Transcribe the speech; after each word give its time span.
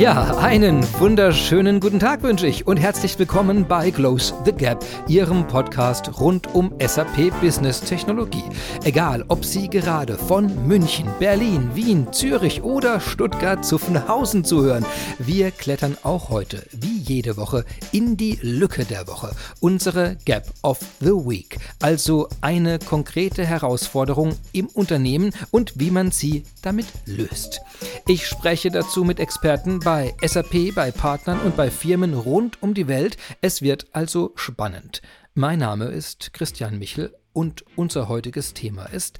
Ja, 0.00 0.38
einen 0.38 0.82
wunderschönen 0.98 1.78
guten 1.78 1.98
Tag 1.98 2.22
wünsche 2.22 2.46
ich 2.46 2.66
und 2.66 2.78
herzlich 2.78 3.18
willkommen 3.18 3.68
bei 3.68 3.90
Close 3.90 4.32
the 4.46 4.52
Gap, 4.52 4.82
Ihrem 5.08 5.46
Podcast 5.46 6.18
rund 6.18 6.54
um 6.54 6.72
SAP 6.80 7.38
Business 7.42 7.82
Technologie. 7.82 8.44
Egal, 8.82 9.26
ob 9.28 9.44
Sie 9.44 9.68
gerade 9.68 10.16
von 10.16 10.66
München, 10.66 11.06
Berlin, 11.18 11.68
Wien, 11.74 12.10
Zürich 12.14 12.62
oder 12.62 12.98
Stuttgart 12.98 13.62
Zuffenhausen 13.62 14.42
zuhören, 14.42 14.86
wir 15.18 15.50
klettern 15.50 15.98
auch 16.02 16.30
heute, 16.30 16.62
wie 16.72 16.99
jede 17.10 17.36
Woche, 17.36 17.64
in 17.92 18.16
die 18.16 18.38
Lücke 18.40 18.84
der 18.84 19.06
Woche, 19.08 19.34
unsere 19.58 20.16
Gap 20.24 20.52
of 20.62 20.78
the 21.00 21.06
Week, 21.06 21.58
also 21.80 22.28
eine 22.40 22.78
konkrete 22.78 23.44
Herausforderung 23.44 24.36
im 24.52 24.68
Unternehmen 24.68 25.32
und 25.50 25.78
wie 25.80 25.90
man 25.90 26.12
sie 26.12 26.44
damit 26.62 26.86
löst. 27.06 27.60
Ich 28.06 28.26
spreche 28.26 28.70
dazu 28.70 29.04
mit 29.04 29.18
Experten 29.18 29.80
bei 29.80 30.14
SAP, 30.24 30.74
bei 30.74 30.90
Partnern 30.92 31.40
und 31.40 31.56
bei 31.56 31.70
Firmen 31.70 32.14
rund 32.14 32.62
um 32.62 32.74
die 32.74 32.86
Welt. 32.86 33.16
Es 33.40 33.60
wird 33.60 33.88
also 33.92 34.32
spannend. 34.36 35.02
Mein 35.34 35.58
Name 35.58 35.86
ist 35.86 36.32
Christian 36.32 36.78
Michel 36.78 37.14
und 37.32 37.64
unser 37.76 38.08
heutiges 38.08 38.54
Thema 38.54 38.86
ist 38.86 39.18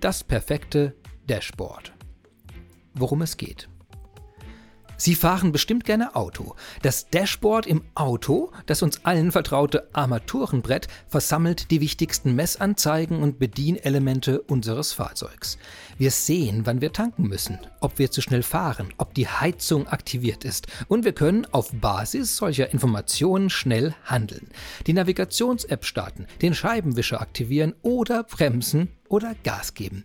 das 0.00 0.24
perfekte 0.24 0.94
Dashboard. 1.26 1.92
Worum 2.94 3.22
es 3.22 3.36
geht. 3.36 3.68
Sie 4.96 5.14
fahren 5.14 5.52
bestimmt 5.52 5.84
gerne 5.84 6.16
Auto. 6.16 6.54
Das 6.82 7.08
Dashboard 7.10 7.66
im 7.66 7.82
Auto, 7.94 8.50
das 8.66 8.82
uns 8.82 9.04
allen 9.04 9.30
vertraute 9.30 9.88
Armaturenbrett, 9.92 10.88
versammelt 11.08 11.70
die 11.70 11.80
wichtigsten 11.80 12.34
Messanzeigen 12.34 13.22
und 13.22 13.38
Bedienelemente 13.38 14.40
unseres 14.40 14.92
Fahrzeugs. 14.92 15.58
Wir 15.98 16.10
sehen, 16.10 16.62
wann 16.64 16.80
wir 16.80 16.92
tanken 16.92 17.24
müssen, 17.24 17.58
ob 17.80 17.98
wir 17.98 18.10
zu 18.10 18.22
schnell 18.22 18.42
fahren, 18.42 18.88
ob 18.96 19.14
die 19.14 19.28
Heizung 19.28 19.86
aktiviert 19.86 20.44
ist 20.44 20.66
und 20.88 21.04
wir 21.04 21.12
können 21.12 21.46
auf 21.52 21.72
Basis 21.72 22.36
solcher 22.36 22.72
Informationen 22.72 23.50
schnell 23.50 23.94
handeln. 24.04 24.48
Die 24.86 24.92
Navigations-App 24.92 25.84
starten, 25.84 26.26
den 26.42 26.54
Scheibenwischer 26.54 27.20
aktivieren 27.20 27.74
oder 27.82 28.24
bremsen 28.24 28.88
oder 29.08 29.34
Gas 29.44 29.74
geben. 29.74 30.04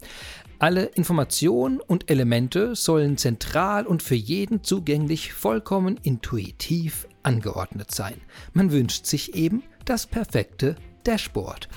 Alle 0.62 0.84
Informationen 0.84 1.80
und 1.80 2.12
Elemente 2.12 2.76
sollen 2.76 3.18
zentral 3.18 3.88
und 3.88 4.04
für 4.04 4.14
jeden 4.14 4.64
zugänglich 4.64 5.34
vollkommen 5.34 5.98
intuitiv 6.04 7.08
angeordnet 7.24 7.90
sein. 7.90 8.22
Man 8.54 8.72
wünscht 8.72 9.08
sich 9.08 9.34
eben 9.34 9.64
das 9.86 10.06
perfekte 10.06 10.76
Dashboard. 11.04 11.68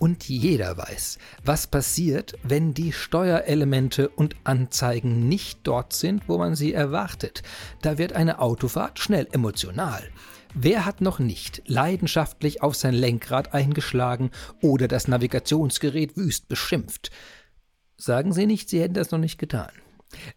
Und 0.00 0.28
jeder 0.28 0.76
weiß, 0.76 1.18
was 1.44 1.68
passiert, 1.68 2.34
wenn 2.42 2.74
die 2.74 2.90
Steuerelemente 2.90 4.08
und 4.08 4.34
Anzeigen 4.42 5.28
nicht 5.28 5.60
dort 5.62 5.92
sind, 5.92 6.28
wo 6.28 6.36
man 6.36 6.56
sie 6.56 6.72
erwartet. 6.72 7.44
Da 7.82 7.98
wird 7.98 8.14
eine 8.14 8.40
Autofahrt 8.40 8.98
schnell 8.98 9.28
emotional. 9.30 10.02
Wer 10.54 10.84
hat 10.84 11.00
noch 11.00 11.20
nicht 11.20 11.62
leidenschaftlich 11.66 12.62
auf 12.62 12.74
sein 12.74 12.94
Lenkrad 12.94 13.54
eingeschlagen 13.54 14.32
oder 14.60 14.88
das 14.88 15.06
Navigationsgerät 15.06 16.16
wüst 16.16 16.48
beschimpft? 16.48 17.12
Sagen 17.96 18.32
Sie 18.32 18.46
nicht, 18.46 18.68
Sie 18.68 18.80
hätten 18.80 18.94
das 18.94 19.10
noch 19.10 19.18
nicht 19.18 19.38
getan. 19.38 19.70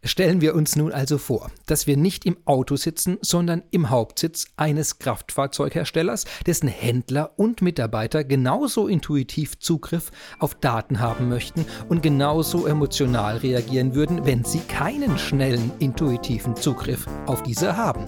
Stellen 0.03 0.41
wir 0.41 0.55
uns 0.55 0.75
nun 0.75 0.91
also 0.91 1.17
vor, 1.17 1.51
dass 1.65 1.87
wir 1.87 1.97
nicht 1.97 2.25
im 2.25 2.37
Auto 2.45 2.75
sitzen, 2.75 3.17
sondern 3.21 3.63
im 3.71 3.89
Hauptsitz 3.89 4.45
eines 4.55 4.99
Kraftfahrzeugherstellers, 4.99 6.25
dessen 6.45 6.67
Händler 6.67 7.31
und 7.37 7.61
Mitarbeiter 7.61 8.23
genauso 8.23 8.87
intuitiv 8.87 9.59
Zugriff 9.59 10.11
auf 10.39 10.55
Daten 10.55 10.99
haben 10.99 11.29
möchten 11.29 11.65
und 11.89 12.03
genauso 12.03 12.67
emotional 12.67 13.37
reagieren 13.37 13.95
würden, 13.95 14.25
wenn 14.25 14.43
sie 14.43 14.59
keinen 14.59 15.17
schnellen, 15.17 15.71
intuitiven 15.79 16.55
Zugriff 16.55 17.05
auf 17.25 17.43
diese 17.43 17.77
haben. 17.77 18.05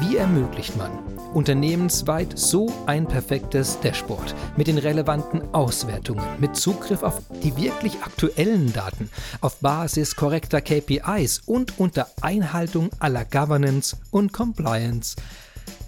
Wie 0.00 0.16
ermöglicht 0.16 0.76
man 0.76 0.90
unternehmensweit 1.34 2.38
so 2.38 2.72
ein 2.86 3.06
perfektes 3.06 3.78
Dashboard 3.80 4.34
mit 4.56 4.66
den 4.66 4.78
relevanten 4.78 5.42
Auswertungen, 5.54 6.24
mit 6.38 6.56
Zugriff 6.56 7.02
auf 7.02 7.20
die 7.42 7.56
wirklich 7.56 7.94
aktuellen 8.02 8.72
Daten, 8.72 9.10
auf 9.40 9.58
Basis 9.60 10.16
korrekter 10.16 10.60
KPIs 10.80 11.40
und 11.46 11.78
unter 11.78 12.08
Einhaltung 12.20 12.90
aller 12.98 13.24
Governance 13.24 13.96
und 14.10 14.32
Compliance. 14.32 15.16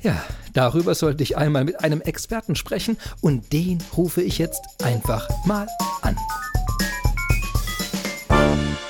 Ja, 0.03 0.23
darüber 0.53 0.95
sollte 0.95 1.23
ich 1.23 1.37
einmal 1.37 1.65
mit 1.65 1.81
einem 1.85 2.01
Experten 2.01 2.57
sprechen 2.57 2.97
und 3.21 3.53
den 3.53 3.79
rufe 3.97 4.23
ich 4.23 4.39
jetzt 4.39 4.63
einfach 4.83 5.29
mal 5.47 5.67
an. 6.03 6.17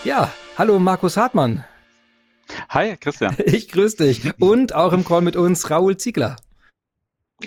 Ja, 0.04 0.32
hallo 0.56 0.78
Markus 0.78 1.16
Hartmann. 1.16 1.64
Hi, 2.68 2.96
Christian. 2.96 3.36
Ich 3.44 3.68
grüße 3.68 3.98
dich. 3.98 4.40
Und 4.40 4.74
auch 4.74 4.92
im 4.92 5.04
Call 5.04 5.22
mit 5.22 5.36
uns 5.36 5.70
Raoul 5.70 5.96
Ziegler. 5.96 6.36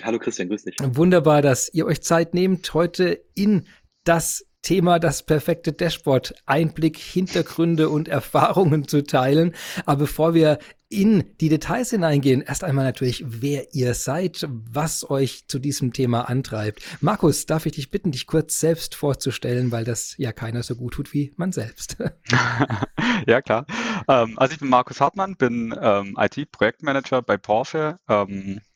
Hallo 0.02 0.18
Christian, 0.18 0.48
grüß 0.48 0.64
dich. 0.64 0.76
Wunderbar, 0.82 1.42
dass 1.42 1.72
ihr 1.72 1.86
euch 1.86 2.02
Zeit 2.02 2.34
nehmt, 2.34 2.74
heute 2.74 3.22
in 3.34 3.66
das 4.04 4.44
Thema 4.64 4.98
das 4.98 5.22
perfekte 5.22 5.72
Dashboard, 5.72 6.34
Einblick, 6.46 6.98
Hintergründe 6.98 7.90
und 7.90 8.08
Erfahrungen 8.08 8.88
zu 8.88 9.04
teilen. 9.04 9.54
Aber 9.86 10.00
bevor 10.00 10.34
wir 10.34 10.58
in 10.88 11.24
die 11.40 11.48
Details 11.48 11.90
hineingehen, 11.90 12.40
erst 12.40 12.64
einmal 12.64 12.84
natürlich, 12.84 13.24
wer 13.26 13.74
ihr 13.74 13.94
seid, 13.94 14.46
was 14.48 15.08
euch 15.08 15.46
zu 15.48 15.58
diesem 15.58 15.92
Thema 15.92 16.28
antreibt. 16.28 16.82
Markus, 17.00 17.46
darf 17.46 17.66
ich 17.66 17.72
dich 17.72 17.90
bitten, 17.90 18.12
dich 18.12 18.26
kurz 18.26 18.60
selbst 18.60 18.94
vorzustellen, 18.94 19.70
weil 19.70 19.84
das 19.84 20.14
ja 20.18 20.32
keiner 20.32 20.62
so 20.62 20.76
gut 20.76 20.94
tut 20.94 21.12
wie 21.12 21.32
man 21.36 21.52
selbst. 21.52 21.96
ja, 23.26 23.42
klar. 23.42 23.66
Ähm, 24.08 24.38
also 24.38 24.54
ich 24.54 24.60
bin 24.60 24.68
Markus 24.68 25.00
Hartmann, 25.00 25.36
bin 25.36 25.74
ähm, 25.78 26.16
IT-Projektmanager 26.18 27.22
bei 27.22 27.36
Porsche. 27.36 27.98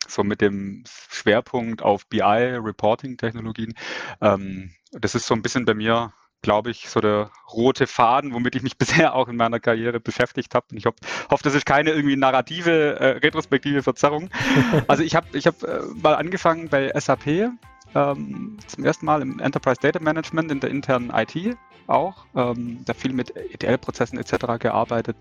So 0.09 0.25
mit 0.25 0.41
dem 0.41 0.85
Schwerpunkt 1.11 1.83
auf 1.83 2.07
BI, 2.07 2.23
Reporting-Technologien. 2.23 3.75
Ähm, 4.21 4.73
das 4.93 5.15
ist 5.15 5.27
so 5.27 5.35
ein 5.35 5.43
bisschen 5.43 5.65
bei 5.65 5.75
mir, 5.75 6.13
glaube 6.43 6.71
ich, 6.71 6.89
so 6.89 7.01
der 7.01 7.31
rote 7.53 7.87
Faden, 7.87 8.33
womit 8.33 8.57
ich 8.57 8.63
mich 8.63 8.79
bisher 8.79 9.15
auch 9.15 9.29
in 9.29 9.37
meiner 9.37 9.61
Karriere 9.61 10.01
beschäftigt 10.01 10.55
habe. 10.55 10.67
Und 10.71 10.79
ich 10.79 10.87
hoffe, 10.87 10.97
hoff, 11.31 11.43
das 11.43 11.55
ist 11.55 11.67
keine 11.67 11.91
irgendwie 11.91 12.17
narrative, 12.17 12.99
äh, 12.99 13.07
retrospektive 13.19 13.83
Verzerrung. 13.83 14.31
Also 14.89 15.03
ich 15.03 15.15
habe 15.15 15.27
ich 15.33 15.47
hab, 15.47 15.63
äh, 15.63 15.81
mal 16.03 16.15
angefangen 16.15 16.69
bei 16.69 16.91
SAP, 16.99 17.51
ähm, 17.95 18.59
zum 18.67 18.85
ersten 18.85 19.07
Mal 19.07 19.23
im 19.23 19.41
Enterprise 19.41 19.81
Data 19.81 20.01
Management 20.01 20.51
in 20.51 20.61
der 20.61 20.71
internen 20.71 21.11
IT 21.11 21.57
auch, 21.89 22.27
ähm, 22.35 22.83
da 22.85 22.95
viel 22.95 23.13
mit 23.13 23.35
ETL-Prozessen 23.37 24.19
etc. 24.19 24.59
gearbeitet, 24.59 25.17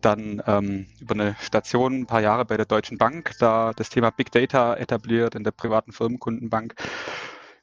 dann 0.00 0.42
ähm, 0.46 0.86
über 1.00 1.14
eine 1.14 1.36
Station 1.40 2.00
ein 2.00 2.06
paar 2.06 2.20
Jahre 2.20 2.44
bei 2.44 2.56
der 2.56 2.66
Deutschen 2.66 2.98
Bank, 2.98 3.32
da 3.38 3.72
das 3.74 3.90
Thema 3.90 4.10
Big 4.10 4.30
Data 4.32 4.76
etabliert 4.76 5.34
in 5.34 5.44
der 5.44 5.52
privaten 5.52 5.92
Firmenkundenbank. 5.92 6.74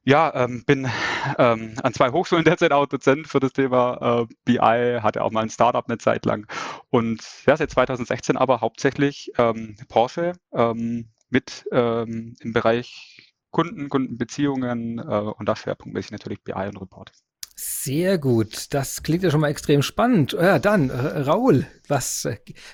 Ja, 0.04 0.34
ähm, 0.36 0.64
bin 0.66 0.90
ähm, 1.38 1.74
an 1.84 1.94
zwei 1.94 2.12
Hochschulen 2.12 2.46
derzeit 2.46 2.72
auch 2.72 2.86
Dozent 2.86 3.28
für 3.28 3.42
das 3.42 3.52
Thema 3.52 4.26
äh, 4.30 4.34
BI, 4.46 5.00
hatte 5.02 5.22
auch 5.22 5.32
mal 5.32 5.42
ein 5.42 5.50
Startup 5.50 5.86
eine 5.86 5.98
Zeit 5.98 6.26
lang 6.26 6.48
und 6.90 7.22
ja, 7.46 7.58
seit 7.58 7.72
2016 7.72 8.38
aber 8.38 8.62
hauptsächlich 8.62 9.34
ähm, 9.38 9.76
Porsche 9.90 10.34
ähm, 10.54 11.10
mit 11.30 11.66
ähm, 11.74 12.38
im 12.40 12.54
Bereich 12.54 13.34
Kunden, 13.52 13.90
Kundenbeziehungen 13.90 15.00
äh, 15.00 15.02
und 15.02 15.46
da 15.46 15.56
schwerpunktmäßig 15.58 16.12
natürlich 16.12 16.42
BI 16.42 16.54
und 16.54 16.80
Report. 16.80 17.12
Sehr 17.60 18.20
gut. 18.20 18.74
Das 18.74 19.02
klingt 19.02 19.24
ja 19.24 19.32
schon 19.32 19.42
mal 19.42 19.50
extrem 19.50 19.82
spannend. 19.82 20.34
Ja, 20.34 20.60
dann, 20.60 20.92
äh, 20.92 20.94
Raul, 20.94 21.66
was, 21.88 22.28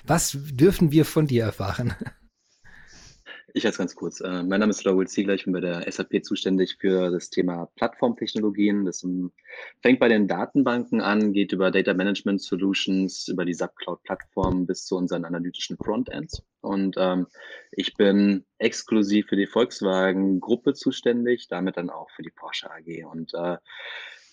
was 0.06 0.36
dürfen 0.50 0.92
wir 0.92 1.06
von 1.06 1.26
dir 1.26 1.44
erfahren? 1.44 1.94
Ich 3.56 3.62
jetzt 3.62 3.78
ganz 3.78 3.94
kurz. 3.94 4.20
Äh, 4.20 4.42
mein 4.42 4.58
Name 4.58 4.70
ist 4.70 4.84
Raoul 4.84 5.06
Ziegler, 5.06 5.34
ich 5.34 5.44
bin 5.44 5.52
bei 5.52 5.60
der 5.60 5.90
SAP 5.90 6.24
zuständig 6.24 6.76
für 6.80 7.12
das 7.12 7.30
Thema 7.30 7.66
Plattformtechnologien. 7.76 8.84
Das 8.84 9.04
um, 9.04 9.30
fängt 9.80 10.00
bei 10.00 10.08
den 10.08 10.26
Datenbanken 10.26 11.00
an, 11.00 11.32
geht 11.32 11.52
über 11.52 11.70
Data 11.70 11.94
Management 11.94 12.42
Solutions, 12.42 13.28
über 13.28 13.44
die 13.44 13.54
SAP 13.54 13.76
Cloud 13.76 14.02
Plattform 14.02 14.66
bis 14.66 14.84
zu 14.86 14.96
unseren 14.96 15.24
analytischen 15.24 15.76
Frontends. 15.76 16.42
Und 16.62 16.96
ähm, 16.98 17.28
ich 17.70 17.94
bin 17.94 18.44
exklusiv 18.58 19.28
für 19.28 19.36
die 19.36 19.46
Volkswagen-Gruppe 19.46 20.74
zuständig, 20.74 21.46
damit 21.48 21.76
dann 21.76 21.90
auch 21.90 22.10
für 22.10 22.22
die 22.22 22.32
Porsche 22.34 22.68
AG. 22.72 23.06
Und 23.08 23.34
äh, 23.34 23.58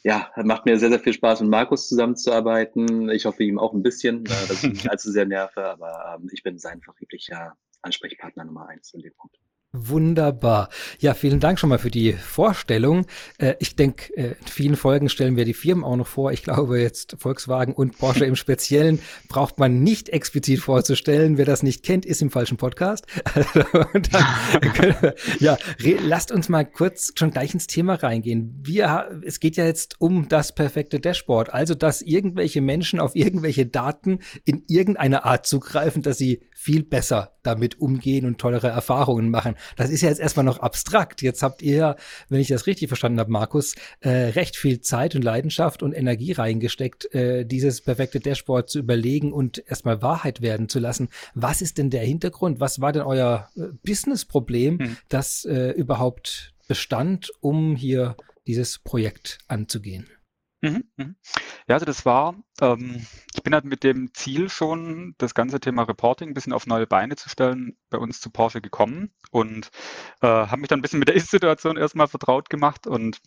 ja, 0.03 0.31
macht 0.36 0.65
mir 0.65 0.80
sehr, 0.80 0.89
sehr 0.89 1.00
viel 1.00 1.13
Spaß, 1.13 1.42
mit 1.42 1.50
Markus 1.50 1.88
zusammenzuarbeiten. 1.88 3.09
Ich 3.09 3.25
hoffe 3.25 3.44
ihm 3.44 3.59
auch 3.59 3.74
ein 3.74 3.83
bisschen, 3.83 4.24
dass 4.24 4.63
ich 4.63 4.71
nicht 4.71 4.89
allzu 4.89 5.12
sehr 5.12 5.25
nerve, 5.25 5.63
aber 5.65 6.18
ähm, 6.19 6.30
ich 6.31 6.44
bin 6.44 6.57
sein 6.57 6.81
vertrieblicher 6.81 7.56
Ansprechpartner 7.81 8.45
Nummer 8.45 8.68
eins 8.68 8.94
in 8.94 9.01
dem 9.01 9.13
Punkt. 9.13 9.38
Wunderbar. 9.74 10.68
Ja, 11.00 11.14
vielen 11.14 11.40
Dank 11.40 11.58
schon 11.58 11.70
mal 11.70 11.80
für 11.80 11.90
die 11.90 12.12
Vorstellung. 12.12 13.06
Äh, 13.38 13.54
ich 13.60 13.78
denke, 13.78 14.14
äh, 14.18 14.36
in 14.38 14.48
vielen 14.48 14.76
Folgen 14.76 15.08
stellen 15.08 15.38
wir 15.38 15.46
die 15.46 15.54
Firmen 15.54 15.86
auch 15.86 15.96
noch 15.96 16.08
vor. 16.08 16.34
Ich 16.34 16.44
glaube, 16.44 16.82
jetzt 16.82 17.16
Volkswagen 17.20 17.74
und 17.74 17.98
Porsche 17.98 18.26
im 18.26 18.36
Speziellen 18.36 19.00
braucht 19.30 19.60
man 19.60 19.82
nicht 19.82 20.10
explizit 20.10 20.60
vorzustellen. 20.60 21.38
Wer 21.38 21.46
das 21.46 21.64
nicht 21.64 21.84
kennt, 21.84 22.06
ist 22.06 22.22
im 22.22 22.32
falschen 22.32 22.58
Podcast. 22.58 23.06
dann, 23.64 25.14
ja, 25.40 25.58
lasst 26.02 26.34
uns 26.34 26.50
mal 26.50 26.66
kurz 26.66 27.14
schon 27.16 27.32
gleich 27.32 27.54
ins 27.54 27.68
Thema 27.68 27.96
reingehen. 27.96 28.60
Wir, 28.62 29.22
es 29.26 29.40
geht 29.40 29.56
ja 29.56 29.64
jetzt 29.64 30.02
um 30.02 30.28
das 30.28 30.54
perfekte 30.54 31.00
Dashboard. 31.00 31.54
Also, 31.54 31.76
dass 31.76 32.02
irgendwelche 32.02 32.60
Menschen 32.60 33.00
auf 33.00 33.16
irgendwelche 33.16 33.68
Daten 33.68 34.20
in 34.44 34.66
irgendeiner 34.68 35.24
Art 35.24 35.46
zugreifen, 35.46 36.02
dass 36.02 36.18
sie 36.18 36.42
viel 36.54 36.84
besser 36.84 37.38
damit 37.42 37.80
umgehen 37.80 38.26
und 38.26 38.38
tollere 38.38 38.68
Erfahrungen 38.68 39.32
machen. 39.32 39.56
Das 39.75 39.90
ist 39.90 40.02
ja 40.02 40.10
jetzt 40.10 40.19
erstmal 40.19 40.46
noch 40.46 40.60
abstrakt. 40.60 41.22
Jetzt 41.22 41.44
habt 41.44 41.62
ihr, 41.62 41.96
wenn 42.30 42.40
ich 42.40 42.48
das 42.48 42.68
richtig 42.68 42.88
verstanden 42.88 43.19
habe, 43.19 43.31
Markus, 43.31 43.75
äh, 44.02 44.10
recht 44.10 44.56
viel 44.56 44.81
Zeit 44.81 45.16
und 45.16 45.24
Leidenschaft 45.24 45.84
und 45.84 45.94
Energie 45.94 46.31
reingesteckt, 46.31 47.13
äh, 47.13 47.46
dieses 47.46 47.81
perfekte 47.81 48.19
Dashboard 48.19 48.69
zu 48.69 48.80
überlegen 48.80 49.34
und 49.34 49.63
erstmal 49.68 50.02
Wahrheit 50.02 50.42
werden 50.42 50.69
zu 50.69 50.80
lassen. 50.80 51.10
Was 51.34 51.62
ist 51.62 51.78
denn 51.78 51.90
der 51.90 52.04
Hintergrund? 52.04 52.60
Was 52.60 52.81
war 52.81 52.92
denn 52.92 53.04
euer 53.04 53.50
äh, 53.56 53.63
Business-Problem, 53.84 54.80
hm. 54.80 54.98
das 55.10 55.46
äh, 55.46 55.72
überhaupt 55.72 56.54
bestand, 56.68 57.31
um 57.42 57.75
hier 57.75 58.16
dieses 58.48 58.80
Projekt 58.80 59.40
anzugehen? 59.48 60.08
Mhm, 60.63 60.84
mhm. 60.98 61.16
Ja, 61.68 61.75
also 61.75 61.86
das 61.86 62.06
war, 62.06 62.36
ähm, 62.62 63.06
ich 63.34 63.42
bin 63.44 63.54
halt 63.54 63.66
mit 63.66 63.84
dem 63.84 64.13
Ziel 64.13 64.48
schon, 64.50 65.16
das 65.18 65.34
ganze 65.34 65.60
Thema 65.60 65.84
Reporting 65.84 66.30
ein 66.30 66.34
bisschen 66.36 66.54
auf 66.54 66.68
neue 66.68 66.86
Beine 66.86 67.16
zu 67.16 67.30
stellen, 67.30 67.78
bei 67.90 67.98
uns 67.98 68.22
zu 68.22 68.30
Porsche 68.30 68.62
gekommen 68.62 69.12
und 69.31 69.69
äh, 70.22 70.28
habe 70.28 70.58
mich 70.62 70.68
dann 70.68 70.80
ein 70.80 70.81
bisschen 70.84 71.00
mit 71.00 71.08
der 71.08 71.16
Ist-Situation 71.18 71.78
erstmal 71.78 72.08
vertraut 72.08 72.50
gemacht 72.50 72.86
und 72.88 73.19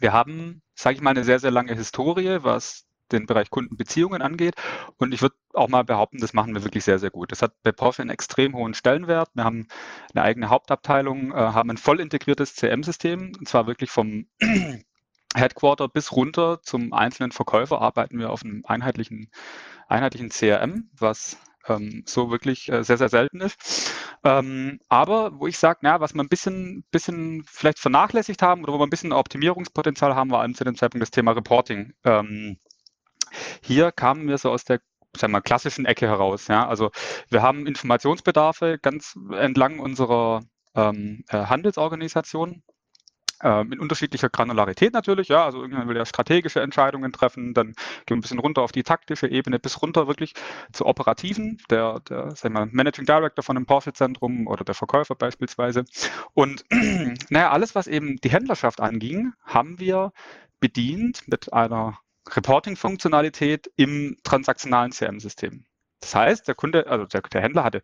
wir 0.00 0.12
haben, 0.12 0.62
sage 0.74 0.96
ich 0.96 1.02
mal, 1.02 1.10
eine 1.10 1.24
sehr, 1.24 1.40
sehr 1.40 1.50
lange 1.52 1.74
Historie, 1.74 2.38
was 2.42 2.86
den 3.12 3.26
Bereich 3.26 3.50
Kundenbeziehungen 3.50 4.22
angeht. 4.22 4.54
Und 4.98 5.14
ich 5.14 5.22
würde 5.22 5.36
auch 5.54 5.68
mal 5.68 5.84
behaupten, 5.84 6.18
das 6.18 6.34
machen 6.34 6.54
wir 6.54 6.64
wirklich 6.64 6.84
sehr, 6.84 6.98
sehr 6.98 7.10
gut. 7.10 7.32
Das 7.32 7.42
hat 7.42 7.54
bei 7.62 7.72
Porsche 7.72 8.02
einen 8.02 8.10
extrem 8.10 8.54
hohen 8.56 8.74
Stellenwert. 8.74 9.30
Wir 9.34 9.44
haben 9.44 9.68
eine 10.14 10.24
eigene 10.24 10.50
Hauptabteilung, 10.50 11.32
äh, 11.32 11.36
haben 11.36 11.70
ein 11.70 11.78
voll 11.78 12.00
integriertes 12.00 12.54
CM-System, 12.54 13.32
und 13.38 13.48
zwar 13.48 13.66
wirklich 13.66 13.90
vom 13.90 14.26
Headquarter 15.34 15.88
bis 15.88 16.12
runter 16.12 16.62
zum 16.62 16.92
einzelnen 16.92 17.32
Verkäufer 17.32 17.80
arbeiten 17.80 18.18
wir 18.18 18.30
auf 18.30 18.44
einem 18.44 18.64
einheitlichen, 18.66 19.30
einheitlichen 19.88 20.30
CRM, 20.30 20.90
was 20.92 21.36
ähm, 21.66 22.02
so 22.06 22.30
wirklich 22.30 22.70
äh, 22.70 22.82
sehr, 22.82 22.98
sehr 22.98 23.08
selten 23.08 23.40
ist. 23.40 23.92
Ähm, 24.24 24.80
aber 24.88 25.38
wo 25.38 25.46
ich 25.46 25.58
sage, 25.58 25.80
na, 25.82 26.00
was 26.00 26.14
wir 26.14 26.22
ein 26.22 26.28
bisschen, 26.28 26.84
bisschen 26.90 27.44
vielleicht 27.46 27.78
vernachlässigt 27.78 28.42
haben 28.42 28.62
oder 28.62 28.72
wo 28.72 28.78
wir 28.78 28.86
ein 28.86 28.90
bisschen 28.90 29.12
Optimierungspotenzial 29.12 30.14
haben, 30.14 30.30
war 30.30 30.52
zu 30.54 30.64
dem 30.64 30.76
Zeitpunkt 30.76 31.02
das 31.02 31.10
Thema 31.10 31.32
Reporting. 31.32 31.92
Ähm, 32.04 32.58
hier 33.62 33.92
kamen 33.92 34.28
wir 34.28 34.38
so 34.38 34.50
aus 34.50 34.64
der 34.64 34.80
sagen 35.16 35.32
wir, 35.32 35.40
klassischen 35.40 35.84
Ecke 35.86 36.06
heraus. 36.06 36.48
Ja? 36.48 36.68
Also 36.68 36.90
wir 37.28 37.42
haben 37.42 37.66
Informationsbedarfe 37.66 38.78
ganz 38.80 39.18
entlang 39.32 39.78
unserer 39.78 40.42
ähm, 40.74 41.24
äh, 43.42 43.60
in 43.62 43.78
unterschiedlicher 43.80 44.28
Granularität 44.28 44.92
natürlich, 44.92 45.28
ja, 45.28 45.44
also 45.44 45.62
irgendwann 45.62 45.88
will 45.88 45.96
er 45.96 46.06
strategische 46.06 46.60
Entscheidungen 46.60 47.12
treffen, 47.12 47.54
dann 47.54 47.68
gehen 47.68 47.76
wir 48.08 48.16
ein 48.16 48.20
bisschen 48.20 48.38
runter 48.38 48.62
auf 48.62 48.72
die 48.72 48.82
taktische 48.82 49.28
Ebene, 49.28 49.58
bis 49.58 49.80
runter 49.82 50.06
wirklich 50.08 50.34
zur 50.72 50.86
operativen, 50.86 51.58
der, 51.70 52.00
der 52.00 52.34
sagen 52.34 52.54
wir, 52.54 52.66
Managing 52.66 53.06
Director 53.06 53.42
von 53.42 53.56
einem 53.56 53.66
Porsche-Zentrum 53.66 54.46
oder 54.46 54.64
der 54.64 54.74
Verkäufer 54.74 55.14
beispielsweise. 55.14 55.84
Und 56.34 56.64
naja, 57.30 57.50
alles, 57.50 57.74
was 57.74 57.86
eben 57.86 58.16
die 58.16 58.30
Händlerschaft 58.30 58.80
anging, 58.80 59.32
haben 59.44 59.78
wir 59.78 60.12
bedient 60.60 61.22
mit 61.26 61.52
einer 61.52 61.98
Reporting-Funktionalität 62.28 63.70
im 63.76 64.16
transaktionalen 64.22 64.92
CM-System. 64.92 65.64
Das 66.00 66.14
heißt, 66.14 66.46
der 66.46 66.54
Kunde, 66.54 66.86
also 66.86 67.06
der, 67.06 67.22
der, 67.22 67.40
Händler 67.40 67.64
hatte 67.64 67.82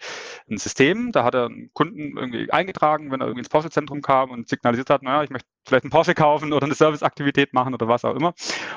ein 0.49 0.59
System, 0.59 1.11
da 1.11 1.25
hat 1.25 1.35
er 1.35 1.47
einen 1.47 1.71
Kunden 1.73 2.17
irgendwie 2.17 2.51
eingetragen, 2.51 3.11
wenn 3.11 3.21
er 3.21 3.27
irgendwie 3.27 3.41
ins 3.41 3.49
Porsche-Zentrum 3.49 4.03
kam 4.03 4.31
und 4.31 4.49
signalisiert 4.49 4.91
hat, 4.91 5.03
naja, 5.03 5.25
ich 5.25 5.31
möchte 5.31 5.49
vielleicht 5.67 5.85
einen 5.85 5.91
Porsche 5.91 6.15
kaufen 6.15 6.53
oder 6.53 6.65
eine 6.65 6.75
Serviceaktivität 6.75 7.53
machen 7.53 7.75
oder 7.75 7.89
was 7.89 8.05
auch 8.05 8.15
immer. 8.15 8.35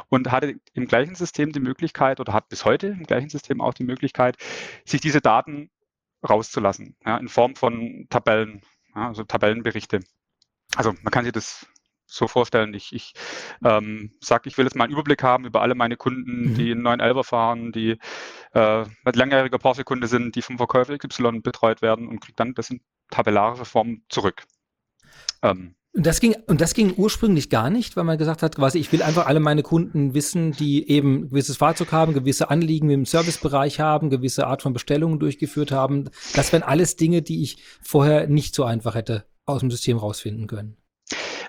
Und 0.09 0.31
hatte 0.31 0.55
im 0.73 0.87
gleichen 0.87 1.15
System 1.15 1.51
die 1.51 1.59
Möglichkeit 1.59 2.19
oder 2.19 2.33
hat 2.33 2.49
bis 2.49 2.65
heute 2.65 2.87
im 2.87 3.03
gleichen 3.03 3.29
System 3.29 3.61
auch 3.61 3.73
die 3.73 3.83
Möglichkeit, 3.83 4.37
sich 4.85 5.01
diese 5.01 5.21
Daten 5.21 5.69
rauszulassen, 6.27 6.95
ja, 7.05 7.17
in 7.17 7.27
Form 7.27 7.55
von 7.55 8.07
Tabellen, 8.09 8.61
ja, 8.95 9.07
also 9.07 9.23
Tabellenberichte. 9.23 9.99
Also 10.75 10.93
man 11.03 11.11
kann 11.11 11.23
sich 11.25 11.33
das 11.33 11.67
so 12.07 12.27
vorstellen. 12.27 12.73
Ich, 12.73 12.93
ich 12.93 13.13
ähm, 13.63 14.11
sage, 14.19 14.49
ich 14.49 14.57
will 14.57 14.65
jetzt 14.65 14.75
mal 14.75 14.85
einen 14.85 14.93
Überblick 14.93 15.21
haben 15.23 15.45
über 15.45 15.61
alle 15.61 15.75
meine 15.75 15.97
Kunden, 15.97 16.51
mhm. 16.51 16.55
die 16.55 16.71
einen 16.71 16.87
911er 16.87 17.23
fahren, 17.23 17.71
die 17.71 17.97
äh, 18.53 18.85
langjähriger 19.03 19.59
Porsche-Kunde 19.59 20.07
sind, 20.07 20.35
die 20.35 20.41
vom 20.41 20.57
Verkäufer 20.57 20.97
XY 20.97 21.41
betreut 21.41 21.81
werden 21.81 22.07
und 22.07 22.21
kriege 22.21 22.35
dann 22.35 22.53
das 22.53 22.69
in 22.69 22.81
tabellarischer 23.11 23.65
Form 23.65 24.01
zurück. 24.09 24.43
Ähm, 25.43 25.75
und 25.97 26.05
das 26.05 26.19
ging, 26.19 26.35
und 26.45 26.61
das 26.61 26.75
ging 26.75 26.93
ursprünglich 26.95 27.49
gar 27.49 27.71
nicht, 27.71 27.97
weil 27.97 28.03
man 28.03 28.19
gesagt 28.19 28.43
hat, 28.43 28.55
quasi, 28.55 28.77
ich 28.77 28.91
will 28.91 29.01
einfach 29.01 29.25
alle 29.25 29.39
meine 29.39 29.63
Kunden 29.63 30.13
wissen, 30.13 30.51
die 30.51 30.87
eben 30.87 31.15
ein 31.15 31.29
gewisses 31.29 31.57
Fahrzeug 31.57 31.91
haben, 31.91 32.13
gewisse 32.13 32.51
Anliegen 32.51 32.91
im 32.91 33.05
Servicebereich 33.05 33.79
haben, 33.79 34.11
gewisse 34.11 34.45
Art 34.45 34.61
von 34.61 34.73
Bestellungen 34.73 35.17
durchgeführt 35.17 35.71
haben. 35.71 36.11
Das 36.35 36.53
wären 36.53 36.61
alles 36.61 36.97
Dinge, 36.97 37.23
die 37.23 37.41
ich 37.41 37.57
vorher 37.81 38.27
nicht 38.27 38.53
so 38.53 38.63
einfach 38.63 38.93
hätte 38.93 39.25
aus 39.47 39.61
dem 39.61 39.71
System 39.71 39.97
rausfinden 39.97 40.45
können. 40.45 40.77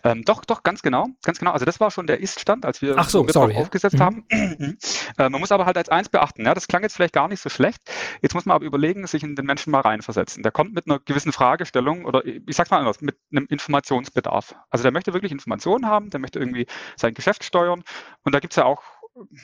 Ähm, 0.05 0.25
doch, 0.25 0.45
doch, 0.45 0.63
ganz 0.63 0.83
genau, 0.83 1.07
ganz 1.23 1.39
genau. 1.39 1.53
Also 1.53 1.65
das 1.65 1.81
war 1.81 1.91
schon 1.91 2.07
der 2.07 2.21
Ist-Stand, 2.21 2.65
als 2.65 2.83
wir 2.83 2.97
Ach 2.97 3.09
so, 3.09 3.27
sorry, 3.29 3.57
aufgesetzt 3.57 3.99
ja. 3.99 4.07
haben. 4.07 4.25
Mhm. 4.31 4.79
äh, 5.19 5.29
man 5.29 5.41
muss 5.41 5.53
aber 5.53 5.67
halt 5.67 5.77
als 5.77 5.89
eins 5.89 6.09
beachten, 6.09 6.45
ja, 6.45 6.55
das 6.55 6.69
klang 6.69 6.83
jetzt 6.83 6.97
vielleicht 6.97 7.15
gar 7.15 7.29
nicht 7.29 7.41
so 7.41 7.49
schlecht. 7.49 7.81
Jetzt 8.23 8.35
muss 8.35 8.47
man 8.47 8.57
aber 8.57 8.65
überlegen, 8.65 9.07
sich 9.07 9.23
in 9.23 9.37
den 9.37 9.47
Menschen 9.47 9.71
mal 9.71 9.81
reinversetzen. 9.81 10.43
Der 10.43 10.53
kommt 10.53 10.75
mit 10.75 10.87
einer 10.87 10.99
gewissen 11.01 11.33
Fragestellung 11.33 12.05
oder 12.05 12.25
ich 12.25 12.57
sag's 12.57 12.71
mal 12.71 12.79
anders, 12.79 13.01
mit 13.01 13.17
einem 13.31 13.47
Informationsbedarf. 13.49 14.55
Also 14.71 14.83
der 14.83 14.93
möchte 14.93 15.13
wirklich 15.13 15.33
Informationen 15.33 15.87
haben, 15.87 16.11
der 16.11 16.21
möchte 16.21 16.39
irgendwie 16.39 16.67
sein 16.97 17.15
Geschäft 17.15 17.45
steuern 17.45 17.83
und 18.23 18.35
da 18.35 18.41
gibt's 18.41 18.57
ja 18.57 18.65
auch 18.65 18.83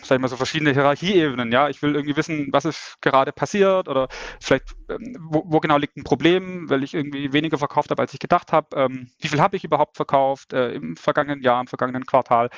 sag 0.03 0.17
ich 0.17 0.21
mal 0.21 0.29
so 0.29 0.37
verschiedene 0.37 0.73
Hierarchieebenen. 0.73 1.53
Ja, 1.53 1.69
ich 1.69 1.83
will 1.83 1.95
irgendwie 1.95 2.17
wissen, 2.17 2.49
was 2.53 2.65
ist 2.65 2.97
gerade 3.01 3.33
passiert 3.33 3.89
oder 3.89 4.09
vielleicht 4.41 4.75
ähm, 4.89 5.17
wo, 5.31 5.43
wo, 5.47 5.61
genau 5.61 5.79
liegt 5.79 5.97
ein 5.97 6.05
Problem, 6.05 6.69
weil 6.71 6.83
ich 6.83 6.95
irgendwie 6.95 7.33
weniger 7.33 7.59
verkauft 7.59 7.91
habe, 7.91 8.03
als 8.03 8.15
ich 8.15 8.21
gedacht 8.21 8.53
habe. 8.53 8.69
Ähm, 8.77 9.11
wie 9.21 9.29
viel 9.29 9.41
habe 9.41 9.57
ich 9.57 9.65
überhaupt 9.65 9.97
verkauft 9.97 10.53
äh, 10.53 10.73
im 10.73 10.97
vergangenen 10.97 11.43
Jahr, 11.43 11.61
im 11.61 11.67
vergangenen 11.67 12.07
Quartal? 12.07 12.51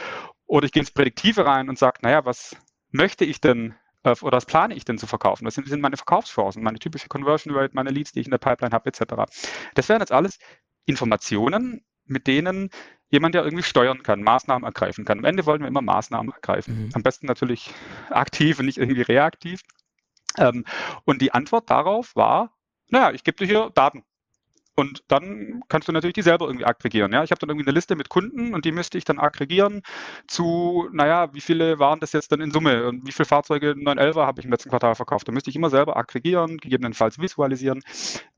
Oder 0.47 0.67
ich 0.67 0.73
gehe 0.73 0.81
ins 0.81 0.91
Prädiktive 0.91 1.47
rein 1.47 1.69
und 1.69 1.79
sage, 1.79 1.99
naja, 2.03 2.25
was 2.25 2.57
möchte 2.91 3.25
ich 3.25 3.41
denn 3.41 3.75
äh, 4.05 4.15
oder 4.23 4.37
was 4.37 4.47
plane 4.47 4.75
ich 4.75 4.85
denn 4.85 4.99
zu 4.99 5.07
verkaufen? 5.07 5.47
Was 5.47 5.55
sind, 5.55 5.69
sind 5.69 5.81
meine 5.81 5.97
Verkaufschancen, 5.97 6.63
meine 6.63 6.79
typische 6.79 7.09
Conversion 7.09 7.55
Rate, 7.55 7.75
meine 7.75 7.91
Leads, 7.91 8.13
die 8.13 8.21
ich 8.21 8.27
in 8.27 8.31
der 8.31 8.39
Pipeline 8.39 8.73
habe, 8.73 8.89
etc. 8.89 9.31
Das 9.75 9.89
wären 9.89 10.01
jetzt 10.01 10.13
alles 10.13 10.39
Informationen, 10.87 11.85
mit 12.05 12.27
denen 12.27 12.71
jemand 13.11 13.35
ja 13.35 13.43
irgendwie 13.43 13.63
steuern 13.63 14.03
kann, 14.03 14.23
Maßnahmen 14.23 14.65
ergreifen 14.65 15.05
kann. 15.05 15.19
Am 15.19 15.25
Ende 15.25 15.47
wollen 15.47 15.61
wir 15.61 15.69
immer 15.69 15.83
Maßnahmen 15.83 16.33
ergreifen. 16.33 16.87
Mhm. 16.87 16.91
Am 16.95 17.03
besten 17.03 17.27
natürlich 17.27 17.71
aktiv 18.11 18.59
und 18.59 18.67
nicht 18.67 18.79
irgendwie 18.79 19.03
reaktiv. 19.03 19.61
Ähm, 20.39 20.65
und 21.05 21.23
die 21.23 21.33
Antwort 21.33 21.71
darauf 21.71 22.15
war, 22.17 22.57
naja, 22.91 23.13
ich 23.13 23.25
gebe 23.25 23.39
dir 23.39 23.47
hier 23.47 23.71
Daten. 23.75 24.05
Und 24.79 25.05
dann 25.09 25.63
kannst 25.69 25.89
du 25.89 25.93
natürlich 25.93 26.13
die 26.13 26.23
selber 26.23 26.47
irgendwie 26.47 26.67
aggregieren. 26.67 27.11
Ja? 27.11 27.25
Ich 27.25 27.31
habe 27.31 27.39
dann 27.39 27.49
irgendwie 27.49 27.67
eine 27.67 27.75
Liste 27.75 27.97
mit 27.97 28.11
Kunden 28.11 28.53
und 28.53 28.67
die 28.67 28.73
müsste 28.73 28.99
ich 28.99 29.05
dann 29.05 29.19
aggregieren 29.19 29.81
zu, 30.29 30.91
naja, 30.93 31.33
wie 31.33 31.41
viele 31.41 31.79
waren 31.79 31.99
das 31.99 32.13
jetzt 32.13 32.31
dann 32.31 32.43
in 32.43 32.51
Summe 32.51 32.87
und 32.87 33.07
wie 33.07 33.13
viele 33.13 33.25
Fahrzeuge 33.25 33.71
911er 33.71 34.27
habe 34.27 34.41
ich 34.41 34.45
im 34.45 34.51
letzten 34.51 34.69
Quartal 34.69 34.95
verkauft. 34.95 35.27
Da 35.27 35.33
müsste 35.33 35.49
ich 35.49 35.57
immer 35.57 35.71
selber 35.71 35.97
aggregieren, 35.97 36.59
gegebenenfalls 36.59 37.19
visualisieren. 37.19 37.81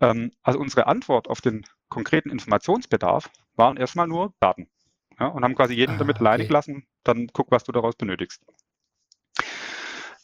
Ähm, 0.00 0.30
also 0.44 0.60
unsere 0.60 0.86
Antwort 0.86 1.28
auf 1.28 1.40
den 1.40 1.66
konkreten 1.88 2.30
Informationsbedarf 2.30 3.28
waren 3.58 3.76
erstmal 3.76 4.06
nur 4.06 4.34
Daten. 4.40 4.68
Ja? 5.18 5.26
Und 5.26 5.44
haben 5.44 5.54
quasi 5.54 5.74
jeden 5.74 5.96
ah, 5.96 5.98
damit 5.98 6.18
alleine 6.20 6.42
okay. 6.42 6.48
gelassen, 6.48 6.86
dann 7.04 7.28
guck, 7.32 7.50
was 7.50 7.64
du 7.64 7.72
daraus 7.72 7.96
benötigst. 7.96 8.42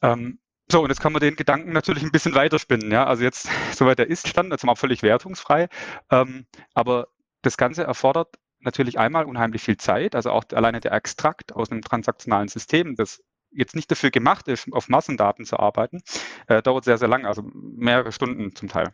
Ähm, 0.03 0.39
so, 0.71 0.83
und 0.83 0.89
jetzt 0.89 1.01
kann 1.01 1.13
man 1.13 1.21
den 1.21 1.37
Gedanken 1.37 1.73
natürlich 1.73 2.03
ein 2.03 2.13
bisschen 2.13 2.35
weiterspinnen. 2.35 2.91
Ja? 2.91 3.05
Also 3.07 3.23
jetzt, 3.23 3.49
soweit 3.73 3.99
der 3.99 4.09
Ist-Stand, 4.09 4.53
jetzt 4.53 4.65
mal 4.65 4.77
völlig 4.77 5.03
wertungsfrei. 5.03 5.69
Ähm, 6.11 6.47
aber 6.73 7.09
das 7.43 7.57
Ganze 7.57 7.85
erfordert 7.85 8.39
natürlich 8.61 8.99
einmal 8.99 9.27
unheimlich 9.27 9.63
viel 9.63 9.77
Zeit. 9.77 10.15
Also 10.15 10.31
auch 10.31 10.45
alleine 10.53 10.81
der 10.81 10.93
Extrakt 10.93 11.55
aus 11.55 11.71
einem 11.71 11.83
transaktionalen 11.83 12.49
System, 12.49 12.97
das 12.97 13.23
jetzt 13.51 13.77
nicht 13.77 13.91
dafür 13.91 14.11
gemacht 14.11 14.49
ist, 14.49 14.73
auf 14.73 14.89
Massendaten 14.89 15.45
zu 15.45 15.59
arbeiten, 15.59 16.03
äh, 16.49 16.63
dauert 16.63 16.85
sehr, 16.85 16.99
sehr 16.99 17.09
lang, 17.09 17.25
also 17.25 17.43
mehrere 17.53 18.11
Stunden 18.11 18.55
zum 18.55 18.69
Teil. 18.69 18.93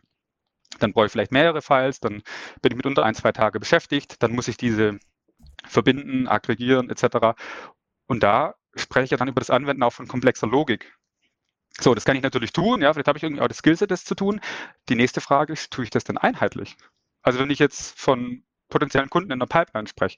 Dann 0.79 0.93
brauche 0.93 1.05
ich 1.05 1.11
vielleicht 1.11 1.31
mehrere 1.31 1.61
Files, 1.61 1.99
dann 1.99 2.23
bin 2.61 2.71
ich 2.71 2.75
mitunter 2.75 3.03
ein, 3.03 3.15
zwei 3.15 3.31
Tage 3.31 3.59
beschäftigt, 3.59 4.21
dann 4.23 4.31
muss 4.31 4.47
ich 4.47 4.57
diese 4.57 4.99
verbinden, 5.65 6.27
aggregieren 6.27 6.89
etc. 6.89 7.35
Und 8.07 8.23
da 8.23 8.55
spreche 8.75 9.05
ich 9.05 9.11
ja 9.11 9.17
dann 9.17 9.27
über 9.27 9.41
das 9.41 9.49
Anwenden 9.49 9.83
auch 9.83 9.93
von 9.93 10.07
komplexer 10.07 10.47
Logik. 10.47 10.97
So, 11.79 11.93
das 11.95 12.05
kann 12.05 12.15
ich 12.15 12.23
natürlich 12.23 12.51
tun. 12.51 12.81
Ja, 12.81 12.93
vielleicht 12.93 13.07
habe 13.07 13.17
ich 13.17 13.23
irgendwie 13.23 13.41
auch 13.41 13.47
das 13.47 13.57
Skillset, 13.57 13.91
das 13.91 14.03
zu 14.03 14.15
tun. 14.15 14.41
Die 14.89 14.95
nächste 14.95 15.21
Frage 15.21 15.53
ist, 15.53 15.71
tue 15.71 15.83
ich 15.83 15.89
das 15.89 16.03
denn 16.03 16.17
einheitlich? 16.17 16.75
Also 17.21 17.39
wenn 17.39 17.49
ich 17.49 17.59
jetzt 17.59 17.99
von 17.99 18.43
potenziellen 18.71 19.09
Kunden 19.11 19.31
in 19.31 19.37
der 19.37 19.45
Pipeline 19.45 19.87
spreche, 19.87 20.17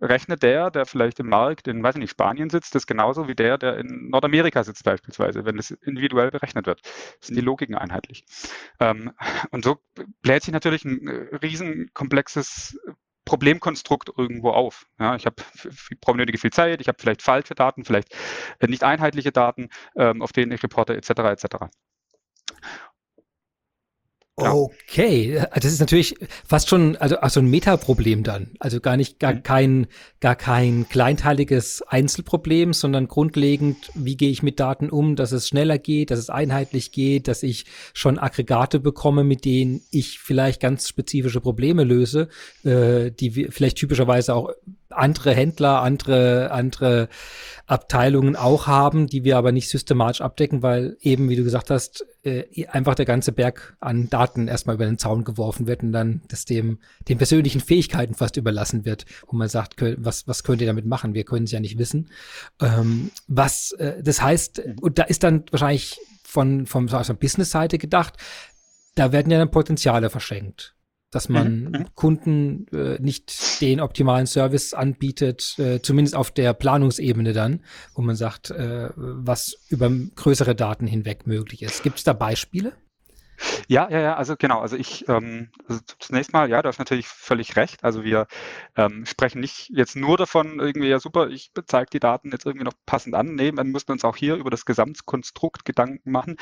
rechnet 0.00 0.44
der, 0.44 0.70
der 0.70 0.86
vielleicht 0.86 1.18
im 1.18 1.28
Markt 1.28 1.66
in, 1.66 1.82
weiß 1.82 1.96
ich 1.96 2.00
nicht, 2.00 2.10
Spanien 2.10 2.50
sitzt, 2.50 2.76
das 2.76 2.86
genauso 2.86 3.26
wie 3.26 3.34
der, 3.34 3.58
der 3.58 3.78
in 3.78 4.10
Nordamerika 4.10 4.62
sitzt 4.62 4.84
beispielsweise, 4.84 5.44
wenn 5.44 5.56
das 5.56 5.72
individuell 5.72 6.30
berechnet 6.30 6.66
wird. 6.66 6.80
Sind 7.20 7.34
die 7.34 7.40
Logiken 7.40 7.74
einheitlich. 7.74 8.24
Ähm, 8.78 9.12
und 9.50 9.64
so 9.64 9.78
bläht 10.22 10.44
sich 10.44 10.52
natürlich 10.52 10.84
ein 10.84 11.08
äh, 11.08 11.36
riesen 11.36 11.90
komplexes 11.94 12.78
Problemkonstrukt 13.24 14.10
irgendwo 14.16 14.50
auf. 14.50 14.86
Ja, 14.98 15.16
ich 15.16 15.26
habe 15.26 15.36
brauche 16.00 16.16
nötige 16.16 16.38
viel 16.38 16.52
Zeit, 16.52 16.80
ich 16.80 16.88
habe 16.88 16.98
vielleicht 17.00 17.22
falsche 17.22 17.54
Daten, 17.54 17.84
vielleicht 17.84 18.14
äh, 18.60 18.66
nicht 18.66 18.84
einheitliche 18.84 19.32
Daten, 19.32 19.70
ähm, 19.96 20.22
auf 20.22 20.32
denen 20.32 20.52
ich 20.52 20.62
reporte, 20.62 20.94
etc. 20.94 21.10
etc. 21.10 21.46
Ja. 24.36 24.52
Okay, 24.52 25.40
das 25.54 25.66
ist 25.66 25.78
natürlich 25.78 26.16
fast 26.44 26.68
schon 26.68 26.96
also, 26.96 27.16
also 27.18 27.38
ein 27.38 27.46
Metaproblem 27.46 28.24
dann. 28.24 28.50
Also 28.58 28.80
gar 28.80 28.96
nicht 28.96 29.20
gar 29.20 29.34
mhm. 29.34 29.42
kein 29.44 29.86
gar 30.18 30.34
kein 30.34 30.88
kleinteiliges 30.88 31.82
Einzelproblem, 31.82 32.72
sondern 32.72 33.06
grundlegend, 33.06 33.92
wie 33.94 34.16
gehe 34.16 34.30
ich 34.30 34.42
mit 34.42 34.58
Daten 34.58 34.90
um, 34.90 35.14
dass 35.14 35.30
es 35.30 35.46
schneller 35.46 35.78
geht, 35.78 36.10
dass 36.10 36.18
es 36.18 36.30
einheitlich 36.30 36.90
geht, 36.90 37.28
dass 37.28 37.44
ich 37.44 37.66
schon 37.92 38.18
Aggregate 38.18 38.80
bekomme, 38.80 39.22
mit 39.22 39.44
denen 39.44 39.82
ich 39.92 40.18
vielleicht 40.18 40.60
ganz 40.60 40.88
spezifische 40.88 41.40
Probleme 41.40 41.84
löse, 41.84 42.28
äh, 42.64 43.12
die 43.12 43.30
vielleicht 43.50 43.76
typischerweise 43.76 44.34
auch 44.34 44.50
andere 44.90 45.34
Händler, 45.34 45.82
andere, 45.82 46.50
andere 46.50 47.08
Abteilungen 47.66 48.36
auch 48.36 48.66
haben, 48.66 49.06
die 49.06 49.24
wir 49.24 49.36
aber 49.36 49.52
nicht 49.52 49.68
systematisch 49.68 50.20
abdecken, 50.20 50.62
weil 50.62 50.96
eben, 51.00 51.28
wie 51.28 51.36
du 51.36 51.44
gesagt 51.44 51.70
hast, 51.70 52.06
äh, 52.22 52.66
einfach 52.66 52.94
der 52.94 53.06
ganze 53.06 53.32
Berg 53.32 53.76
an 53.80 54.10
Daten 54.10 54.48
erstmal 54.48 54.76
über 54.76 54.84
den 54.84 54.98
Zaun 54.98 55.24
geworfen 55.24 55.66
wird 55.66 55.82
und 55.82 55.92
dann 55.92 56.22
das 56.28 56.44
dem, 56.44 56.78
den 57.08 57.18
persönlichen 57.18 57.60
Fähigkeiten 57.60 58.14
fast 58.14 58.36
überlassen 58.36 58.84
wird, 58.84 59.06
wo 59.26 59.36
man 59.36 59.48
sagt, 59.48 59.82
was, 59.98 60.28
was 60.28 60.44
könnt 60.44 60.60
ihr 60.60 60.66
damit 60.66 60.86
machen? 60.86 61.14
Wir 61.14 61.24
können 61.24 61.44
es 61.44 61.52
ja 61.52 61.60
nicht 61.60 61.78
wissen. 61.78 62.10
Ähm, 62.60 63.10
was, 63.26 63.72
äh, 63.72 64.02
das 64.02 64.22
heißt, 64.22 64.62
und 64.80 64.98
da 64.98 65.04
ist 65.04 65.22
dann 65.22 65.44
wahrscheinlich 65.50 65.98
von, 66.22 66.66
vom, 66.66 66.88
aus 66.88 67.06
der 67.06 67.14
Business-Seite 67.14 67.78
gedacht, 67.78 68.14
da 68.94 69.12
werden 69.12 69.30
ja 69.30 69.38
dann 69.38 69.50
Potenziale 69.50 70.10
verschenkt 70.10 70.74
dass 71.14 71.28
man 71.28 71.60
mhm, 71.60 71.70
mhm. 71.70 71.86
Kunden 71.94 72.66
äh, 72.72 72.98
nicht 73.00 73.60
den 73.60 73.80
optimalen 73.80 74.26
Service 74.26 74.74
anbietet, 74.74 75.58
äh, 75.58 75.80
zumindest 75.80 76.16
auf 76.16 76.30
der 76.30 76.54
Planungsebene 76.54 77.32
dann, 77.32 77.60
wo 77.94 78.02
man 78.02 78.16
sagt, 78.16 78.50
äh, 78.50 78.90
was 78.96 79.56
über 79.68 79.90
größere 79.90 80.54
Daten 80.54 80.86
hinweg 80.86 81.26
möglich 81.26 81.62
ist. 81.62 81.82
Gibt 81.82 81.98
es 81.98 82.04
da 82.04 82.12
Beispiele? 82.12 82.72
Ja, 83.68 83.88
ja, 83.90 84.00
ja, 84.00 84.14
also 84.16 84.36
genau. 84.36 84.60
Also 84.60 84.76
ich, 84.76 85.08
ähm, 85.08 85.50
also 85.68 85.80
zunächst 85.98 86.32
mal, 86.32 86.48
ja, 86.50 86.62
du 86.62 86.68
hast 86.68 86.78
natürlich 86.78 87.06
völlig 87.08 87.56
recht. 87.56 87.82
Also 87.82 88.04
wir 88.04 88.26
ähm, 88.76 89.06
sprechen 89.06 89.40
nicht 89.40 89.70
jetzt 89.70 89.96
nur 89.96 90.16
davon, 90.16 90.60
irgendwie, 90.60 90.88
ja 90.88 91.00
super, 91.00 91.28
ich 91.28 91.50
zeige 91.66 91.90
die 91.90 92.00
Daten 92.00 92.30
jetzt 92.30 92.46
irgendwie 92.46 92.64
noch 92.64 92.74
passend 92.86 93.14
an. 93.14 93.34
Nee, 93.34 93.52
dann 93.52 93.68
müssen 93.68 93.88
wir 93.88 93.92
uns 93.94 94.04
auch 94.04 94.16
hier 94.16 94.36
über 94.36 94.50
das 94.50 94.64
Gesamtkonstrukt 94.64 95.64
Gedanken 95.64 96.10
machen. 96.10 96.36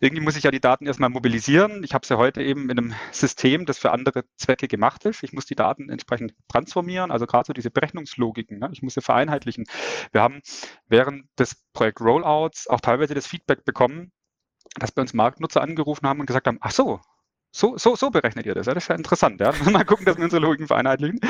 Irgendwie 0.00 0.22
muss 0.22 0.36
ich 0.36 0.44
ja 0.44 0.50
die 0.50 0.60
Daten 0.60 0.86
erstmal 0.86 1.10
mobilisieren. 1.10 1.82
Ich 1.84 1.94
habe 1.94 2.06
sie 2.06 2.16
heute 2.18 2.42
eben 2.42 2.70
in 2.70 2.78
einem 2.78 2.94
System, 3.12 3.66
das 3.66 3.78
für 3.78 3.92
andere 3.92 4.24
Zwecke 4.36 4.68
gemacht 4.68 5.04
ist. 5.04 5.22
Ich 5.22 5.32
muss 5.32 5.46
die 5.46 5.54
Daten 5.56 5.88
entsprechend 5.88 6.34
transformieren, 6.48 7.10
also 7.10 7.26
gerade 7.26 7.46
so 7.46 7.52
diese 7.52 7.70
Berechnungslogiken. 7.70 8.58
Ne? 8.58 8.68
Ich 8.72 8.82
muss 8.82 8.94
sie 8.94 9.00
vereinheitlichen. 9.02 9.64
Wir 10.12 10.22
haben 10.22 10.40
während 10.88 11.26
des 11.38 11.56
Projekt 11.72 12.00
Rollouts 12.00 12.68
auch 12.68 12.80
teilweise 12.80 13.14
das 13.14 13.26
Feedback 13.26 13.64
bekommen, 13.64 14.12
dass 14.78 14.92
bei 14.92 15.02
uns 15.02 15.14
Marktnutzer 15.14 15.62
angerufen 15.62 16.06
haben 16.06 16.20
und 16.20 16.26
gesagt 16.26 16.46
haben, 16.46 16.58
ach 16.60 16.70
so, 16.70 17.00
so, 17.52 17.78
so, 17.78 17.96
so 17.96 18.10
berechnet 18.10 18.44
ihr 18.44 18.54
das. 18.54 18.66
Ja, 18.66 18.74
das 18.74 18.84
ist 18.84 18.88
ja 18.88 18.94
interessant. 18.94 19.40
Ja. 19.40 19.52
Mal 19.70 19.84
gucken, 19.84 20.04
dass 20.04 20.18
wir 20.18 20.24
unsere 20.24 20.42
Logiken 20.42 20.66
vereinheitlichen. 20.66 21.20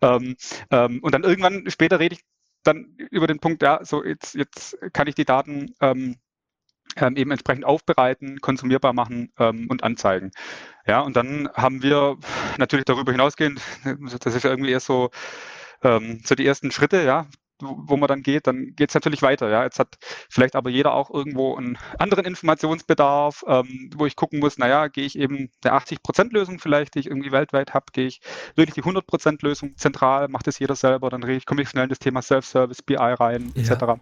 Ähm, 0.00 0.36
ähm, 0.70 1.00
und 1.02 1.12
dann 1.12 1.24
irgendwann 1.24 1.68
später 1.68 1.98
rede 1.98 2.14
ich 2.14 2.24
dann 2.62 2.96
über 3.10 3.26
den 3.26 3.40
Punkt, 3.40 3.62
ja, 3.62 3.84
so 3.84 4.04
jetzt, 4.04 4.34
jetzt 4.34 4.78
kann 4.92 5.06
ich 5.06 5.14
die 5.14 5.24
Daten 5.24 5.74
ähm, 5.80 6.16
ähm 6.96 7.16
eben 7.16 7.30
entsprechend 7.30 7.64
aufbereiten, 7.64 8.40
konsumierbar 8.40 8.92
machen 8.92 9.32
ähm, 9.38 9.66
und 9.68 9.82
anzeigen. 9.82 10.30
Ja, 10.86 11.00
und 11.00 11.16
dann 11.16 11.48
haben 11.54 11.82
wir 11.82 12.18
natürlich 12.56 12.84
darüber 12.84 13.12
hinausgehend, 13.12 13.60
das 14.20 14.34
ist 14.34 14.44
ja 14.44 14.50
irgendwie 14.50 14.70
erst 14.70 14.86
so, 14.86 15.10
ähm, 15.82 16.22
so 16.24 16.34
die 16.34 16.46
ersten 16.46 16.70
Schritte, 16.70 17.02
ja, 17.02 17.26
wo 17.60 17.96
man 17.96 18.08
dann 18.08 18.22
geht, 18.22 18.46
dann 18.46 18.74
geht 18.74 18.90
es 18.90 18.94
natürlich 18.94 19.22
weiter. 19.22 19.48
Ja, 19.48 19.64
jetzt 19.64 19.78
hat 19.78 19.96
vielleicht 20.28 20.56
aber 20.56 20.70
jeder 20.70 20.94
auch 20.94 21.10
irgendwo 21.10 21.56
einen 21.56 21.78
anderen 21.98 22.24
Informationsbedarf, 22.24 23.44
ähm, 23.46 23.90
wo 23.96 24.06
ich 24.06 24.16
gucken 24.16 24.40
muss, 24.40 24.58
naja, 24.58 24.88
gehe 24.88 25.04
ich 25.04 25.18
eben 25.18 25.50
der 25.62 25.74
80%-Lösung 25.74 26.58
vielleicht, 26.58 26.94
die 26.94 27.00
ich 27.00 27.06
irgendwie 27.06 27.32
weltweit 27.32 27.74
habe, 27.74 27.86
gehe 27.92 28.06
ich 28.06 28.20
wirklich 28.56 28.74
die 28.74 28.82
100%-Lösung 28.82 29.76
zentral, 29.76 30.28
macht 30.28 30.46
das 30.46 30.58
jeder 30.58 30.76
selber, 30.76 31.10
dann 31.10 31.22
komme 31.46 31.62
ich 31.62 31.68
schnell 31.68 31.84
in 31.84 31.90
das 31.90 31.98
Thema 31.98 32.22
Self-Service, 32.22 32.82
BI 32.82 32.96
rein, 32.96 33.52
ja. 33.54 33.72
etc. 33.72 34.00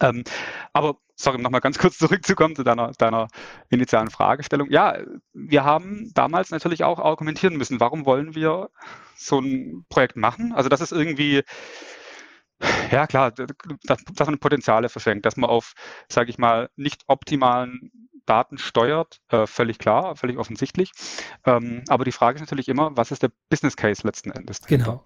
Ähm, 0.00 0.24
aber 0.72 0.96
sorry, 1.14 1.36
um 1.36 1.42
nochmal 1.42 1.60
ganz 1.60 1.78
kurz 1.78 1.98
zurückzukommen 1.98 2.56
zu 2.56 2.64
deiner, 2.64 2.92
deiner 2.92 3.28
initialen 3.70 4.10
Fragestellung. 4.10 4.70
Ja, 4.70 4.98
wir 5.32 5.64
haben 5.64 6.10
damals 6.14 6.50
natürlich 6.50 6.84
auch 6.84 6.98
argumentieren 6.98 7.56
müssen, 7.56 7.80
warum 7.80 8.06
wollen 8.06 8.34
wir 8.34 8.70
so 9.14 9.40
ein 9.40 9.84
Projekt 9.88 10.16
machen? 10.16 10.52
Also 10.52 10.68
das 10.68 10.80
ist 10.80 10.92
irgendwie 10.92 11.42
ja, 12.90 13.06
klar, 13.06 13.32
dass, 13.32 14.04
dass 14.04 14.28
man 14.28 14.38
Potenziale 14.38 14.88
verschenkt, 14.88 15.26
dass 15.26 15.36
man 15.36 15.50
auf, 15.50 15.74
sage 16.08 16.30
ich 16.30 16.38
mal, 16.38 16.70
nicht 16.76 17.02
optimalen 17.06 17.90
Daten 18.26 18.58
steuert, 18.58 19.20
äh, 19.30 19.46
völlig 19.46 19.78
klar, 19.78 20.16
völlig 20.16 20.38
offensichtlich. 20.38 20.92
Ähm, 21.44 21.82
aber 21.88 22.04
die 22.04 22.12
Frage 22.12 22.36
ist 22.36 22.42
natürlich 22.42 22.68
immer, 22.68 22.96
was 22.96 23.10
ist 23.10 23.22
der 23.22 23.32
Business 23.48 23.76
Case 23.76 24.06
letzten 24.06 24.30
Endes? 24.30 24.60
Genau. 24.66 25.04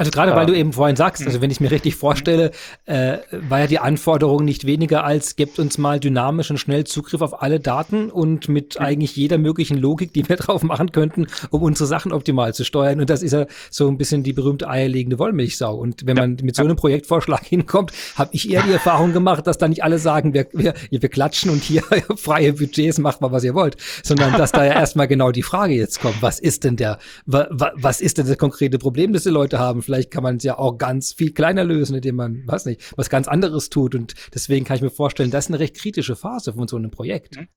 Also 0.00 0.12
gerade 0.12 0.36
weil 0.36 0.46
du 0.46 0.56
eben 0.56 0.72
vorhin 0.72 0.94
sagst, 0.94 1.26
also 1.26 1.40
wenn 1.40 1.50
ich 1.50 1.58
mir 1.58 1.72
richtig 1.72 1.96
vorstelle, 1.96 2.52
äh, 2.86 3.18
war 3.32 3.58
ja 3.58 3.66
die 3.66 3.80
Anforderung 3.80 4.44
nicht 4.44 4.64
weniger 4.64 5.02
als, 5.02 5.34
gebt 5.34 5.58
uns 5.58 5.76
mal 5.76 5.98
dynamisch 5.98 6.52
und 6.52 6.58
schnell 6.58 6.84
Zugriff 6.84 7.20
auf 7.20 7.42
alle 7.42 7.58
Daten 7.58 8.08
und 8.08 8.48
mit 8.48 8.80
eigentlich 8.80 9.16
jeder 9.16 9.38
möglichen 9.38 9.76
Logik, 9.76 10.12
die 10.12 10.28
wir 10.28 10.36
drauf 10.36 10.62
machen 10.62 10.92
könnten, 10.92 11.26
um 11.50 11.62
unsere 11.62 11.88
Sachen 11.88 12.12
optimal 12.12 12.54
zu 12.54 12.62
steuern. 12.62 13.00
Und 13.00 13.10
das 13.10 13.24
ist 13.24 13.32
ja 13.32 13.46
so 13.72 13.88
ein 13.88 13.98
bisschen 13.98 14.22
die 14.22 14.32
berühmte 14.32 14.68
eierlegende 14.68 15.18
Wollmilchsau. 15.18 15.74
Und 15.74 16.06
wenn 16.06 16.16
man 16.16 16.36
mit 16.42 16.54
so 16.54 16.62
einem 16.62 16.76
Projektvorschlag 16.76 17.44
hinkommt, 17.44 17.90
habe 18.14 18.30
ich 18.34 18.48
eher 18.48 18.62
die 18.62 18.72
Erfahrung 18.72 19.12
gemacht, 19.12 19.48
dass 19.48 19.58
da 19.58 19.66
nicht 19.66 19.82
alle 19.82 19.98
sagen, 19.98 20.32
wir, 20.32 20.46
wir, 20.52 20.74
wir 20.90 21.08
klatschen 21.08 21.50
und 21.50 21.64
hier 21.64 21.82
freie 22.16 22.52
Budgets, 22.52 22.98
macht 22.98 23.20
mal, 23.20 23.32
was 23.32 23.42
ihr 23.42 23.54
wollt, 23.54 23.76
sondern 24.04 24.34
dass 24.34 24.52
da 24.52 24.64
ja 24.64 24.74
erstmal 24.74 25.08
genau 25.08 25.32
die 25.32 25.42
Frage 25.42 25.74
jetzt 25.74 26.00
kommt, 26.00 26.22
was 26.22 26.38
ist 26.38 26.62
denn 26.62 26.76
der, 26.76 27.00
wa, 27.26 27.48
wa, 27.50 27.72
was 27.74 28.00
ist 28.00 28.18
denn 28.18 28.28
das 28.28 28.38
konkrete 28.38 28.78
Problem, 28.78 29.12
das 29.12 29.24
die 29.24 29.30
Leute 29.30 29.58
haben? 29.58 29.82
Vielleicht 29.88 30.10
kann 30.10 30.22
man 30.22 30.36
es 30.36 30.42
ja 30.42 30.58
auch 30.58 30.76
ganz 30.76 31.14
viel 31.14 31.32
kleiner 31.32 31.64
lösen, 31.64 31.96
indem 31.96 32.16
man, 32.16 32.46
weiß 32.46 32.66
nicht, 32.66 32.92
was 32.98 33.08
ganz 33.08 33.26
anderes 33.26 33.70
tut. 33.70 33.94
Und 33.94 34.14
deswegen 34.34 34.66
kann 34.66 34.76
ich 34.76 34.82
mir 34.82 34.90
vorstellen, 34.90 35.30
das 35.30 35.46
ist 35.46 35.50
eine 35.50 35.60
recht 35.60 35.78
kritische 35.78 36.14
Phase 36.14 36.52
von 36.52 36.68
so 36.68 36.76
einem 36.76 36.90
Projekt. 36.90 37.38
Mhm. 37.38 37.48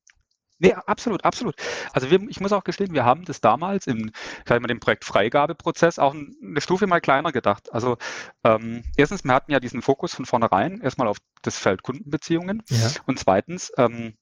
Nee, 0.60 0.74
absolut, 0.86 1.26
absolut. 1.26 1.56
Also 1.92 2.10
wir, 2.10 2.22
ich 2.30 2.40
muss 2.40 2.54
auch 2.54 2.64
gestehen, 2.64 2.94
wir 2.94 3.04
haben 3.04 3.26
das 3.26 3.42
damals 3.42 3.86
im, 3.86 4.12
sag 4.48 4.56
ich 4.56 4.62
mal, 4.62 4.70
dem 4.70 4.80
Projektfreigabeprozess 4.80 6.00
auch 6.00 6.14
eine 6.14 6.62
Stufe 6.62 6.88
mal 6.88 7.02
kleiner 7.02 7.34
gedacht. 7.34 7.74
Also 7.74 7.98
ähm, 8.46 8.84
erstens, 8.96 9.26
wir 9.26 9.34
hatten 9.34 9.52
ja 9.52 9.60
diesen 9.60 9.82
Fokus 9.82 10.14
von 10.14 10.26
vornherein 10.26 10.80
erstmal 10.80 11.10
auf 11.10 11.18
das 11.42 11.58
Feld 11.58 11.84
Kundenbeziehungen. 11.84 12.64
Ja. 12.70 12.92
Und 13.08 13.20
zweitens 13.20 13.74
ähm, 13.78 14.14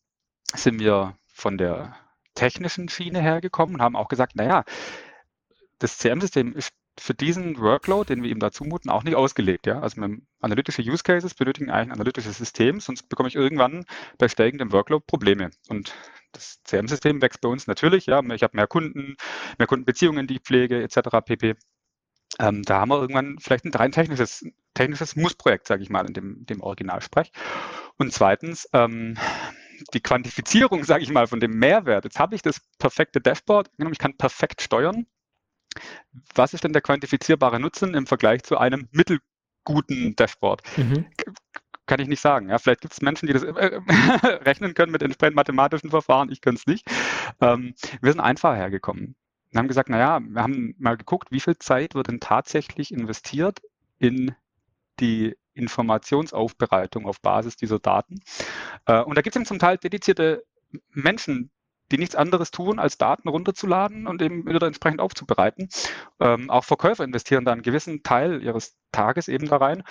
sind 0.55 0.79
wir 0.79 1.15
von 1.27 1.59
der 1.59 1.95
technischen 2.33 2.89
Schiene 2.89 3.21
hergekommen 3.21 3.75
und 3.75 3.81
haben 3.83 3.95
auch 3.95 4.07
gesagt, 4.07 4.35
naja, 4.35 4.63
das 5.77 5.99
CM-System 5.99 6.55
ist 6.55 6.71
für 7.00 7.13
diesen 7.13 7.58
Workload, 7.60 8.13
den 8.13 8.24
wir 8.24 8.29
ihm 8.29 8.39
da 8.39 8.51
zumuten, 8.51 8.89
auch 8.89 9.03
nicht 9.03 9.15
ausgelegt. 9.15 9.68
Ja? 9.68 9.79
Also 9.79 10.01
analytische 10.41 10.82
Use 10.82 11.03
Cases 11.03 11.34
benötigen 11.34 11.70
eigentlich 11.70 11.89
ein 11.89 11.94
analytisches 11.94 12.38
System, 12.38 12.79
sonst 12.79 13.10
bekomme 13.10 13.29
ich 13.29 13.36
irgendwann 13.36 13.86
bei 14.18 14.27
steigendem 14.27 14.72
Workload 14.72 15.06
Probleme. 15.08 15.51
Und 15.68 15.94
das 16.32 16.62
CRM-System 16.65 17.22
wächst 17.22 17.41
bei 17.41 17.50
uns 17.50 17.68
natürlich. 17.68 18.06
Ja? 18.06 18.22
Ich 18.34 18.44
habe 18.44 18.56
mehr 18.56 18.68
Kunden, 18.68 19.15
mehr 19.58 19.68
Kundenbeziehungen, 19.68 20.27
die 20.27 20.36
ich 20.36 20.41
pflege, 20.41 20.82
etc. 20.84 21.10
pp. 21.25 21.56
Ähm, 22.38 22.63
da 22.63 22.79
haben 22.79 22.89
wir 22.89 23.01
irgendwann 23.01 23.39
vielleicht 23.39 23.65
ein 23.65 23.74
rein 23.74 23.91
technisches, 23.91 24.46
technisches 24.74 25.15
Muss-Projekt, 25.15 25.68
sage 25.68 25.82
ich 25.82 25.89
mal, 25.89 26.06
in 26.06 26.13
dem, 26.13 26.46
dem 26.46 26.62
Originalsprech. 26.62 27.32
Und 27.98 28.13
zweitens, 28.13 28.70
ähm, 28.74 29.18
die 29.94 30.01
Quantifizierung, 30.01 30.84
sage 30.84 31.03
ich 31.03 31.12
mal, 31.12 31.27
von 31.27 31.39
dem 31.39 31.58
Mehrwert. 31.58 32.03
Jetzt 32.03 32.20
habe 32.20 32.36
ich 32.36 32.41
das 32.41 32.62
perfekte 32.77 33.22
Dashboard, 33.22 33.72
ich 33.77 34.00
kann 34.00 34.15
perfekt 34.18 34.62
steuern, 34.62 35.08
was 36.35 36.53
ist 36.53 36.63
denn 36.63 36.73
der 36.73 36.81
quantifizierbare 36.81 37.59
Nutzen 37.59 37.93
im 37.93 38.07
Vergleich 38.07 38.43
zu 38.43 38.57
einem 38.57 38.88
mittelguten 38.91 40.15
Dashboard? 40.15 40.61
Mhm. 40.77 41.05
Kann 41.85 41.99
ich 41.99 42.07
nicht 42.07 42.21
sagen. 42.21 42.49
Ja, 42.49 42.59
vielleicht 42.59 42.81
gibt 42.81 42.93
es 42.93 43.01
Menschen, 43.01 43.27
die 43.27 43.33
das 43.33 43.43
äh, 43.43 43.79
rechnen 44.45 44.73
können 44.73 44.91
mit 44.91 45.01
entsprechend 45.01 45.35
mathematischen 45.35 45.89
Verfahren. 45.89 46.31
Ich 46.31 46.41
könnte 46.41 46.59
es 46.59 46.67
nicht. 46.67 46.88
Ähm, 47.41 47.73
wir 48.01 48.11
sind 48.11 48.21
einfach 48.21 48.55
hergekommen 48.55 49.15
und 49.51 49.57
haben 49.57 49.67
gesagt, 49.67 49.89
naja, 49.89 50.19
wir 50.19 50.43
haben 50.43 50.75
mal 50.77 50.97
geguckt, 50.97 51.31
wie 51.31 51.39
viel 51.39 51.57
Zeit 51.57 51.95
wird 51.95 52.07
denn 52.07 52.19
tatsächlich 52.19 52.93
investiert 52.93 53.59
in 53.97 54.35
die 54.99 55.35
Informationsaufbereitung 55.53 57.05
auf 57.05 57.21
Basis 57.21 57.55
dieser 57.55 57.79
Daten. 57.79 58.19
Äh, 58.85 59.01
und 59.01 59.17
da 59.17 59.21
gibt 59.21 59.35
es 59.35 59.47
zum 59.47 59.59
Teil 59.59 59.77
dedizierte 59.77 60.43
Menschen, 60.91 61.49
die 61.91 61.98
nichts 61.98 62.15
anderes 62.15 62.51
tun, 62.51 62.79
als 62.79 62.98
Daten 62.98 63.29
runterzuladen 63.29 64.08
und 64.08 64.22
eben 64.22 64.46
wieder 64.46 64.67
entsprechend 64.67 65.01
aufzubereiten. 65.01 65.69
Ähm, 66.19 66.50
auch 66.50 66.63
Verkäufer 66.63 67.03
investieren 67.03 67.46
da 67.46 67.51
einen 67.51 67.62
gewissen 67.62 68.03
Teil 68.03 68.43
ihres 68.43 68.77
Tages 68.91 69.27
eben 69.27 69.48
da 69.48 69.58
rein. 69.58 69.84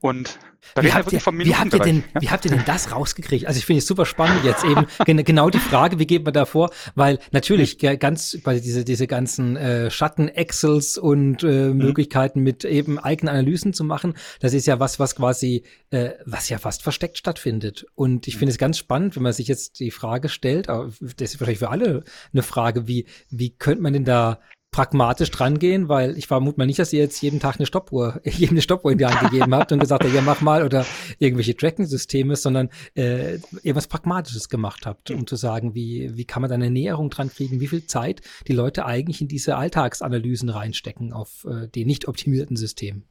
Und 0.00 0.38
da 0.74 0.82
wie, 0.82 0.92
habt 0.92 1.12
ihr, 1.12 1.20
wie, 1.20 1.54
habt 1.54 1.72
ihr 1.72 1.78
denn, 1.80 2.04
ja? 2.14 2.20
wie 2.20 2.28
habt 2.30 2.44
ihr 2.44 2.50
denn 2.50 2.64
das 2.66 2.92
rausgekriegt? 2.92 3.46
Also 3.46 3.58
ich 3.58 3.64
finde 3.64 3.78
es 3.78 3.86
super 3.86 4.04
spannend 4.04 4.44
jetzt 4.44 4.64
eben 4.64 4.86
genau 5.24 5.48
die 5.48 5.58
Frage, 5.58 5.98
wie 5.98 6.06
geht 6.06 6.24
man 6.24 6.34
da 6.34 6.44
vor? 6.44 6.70
Weil 6.94 7.18
natürlich 7.30 7.80
mhm. 7.80 7.98
ganz 7.98 8.38
weil 8.44 8.60
diese 8.60 8.84
diese 8.84 9.06
ganzen 9.06 9.56
äh, 9.56 9.90
Schatten 9.90 10.28
Excels 10.28 10.98
und 10.98 11.42
äh, 11.44 11.68
mhm. 11.68 11.78
Möglichkeiten 11.78 12.40
mit 12.42 12.64
eben 12.64 12.98
eigenen 12.98 13.34
Analysen 13.34 13.72
zu 13.72 13.84
machen, 13.84 14.14
das 14.40 14.52
ist 14.52 14.66
ja 14.66 14.80
was 14.80 14.98
was 14.98 15.16
quasi 15.16 15.64
äh, 15.90 16.10
was 16.26 16.48
ja 16.48 16.58
fast 16.58 16.82
versteckt 16.82 17.16
stattfindet. 17.16 17.86
Und 17.94 18.28
ich 18.28 18.36
finde 18.36 18.50
es 18.50 18.58
ganz 18.58 18.76
spannend, 18.76 19.16
wenn 19.16 19.22
man 19.22 19.32
sich 19.32 19.48
jetzt 19.48 19.80
die 19.80 19.90
Frage 19.90 20.28
stellt, 20.28 20.68
das 20.68 21.00
ist 21.00 21.40
wahrscheinlich 21.40 21.60
für 21.60 21.70
alle 21.70 22.04
eine 22.32 22.42
Frage, 22.42 22.86
wie 22.86 23.06
wie 23.30 23.50
könnte 23.56 23.82
man 23.82 23.94
denn 23.94 24.04
da 24.04 24.40
pragmatisch 24.76 25.30
dran 25.30 25.58
gehen, 25.58 25.88
weil 25.88 26.18
ich 26.18 26.26
vermute 26.26 26.58
mal 26.58 26.66
nicht, 26.66 26.78
dass 26.78 26.92
ihr 26.92 27.00
jetzt 27.00 27.22
jeden 27.22 27.40
Tag 27.40 27.56
eine 27.56 27.64
Stoppuhr, 27.64 28.20
jedem 28.24 28.56
eine 28.56 28.60
Stoppuhr 28.60 28.92
in 28.92 28.98
die 28.98 29.06
Hand 29.06 29.20
gegeben 29.20 29.54
habt 29.54 29.72
und 29.72 29.78
gesagt 29.78 30.04
habt, 30.04 30.12
ja, 30.12 30.20
mach 30.20 30.42
mal 30.42 30.62
oder 30.64 30.84
irgendwelche 31.18 31.56
Tracking-Systeme, 31.56 32.36
sondern 32.36 32.68
äh, 32.94 33.36
irgendwas 33.62 33.86
Pragmatisches 33.86 34.50
gemacht 34.50 34.84
habt, 34.84 35.10
um 35.10 35.26
zu 35.26 35.36
sagen, 35.36 35.74
wie, 35.74 36.14
wie 36.14 36.26
kann 36.26 36.42
man 36.42 36.50
da 36.50 36.56
eine 36.56 36.70
Näherung 36.70 37.08
dran 37.08 37.30
kriegen, 37.30 37.58
wie 37.58 37.68
viel 37.68 37.86
Zeit 37.86 38.20
die 38.48 38.52
Leute 38.52 38.84
eigentlich 38.84 39.22
in 39.22 39.28
diese 39.28 39.56
Alltagsanalysen 39.56 40.50
reinstecken 40.50 41.14
auf 41.14 41.46
äh, 41.48 41.68
die 41.68 41.86
nicht 41.86 42.06
optimierten 42.06 42.58
Systemen. 42.58 43.08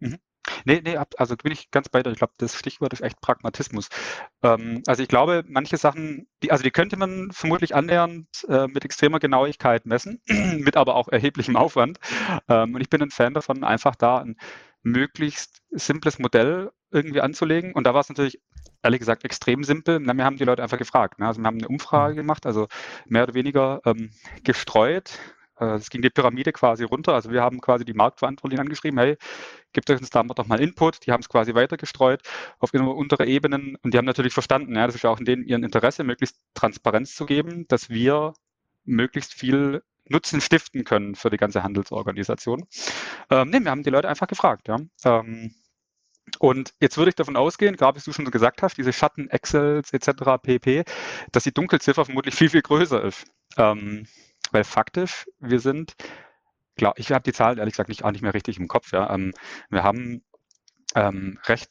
Mhm. 0.00 0.16
Nee, 0.64 0.80
nee, 0.84 0.98
also 1.16 1.36
bin 1.36 1.52
ich 1.52 1.70
ganz 1.70 1.88
bei 1.88 2.02
dir. 2.02 2.10
Ich 2.10 2.18
glaube, 2.18 2.32
das 2.38 2.58
Stichwort 2.58 2.92
ist 2.92 3.00
echt 3.00 3.20
Pragmatismus. 3.20 3.88
Ähm, 4.42 4.82
also 4.86 5.02
ich 5.02 5.08
glaube, 5.08 5.44
manche 5.46 5.76
Sachen, 5.76 6.26
die, 6.42 6.50
also 6.50 6.64
die 6.64 6.70
könnte 6.70 6.96
man 6.96 7.30
vermutlich 7.32 7.74
annähernd 7.74 8.26
äh, 8.48 8.66
mit 8.66 8.84
extremer 8.84 9.20
Genauigkeit 9.20 9.86
messen, 9.86 10.20
mit 10.26 10.76
aber 10.76 10.96
auch 10.96 11.08
erheblichem 11.08 11.56
Aufwand. 11.56 11.98
Ähm, 12.48 12.74
und 12.74 12.80
ich 12.80 12.90
bin 12.90 13.02
ein 13.02 13.10
Fan 13.10 13.34
davon, 13.34 13.64
einfach 13.64 13.94
da 13.94 14.18
ein 14.18 14.36
möglichst 14.82 15.62
simples 15.70 16.18
Modell 16.18 16.72
irgendwie 16.90 17.20
anzulegen. 17.20 17.72
Und 17.72 17.84
da 17.84 17.94
war 17.94 18.00
es 18.00 18.08
natürlich 18.08 18.40
ehrlich 18.82 18.98
gesagt 18.98 19.24
extrem 19.24 19.64
simpel. 19.64 20.00
Na, 20.00 20.14
wir 20.14 20.24
haben 20.24 20.36
die 20.36 20.44
Leute 20.44 20.62
einfach 20.62 20.78
gefragt. 20.78 21.20
Ne? 21.20 21.26
Also 21.26 21.40
wir 21.40 21.46
haben 21.46 21.58
eine 21.58 21.68
Umfrage 21.68 22.14
mhm. 22.14 22.18
gemacht, 22.18 22.46
also 22.46 22.66
mehr 23.06 23.22
oder 23.22 23.34
weniger 23.34 23.80
ähm, 23.84 24.10
gestreut 24.42 25.18
es 25.58 25.90
ging 25.90 26.02
die 26.02 26.10
Pyramide 26.10 26.52
quasi 26.52 26.84
runter. 26.84 27.14
Also 27.14 27.30
wir 27.30 27.42
haben 27.42 27.60
quasi 27.60 27.84
die 27.84 27.94
Marktverantwortlichen 27.94 28.62
angeschrieben, 28.62 28.98
hey, 28.98 29.16
gibt 29.72 29.90
uns 29.90 30.10
da 30.10 30.22
doch 30.22 30.46
mal 30.46 30.60
Input. 30.60 31.06
Die 31.06 31.12
haben 31.12 31.20
es 31.20 31.28
quasi 31.28 31.54
weitergestreut 31.54 32.22
auf 32.58 32.72
untere 32.74 33.26
Ebenen 33.26 33.76
und 33.82 33.94
die 33.94 33.98
haben 33.98 34.04
natürlich 34.04 34.34
verstanden, 34.34 34.74
ja, 34.74 34.86
das 34.86 34.94
ist 34.96 35.02
ja 35.02 35.10
auch 35.10 35.18
in 35.18 35.24
denen 35.24 35.44
ihren 35.44 35.64
Interesse, 35.64 36.04
möglichst 36.04 36.36
Transparenz 36.54 37.14
zu 37.14 37.26
geben, 37.26 37.66
dass 37.68 37.90
wir 37.90 38.34
möglichst 38.84 39.34
viel 39.34 39.82
Nutzen 40.08 40.40
stiften 40.40 40.84
können 40.84 41.14
für 41.14 41.30
die 41.30 41.36
ganze 41.36 41.62
Handelsorganisation. 41.62 42.64
Ähm, 43.30 43.50
nee, 43.50 43.60
wir 43.60 43.70
haben 43.70 43.82
die 43.82 43.90
Leute 43.90 44.08
einfach 44.08 44.26
gefragt, 44.26 44.68
ja. 44.68 44.78
Ähm, 45.04 45.54
und 46.38 46.74
jetzt 46.80 46.96
würde 46.96 47.10
ich 47.10 47.14
davon 47.14 47.36
ausgehen, 47.36 47.76
gerade 47.76 47.98
wie 47.98 48.04
du 48.04 48.12
schon 48.12 48.30
gesagt 48.30 48.62
hast, 48.62 48.78
diese 48.78 48.92
Schatten, 48.92 49.28
Excels 49.30 49.92
etc. 49.92 50.38
pp, 50.42 50.84
dass 51.32 51.44
die 51.44 51.52
Dunkelziffer 51.52 52.04
vermutlich 52.04 52.34
viel, 52.34 52.50
viel 52.50 52.62
größer 52.62 53.02
ist. 53.04 53.24
Ähm, 53.56 54.06
weil 54.52 54.64
faktisch, 54.64 55.26
wir 55.40 55.60
sind, 55.60 55.94
klar, 56.76 56.94
ich 56.96 57.12
habe 57.12 57.22
die 57.22 57.32
Zahlen 57.32 57.58
ehrlich 57.58 57.74
gesagt 57.74 57.88
nicht, 57.88 58.04
auch 58.04 58.12
nicht 58.12 58.22
mehr 58.22 58.34
richtig 58.34 58.58
im 58.58 58.68
Kopf. 58.68 58.92
Ja. 58.92 59.12
Ähm, 59.12 59.32
wir 59.70 59.82
haben 59.82 60.22
ähm, 60.94 61.38
recht 61.44 61.70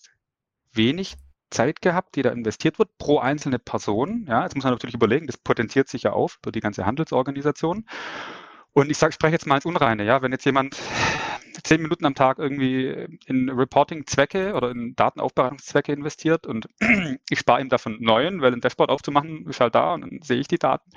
wenig 0.73 1.15
Zeit 1.50 1.81
gehabt, 1.81 2.15
die 2.15 2.21
da 2.21 2.31
investiert 2.31 2.79
wird 2.79 2.97
pro 2.97 3.19
einzelne 3.19 3.59
Person. 3.59 4.25
Ja, 4.27 4.43
jetzt 4.43 4.55
muss 4.55 4.63
man 4.63 4.73
natürlich 4.73 4.95
überlegen, 4.95 5.27
das 5.27 5.38
potenziert 5.38 5.89
sich 5.89 6.03
ja 6.03 6.13
auf 6.13 6.39
durch 6.41 6.53
die 6.53 6.61
ganze 6.61 6.85
Handelsorganisation. 6.85 7.85
Und 8.73 8.89
ich 8.89 8.97
spreche 8.97 9.33
jetzt 9.33 9.47
mal 9.47 9.55
ins 9.55 9.65
Unreine, 9.65 10.05
ja, 10.05 10.21
wenn 10.21 10.31
jetzt 10.31 10.45
jemand 10.45 10.77
zehn 11.63 11.81
Minuten 11.81 12.05
am 12.05 12.15
Tag 12.15 12.39
irgendwie 12.39 13.19
in 13.25 13.50
Reporting-Zwecke 13.50 14.53
oder 14.53 14.71
in 14.71 14.95
Datenaufbereitungszwecke 14.95 15.91
investiert 15.91 16.47
und 16.47 16.67
ich 17.29 17.39
spare 17.39 17.61
ihm 17.61 17.69
davon 17.69 17.97
neun, 18.00 18.41
weil 18.41 18.53
ein 18.53 18.61
Dashboard 18.61 18.89
aufzumachen 18.89 19.45
ist 19.47 19.59
halt 19.59 19.75
da 19.75 19.93
und 19.93 20.01
dann 20.01 20.19
sehe 20.21 20.39
ich 20.39 20.47
die 20.47 20.57
Daten. 20.57 20.89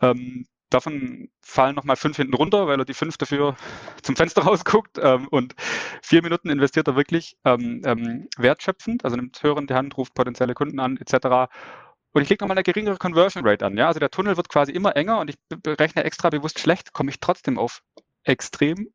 Ähm, 0.00 0.46
davon 0.70 1.28
fallen 1.40 1.74
nochmal 1.74 1.96
fünf 1.96 2.16
hinten 2.16 2.34
runter, 2.34 2.66
weil 2.66 2.78
er 2.78 2.84
die 2.84 2.94
fünf 2.94 3.16
dafür 3.16 3.56
zum 4.02 4.16
Fenster 4.16 4.42
rausguckt 4.42 4.98
ähm, 5.00 5.28
und 5.28 5.54
vier 6.02 6.22
Minuten 6.22 6.50
investiert 6.50 6.88
er 6.88 6.96
wirklich 6.96 7.36
ähm, 7.44 7.82
ähm, 7.84 8.28
wertschöpfend, 8.36 9.04
also 9.04 9.16
nimmt 9.16 9.40
die 9.42 9.74
Hand, 9.74 9.96
ruft 9.96 10.14
potenzielle 10.14 10.54
Kunden 10.54 10.80
an 10.80 10.96
etc. 10.96 11.50
Und 12.12 12.22
ich 12.22 12.28
lege 12.28 12.42
nochmal 12.42 12.56
eine 12.56 12.64
geringere 12.64 12.96
Conversion 12.96 13.46
Rate 13.46 13.66
an. 13.66 13.76
Ja? 13.76 13.88
Also 13.88 14.00
der 14.00 14.10
Tunnel 14.10 14.36
wird 14.36 14.48
quasi 14.48 14.72
immer 14.72 14.96
enger 14.96 15.20
und 15.20 15.30
ich 15.30 15.36
berechne 15.48 16.04
extra 16.04 16.30
bewusst 16.30 16.58
schlecht, 16.58 16.92
komme 16.92 17.10
ich 17.10 17.20
trotzdem 17.20 17.58
auf 17.58 17.82
extrem 18.24 18.88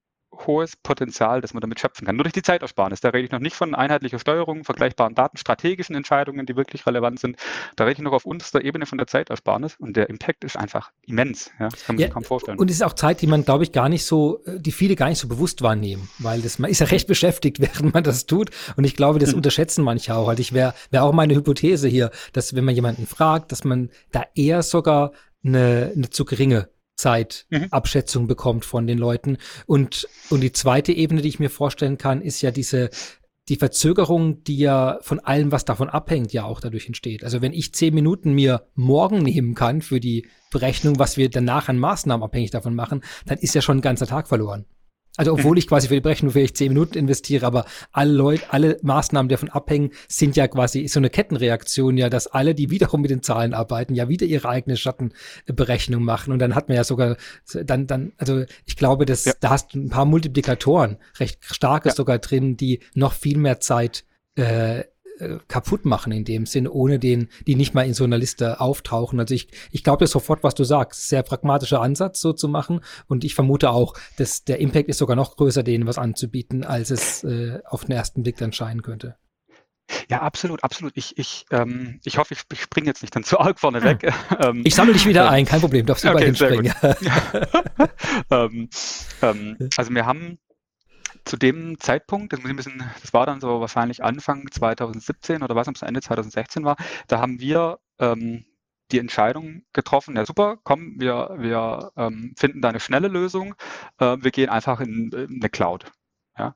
hohes 0.46 0.76
Potenzial, 0.76 1.42
das 1.42 1.54
man 1.54 1.62
damit 1.62 1.80
schöpfen 1.80 2.06
kann. 2.06 2.16
Nur 2.16 2.24
durch 2.24 2.34
die 2.34 2.42
Zeitersparnis. 2.42 3.02
Da 3.02 3.10
rede 3.10 3.26
ich 3.26 3.32
noch 3.32 3.40
nicht 3.40 3.56
von 3.56 3.76
einheitlicher 3.76 4.20
Steuerung, 4.20 4.64
vergleichbaren 4.64 5.16
Daten, 5.16 5.38
strategischen 5.38 5.96
Entscheidungen, 5.96 6.46
die 6.46 6.56
wirklich 6.56 6.86
relevant 6.86 7.20
sind. 7.20 7.38
Da 7.76 7.86
rede 7.86 7.94
ich 7.94 8.04
noch 8.04 8.14
auf 8.14 8.26
unterster 8.26 8.64
Ebene 8.64 8.86
von 8.86 8.98
der 8.98 9.08
Zeitersparnis 9.08 9.76
und 9.80 9.96
der 9.96 10.10
Impact 10.10 10.44
ist 10.44 10.58
einfach 10.58 10.92
immens. 11.06 11.52
Ja, 11.60 11.70
das 11.70 11.86
kann 11.86 11.96
man 11.96 12.02
ja, 12.02 12.08
sich 12.08 12.14
kaum 12.14 12.24
vorstellen. 12.24 12.58
Und 12.58 12.70
es 12.70 12.78
ist 12.78 12.82
auch 12.84 12.94
Zeit, 12.94 13.22
die 13.22 13.28
man, 13.28 13.46
glaube 13.46 13.64
ich, 13.64 13.72
gar 13.72 13.90
nicht 13.90 14.06
so, 14.06 14.42
die 14.48 14.72
viele 14.72 14.96
gar 14.96 15.10
nicht 15.10 15.20
so 15.20 15.28
bewusst 15.28 15.62
wahrnehmen, 15.62 16.10
weil 16.20 16.42
das, 16.42 16.60
man 16.60 16.70
ist 16.70 16.80
ja 16.80 16.88
recht 16.88 17.08
beschäftigt, 17.08 17.60
während 17.60 17.94
man 17.94 18.04
das 18.04 18.26
tut. 18.26 18.50
Und 18.76 18.84
ich 18.84 18.96
glaube, 18.96 19.20
das 19.20 19.32
mhm. 19.32 19.38
unterschätzen 19.38 19.84
manche 19.84 20.16
auch. 20.16 20.28
Also 20.28 20.42
ich 20.42 20.54
wäre 20.54 20.74
wär 20.92 21.04
auch 21.04 21.14
meine 21.14 21.36
Hypothese 21.36 21.88
hier, 21.88 22.12
dass 22.34 22.56
wenn 22.56 22.66
man 22.66 22.76
jemanden 22.76 23.08
fragt, 23.08 23.52
dass 23.52 23.64
man 23.64 23.90
da 24.12 24.24
eher 24.36 24.64
sogar 24.64 25.12
eine, 25.44 25.92
eine 25.96 26.10
zu 26.10 26.26
geringe 26.26 26.70
Zeitabschätzung 27.04 28.24
mhm. 28.24 28.28
bekommt 28.28 28.66
von 28.66 28.88
den 28.88 28.98
Leuten. 28.98 29.38
Und, 29.66 30.08
und 30.30 30.42
die 30.42 30.52
zweite 30.52 30.94
Ebene, 30.94 31.22
die 31.22 31.30
ich 31.30 31.40
mir 31.40 31.50
vorstellen 31.50 31.98
kann, 31.98 32.22
ist 32.22 32.42
ja 32.42 32.52
diese, 32.52 32.90
die 33.50 33.58
Verzögerung, 33.58 34.44
die 34.44 34.58
ja 34.58 35.00
von 35.02 35.20
allem, 35.20 35.52
was 35.52 35.66
davon 35.66 35.90
abhängt, 35.90 36.32
ja 36.32 36.46
auch 36.46 36.62
dadurch 36.62 36.88
entsteht. 36.88 37.24
Also 37.24 37.42
wenn 37.42 37.54
ich 37.54 37.74
zehn 37.74 37.94
Minuten 37.94 38.34
mir 38.34 38.68
morgen 38.74 39.20
nehmen 39.20 39.54
kann 39.54 39.82
für 39.82 40.00
die 40.00 40.28
Berechnung, 40.52 40.98
was 40.98 41.18
wir 41.18 41.30
danach 41.30 41.68
an 41.68 41.78
Maßnahmen 41.78 42.24
abhängig 42.24 42.52
davon 42.52 42.76
machen, 42.76 43.04
dann 43.26 43.38
ist 43.38 43.54
ja 43.54 43.62
schon 43.62 43.78
ein 43.80 43.82
ganzer 43.82 44.08
Tag 44.08 44.28
verloren. 44.28 44.66
Also 45.16 45.34
obwohl 45.34 45.60
ich 45.60 45.68
quasi 45.68 45.88
für 45.88 45.94
die 45.94 46.02
Berechnung 46.02 46.32
vielleicht 46.32 46.58
zehn 46.58 46.70
Minuten 46.70 46.98
investiere, 46.98 47.46
aber 47.46 47.66
alle 47.92 48.12
Leute, 48.12 48.46
alle 48.50 48.80
Maßnahmen, 48.82 49.30
die 49.30 49.34
davon 49.34 49.50
abhängen, 49.50 49.92
sind 50.08 50.36
ja 50.36 50.48
quasi 50.48 50.88
so 50.88 51.00
eine 51.00 51.12
Kettenreaktion, 51.12 51.98
ja, 51.98 52.10
dass 52.10 52.26
alle, 52.26 52.56
die 52.56 52.72
wiederum 52.72 53.02
mit 53.02 53.12
den 53.12 53.22
Zahlen 53.22 53.54
arbeiten, 53.54 53.94
ja 53.94 54.10
wieder 54.10 54.26
ihre 54.26 54.50
eigene 54.50 54.76
Schattenberechnung 54.76 56.04
machen. 56.04 56.34
Und 56.34 56.40
dann 56.40 56.56
hat 56.56 56.68
man 56.68 56.78
ja 56.78 56.84
sogar, 56.84 57.18
dann, 57.54 57.86
dann, 57.86 58.14
also 58.18 58.44
ich 58.66 58.76
glaube, 58.76 59.06
dass 59.06 59.26
ja. 59.26 59.34
da 59.40 59.52
hast 59.52 59.76
du 59.76 59.82
ein 59.82 59.90
paar 59.90 60.06
Multiplikatoren, 60.06 60.98
recht 61.20 61.46
starke 61.46 61.90
ja. 61.90 61.96
sogar 61.96 62.18
drin, 62.18 62.58
die 62.58 62.80
noch 62.96 63.14
viel 63.14 63.38
mehr 63.38 63.60
Zeit 63.60 64.06
äh, 64.36 64.84
äh, 65.20 65.38
kaputt 65.48 65.86
machen 65.86 66.12
in 66.12 66.26
dem 66.26 66.46
Sinn, 66.46 66.68
ohne 66.68 67.00
den, 67.00 67.30
die 67.48 67.56
nicht 67.56 67.74
mal 67.74 67.86
in 67.86 67.94
so 67.94 68.04
einer 68.04 68.18
Liste 68.18 68.60
auftauchen. 68.60 69.20
Also 69.20 69.34
ich, 69.34 69.48
ich 69.72 69.84
glaube 69.84 70.08
sofort, 70.08 70.44
was 70.44 70.56
du 70.56 70.64
sagst. 70.64 71.10
Sehr 71.10 71.24
pragmatischer 71.24 71.82
Ansatz, 71.82 72.20
so 72.20 72.34
zu 72.34 72.48
machen. 72.48 72.82
Und 73.08 73.24
ich 73.24 73.36
vermute 73.36 73.70
auch, 73.70 73.94
dass 74.18 74.44
der 74.44 74.60
Impact 74.60 74.90
ist 74.90 74.98
sogar 74.98 75.16
noch 75.16 75.36
größer, 75.36 75.64
denen 75.64 75.88
was 75.88 75.98
anzubieten, 75.98 76.64
als 76.64 76.90
es 76.90 77.24
äh, 77.24 77.60
auf 77.66 77.86
den 77.86 77.92
ersten 77.92 78.24
Blick 78.24 78.38
dann 78.38 78.54
scheinen 78.54 78.82
könnte. 78.82 79.16
Ja, 80.10 80.22
absolut, 80.22 80.64
absolut. 80.64 80.94
Ich, 80.96 81.18
ich, 81.18 81.46
ähm, 81.52 82.00
ich 82.04 82.18
hoffe, 82.18 82.34
ich, 82.34 82.42
ich 82.52 82.62
springe 82.62 82.88
jetzt 82.88 83.02
nicht 83.02 83.16
dann 83.16 83.24
zu 83.24 83.40
arg 83.40 83.60
vorne 83.60 83.84
weg. 83.84 84.12
Hm. 84.30 84.62
ich 84.66 84.76
sammle 84.76 84.94
dich 84.94 85.06
wieder 85.06 85.30
ein, 85.30 85.46
kein 85.46 85.60
Problem, 85.60 85.86
darfst 85.86 86.04
du 86.04 86.10
okay, 86.10 86.32
überall 86.32 86.62
hinspringen. 86.62 86.74
ähm, 88.32 88.70
ähm, 89.22 89.70
also 89.78 89.94
wir 89.94 90.06
haben 90.06 90.40
zu 91.26 91.38
dem 91.38 91.80
Zeitpunkt, 91.80 92.34
das 92.34 92.40
muss 92.40 92.48
ich 92.48 92.54
ein 92.54 92.58
bisschen, 92.58 92.84
das 93.02 93.14
war 93.14 93.26
dann 93.26 93.42
so 93.42 93.60
wahrscheinlich 93.60 94.04
Anfang 94.04 94.50
2017 94.52 95.44
oder 95.44 95.56
was, 95.56 95.68
am 95.68 95.76
Ende 95.82 96.02
2016 96.02 96.64
war, 96.66 96.76
da 97.08 97.20
haben 97.20 97.40
wir 97.40 97.80
ähm, 98.00 98.46
die 98.92 99.00
Entscheidung 99.00 99.64
getroffen, 99.74 100.16
ja 100.16 100.26
super, 100.26 100.58
komm, 100.64 101.00
wir, 101.00 101.36
wir 101.38 101.92
ähm, 101.98 102.34
finden 102.38 102.62
da 102.62 102.70
eine 102.70 102.80
schnelle 102.80 103.08
Lösung, 103.08 103.56
äh, 104.00 104.18
wir 104.20 104.32
gehen 104.32 104.50
einfach 104.50 104.80
in, 104.80 105.12
in 105.12 105.40
eine 105.42 105.50
Cloud. 105.50 105.92
Ja. 106.38 106.56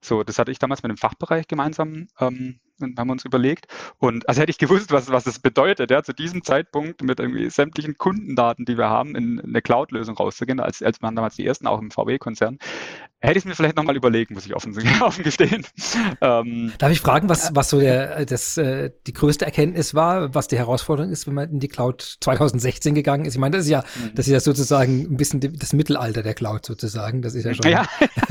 So, 0.00 0.22
das 0.22 0.38
hatte 0.38 0.52
ich 0.52 0.60
damals 0.60 0.82
mit 0.82 0.90
dem 0.90 0.96
Fachbereich 0.96 1.48
gemeinsam 1.48 2.06
ähm, 2.20 2.60
und 2.80 2.98
haben 2.98 3.10
uns 3.10 3.24
überlegt. 3.24 3.66
Und 3.98 4.28
also 4.28 4.40
hätte 4.40 4.50
ich 4.50 4.58
gewusst, 4.58 4.92
was, 4.92 5.10
was 5.10 5.24
das 5.24 5.40
bedeutet, 5.40 5.90
ja, 5.90 6.04
zu 6.04 6.12
diesem 6.12 6.44
Zeitpunkt 6.44 7.02
mit 7.02 7.18
irgendwie 7.18 7.50
sämtlichen 7.50 7.98
Kundendaten, 7.98 8.64
die 8.64 8.78
wir 8.78 8.88
haben, 8.88 9.16
in, 9.16 9.40
eine 9.40 9.60
Cloud-Lösung 9.60 10.16
rauszugehen, 10.16 10.60
als, 10.60 10.82
als 10.82 11.02
waren 11.02 11.16
damals 11.16 11.34
die 11.34 11.46
ersten 11.46 11.66
auch 11.66 11.80
im 11.80 11.90
VW-Konzern, 11.90 12.58
hätte 13.20 13.38
ich 13.38 13.44
mir 13.44 13.54
vielleicht 13.54 13.76
nochmal 13.76 13.96
überlegen, 13.96 14.34
muss 14.34 14.46
ich 14.46 14.54
offen, 14.54 14.76
offen 15.00 15.24
gestehen. 15.24 15.66
Ähm, 16.20 16.72
Darf 16.78 16.92
ich 16.92 17.00
fragen, 17.00 17.28
was, 17.28 17.54
was 17.54 17.70
so 17.70 17.80
der, 17.80 18.24
das, 18.26 18.56
äh, 18.56 18.90
die 19.06 19.12
größte 19.12 19.44
Erkenntnis 19.44 19.94
war, 19.94 20.34
was 20.34 20.48
die 20.48 20.56
Herausforderung 20.56 21.10
ist, 21.10 21.26
wenn 21.26 21.34
man 21.34 21.50
in 21.50 21.60
die 21.60 21.68
Cloud 21.68 22.18
2016 22.20 22.94
gegangen 22.94 23.24
ist? 23.24 23.34
Ich 23.34 23.40
meine, 23.40 23.56
das 23.56 23.66
ist 23.66 23.70
ja, 23.70 23.80
mhm. 23.80 24.14
das 24.14 24.26
ist 24.26 24.32
ja 24.32 24.40
sozusagen 24.40 25.12
ein 25.12 25.16
bisschen 25.16 25.40
das 25.40 25.72
Mittelalter 25.72 26.22
der 26.22 26.34
Cloud 26.34 26.64
sozusagen. 26.64 27.22
Das 27.22 27.34
ist 27.34 27.44
ja 27.44 27.54
schon. 27.54 27.70
Ja, 27.70 27.86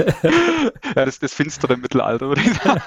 ja 0.95 1.05
das, 1.05 1.19
das 1.19 1.33
finstere 1.33 1.77
Mittelalter, 1.77 2.29
würde 2.29 2.41
ich 2.41 2.53
sagen. 2.53 2.81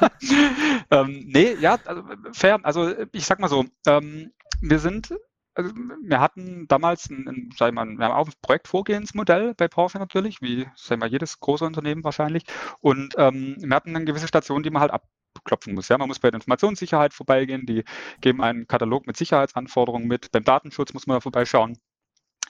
ähm, 0.91 1.25
nee, 1.27 1.55
ja, 1.61 1.79
also, 1.85 2.03
fair. 2.33 2.59
Also 2.63 2.93
ich 3.13 3.27
sag 3.27 3.41
mal 3.41 3.49
so, 3.49 3.67
ähm, 3.87 4.33
wir 4.63 4.79
sind 4.79 5.15
also 5.61 5.75
wir 6.03 6.21
hatten 6.21 6.67
damals 6.69 7.11
ein, 7.11 7.29
ein, 7.29 7.51
sag 7.57 7.75
mal, 7.75 7.87
wir 7.87 8.05
haben 8.05 8.15
auch 8.15 8.27
ein 8.27 8.33
Projektvorgehensmodell 8.43 9.55
bei 9.55 9.69
Porsche 9.69 9.99
natürlich, 9.99 10.41
wie 10.41 10.67
sag 10.77 10.99
mal, 10.99 11.09
jedes 11.09 11.41
große 11.41 11.65
Unternehmen 11.65 12.05
wahrscheinlich. 12.05 12.45
Und 12.81 13.15
ähm, 13.19 13.57
wir 13.59 13.77
hatten 13.77 13.95
eine 13.95 14.05
gewisse 14.05 14.29
Station, 14.29 14.63
die 14.63 14.71
man 14.71 14.83
halt 14.83 14.93
abklopfen 14.93 15.75
muss. 15.75 15.89
Ja, 15.89 15.99
man 15.99 16.09
muss 16.09 16.19
bei 16.19 16.31
der 16.31 16.39
Informationssicherheit 16.39 17.15
vorbeigehen, 17.15 17.67
die 17.67 17.85
geben 18.21 18.43
einen 18.43 18.67
Katalog 18.67 19.07
mit 19.07 19.17
Sicherheitsanforderungen 19.17 20.09
mit. 20.09 20.33
Beim 20.33 20.45
Datenschutz 20.45 20.93
muss 20.95 21.07
man 21.07 21.17
da 21.17 21.21
vorbeischauen 21.21 21.79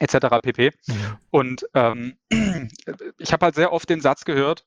etc. 0.01 0.41
pp. 0.43 0.73
Und 1.31 1.67
ähm, 1.75 2.17
ich 3.19 3.33
habe 3.33 3.47
halt 3.47 3.55
sehr 3.55 3.73
oft 3.73 3.89
den 3.89 4.01
Satz 4.01 4.25
gehört, 4.25 4.65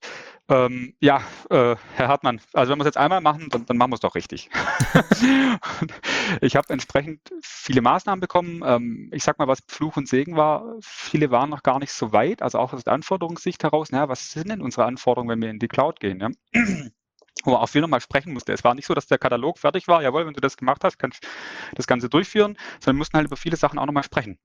ähm, 0.47 0.93
ja, 0.99 1.21
äh, 1.49 1.75
Herr 1.95 2.07
Hartmann, 2.07 2.39
also 2.53 2.71
wenn 2.71 2.79
wir 2.79 2.83
es 2.83 2.87
jetzt 2.87 2.97
einmal 2.97 3.21
machen, 3.21 3.49
dann, 3.49 3.65
dann 3.65 3.77
machen 3.77 3.91
wir 3.91 3.95
es 3.95 4.01
doch 4.01 4.15
richtig. 4.15 4.49
ich 6.41 6.55
habe 6.55 6.69
entsprechend 6.69 7.21
viele 7.41 7.81
Maßnahmen 7.81 8.21
bekommen. 8.21 8.61
Ähm, 8.65 9.09
ich 9.11 9.23
sag 9.23 9.39
mal, 9.39 9.47
was 9.47 9.59
Fluch 9.67 9.97
und 9.97 10.07
Segen 10.07 10.37
war, 10.37 10.75
viele 10.81 11.31
waren 11.31 11.49
noch 11.49 11.63
gar 11.63 11.79
nicht 11.79 11.93
so 11.93 12.13
weit, 12.13 12.41
also 12.41 12.59
auch 12.59 12.73
aus 12.73 12.83
der 12.83 12.93
Anforderungssicht 12.93 13.63
heraus, 13.63 13.91
naja, 13.91 14.09
was 14.09 14.31
sind 14.31 14.49
denn 14.49 14.61
unsere 14.61 14.85
Anforderungen, 14.85 15.29
wenn 15.29 15.41
wir 15.41 15.49
in 15.49 15.59
die 15.59 15.67
Cloud 15.67 15.99
gehen? 15.99 16.19
Ja? 16.19 16.29
wo 17.45 17.51
man 17.51 17.59
auch 17.59 17.67
viel 17.67 17.81
nochmal 17.81 17.99
sprechen 17.99 18.31
musste. 18.31 18.53
Es 18.53 18.63
war 18.63 18.75
nicht 18.75 18.85
so, 18.85 18.93
dass 18.93 19.07
der 19.07 19.17
Katalog 19.17 19.57
fertig 19.57 19.87
war, 19.87 20.01
jawohl, 20.01 20.25
wenn 20.25 20.33
du 20.33 20.39
das 20.39 20.55
gemacht 20.55 20.83
hast, 20.83 20.97
kannst 20.97 21.23
du 21.23 21.27
das 21.75 21.87
Ganze 21.87 22.07
durchführen, 22.07 22.55
sondern 22.79 22.97
wir 22.97 22.99
mussten 22.99 23.17
halt 23.17 23.27
über 23.27 23.35
viele 23.35 23.57
Sachen 23.57 23.79
auch 23.79 23.85
nochmal 23.85 24.03
sprechen. 24.03 24.37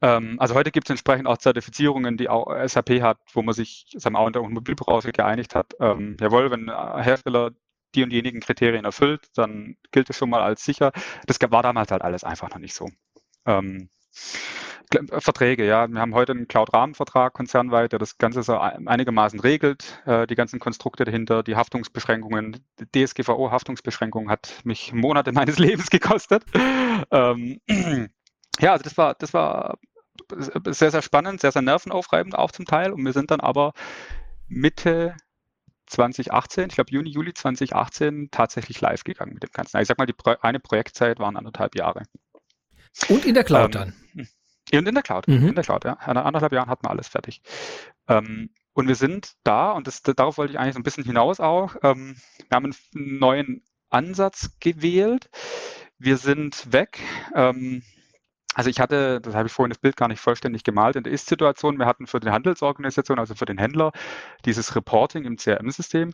Ähm, 0.00 0.36
also 0.38 0.54
heute 0.54 0.70
gibt 0.70 0.88
es 0.88 0.90
entsprechend 0.90 1.26
auch 1.26 1.38
Zertifizierungen, 1.38 2.16
die 2.16 2.28
auch 2.28 2.48
SAP 2.66 3.02
hat, 3.02 3.18
wo 3.32 3.42
man 3.42 3.54
sich 3.54 3.86
sagen 3.96 4.14
wir, 4.14 4.20
auch 4.20 4.26
in 4.26 4.32
der 4.32 4.42
Automobilbranche 4.42 5.12
geeinigt 5.12 5.54
hat. 5.54 5.74
Ähm, 5.80 6.16
jawohl, 6.20 6.50
wenn 6.50 6.68
ein 6.68 7.02
Hersteller 7.02 7.52
die 7.94 8.02
und 8.04 8.10
diejenigen 8.10 8.40
Kriterien 8.40 8.84
erfüllt, 8.84 9.28
dann 9.34 9.76
gilt 9.90 10.10
es 10.10 10.16
schon 10.16 10.30
mal 10.30 10.42
als 10.42 10.64
sicher. 10.64 10.92
Das 11.26 11.38
war 11.40 11.62
damals 11.62 11.90
halt 11.90 12.02
alles 12.02 12.22
einfach 12.22 12.50
noch 12.50 12.58
nicht 12.58 12.74
so. 12.74 12.88
Ähm, 13.46 13.88
Verträge, 15.18 15.66
ja. 15.66 15.86
Wir 15.86 16.00
haben 16.00 16.14
heute 16.14 16.32
einen 16.32 16.48
Cloud-Rahmenvertrag 16.48 17.34
konzernweit, 17.34 17.92
der 17.92 17.98
das 17.98 18.16
Ganze 18.16 18.42
so 18.42 18.58
einigermaßen 18.58 19.38
regelt, 19.40 20.02
äh, 20.06 20.26
die 20.26 20.34
ganzen 20.34 20.60
Konstrukte 20.60 21.04
dahinter, 21.04 21.42
die 21.42 21.56
Haftungsbeschränkungen. 21.56 22.64
DSGVO-Haftungsbeschränkung 22.94 24.30
hat 24.30 24.60
mich 24.64 24.92
Monate 24.94 25.32
meines 25.32 25.58
Lebens 25.58 25.90
gekostet. 25.90 26.44
Ähm, 27.10 27.60
ja, 28.60 28.72
also 28.72 28.82
das 28.82 28.96
war, 28.96 29.14
das 29.14 29.34
war 29.34 29.78
sehr, 30.66 30.90
sehr 30.90 31.02
spannend, 31.02 31.40
sehr, 31.40 31.52
sehr 31.52 31.62
nervenaufreibend 31.62 32.36
auch 32.36 32.50
zum 32.50 32.64
Teil. 32.64 32.92
Und 32.92 33.04
wir 33.04 33.12
sind 33.12 33.30
dann 33.30 33.40
aber 33.40 33.72
Mitte 34.46 35.16
2018, 35.86 36.66
ich 36.68 36.74
glaube 36.74 36.90
Juni, 36.90 37.10
Juli 37.10 37.32
2018 37.32 38.28
tatsächlich 38.30 38.80
live 38.80 39.04
gegangen 39.04 39.34
mit 39.34 39.42
dem 39.42 39.50
Ganzen. 39.52 39.76
Also 39.76 39.82
ich 39.82 39.88
sag 39.88 39.98
mal, 39.98 40.06
die 40.06 40.12
Pro 40.12 40.34
eine 40.42 40.60
Projektzeit 40.60 41.18
waren 41.18 41.36
anderthalb 41.36 41.74
Jahre. 41.74 42.02
Und 43.08 43.24
in 43.24 43.34
der 43.34 43.44
Cloud 43.44 43.74
ähm, 43.76 43.94
dann? 44.14 44.28
Und 44.72 44.86
in 44.86 44.94
der 44.94 45.02
Cloud, 45.02 45.28
mhm. 45.28 45.48
in 45.48 45.54
der 45.54 45.64
Cloud, 45.64 45.84
ja. 45.84 45.96
Nach 46.06 46.24
anderthalb 46.24 46.52
Jahren 46.52 46.68
hatten 46.68 46.84
wir 46.84 46.90
alles 46.90 47.08
fertig. 47.08 47.40
Ähm, 48.06 48.50
und 48.74 48.86
wir 48.86 48.96
sind 48.96 49.32
da, 49.44 49.72
und 49.72 49.86
das, 49.86 50.02
darauf 50.02 50.36
wollte 50.36 50.52
ich 50.52 50.58
eigentlich 50.58 50.74
so 50.74 50.80
ein 50.80 50.84
bisschen 50.84 51.04
hinaus 51.04 51.40
auch, 51.40 51.76
ähm, 51.82 52.16
wir 52.48 52.56
haben 52.56 52.66
einen 52.66 53.18
neuen 53.18 53.62
Ansatz 53.88 54.50
gewählt. 54.60 55.30
Wir 55.98 56.18
sind 56.18 56.72
weg. 56.72 57.00
Ähm, 57.34 57.82
also 58.54 58.70
ich 58.70 58.80
hatte, 58.80 59.20
das 59.20 59.34
habe 59.34 59.46
ich 59.46 59.52
vorhin 59.52 59.70
das 59.70 59.78
Bild 59.78 59.96
gar 59.96 60.08
nicht 60.08 60.20
vollständig 60.20 60.64
gemalt, 60.64 60.96
in 60.96 61.04
der 61.04 61.12
Ist-Situation, 61.12 61.78
wir 61.78 61.86
hatten 61.86 62.06
für 62.06 62.18
die 62.18 62.30
Handelsorganisation, 62.30 63.18
also 63.18 63.34
für 63.34 63.44
den 63.44 63.58
Händler, 63.58 63.92
dieses 64.44 64.74
Reporting 64.74 65.24
im 65.24 65.36
CRM-System 65.36 66.12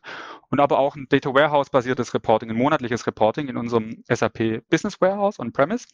und 0.50 0.60
aber 0.60 0.78
auch 0.78 0.96
ein 0.96 1.06
Data 1.08 1.32
Warehouse-basiertes 1.32 2.12
Reporting, 2.12 2.50
ein 2.50 2.56
monatliches 2.56 3.06
Reporting 3.06 3.48
in 3.48 3.56
unserem 3.56 4.02
SAP 4.08 4.62
Business 4.68 5.00
Warehouse 5.00 5.38
on-premise, 5.38 5.86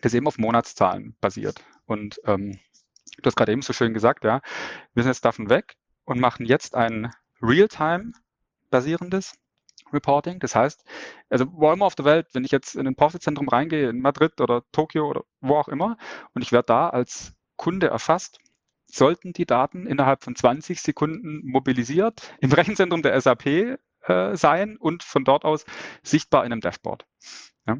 das 0.00 0.14
eben 0.14 0.26
auf 0.26 0.38
Monatszahlen 0.38 1.16
basiert. 1.20 1.62
Und 1.86 2.20
ähm, 2.24 2.58
du 3.18 3.26
hast 3.26 3.36
gerade 3.36 3.52
eben 3.52 3.62
so 3.62 3.72
schön 3.72 3.94
gesagt, 3.94 4.24
ja, 4.24 4.40
wir 4.94 5.02
sind 5.02 5.10
jetzt 5.10 5.24
davon 5.24 5.50
weg 5.50 5.74
und 6.04 6.20
machen 6.20 6.46
jetzt 6.46 6.74
ein 6.74 7.12
Real-Time 7.42 8.12
basierendes 8.70 9.34
Reporting. 9.92 10.38
Das 10.40 10.54
heißt, 10.54 10.84
also 11.28 11.46
wo 11.52 11.72
immer 11.72 11.86
auf 11.86 11.94
der 11.94 12.04
Welt, 12.04 12.28
wenn 12.32 12.44
ich 12.44 12.50
jetzt 12.50 12.74
in 12.74 12.86
ein 12.86 12.96
Porsche-Zentrum 12.96 13.48
reingehe, 13.48 13.88
in 13.88 14.00
Madrid 14.00 14.40
oder 14.40 14.62
Tokio 14.72 15.08
oder 15.08 15.24
wo 15.40 15.56
auch 15.56 15.68
immer, 15.68 15.96
und 16.32 16.42
ich 16.42 16.52
werde 16.52 16.66
da 16.66 16.88
als 16.88 17.34
Kunde 17.56 17.88
erfasst, 17.88 18.38
sollten 18.86 19.32
die 19.32 19.46
Daten 19.46 19.86
innerhalb 19.86 20.22
von 20.22 20.36
20 20.36 20.80
Sekunden 20.80 21.40
mobilisiert 21.44 22.34
im 22.40 22.52
Rechenzentrum 22.52 23.02
der 23.02 23.20
SAP 23.20 23.46
äh, 23.46 24.36
sein 24.36 24.76
und 24.76 25.02
von 25.02 25.24
dort 25.24 25.44
aus 25.44 25.64
sichtbar 26.02 26.44
in 26.44 26.52
einem 26.52 26.60
Dashboard. 26.60 27.06
Ja? 27.66 27.78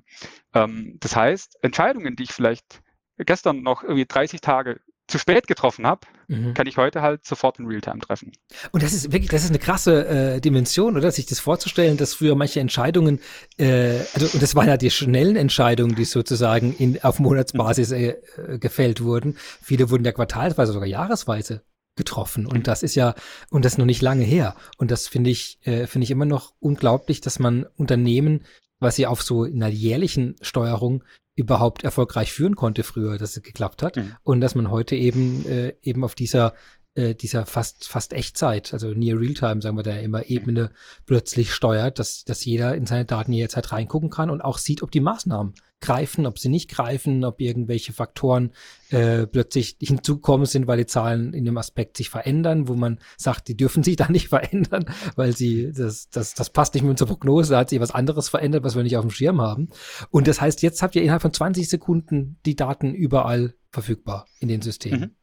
Ähm, 0.54 0.96
das 1.00 1.14
heißt, 1.16 1.58
Entscheidungen, 1.62 2.16
die 2.16 2.24
ich 2.24 2.32
vielleicht 2.32 2.82
gestern 3.18 3.62
noch 3.62 3.82
irgendwie 3.82 4.06
30 4.06 4.40
Tage 4.40 4.80
zu 5.06 5.18
spät 5.18 5.46
getroffen 5.46 5.86
habe, 5.86 6.06
mhm. 6.28 6.54
kann 6.54 6.66
ich 6.66 6.76
heute 6.76 7.02
halt 7.02 7.26
sofort 7.26 7.58
in 7.58 7.66
Realtime 7.66 8.00
treffen. 8.00 8.32
Und 8.72 8.82
das 8.82 8.92
ist 8.92 9.12
wirklich, 9.12 9.30
das 9.30 9.44
ist 9.44 9.50
eine 9.50 9.58
krasse 9.58 10.06
äh, 10.06 10.40
Dimension, 10.40 10.96
oder? 10.96 11.10
Sich 11.10 11.26
das 11.26 11.40
vorzustellen, 11.40 11.96
dass 11.96 12.14
früher 12.14 12.34
manche 12.34 12.60
Entscheidungen, 12.60 13.20
äh, 13.58 13.98
also, 14.14 14.28
und 14.32 14.42
das 14.42 14.54
waren 14.54 14.68
ja 14.68 14.76
die 14.76 14.90
schnellen 14.90 15.36
Entscheidungen, 15.36 15.94
die 15.94 16.04
sozusagen 16.04 16.74
in, 16.74 17.02
auf 17.02 17.18
Monatsbasis 17.18 17.92
äh, 17.92 18.16
äh, 18.36 18.58
gefällt 18.58 19.02
wurden. 19.02 19.36
Viele 19.62 19.90
wurden 19.90 20.04
ja 20.04 20.12
quartalsweise, 20.12 20.72
sogar 20.72 20.88
jahresweise 20.88 21.62
getroffen. 21.96 22.46
Und 22.46 22.66
das 22.66 22.82
ist 22.82 22.94
ja, 22.94 23.14
und 23.50 23.64
das 23.64 23.74
ist 23.74 23.78
noch 23.78 23.84
nicht 23.84 24.02
lange 24.02 24.24
her. 24.24 24.56
Und 24.78 24.90
das 24.90 25.06
finde 25.06 25.30
ich, 25.30 25.58
äh, 25.62 25.86
finde 25.86 26.04
ich 26.04 26.10
immer 26.10 26.24
noch 26.24 26.54
unglaublich, 26.60 27.20
dass 27.20 27.38
man 27.38 27.66
Unternehmen, 27.76 28.44
was 28.80 28.96
sie 28.96 29.06
auf 29.06 29.22
so 29.22 29.44
einer 29.44 29.68
jährlichen 29.68 30.36
Steuerung 30.40 31.04
überhaupt 31.36 31.84
erfolgreich 31.84 32.32
führen 32.32 32.56
konnte 32.56 32.82
früher, 32.82 33.18
dass 33.18 33.36
es 33.36 33.42
geklappt 33.42 33.82
hat 33.82 33.96
mhm. 33.96 34.16
und 34.22 34.40
dass 34.40 34.54
man 34.54 34.70
heute 34.70 34.96
eben 34.96 35.46
äh, 35.46 35.74
eben 35.82 36.04
auf 36.04 36.14
dieser 36.14 36.54
äh, 36.94 37.14
dieser 37.14 37.44
fast 37.44 37.88
fast 37.88 38.12
Echtzeit, 38.12 38.72
also 38.72 38.90
Near 38.90 39.18
Realtime, 39.18 39.60
sagen 39.60 39.76
wir 39.76 39.82
da 39.82 39.96
immer 39.96 40.26
Ebene 40.26 40.70
plötzlich 41.06 41.52
steuert, 41.52 41.98
dass 41.98 42.24
dass 42.24 42.44
jeder 42.44 42.74
in 42.74 42.86
seine 42.86 43.04
Daten 43.04 43.32
jederzeit 43.32 43.72
reingucken 43.72 44.10
kann 44.10 44.30
und 44.30 44.42
auch 44.42 44.58
sieht, 44.58 44.82
ob 44.82 44.90
die 44.90 45.00
Maßnahmen 45.00 45.54
greifen, 45.84 46.26
ob 46.26 46.38
sie 46.38 46.48
nicht 46.48 46.70
greifen, 46.70 47.24
ob 47.24 47.40
irgendwelche 47.40 47.92
Faktoren 47.92 48.52
äh, 48.90 49.26
plötzlich 49.26 49.76
hinzukommen 49.80 50.46
sind, 50.46 50.66
weil 50.66 50.78
die 50.78 50.86
Zahlen 50.86 51.34
in 51.34 51.44
dem 51.44 51.58
Aspekt 51.58 51.96
sich 51.96 52.10
verändern, 52.10 52.68
wo 52.68 52.74
man 52.74 52.98
sagt, 53.16 53.48
die 53.48 53.56
dürfen 53.56 53.82
sich 53.82 53.96
da 53.96 54.08
nicht 54.08 54.28
verändern, 54.28 54.86
weil 55.16 55.36
sie, 55.36 55.72
das, 55.72 56.08
das, 56.08 56.34
das 56.34 56.50
passt 56.50 56.74
nicht 56.74 56.82
mit 56.82 56.90
unserer 56.90 57.08
Prognose, 57.08 57.52
da 57.52 57.60
hat 57.60 57.70
sich 57.70 57.80
was 57.80 57.90
anderes 57.90 58.28
verändert, 58.28 58.64
was 58.64 58.76
wir 58.76 58.82
nicht 58.82 58.96
auf 58.96 59.04
dem 59.04 59.10
Schirm 59.10 59.40
haben. 59.40 59.68
Und 60.10 60.26
das 60.26 60.40
heißt, 60.40 60.62
jetzt 60.62 60.82
habt 60.82 60.96
ihr 60.96 61.02
innerhalb 61.02 61.22
von 61.22 61.32
20 61.32 61.68
Sekunden 61.68 62.38
die 62.46 62.56
Daten 62.56 62.94
überall 62.94 63.54
verfügbar 63.70 64.26
in 64.40 64.48
den 64.48 64.62
Systemen. 64.62 65.16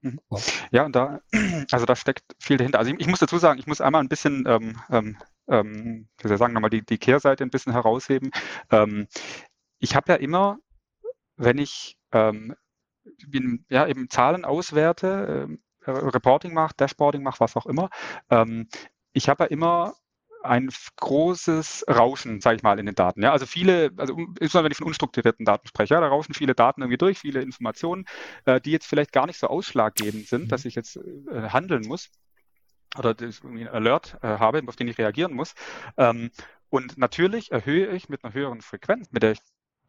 Mhm. 0.00 0.10
mhm. 0.10 0.20
Wow. 0.28 0.68
Ja, 0.70 0.86
und 0.86 0.96
da, 0.96 1.20
also 1.70 1.84
da 1.84 1.94
steckt 1.94 2.24
viel 2.38 2.56
dahinter. 2.56 2.78
Also 2.78 2.92
ich, 2.92 3.00
ich 3.00 3.06
muss 3.06 3.18
dazu 3.18 3.38
sagen, 3.38 3.58
ich 3.58 3.66
muss 3.66 3.80
einmal 3.80 4.02
ein 4.02 4.08
bisschen, 4.08 4.44
ähm, 4.46 4.76
ähm, 4.90 5.16
ähm, 5.48 6.08
wie 6.18 6.28
soll 6.28 6.36
ich 6.36 6.38
sagen, 6.38 6.54
nochmal 6.54 6.70
die, 6.70 6.84
die 6.84 6.98
Kehrseite 6.98 7.44
ein 7.44 7.50
bisschen 7.50 7.72
herausheben. 7.72 8.30
Ähm, 8.70 9.06
ich 9.86 9.94
habe 9.94 10.10
ja 10.12 10.18
immer, 10.18 10.58
wenn 11.36 11.58
ich 11.58 11.96
ähm, 12.10 12.56
bin, 13.28 13.64
ja, 13.68 13.86
eben 13.86 14.10
Zahlen 14.10 14.44
auswerte, 14.44 15.48
äh, 15.86 15.90
Reporting 15.90 16.52
mache, 16.52 16.74
Dashboarding 16.76 17.22
mache, 17.22 17.38
was 17.38 17.54
auch 17.54 17.66
immer, 17.66 17.88
ähm, 18.28 18.68
ich 19.12 19.28
habe 19.28 19.44
ja 19.44 19.50
immer 19.50 19.94
ein 20.42 20.70
großes 20.96 21.84
Rauschen, 21.88 22.40
sage 22.40 22.56
ich 22.56 22.62
mal, 22.64 22.80
in 22.80 22.86
den 22.86 22.96
Daten. 22.96 23.22
Ja, 23.22 23.30
also 23.30 23.46
viele, 23.46 23.92
also 23.96 24.16
insbesondere 24.18 24.64
wenn 24.64 24.72
ich 24.72 24.78
von 24.78 24.88
unstrukturierten 24.88 25.46
Daten 25.46 25.68
spreche, 25.68 25.94
ja, 25.94 26.00
da 26.00 26.08
rauschen 26.08 26.34
viele 26.34 26.56
Daten 26.56 26.82
irgendwie 26.82 26.98
durch, 26.98 27.20
viele 27.20 27.40
Informationen, 27.42 28.06
äh, 28.44 28.60
die 28.60 28.72
jetzt 28.72 28.86
vielleicht 28.86 29.12
gar 29.12 29.26
nicht 29.26 29.38
so 29.38 29.46
ausschlaggebend 29.46 30.26
sind, 30.26 30.44
mhm. 30.44 30.48
dass 30.48 30.64
ich 30.64 30.74
jetzt 30.74 30.96
äh, 30.96 31.48
handeln 31.48 31.86
muss 31.86 32.10
oder 32.98 33.14
irgendwie 33.20 33.68
ein 33.68 33.68
Alert 33.68 34.18
äh, 34.22 34.38
habe, 34.38 34.62
auf 34.66 34.74
den 34.74 34.88
ich 34.88 34.98
reagieren 34.98 35.32
muss. 35.32 35.54
Ähm, 35.96 36.30
und 36.70 36.98
natürlich 36.98 37.52
erhöhe 37.52 37.86
ich 37.88 38.08
mit 38.08 38.24
einer 38.24 38.34
höheren 38.34 38.60
Frequenz, 38.60 39.12
mit 39.12 39.22
der 39.22 39.32
ich 39.32 39.38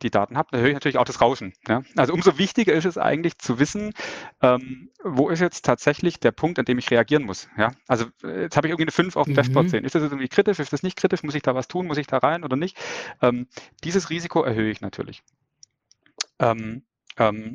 die 0.01 0.09
Daten 0.09 0.37
habe, 0.37 0.55
erhöhe 0.55 0.69
ich 0.69 0.73
natürlich 0.73 0.97
auch 0.97 1.05
das 1.05 1.21
Rauschen. 1.21 1.53
Ja? 1.67 1.83
Also 1.95 2.13
umso 2.13 2.37
wichtiger 2.37 2.73
ist 2.73 2.85
es 2.85 2.97
eigentlich 2.97 3.37
zu 3.37 3.59
wissen, 3.59 3.93
ähm, 4.41 4.89
wo 5.03 5.29
ist 5.29 5.39
jetzt 5.39 5.65
tatsächlich 5.65 6.19
der 6.19 6.31
Punkt, 6.31 6.59
an 6.59 6.65
dem 6.65 6.77
ich 6.77 6.89
reagieren 6.91 7.23
muss. 7.23 7.47
Ja? 7.57 7.71
Also 7.87 8.05
äh, 8.23 8.43
jetzt 8.43 8.57
habe 8.57 8.67
ich 8.67 8.71
irgendwie 8.71 8.85
eine 8.85 8.91
5 8.91 9.15
auf 9.15 9.25
dem 9.25 9.31
mhm. 9.31 9.35
Dashboard 9.35 9.69
sehen. 9.69 9.85
Ist 9.85 9.95
das 9.95 10.03
irgendwie 10.03 10.27
kritisch? 10.27 10.59
Ist 10.59 10.73
das 10.73 10.83
nicht 10.83 10.97
kritisch? 10.97 11.23
Muss 11.23 11.35
ich 11.35 11.41
da 11.41 11.55
was 11.55 11.67
tun? 11.67 11.87
Muss 11.87 11.97
ich 11.97 12.07
da 12.07 12.17
rein 12.17 12.43
oder 12.43 12.55
nicht? 12.55 12.77
Ähm, 13.21 13.47
dieses 13.83 14.09
Risiko 14.09 14.43
erhöhe 14.43 14.71
ich 14.71 14.81
natürlich. 14.81 15.23
Ähm, 16.39 16.83
ähm 17.17 17.53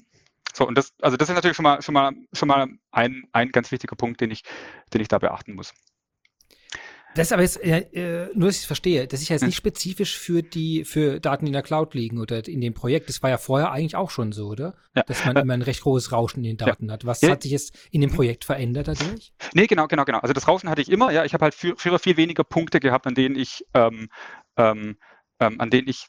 so, 0.54 0.68
und 0.68 0.76
das, 0.76 0.92
also 1.00 1.16
das 1.16 1.30
ist 1.30 1.34
natürlich 1.34 1.56
schon 1.56 1.62
mal, 1.62 1.80
schon 1.80 1.94
mal, 1.94 2.12
schon 2.34 2.48
mal 2.48 2.68
ein, 2.90 3.24
ein 3.32 3.52
ganz 3.52 3.72
wichtiger 3.72 3.96
Punkt, 3.96 4.20
den 4.20 4.30
ich, 4.30 4.42
den 4.92 5.00
ich 5.00 5.08
da 5.08 5.18
beachten 5.18 5.54
muss. 5.54 5.72
Das 7.14 7.28
ist 7.28 7.32
aber 7.32 7.42
jetzt, 7.42 7.62
äh, 7.62 8.28
nur 8.34 8.48
dass 8.48 8.56
ich 8.56 8.62
es 8.62 8.66
verstehe, 8.66 9.06
das 9.06 9.20
ist 9.20 9.28
ja 9.28 9.34
jetzt 9.34 9.44
nicht 9.44 9.56
spezifisch 9.56 10.18
für 10.18 10.42
die, 10.42 10.84
für 10.84 11.20
Daten, 11.20 11.44
die 11.44 11.50
in 11.50 11.54
der 11.54 11.62
Cloud 11.62 11.94
liegen 11.94 12.18
oder 12.18 12.46
in 12.46 12.60
dem 12.60 12.74
Projekt. 12.74 13.08
Das 13.08 13.22
war 13.22 13.30
ja 13.30 13.38
vorher 13.38 13.70
eigentlich 13.70 13.96
auch 13.96 14.10
schon 14.10 14.32
so, 14.32 14.48
oder? 14.48 14.74
Ja. 14.94 15.02
Dass 15.02 15.24
man 15.24 15.36
immer 15.36 15.54
ein 15.54 15.62
recht 15.62 15.82
großes 15.82 16.12
Rauschen 16.12 16.38
in 16.38 16.56
den 16.56 16.56
Daten 16.56 16.86
ja. 16.86 16.94
hat. 16.94 17.04
Was 17.04 17.20
ja. 17.20 17.30
hat 17.30 17.42
sich 17.42 17.52
jetzt 17.52 17.76
in 17.90 18.00
dem 18.00 18.10
Projekt 18.10 18.44
verändert 18.44 18.88
dadurch? 18.88 19.32
Nee, 19.52 19.66
genau, 19.66 19.86
genau, 19.88 20.04
genau. 20.04 20.18
Also 20.18 20.32
das 20.32 20.48
Rauschen 20.48 20.70
hatte 20.70 20.80
ich 20.80 20.90
immer, 20.90 21.10
ja. 21.10 21.24
Ich 21.24 21.34
habe 21.34 21.44
halt 21.44 21.54
früher 21.54 21.98
viel 21.98 22.16
weniger 22.16 22.44
Punkte 22.44 22.80
gehabt, 22.80 23.06
an 23.06 23.14
denen 23.14 23.36
ich, 23.36 23.64
ähm, 23.74 24.08
ähm, 24.56 24.96
ähm, 25.38 25.60
an 25.60 25.70
denen 25.70 25.88
ich 25.88 26.06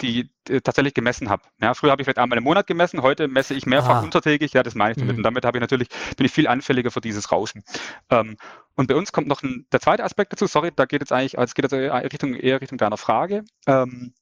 die, 0.00 0.30
die 0.48 0.60
tatsächlich 0.60 0.94
gemessen 0.94 1.30
habe. 1.30 1.42
Ja, 1.60 1.74
früher 1.74 1.90
habe 1.90 2.02
ich 2.02 2.06
vielleicht 2.06 2.18
einmal 2.18 2.38
im 2.38 2.44
Monat 2.44 2.66
gemessen, 2.66 3.02
heute 3.02 3.28
messe 3.28 3.54
ich 3.54 3.66
mehrfach 3.66 3.96
ah. 3.96 4.00
untertägig, 4.00 4.52
ja, 4.52 4.62
das 4.62 4.74
meine 4.74 4.92
ich 4.92 4.98
damit. 4.98 5.14
Mhm. 5.14 5.18
Und 5.18 5.22
damit 5.22 5.44
habe 5.44 5.58
ich 5.58 5.60
natürlich, 5.60 5.88
bin 6.16 6.26
ich 6.26 6.32
viel 6.32 6.48
anfälliger 6.48 6.90
für 6.90 7.00
dieses 7.00 7.32
Rauschen. 7.32 7.62
Ähm, 8.10 8.36
und 8.76 8.88
bei 8.88 8.94
uns 8.94 9.12
kommt 9.12 9.26
noch 9.26 9.42
ein, 9.42 9.66
der 9.72 9.80
zweite 9.80 10.04
Aspekt 10.04 10.32
dazu, 10.32 10.46
sorry, 10.46 10.70
da 10.74 10.84
geht 10.84 11.00
jetzt 11.00 11.12
eigentlich, 11.12 11.36
es 11.38 11.54
geht 11.54 11.64
jetzt 11.64 11.72
Richtung, 11.72 12.34
eher 12.34 12.60
Richtung 12.60 12.78
deiner 12.78 12.98
Frage. 12.98 13.44
Ähm, 13.66 14.14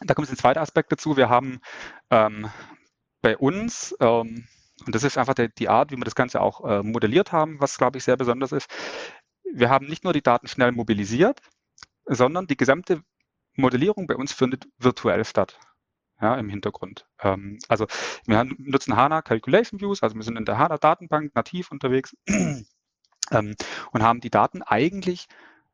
da 0.00 0.14
kommt 0.14 0.28
jetzt 0.28 0.36
ein 0.36 0.40
zweiter 0.40 0.60
Aspekt 0.60 0.92
dazu. 0.92 1.16
Wir 1.16 1.28
haben 1.28 1.60
ähm, 2.10 2.50
bei 3.22 3.36
uns, 3.36 3.96
ähm, 4.00 4.46
und 4.84 4.94
das 4.94 5.02
ist 5.04 5.18
einfach 5.18 5.34
die, 5.34 5.48
die, 5.52 5.68
Art, 5.68 5.90
wie 5.90 5.96
wir 5.96 6.04
das 6.04 6.14
Ganze 6.14 6.40
auch 6.40 6.64
äh, 6.64 6.82
modelliert 6.82 7.32
haben, 7.32 7.60
was, 7.60 7.78
glaube 7.78 7.98
ich, 7.98 8.04
sehr 8.04 8.16
besonders 8.16 8.52
ist. 8.52 8.70
Wir 9.52 9.70
haben 9.70 9.86
nicht 9.86 10.04
nur 10.04 10.12
die 10.12 10.22
Daten 10.22 10.48
schnell 10.48 10.72
mobilisiert, 10.72 11.40
sondern 12.04 12.46
die 12.46 12.56
gesamte 12.56 13.02
Modellierung 13.54 14.06
bei 14.06 14.16
uns 14.16 14.32
findet 14.32 14.68
virtuell 14.78 15.24
statt. 15.24 15.58
Ja, 16.20 16.34
im 16.34 16.48
Hintergrund. 16.48 17.06
Ähm, 17.22 17.58
also 17.68 17.86
wir 18.26 18.44
nutzen 18.58 18.96
HANA 18.96 19.22
Calculation 19.22 19.80
Views, 19.80 20.02
also 20.02 20.16
wir 20.16 20.22
sind 20.22 20.36
in 20.36 20.44
der 20.44 20.58
HANA 20.58 20.76
Datenbank 20.76 21.34
nativ 21.34 21.70
unterwegs 21.70 22.14
ähm, 23.30 23.56
und 23.92 24.02
haben 24.02 24.20
die 24.20 24.30
Daten 24.30 24.62
eigentlich 24.62 25.28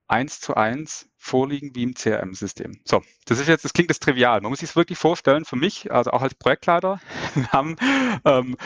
eins 0.07 0.41
zu 0.41 0.55
eins 0.55 1.09
vorliegen 1.17 1.75
wie 1.75 1.83
im 1.83 1.95
CRM-System. 1.95 2.79
So, 2.85 3.03
das 3.25 3.39
ist 3.39 3.49
jetzt, 3.49 3.65
das 3.65 3.73
klingt 3.73 3.89
jetzt 3.89 4.03
trivial. 4.03 4.43
Man 4.43 4.51
muss 4.51 4.59
sich 4.59 4.69
es 4.69 4.77
wirklich 4.77 4.99
vorstellen, 4.99 5.47
für 5.47 5.57
mich, 5.57 5.91
also 5.91 6.11
auch 6.11 6.21
als 6.21 6.35
Projektleiter, 6.35 7.01
wir 7.35 7.49
haben, 7.51 7.77
ähm, 8.27 8.57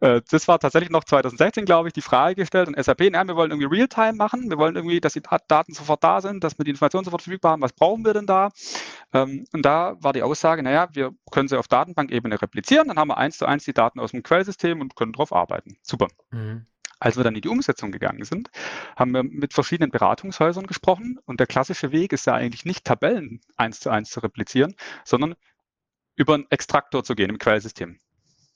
äh, 0.00 0.20
das 0.28 0.48
war 0.48 0.58
tatsächlich 0.58 0.90
noch 0.90 1.04
2016, 1.04 1.64
glaube 1.64 1.88
ich, 1.88 1.94
die 1.94 2.02
Frage 2.02 2.34
gestellt 2.34 2.66
und 2.66 2.82
SAP, 2.82 3.10
na, 3.12 3.24
wir 3.24 3.36
wollen 3.36 3.52
irgendwie 3.52 3.76
Realtime 3.76 4.14
machen, 4.14 4.50
wir 4.50 4.58
wollen 4.58 4.74
irgendwie, 4.74 5.00
dass 5.00 5.12
die 5.12 5.22
Daten 5.46 5.72
sofort 5.72 6.02
da 6.02 6.20
sind, 6.20 6.42
dass 6.42 6.58
wir 6.58 6.64
die 6.64 6.72
Informationen 6.72 7.04
sofort 7.04 7.22
verfügbar 7.22 7.52
haben, 7.52 7.62
was 7.62 7.72
brauchen 7.72 8.04
wir 8.04 8.14
denn 8.14 8.26
da? 8.26 8.50
Ähm, 9.12 9.46
und 9.52 9.62
da 9.62 9.96
war 10.00 10.12
die 10.12 10.24
Aussage, 10.24 10.64
naja, 10.64 10.88
wir 10.92 11.12
können 11.30 11.46
sie 11.46 11.56
auf 11.56 11.68
Datenbankebene 11.68 12.42
replizieren, 12.42 12.88
dann 12.88 12.98
haben 12.98 13.08
wir 13.08 13.18
eins 13.18 13.38
zu 13.38 13.46
eins 13.46 13.64
die 13.64 13.72
Daten 13.72 14.00
aus 14.00 14.10
dem 14.10 14.24
Quellsystem 14.24 14.80
und 14.80 14.96
können 14.96 15.12
drauf 15.12 15.32
arbeiten. 15.32 15.78
Super. 15.82 16.08
Mhm. 16.32 16.66
Als 17.00 17.16
wir 17.16 17.24
dann 17.24 17.36
in 17.36 17.42
die 17.42 17.48
Umsetzung 17.48 17.92
gegangen 17.92 18.24
sind, 18.24 18.50
haben 18.96 19.12
wir 19.12 19.22
mit 19.22 19.54
verschiedenen 19.54 19.90
Beratungshäusern 19.90 20.66
gesprochen 20.66 21.18
und 21.26 21.38
der 21.38 21.46
klassische 21.46 21.92
Weg 21.92 22.12
ist 22.12 22.26
ja 22.26 22.34
eigentlich 22.34 22.64
nicht 22.64 22.84
Tabellen 22.84 23.40
eins 23.56 23.80
zu 23.80 23.90
eins 23.90 24.10
zu 24.10 24.20
replizieren, 24.20 24.74
sondern 25.04 25.36
über 26.16 26.34
einen 26.34 26.50
Extraktor 26.50 27.04
zu 27.04 27.14
gehen 27.14 27.30
im 27.30 27.38
Quellsystem. 27.38 27.98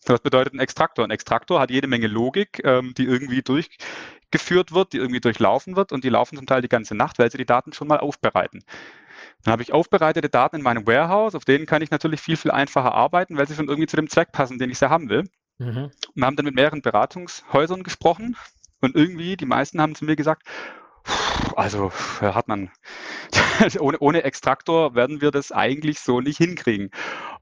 Was 0.07 0.21
bedeutet 0.21 0.55
ein 0.55 0.59
Extraktor? 0.59 1.05
Ein 1.05 1.13
Extraktor 1.13 1.61
hat 1.61 1.71
jede 1.71 1.87
Menge 1.87 2.09
Logik, 2.09 2.61
ähm, 2.65 2.93
die 2.95 3.05
irgendwie 3.05 3.43
durchgeführt 3.43 4.73
wird, 4.73 4.93
die 4.93 4.97
irgendwie 4.97 5.21
durchlaufen 5.21 5.77
wird 5.77 5.93
und 5.93 6.03
die 6.03 6.09
laufen 6.09 6.37
zum 6.37 6.47
Teil 6.47 6.61
die 6.61 6.69
ganze 6.69 6.97
Nacht, 6.97 7.21
weil 7.21 7.31
sie 7.31 7.39
die 7.39 7.47
Daten 7.47 7.73
schon 7.73 7.87
mal 7.87 8.01
aufbereiten. 8.01 8.65
Dann 9.45 9.53
habe 9.53 9.63
ich 9.63 9.73
aufbereitete 9.73 10.29
Daten 10.29 10.57
in 10.57 10.63
meinem 10.63 10.87
Warehouse, 10.87 11.37
auf 11.37 11.45
denen 11.45 11.67
kann 11.67 11.83
ich 11.83 11.93
natürlich 11.93 12.21
viel, 12.21 12.37
viel 12.37 12.51
einfacher 12.51 12.93
arbeiten, 12.93 13.37
weil 13.37 13.47
sie 13.47 13.55
schon 13.55 13.69
irgendwie 13.69 13.87
zu 13.87 13.97
dem 13.97 14.11
Zweck 14.11 14.33
passen, 14.33 14.59
den 14.59 14.71
ich 14.71 14.79
sie 14.79 14.91
haben 14.91 15.09
will. 15.09 15.29
Mhm. 15.63 15.91
Wir 16.15 16.27
haben 16.27 16.37
dann 16.37 16.47
mit 16.47 16.55
mehreren 16.55 16.83
Beratungshäusern 16.83 17.83
gesprochen 17.85 18.37
und 18.81 18.97
irgendwie, 18.97 19.37
die 19.37 19.47
meisten 19.47 19.81
haben 19.81 19.95
zu 19.95 20.05
mir 20.05 20.17
gesagt, 20.17 20.47
also 21.57 21.93
Herr 22.19 22.35
Hartmann, 22.35 22.71
ohne, 23.81 23.99
ohne 23.99 24.25
Extraktor 24.25 24.95
werden 24.95 25.21
wir 25.21 25.31
das 25.31 25.53
eigentlich 25.53 26.01
so 26.01 26.21
nicht 26.21 26.39
hinkriegen. 26.39 26.91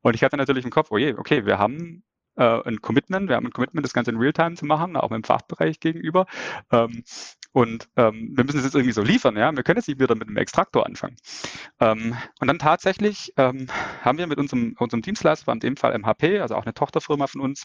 Und 0.02 0.14
ich 0.14 0.22
hatte 0.22 0.36
natürlich 0.36 0.64
im 0.64 0.70
Kopf, 0.70 0.88
oh 0.90 0.98
je, 0.98 1.14
okay, 1.14 1.46
wir 1.46 1.58
haben 1.58 2.02
äh, 2.36 2.62
ein 2.68 2.80
Commitment, 2.80 3.28
wir 3.28 3.36
haben 3.36 3.46
ein 3.46 3.52
Commitment, 3.52 3.84
das 3.84 3.92
Ganze 3.92 4.10
in 4.10 4.18
Realtime 4.18 4.54
zu 4.54 4.64
machen, 4.66 4.96
auch 4.96 5.12
im 5.12 5.24
Fachbereich 5.24 5.80
gegenüber. 5.80 6.26
Ähm, 6.70 7.04
und 7.52 7.88
ähm, 7.96 8.32
wir 8.36 8.44
müssen 8.44 8.58
es 8.58 8.64
jetzt 8.64 8.74
irgendwie 8.74 8.92
so 8.92 9.02
liefern, 9.02 9.36
ja. 9.36 9.54
Wir 9.54 9.62
können 9.62 9.78
jetzt 9.78 9.88
nicht 9.88 10.00
wieder 10.00 10.14
mit 10.14 10.28
einem 10.28 10.36
Extraktor 10.36 10.86
anfangen. 10.86 11.16
Ähm, 11.80 12.16
und 12.40 12.48
dann 12.48 12.58
tatsächlich 12.58 13.32
ähm, 13.36 13.66
haben 14.02 14.18
wir 14.18 14.26
mit 14.26 14.38
unserem, 14.38 14.74
unserem 14.78 15.02
Dienstleister, 15.02 15.52
in 15.52 15.60
dem 15.60 15.76
Fall 15.76 15.98
MHP, 15.98 16.40
also 16.40 16.54
auch 16.54 16.64
eine 16.64 16.74
Tochterfirma 16.74 17.26
von 17.26 17.40
uns, 17.40 17.64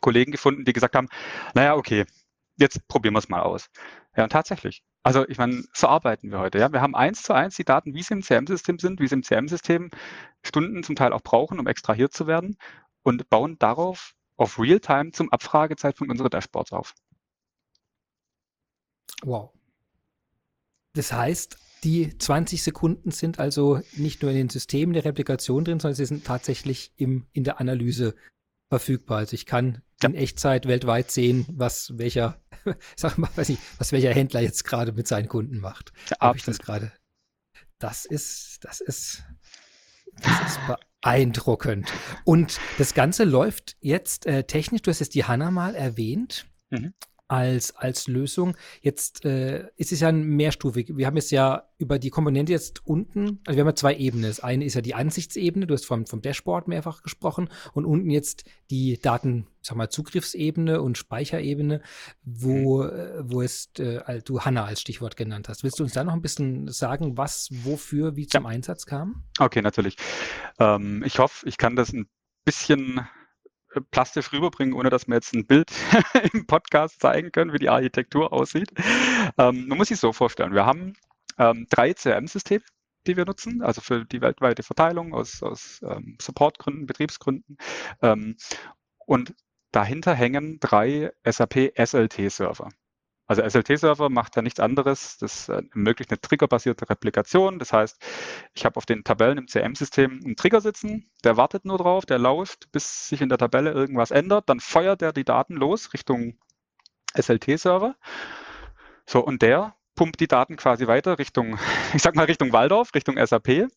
Kollegen 0.00 0.32
gefunden, 0.32 0.64
die 0.64 0.72
gesagt 0.72 0.94
haben, 0.94 1.08
naja, 1.54 1.74
okay, 1.74 2.04
jetzt 2.56 2.86
probieren 2.88 3.14
wir 3.14 3.18
es 3.18 3.28
mal 3.28 3.42
aus. 3.42 3.70
Ja, 4.16 4.24
und 4.24 4.30
tatsächlich. 4.30 4.82
Also 5.02 5.26
ich 5.28 5.38
meine, 5.38 5.64
so 5.72 5.86
arbeiten 5.86 6.30
wir 6.30 6.38
heute. 6.38 6.58
Ja. 6.58 6.72
Wir 6.72 6.80
haben 6.80 6.94
eins 6.94 7.22
zu 7.22 7.32
eins 7.32 7.56
die 7.56 7.64
Daten, 7.64 7.94
wie 7.94 8.02
sie 8.02 8.14
im 8.14 8.22
CRM-System 8.22 8.78
sind, 8.78 9.00
wie 9.00 9.08
sie 9.08 9.14
im 9.14 9.22
CRM-System 9.22 9.90
Stunden 10.44 10.82
zum 10.82 10.96
Teil 10.96 11.12
auch 11.12 11.22
brauchen, 11.22 11.58
um 11.58 11.66
extrahiert 11.66 12.12
zu 12.12 12.26
werden 12.26 12.56
und 13.02 13.30
bauen 13.30 13.58
darauf 13.58 14.14
auf 14.36 14.58
Realtime 14.58 15.12
zum 15.12 15.30
Abfragezeitpunkt 15.32 16.10
unsere 16.10 16.30
Dashboards 16.30 16.72
auf. 16.72 16.94
Wow. 19.22 19.52
Das 20.94 21.12
heißt, 21.12 21.58
die 21.84 22.16
20 22.18 22.62
Sekunden 22.62 23.10
sind 23.10 23.38
also 23.38 23.80
nicht 23.96 24.22
nur 24.22 24.30
in 24.30 24.36
den 24.36 24.48
Systemen 24.48 24.94
der 24.94 25.04
Replikation 25.04 25.64
drin, 25.64 25.80
sondern 25.80 25.94
sie 25.94 26.06
sind 26.06 26.24
tatsächlich 26.24 26.92
im, 26.96 27.26
in 27.32 27.44
der 27.44 27.60
Analyse 27.60 28.14
verfügbar. 28.68 29.18
Also 29.18 29.34
ich 29.34 29.46
kann 29.46 29.82
ja. 30.02 30.08
in 30.08 30.14
Echtzeit 30.14 30.66
weltweit 30.66 31.10
sehen, 31.10 31.46
was 31.50 31.96
welcher, 31.96 32.40
sag 32.96 33.18
mal, 33.18 33.30
weiß 33.34 33.48
ich, 33.50 33.58
was 33.78 33.92
welcher 33.92 34.12
Händler 34.12 34.40
jetzt 34.40 34.64
gerade 34.64 34.92
mit 34.92 35.08
seinen 35.08 35.28
Kunden 35.28 35.58
macht. 35.58 35.92
Ja, 36.10 36.20
Habe 36.20 36.38
ich 36.38 36.44
das 36.44 36.58
gerade? 36.58 36.92
Das 37.78 38.04
ist, 38.04 38.58
das 38.62 38.80
ist, 38.80 39.22
das 40.20 40.50
ist 40.50 40.60
beeindruckend. 41.00 41.92
Und 42.24 42.58
das 42.76 42.94
Ganze 42.94 43.24
läuft 43.24 43.76
jetzt 43.80 44.26
äh, 44.26 44.44
technisch, 44.44 44.82
du 44.82 44.90
hast 44.90 45.00
jetzt 45.00 45.14
die 45.14 45.24
Hanna 45.24 45.50
mal 45.50 45.74
erwähnt. 45.74 46.46
Mhm 46.70 46.92
als, 47.28 47.76
als 47.76 48.08
Lösung. 48.08 48.56
Jetzt 48.80 49.24
äh, 49.24 49.68
ist 49.76 49.92
es 49.92 50.00
ja 50.00 50.10
mehrstufig. 50.10 50.96
Wir 50.96 51.06
haben 51.06 51.16
jetzt 51.16 51.30
ja 51.30 51.68
über 51.76 51.98
die 51.98 52.10
Komponente 52.10 52.52
jetzt 52.52 52.84
unten, 52.86 53.40
also 53.46 53.56
wir 53.56 53.60
haben 53.60 53.68
ja 53.68 53.74
zwei 53.74 53.94
Ebenen. 53.94 54.28
Das 54.28 54.40
eine 54.40 54.64
ist 54.64 54.74
ja 54.74 54.80
die 54.80 54.94
Ansichtsebene, 54.94 55.66
du 55.66 55.74
hast 55.74 55.84
vom, 55.84 56.06
vom 56.06 56.22
Dashboard 56.22 56.66
mehrfach 56.66 57.02
gesprochen, 57.02 57.48
und 57.74 57.84
unten 57.84 58.10
jetzt 58.10 58.44
die 58.70 58.98
Daten, 58.98 59.46
sag 59.60 59.76
mal, 59.76 59.90
Zugriffsebene 59.90 60.80
und 60.80 60.98
Speicherebene, 60.98 61.82
wo, 62.24 62.82
mhm. 62.82 62.90
äh, 62.90 63.30
wo 63.30 63.42
es 63.42 63.70
äh, 63.78 64.22
du 64.22 64.40
Hanna 64.40 64.64
als 64.64 64.80
Stichwort 64.80 65.16
genannt 65.16 65.48
hast. 65.48 65.62
Willst 65.62 65.78
du 65.78 65.84
uns 65.84 65.92
da 65.92 66.02
noch 66.04 66.14
ein 66.14 66.22
bisschen 66.22 66.68
sagen, 66.68 67.16
was, 67.16 67.50
wofür, 67.62 68.16
wie 68.16 68.26
zum 68.26 68.44
ja. 68.44 68.48
Einsatz 68.48 68.86
kam? 68.86 69.24
Okay, 69.38 69.62
natürlich. 69.62 69.96
Ähm, 70.58 71.02
ich 71.04 71.18
hoffe, 71.18 71.46
ich 71.46 71.58
kann 71.58 71.76
das 71.76 71.92
ein 71.92 72.08
bisschen 72.44 73.06
plastisch 73.80 74.32
rüberbringen, 74.32 74.74
ohne 74.74 74.90
dass 74.90 75.08
wir 75.08 75.14
jetzt 75.14 75.34
ein 75.34 75.46
Bild 75.46 75.70
im 76.32 76.46
Podcast 76.46 77.00
zeigen 77.00 77.32
können, 77.32 77.52
wie 77.52 77.58
die 77.58 77.68
Architektur 77.68 78.32
aussieht. 78.32 78.70
Ähm, 79.38 79.68
man 79.68 79.78
muss 79.78 79.88
sich 79.88 79.98
so 79.98 80.12
vorstellen, 80.12 80.54
wir 80.54 80.66
haben 80.66 80.94
ähm, 81.38 81.66
drei 81.70 81.94
CRM-Systeme, 81.94 82.64
die 83.06 83.16
wir 83.16 83.24
nutzen, 83.24 83.62
also 83.62 83.80
für 83.80 84.04
die 84.04 84.20
weltweite 84.20 84.62
Verteilung 84.62 85.14
aus, 85.14 85.42
aus 85.42 85.80
ähm, 85.82 86.16
Supportgründen, 86.20 86.86
Betriebsgründen. 86.86 87.56
Ähm, 88.02 88.36
und 89.06 89.34
dahinter 89.72 90.14
hängen 90.14 90.58
drei 90.60 91.12
SAP 91.24 91.72
SLT-Server. 91.76 92.68
Also 93.28 93.42
SLT-Server 93.42 94.08
macht 94.08 94.36
ja 94.36 94.42
nichts 94.42 94.58
anderes. 94.58 95.18
Das 95.18 95.50
äh, 95.50 95.62
ermöglicht 95.74 96.10
eine 96.10 96.20
triggerbasierte 96.20 96.88
Replikation. 96.88 97.58
Das 97.58 97.74
heißt, 97.74 98.02
ich 98.54 98.64
habe 98.64 98.76
auf 98.78 98.86
den 98.86 99.04
Tabellen 99.04 99.36
im 99.36 99.46
CM-System 99.46 100.22
einen 100.24 100.34
Trigger 100.34 100.62
sitzen, 100.62 101.10
der 101.24 101.36
wartet 101.36 101.66
nur 101.66 101.76
drauf, 101.76 102.06
der 102.06 102.18
lauscht, 102.18 102.72
bis 102.72 103.08
sich 103.08 103.20
in 103.20 103.28
der 103.28 103.36
Tabelle 103.36 103.70
irgendwas 103.72 104.10
ändert. 104.10 104.48
Dann 104.48 104.60
feuert 104.60 105.02
er 105.02 105.12
die 105.12 105.24
Daten 105.24 105.54
los 105.54 105.92
Richtung 105.92 106.38
SLT-Server. 107.14 107.96
So, 109.04 109.24
und 109.24 109.42
der 109.42 109.76
pumpt 109.94 110.20
die 110.20 110.28
Daten 110.28 110.56
quasi 110.56 110.86
weiter 110.86 111.18
Richtung, 111.18 111.58
ich 111.94 112.02
sag 112.02 112.16
mal 112.16 112.24
Richtung 112.24 112.52
Waldorf, 112.52 112.94
Richtung 112.94 113.18
SAP. 113.24 113.68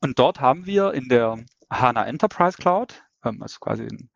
Und 0.00 0.18
dort 0.18 0.40
haben 0.40 0.66
wir 0.66 0.92
in 0.92 1.08
der 1.08 1.38
HANA 1.70 2.04
Enterprise 2.04 2.58
Cloud, 2.58 3.04
ähm, 3.24 3.42
also 3.42 3.58
quasi 3.60 3.84
in 3.84 4.10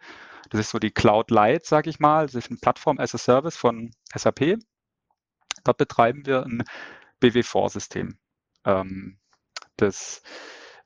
das 0.51 0.61
ist 0.61 0.71
so 0.71 0.79
die 0.79 0.91
Cloud 0.91 1.31
Light, 1.31 1.65
sage 1.65 1.89
ich 1.91 2.01
mal. 2.01 2.27
Das 2.27 2.35
ist 2.35 2.51
eine 2.51 2.59
Plattform 2.59 2.99
as 2.99 3.15
a 3.15 3.19
Service 3.19 3.57
von 3.57 3.93
SAP. 4.15 4.59
Dort 5.65 5.79
betreiben 5.79 6.27
wir 6.27 6.45
ein 6.45 6.65
BW4-System. 7.23 8.19
Ähm, 8.65 9.19
das 9.77 10.23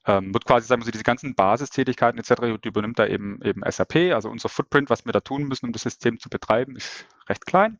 ähm, 0.06 0.34
wird 0.34 0.44
quasi, 0.44 0.66
sagen 0.66 0.82
wir 0.82 0.86
so, 0.86 0.90
diese 0.90 1.04
ganzen 1.04 1.34
Basistätigkeiten 1.34 2.18
etc., 2.18 2.60
die 2.62 2.68
übernimmt 2.68 2.98
da 2.98 3.06
eben, 3.06 3.40
eben 3.42 3.62
SAP. 3.68 4.12
Also 4.12 4.28
unser 4.28 4.48
Footprint, 4.48 4.90
was 4.90 5.06
wir 5.06 5.12
da 5.12 5.20
tun 5.20 5.44
müssen, 5.44 5.66
um 5.66 5.72
das 5.72 5.82
System 5.82 6.18
zu 6.18 6.28
betreiben, 6.28 6.76
ist 6.76 7.06
recht 7.28 7.46
klein. 7.46 7.78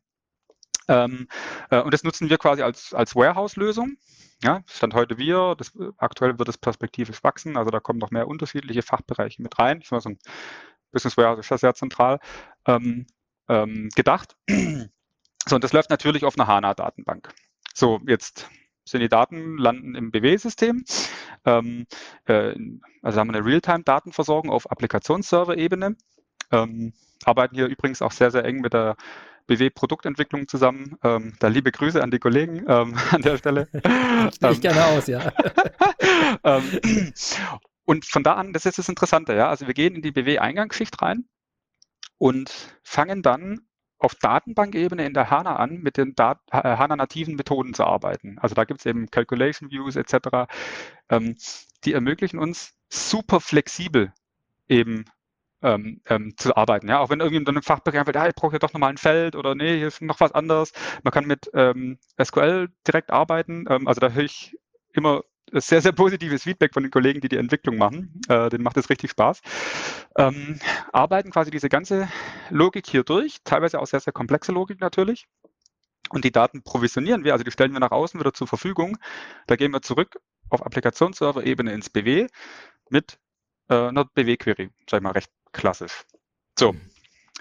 Ähm, 0.87 1.27
äh, 1.69 1.81
und 1.81 1.93
das 1.93 2.03
nutzen 2.03 2.29
wir 2.29 2.37
quasi 2.37 2.63
als, 2.63 2.93
als 2.93 3.15
Warehouse-Lösung. 3.15 3.97
Ja, 4.43 4.63
Stand 4.67 4.93
heute 4.93 5.17
wir, 5.17 5.55
das, 5.57 5.71
aktuell 5.97 6.37
wird 6.37 6.49
es 6.49 6.57
perspektivisch 6.57 7.23
wachsen, 7.23 7.57
also 7.57 7.71
da 7.71 7.79
kommen 7.79 7.99
noch 7.99 8.11
mehr 8.11 8.27
unterschiedliche 8.27 8.81
Fachbereiche 8.81 9.41
mit 9.41 9.57
rein. 9.57 9.79
Ich 9.81 9.91
mal 9.91 10.01
so 10.01 10.09
ein 10.09 10.19
Business 10.95 11.17
Warehouse 11.17 11.39
ist 11.39 11.51
ja 11.51 11.57
sehr 11.57 11.75
zentral 11.75 12.19
ähm, 12.65 13.05
ähm, 13.47 13.89
gedacht. 13.95 14.35
So, 15.47 15.55
und 15.55 15.63
das 15.63 15.73
läuft 15.73 15.91
natürlich 15.91 16.23
auf 16.23 16.39
einer 16.39 16.47
HANA-Datenbank. 16.47 17.29
So, 17.75 17.99
jetzt 18.07 18.49
sind 18.85 19.01
die 19.01 19.09
Daten, 19.09 19.57
landen 19.57 19.93
im 19.93 20.09
BW-System. 20.11 20.83
Ähm, 21.45 21.85
äh, 22.25 22.55
also 23.01 23.19
haben 23.19 23.29
wir 23.29 23.37
eine 23.37 23.45
Realtime-Datenversorgung 23.45 24.49
auf 24.49 24.71
Applikationsserver-Ebene. 24.71 25.95
Ähm, 26.51 26.93
arbeiten 27.25 27.55
hier 27.55 27.67
übrigens 27.67 28.01
auch 28.01 28.11
sehr, 28.11 28.31
sehr 28.31 28.45
eng 28.45 28.61
mit 28.61 28.73
der 28.73 28.95
BW-Produktentwicklung 29.47 30.47
zusammen. 30.47 30.97
Ähm, 31.03 31.33
da 31.39 31.47
liebe 31.47 31.71
Grüße 31.71 32.01
an 32.01 32.11
die 32.11 32.19
Kollegen 32.19 32.63
ähm, 32.67 32.95
an 33.11 33.21
der 33.21 33.37
Stelle. 33.37 33.67
ich 34.51 34.61
gerne 34.61 34.85
aus, 34.85 35.07
ja. 35.07 35.31
und 37.85 38.05
von 38.05 38.23
da 38.23 38.33
an, 38.33 38.53
das 38.53 38.65
ist 38.65 38.77
das 38.77 38.89
Interessante, 38.89 39.35
ja, 39.35 39.49
also 39.49 39.67
wir 39.67 39.73
gehen 39.73 39.95
in 39.95 40.01
die 40.01 40.11
BW-Eingangsschicht 40.11 41.01
rein 41.01 41.25
und 42.17 42.77
fangen 42.83 43.21
dann 43.21 43.67
auf 43.97 44.15
Datenbankebene 44.15 45.05
in 45.05 45.13
der 45.13 45.29
HANA 45.29 45.55
an, 45.55 45.79
mit 45.79 45.97
den 45.97 46.15
HANA-nativen 46.17 47.35
Methoden 47.35 47.73
zu 47.73 47.85
arbeiten. 47.85 48.37
Also 48.39 48.53
da 48.55 48.65
gibt 48.65 48.81
es 48.81 48.85
eben 48.85 49.09
Calculation 49.09 49.71
Views 49.71 49.95
etc., 49.95 50.47
ähm, 51.09 51.35
die 51.85 51.93
ermöglichen 51.93 52.39
uns 52.39 52.73
super 52.89 53.39
flexibel 53.39 54.13
eben 54.67 55.05
ähm, 55.61 56.01
ähm, 56.07 56.33
zu 56.37 56.55
arbeiten. 56.55 56.89
Ja, 56.89 56.99
auch 56.99 57.09
wenn 57.09 57.19
irgendwie 57.19 57.43
dann 57.43 57.57
ein 57.57 57.63
Fachbereich 57.63 57.99
einfach, 57.99 58.15
ah, 58.21 58.27
ich 58.27 58.35
brauche 58.35 58.53
ja 58.53 58.59
doch 58.59 58.73
nochmal 58.73 58.91
ein 58.91 58.97
Feld 58.97 59.35
oder 59.35 59.55
nee, 59.55 59.77
hier 59.77 59.87
ist 59.87 60.01
noch 60.01 60.19
was 60.19 60.31
anderes. 60.33 60.73
Man 61.03 61.11
kann 61.11 61.25
mit 61.25 61.49
ähm, 61.53 61.97
SQL 62.21 62.69
direkt 62.87 63.11
arbeiten. 63.11 63.65
Ähm, 63.69 63.87
also 63.87 63.99
da 64.01 64.09
höre 64.11 64.23
ich 64.23 64.57
immer 64.93 65.23
sehr, 65.51 65.81
sehr 65.81 65.91
positives 65.91 66.43
Feedback 66.43 66.73
von 66.73 66.83
den 66.83 66.91
Kollegen, 66.91 67.21
die 67.21 67.29
die 67.29 67.37
Entwicklung 67.37 67.77
machen. 67.77 68.21
Äh, 68.27 68.49
denen 68.49 68.63
macht 68.63 68.77
es 68.77 68.89
richtig 68.89 69.11
Spaß. 69.11 69.41
Ähm, 70.17 70.59
arbeiten 70.91 71.31
quasi 71.31 71.51
diese 71.51 71.69
ganze 71.69 72.09
Logik 72.49 72.87
hier 72.87 73.03
durch, 73.03 73.37
teilweise 73.43 73.79
auch 73.79 73.87
sehr, 73.87 73.99
sehr 73.99 74.13
komplexe 74.13 74.51
Logik 74.51 74.81
natürlich. 74.81 75.27
Und 76.09 76.23
die 76.23 76.31
Daten 76.31 76.63
provisionieren 76.63 77.23
wir, 77.23 77.33
also 77.33 77.43
die 77.43 77.51
stellen 77.51 77.73
wir 77.73 77.79
nach 77.79 77.91
außen 77.91 78.19
wieder 78.19 78.33
zur 78.33 78.47
Verfügung. 78.47 78.97
Da 79.47 79.55
gehen 79.55 79.71
wir 79.71 79.81
zurück 79.81 80.19
auf 80.49 80.65
Applikationsserver-Ebene 80.65 81.73
ins 81.73 81.89
BW 81.89 82.27
mit 82.89 83.17
äh, 83.69 83.87
einer 83.87 84.05
BW-Query, 84.05 84.69
sag 84.89 84.99
ich 84.99 85.03
mal, 85.03 85.11
recht 85.11 85.31
klassisch. 85.51 86.03
So, 86.57 86.73
mhm. 86.73 86.81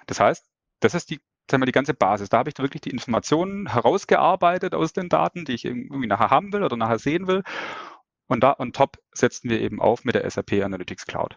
das 0.07 0.21
heißt, 0.21 0.47
das 0.81 0.95
ist 0.95 1.11
die, 1.11 1.21
sagen 1.51 1.63
wir, 1.63 1.67
die 1.67 1.73
ganze 1.73 1.95
Basis. 1.95 2.31
Da 2.31 2.39
habe 2.39 2.51
ich 2.51 2.59
wirklich 2.59 2.81
die 2.81 2.91
Informationen 2.91 3.71
herausgearbeitet 3.71 4.75
aus 4.75 4.93
den 4.93 5.09
Daten, 5.09 5.45
die 5.45 5.53
ich 5.53 5.65
irgendwie 5.65 6.07
nachher 6.07 6.31
haben 6.31 6.53
will 6.53 6.63
oder 6.63 6.77
nachher 6.77 6.99
sehen 6.99 7.27
will. 7.27 7.43
Und 8.27 8.41
da 8.41 8.57
on 8.59 8.73
top 8.73 8.99
setzen 9.13 9.51
wir 9.51 9.61
eben 9.61 9.81
auf 9.81 10.05
mit 10.05 10.15
der 10.15 10.29
SAP 10.29 10.53
Analytics 10.53 11.07
Cloud. 11.07 11.37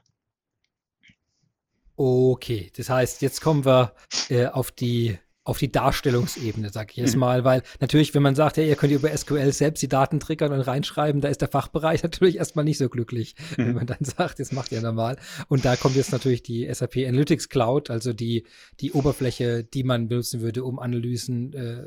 Okay, 1.96 2.72
das 2.78 2.90
heißt, 2.90 3.22
jetzt 3.22 3.42
kommen 3.42 3.66
wir 3.66 3.94
äh, 4.30 4.46
auf 4.46 4.72
die 4.72 5.18
auf 5.48 5.60
die 5.60 5.72
Darstellungsebene, 5.72 6.72
sag 6.72 6.92
ich 6.92 6.98
jetzt 6.98 7.14
mhm. 7.14 7.22
mal, 7.22 7.44
weil 7.46 7.64
natürlich, 7.80 8.14
wenn 8.14 8.22
man 8.22 8.36
sagt, 8.36 8.58
ja, 8.58 8.64
ihr 8.64 8.76
könnt 8.76 8.92
über 8.92 9.16
SQL 9.16 9.54
selbst 9.54 9.82
die 9.82 9.88
Daten 9.88 10.20
triggern 10.20 10.52
und 10.52 10.60
reinschreiben, 10.60 11.22
da 11.22 11.30
ist 11.30 11.40
der 11.40 11.48
Fachbereich 11.48 12.04
natürlich 12.04 12.36
erstmal 12.36 12.66
nicht 12.66 12.78
so 12.78 12.90
glücklich, 12.90 13.34
mhm. 13.52 13.68
wenn 13.68 13.76
man 13.76 13.88
dann 13.88 14.02
sagt, 14.02 14.40
das 14.40 14.52
macht 14.52 14.74
ihr 14.74 14.82
normal. 14.82 15.16
Und 15.48 15.64
da 15.64 15.78
kommt 15.78 15.96
jetzt 15.96 16.12
natürlich 16.12 16.44
die 16.44 16.68
SAP 16.72 16.98
Analytics 16.98 17.48
Cloud, 17.48 17.90
also 17.90 18.12
die, 18.12 18.46
die 18.82 18.92
Oberfläche, 18.92 19.64
die 19.64 19.84
man 19.84 20.10
benutzen 20.10 20.42
würde, 20.42 20.66
um 20.66 20.80
Analysen 20.80 21.54
äh, 21.54 21.86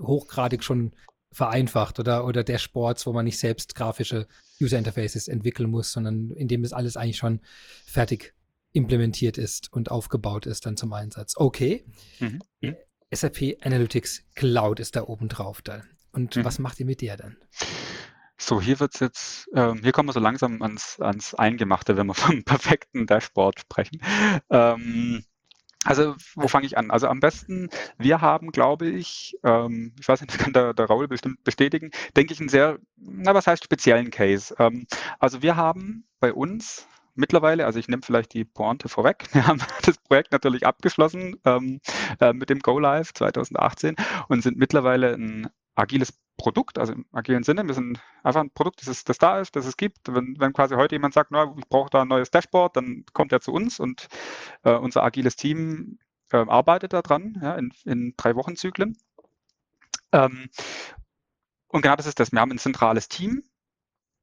hochgradig 0.00 0.62
schon 0.62 0.92
vereinfacht 1.34 1.98
oder, 1.98 2.24
oder 2.24 2.44
Dashboards, 2.44 3.06
wo 3.06 3.12
man 3.12 3.24
nicht 3.24 3.38
selbst 3.38 3.74
grafische 3.74 4.28
User 4.60 4.78
Interfaces 4.78 5.28
entwickeln 5.28 5.68
muss, 5.68 5.92
sondern 5.92 6.30
indem 6.30 6.62
das 6.62 6.72
alles 6.72 6.96
eigentlich 6.96 7.16
schon 7.16 7.40
fertig 7.84 8.34
implementiert 8.72 9.36
ist 9.36 9.72
und 9.72 9.90
aufgebaut 9.90 10.46
ist 10.46 10.64
dann 10.64 10.76
zum 10.76 10.92
Einsatz. 10.92 11.34
Okay. 11.36 11.84
Mhm. 12.20 12.40
mhm. 12.60 12.76
SAP 13.12 13.58
Analytics 13.60 14.24
Cloud 14.34 14.80
ist 14.80 14.96
da 14.96 15.04
oben 15.04 15.28
drauf 15.28 15.62
dann. 15.62 15.82
Und 16.12 16.36
mhm. 16.36 16.44
was 16.44 16.58
macht 16.58 16.80
ihr 16.80 16.86
mit 16.86 17.00
der 17.00 17.16
dann? 17.16 17.36
So, 18.36 18.60
hier 18.60 18.80
wird's 18.80 18.98
jetzt, 19.00 19.48
ähm, 19.54 19.80
hier 19.82 19.92
kommen 19.92 20.08
wir 20.08 20.12
so 20.12 20.20
langsam 20.20 20.60
ans, 20.62 20.98
ans 21.00 21.34
Eingemachte, 21.34 21.96
wenn 21.96 22.06
wir 22.06 22.14
vom 22.14 22.44
perfekten 22.44 23.06
Dashboard 23.06 23.60
sprechen. 23.60 24.00
Ähm, 24.50 25.24
also, 25.84 26.14
wo 26.34 26.48
fange 26.48 26.66
ich 26.66 26.78
an? 26.78 26.90
Also 26.90 27.08
am 27.08 27.20
besten, 27.20 27.68
wir 27.98 28.20
haben, 28.20 28.50
glaube 28.50 28.86
ich, 28.86 29.36
ähm, 29.44 29.94
ich 30.00 30.08
weiß 30.08 30.20
nicht, 30.22 30.38
kann 30.38 30.52
der, 30.52 30.74
der 30.74 30.86
Raul 30.86 31.08
bestimmt 31.08 31.44
bestätigen, 31.44 31.90
denke 32.16 32.32
ich, 32.32 32.40
einen 32.40 32.48
sehr, 32.48 32.78
na, 32.96 33.34
was 33.34 33.46
heißt 33.46 33.64
speziellen 33.64 34.10
Case. 34.10 34.54
Ähm, 34.58 34.86
also 35.18 35.42
wir 35.42 35.56
haben 35.56 36.04
bei 36.20 36.32
uns 36.32 36.86
mittlerweile, 37.14 37.66
also 37.66 37.78
ich 37.78 37.88
nehme 37.88 38.02
vielleicht 38.02 38.34
die 38.34 38.44
Pointe 38.44 38.88
vorweg, 38.88 39.26
wir 39.32 39.46
haben 39.46 39.60
das 39.82 39.98
Projekt 39.98 40.32
natürlich 40.32 40.66
abgeschlossen 40.66 41.36
ähm, 41.44 41.80
äh, 42.20 42.32
mit 42.32 42.50
dem 42.50 42.60
Go 42.60 42.78
Live 42.78 43.12
2018 43.14 43.96
und 44.28 44.42
sind 44.42 44.56
mittlerweile 44.56 45.14
ein 45.14 45.48
agiles 45.74 46.12
Produkt, 46.36 46.78
also 46.78 46.92
im 46.92 47.06
agilen 47.12 47.44
Sinne. 47.44 47.66
Wir 47.66 47.74
sind 47.74 48.00
einfach 48.22 48.40
ein 48.40 48.50
Produkt, 48.50 48.80
das, 48.80 48.88
ist, 48.88 49.08
das 49.08 49.18
da 49.18 49.40
ist, 49.40 49.54
das 49.56 49.66
es 49.66 49.76
gibt. 49.76 50.12
Wenn, 50.12 50.36
wenn 50.38 50.52
quasi 50.52 50.74
heute 50.74 50.94
jemand 50.94 51.14
sagt, 51.14 51.30
na, 51.30 51.54
ich 51.56 51.68
brauche 51.68 51.90
da 51.90 52.02
ein 52.02 52.08
neues 52.08 52.30
Dashboard, 52.30 52.76
dann 52.76 53.04
kommt 53.12 53.32
er 53.32 53.40
zu 53.40 53.52
uns 53.52 53.78
und 53.78 54.08
äh, 54.64 54.74
unser 54.74 55.02
agiles 55.04 55.36
Team 55.36 55.98
äh, 56.32 56.38
arbeitet 56.38 56.92
daran 56.92 57.38
ja, 57.40 57.54
in, 57.54 57.72
in 57.84 58.14
drei 58.16 58.34
Wochenzyklen. 58.34 58.96
Ähm, 60.12 60.48
und 61.68 61.82
genau 61.82 61.96
das 61.96 62.06
ist 62.06 62.20
das. 62.20 62.32
Wir 62.32 62.40
haben 62.40 62.52
ein 62.52 62.58
zentrales 62.58 63.08
Team, 63.08 63.42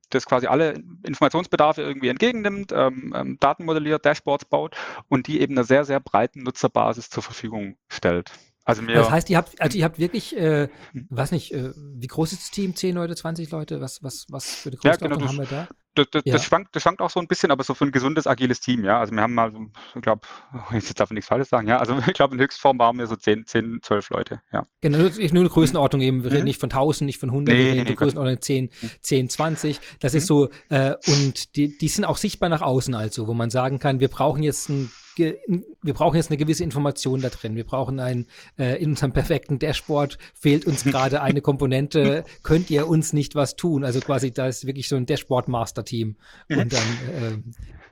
das 0.10 0.26
quasi 0.26 0.48
alle 0.48 0.84
Informationsbedarfe 1.04 1.82
irgendwie 1.82 2.10
entgegennimmt, 2.10 2.72
ähm, 2.74 3.14
ähm, 3.16 3.38
Daten 3.40 3.66
modelliert, 3.66 4.06
Dashboards 4.06 4.46
baut 4.46 4.76
und 5.08 5.28
die 5.28 5.40
eben 5.42 5.54
einer 5.54 5.64
sehr, 5.64 5.86
sehr 5.86 6.00
breiten 6.00 6.44
Nutzerbasis 6.44 7.10
zur 7.10 7.24
Verfügung 7.24 7.78
stellt. 7.90 8.32
Also 8.64 8.82
mir, 8.82 8.94
das 8.94 9.10
heißt, 9.10 9.30
ihr 9.30 9.38
habt, 9.38 9.60
also 9.60 9.78
ihr 9.78 9.84
habt 9.84 9.98
wirklich, 9.98 10.36
äh, 10.38 10.70
hm. 10.92 11.08
weiß 11.10 11.32
nicht, 11.32 11.52
äh, 11.54 11.74
wie 11.76 12.08
groß 12.08 12.32
ist 12.32 12.42
das 12.42 12.52
Team? 12.52 12.76
Zehn 12.76 12.96
Leute, 12.96 13.16
20 13.16 13.50
Leute? 13.50 13.82
Was, 13.82 14.04
was, 14.04 14.28
was 14.30 14.46
für 14.56 14.70
eine 14.70 14.78
Größenordnung 14.78 15.12
ja, 15.12 15.28
genau, 15.28 15.28
haben 15.30 15.50
wir 15.50 15.58
da? 15.58 15.68
Das, 15.94 16.08
das, 16.10 16.22
ja. 16.26 16.34
das, 16.34 16.46
schwankt, 16.46 16.74
das 16.74 16.84
schwankt 16.84 17.02
auch 17.02 17.10
so 17.10 17.20
ein 17.20 17.28
bisschen, 17.28 17.52
aber 17.52 17.66
so 17.66 17.74
für 17.74 17.84
ein 17.84 17.92
gesundes, 17.92 18.26
agiles 18.26 18.62
Team, 18.62 18.86
ja. 18.86 19.00
Also 19.00 19.14
wir 19.14 19.22
haben 19.22 19.34
mal, 19.34 19.52
ich 19.94 20.02
glaube, 20.02 20.22
jetzt 20.72 20.98
darf 20.98 21.12
ich 21.12 21.16
nichts 21.16 21.28
Falsches 21.28 21.50
sagen, 21.50 21.68
ja. 21.68 21.80
Also 21.80 21.98
ich 22.08 22.14
glaube, 22.14 22.36
in 22.36 22.42
Höchstform 22.42 22.80
waren 22.80 22.98
wir 22.98 23.08
so 23.08 23.16
10, 23.16 23.46
10 23.46 23.80
12 23.82 24.10
Leute, 24.12 24.42
ja. 24.54 24.66
Genau, 24.80 25.00
nur, 25.00 25.10
nur 25.10 25.20
eine 25.20 25.50
Größenordnung 25.50 26.02
eben. 26.02 26.24
Wir 26.24 26.30
mhm. 26.30 26.36
reden 26.36 26.46
nicht 26.46 26.62
von 26.62 26.70
1000, 26.70 27.06
nicht 27.08 27.20
von 27.20 27.30
100, 27.30 27.54
nee, 27.54 27.66
wir 27.66 27.72
reden 27.74 27.90
nee, 27.90 27.96
Größenordnung 27.96 28.40
10, 28.40 28.70
10, 29.02 29.30
20. 29.30 29.80
Das 30.00 30.14
mhm. 30.14 30.18
ist 30.18 30.28
so, 30.28 30.50
äh, 30.70 30.96
und 31.08 31.56
die, 31.58 31.78
die 31.78 31.88
sind 31.90 32.06
auch 32.06 32.18
sichtbar 32.18 32.48
nach 32.48 32.62
außen 32.62 32.96
also, 32.96 33.28
wo 33.28 33.34
man 33.34 33.50
sagen 33.50 33.80
kann, 33.80 34.00
wir 34.00 34.08
brauchen 34.08 34.44
jetzt 34.44 34.70
ein 34.70 34.92
wir 35.18 35.94
brauchen 35.94 36.16
jetzt 36.16 36.30
eine 36.30 36.38
gewisse 36.38 36.64
Information 36.64 37.22
da 37.22 37.30
drin. 37.30 37.56
Wir 37.56 37.64
brauchen 37.64 38.00
ein, 38.00 38.28
äh, 38.58 38.82
in 38.82 38.92
unserem 38.92 39.14
perfekten 39.14 39.60
Dashboard 39.60 40.18
fehlt 40.34 40.66
uns 40.66 40.84
gerade 40.84 41.22
eine 41.22 41.42
Komponente, 41.42 42.24
könnt 42.44 42.70
ihr 42.70 42.88
uns 42.88 43.14
nicht 43.14 43.36
was 43.36 43.56
tun? 43.56 43.84
Also 43.84 44.00
quasi, 44.00 44.32
da 44.32 44.48
ist 44.48 44.66
wirklich 44.66 44.88
so 44.88 44.96
ein 44.96 45.06
Dashboard-Master-Team 45.06 46.16
mhm. 46.50 46.58
und 46.58 46.74
dann 46.74 47.44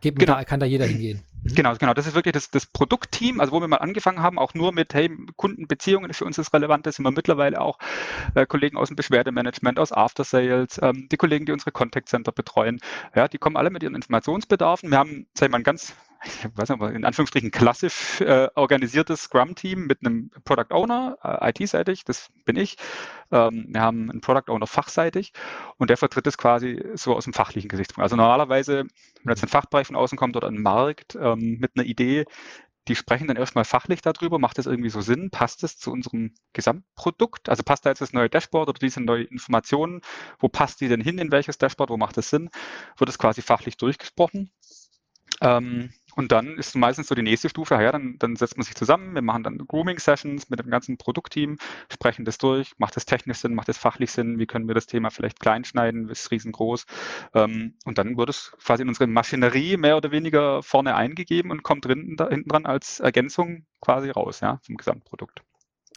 äh, 0.02 0.12
genau. 0.12 0.36
da, 0.36 0.44
kann 0.44 0.60
da 0.60 0.66
jeder 0.66 0.86
hingehen. 0.86 1.24
Mhm. 1.44 1.56
Genau, 1.56 1.74
genau. 1.76 1.94
Das 1.94 2.06
ist 2.06 2.16
wirklich 2.16 2.34
das, 2.34 2.52
das 2.52 2.66
Produktteam, 2.66 3.40
also 3.40 3.54
wo 3.54 3.62
wir 3.62 3.68
mal 3.68 3.78
angefangen 3.78 4.22
haben, 4.22 4.38
auch 4.38 4.54
nur 4.54 4.74
mit, 4.74 4.94
hey, 4.94 5.10
Kundenbeziehungen 5.38 6.14
für 6.14 6.26
uns 6.26 6.38
ist 6.38 6.54
relevant, 6.54 6.86
das 6.86 6.98
sind 6.98 7.06
wir 7.06 7.12
mittlerweile 7.12 7.62
auch 7.62 7.80
äh, 8.36 8.46
Kollegen 8.46 8.78
aus 8.78 8.90
dem 8.90 8.96
Beschwerdemanagement, 8.96 9.80
aus 9.80 9.92
After 9.92 10.24
Sales, 10.24 10.80
ähm, 10.82 11.08
die 11.12 11.18
Kollegen, 11.18 11.46
die 11.46 11.52
unsere 11.52 11.72
Contact 11.72 12.10
Center 12.10 12.32
betreuen, 12.32 12.82
ja, 13.16 13.28
die 13.28 13.38
kommen 13.38 13.56
alle 13.56 13.70
mit 13.70 13.84
ihren 13.84 13.96
Informationsbedarfen. 13.96 14.92
Wir 14.92 14.98
haben, 14.98 15.28
sag 15.34 15.48
ich 15.48 15.52
mal, 15.52 15.60
ein 15.60 15.64
ganz 15.64 15.94
ich 16.24 16.46
weiß 16.56 16.70
nicht, 16.70 16.82
in 16.82 17.06
Anführungsstrichen 17.06 17.52
klassisch 17.52 18.22
äh, 18.22 18.50
organisiertes 18.56 19.24
Scrum-Team 19.24 19.88
mit 19.88 20.00
einem 20.06 20.32
Product 20.44 20.72
Owner, 20.72 21.18
äh, 21.24 21.50
IT-seitig, 21.50 22.04
das 22.04 22.30
bin 22.46 22.56
ich. 22.56 22.78
Ähm, 23.32 23.68
wir 23.70 23.82
haben 23.82 24.10
einen 24.10 24.22
Product 24.22 24.52
Owner 24.52 24.68
fachseitig 24.68 25.34
und 25.78 25.90
der 25.90 25.98
vertritt 25.98 26.28
es 26.28 26.38
quasi 26.38 26.84
so 26.96 27.16
aus 27.16 27.24
dem 27.24 27.34
fachlichen 27.34 27.70
Gesichtspunkt. 27.70 28.04
Also 28.04 28.16
normalerweise, 28.16 28.86
wenn 29.24 29.30
jetzt 29.32 29.44
ein 29.44 29.50
Fachbereich 29.50 29.88
von 29.88 29.96
außen 29.96 30.18
kommt 30.18 30.36
oder 30.36 30.48
ein 30.48 30.62
Markt 30.62 31.16
ähm, 31.16 31.58
mit 31.60 31.72
einer 31.76 31.86
Idee, 31.86 32.26
die 32.88 32.96
sprechen 32.96 33.28
dann 33.28 33.38
erstmal 33.38 33.66
fachlich 33.66 34.02
darüber, 34.02 34.40
macht 34.40 34.58
das 34.58 34.66
irgendwie 34.66 34.90
so 34.90 35.02
Sinn, 35.02 35.30
passt 35.30 35.64
es 35.64 35.78
zu 35.78 35.92
unserem 35.92 36.34
Gesamtprodukt? 36.54 37.48
Also 37.48 37.62
passt 37.62 37.86
da 37.86 37.90
jetzt 37.90 38.02
das 38.02 38.14
neue 38.14 38.30
Dashboard 38.30 38.68
oder 38.68 38.80
diese 38.80 39.00
neue 39.00 39.24
Informationen, 39.24 40.02
wo 40.40 40.50
passt 40.50 40.82
die 40.82 40.88
denn 40.88 41.02
hin, 41.02 41.20
in 41.20 41.32
welches 41.32 41.60
Dashboard, 41.60 41.92
wo 41.92 41.98
macht 41.98 42.18
es 42.18 42.32
Sinn? 42.32 42.50
Wird 42.98 43.10
es 43.10 43.20
quasi 43.20 43.44
fachlich 43.44 43.78
durchgesprochen? 43.78 44.52
Ähm, 45.42 45.94
und 46.16 46.32
dann 46.32 46.58
ist 46.58 46.76
meistens 46.76 47.08
so 47.08 47.16
die 47.16 47.22
nächste 47.22 47.50
Stufe, 47.50 47.76
ja, 47.76 47.92
dann, 47.92 48.18
dann 48.20 48.36
setzt 48.36 48.58
man 48.58 48.66
sich 48.66 48.76
zusammen, 48.76 49.14
wir 49.16 49.22
machen 49.22 49.44
dann 49.44 49.58
Grooming-Sessions 49.58 50.50
mit 50.50 50.60
dem 50.60 50.70
ganzen 50.70 50.98
Produktteam, 50.98 51.58
sprechen 51.92 52.26
das 52.26 52.38
durch, 52.38 52.74
macht 52.78 52.96
das 52.96 53.06
technisch 53.06 53.38
Sinn, 53.38 53.54
macht 53.54 53.68
das 53.68 53.78
fachlich 53.78 54.12
Sinn, 54.12 54.40
wie 54.40 54.46
können 54.46 54.68
wir 54.68 54.76
das 54.76 54.88
Thema 54.88 55.10
vielleicht 55.12 55.40
klein 55.40 55.64
schneiden, 55.64 56.10
ist 56.10 56.32
riesengroß. 56.32 56.86
Ähm, 57.34 57.76
und 57.86 57.98
dann 57.98 58.18
wird 58.18 58.30
es 58.30 58.52
quasi 58.64 58.84
in 58.84 58.90
unsere 58.90 59.08
Maschinerie 59.08 59.78
mehr 59.78 59.98
oder 59.98 60.12
weniger 60.12 60.64
vorne 60.64 60.96
eingegeben 60.96 61.52
und 61.52 61.64
kommt 61.64 61.86
hinten 61.86 62.18
dran 62.18 62.66
als 62.66 63.00
Ergänzung 63.00 63.66
quasi 63.82 64.10
raus, 64.10 64.40
ja, 64.42 64.60
zum 64.64 64.78
Gesamtprodukt. 64.78 65.42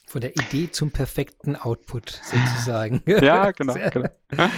Von 0.07 0.21
der 0.21 0.37
Idee 0.37 0.71
zum 0.71 0.91
perfekten 0.91 1.57
Output 1.57 2.21
sozusagen. 2.23 3.03
ja, 3.07 3.51
genau. 3.53 3.73
Sehr, 3.73 3.91
genau. 4.29 4.49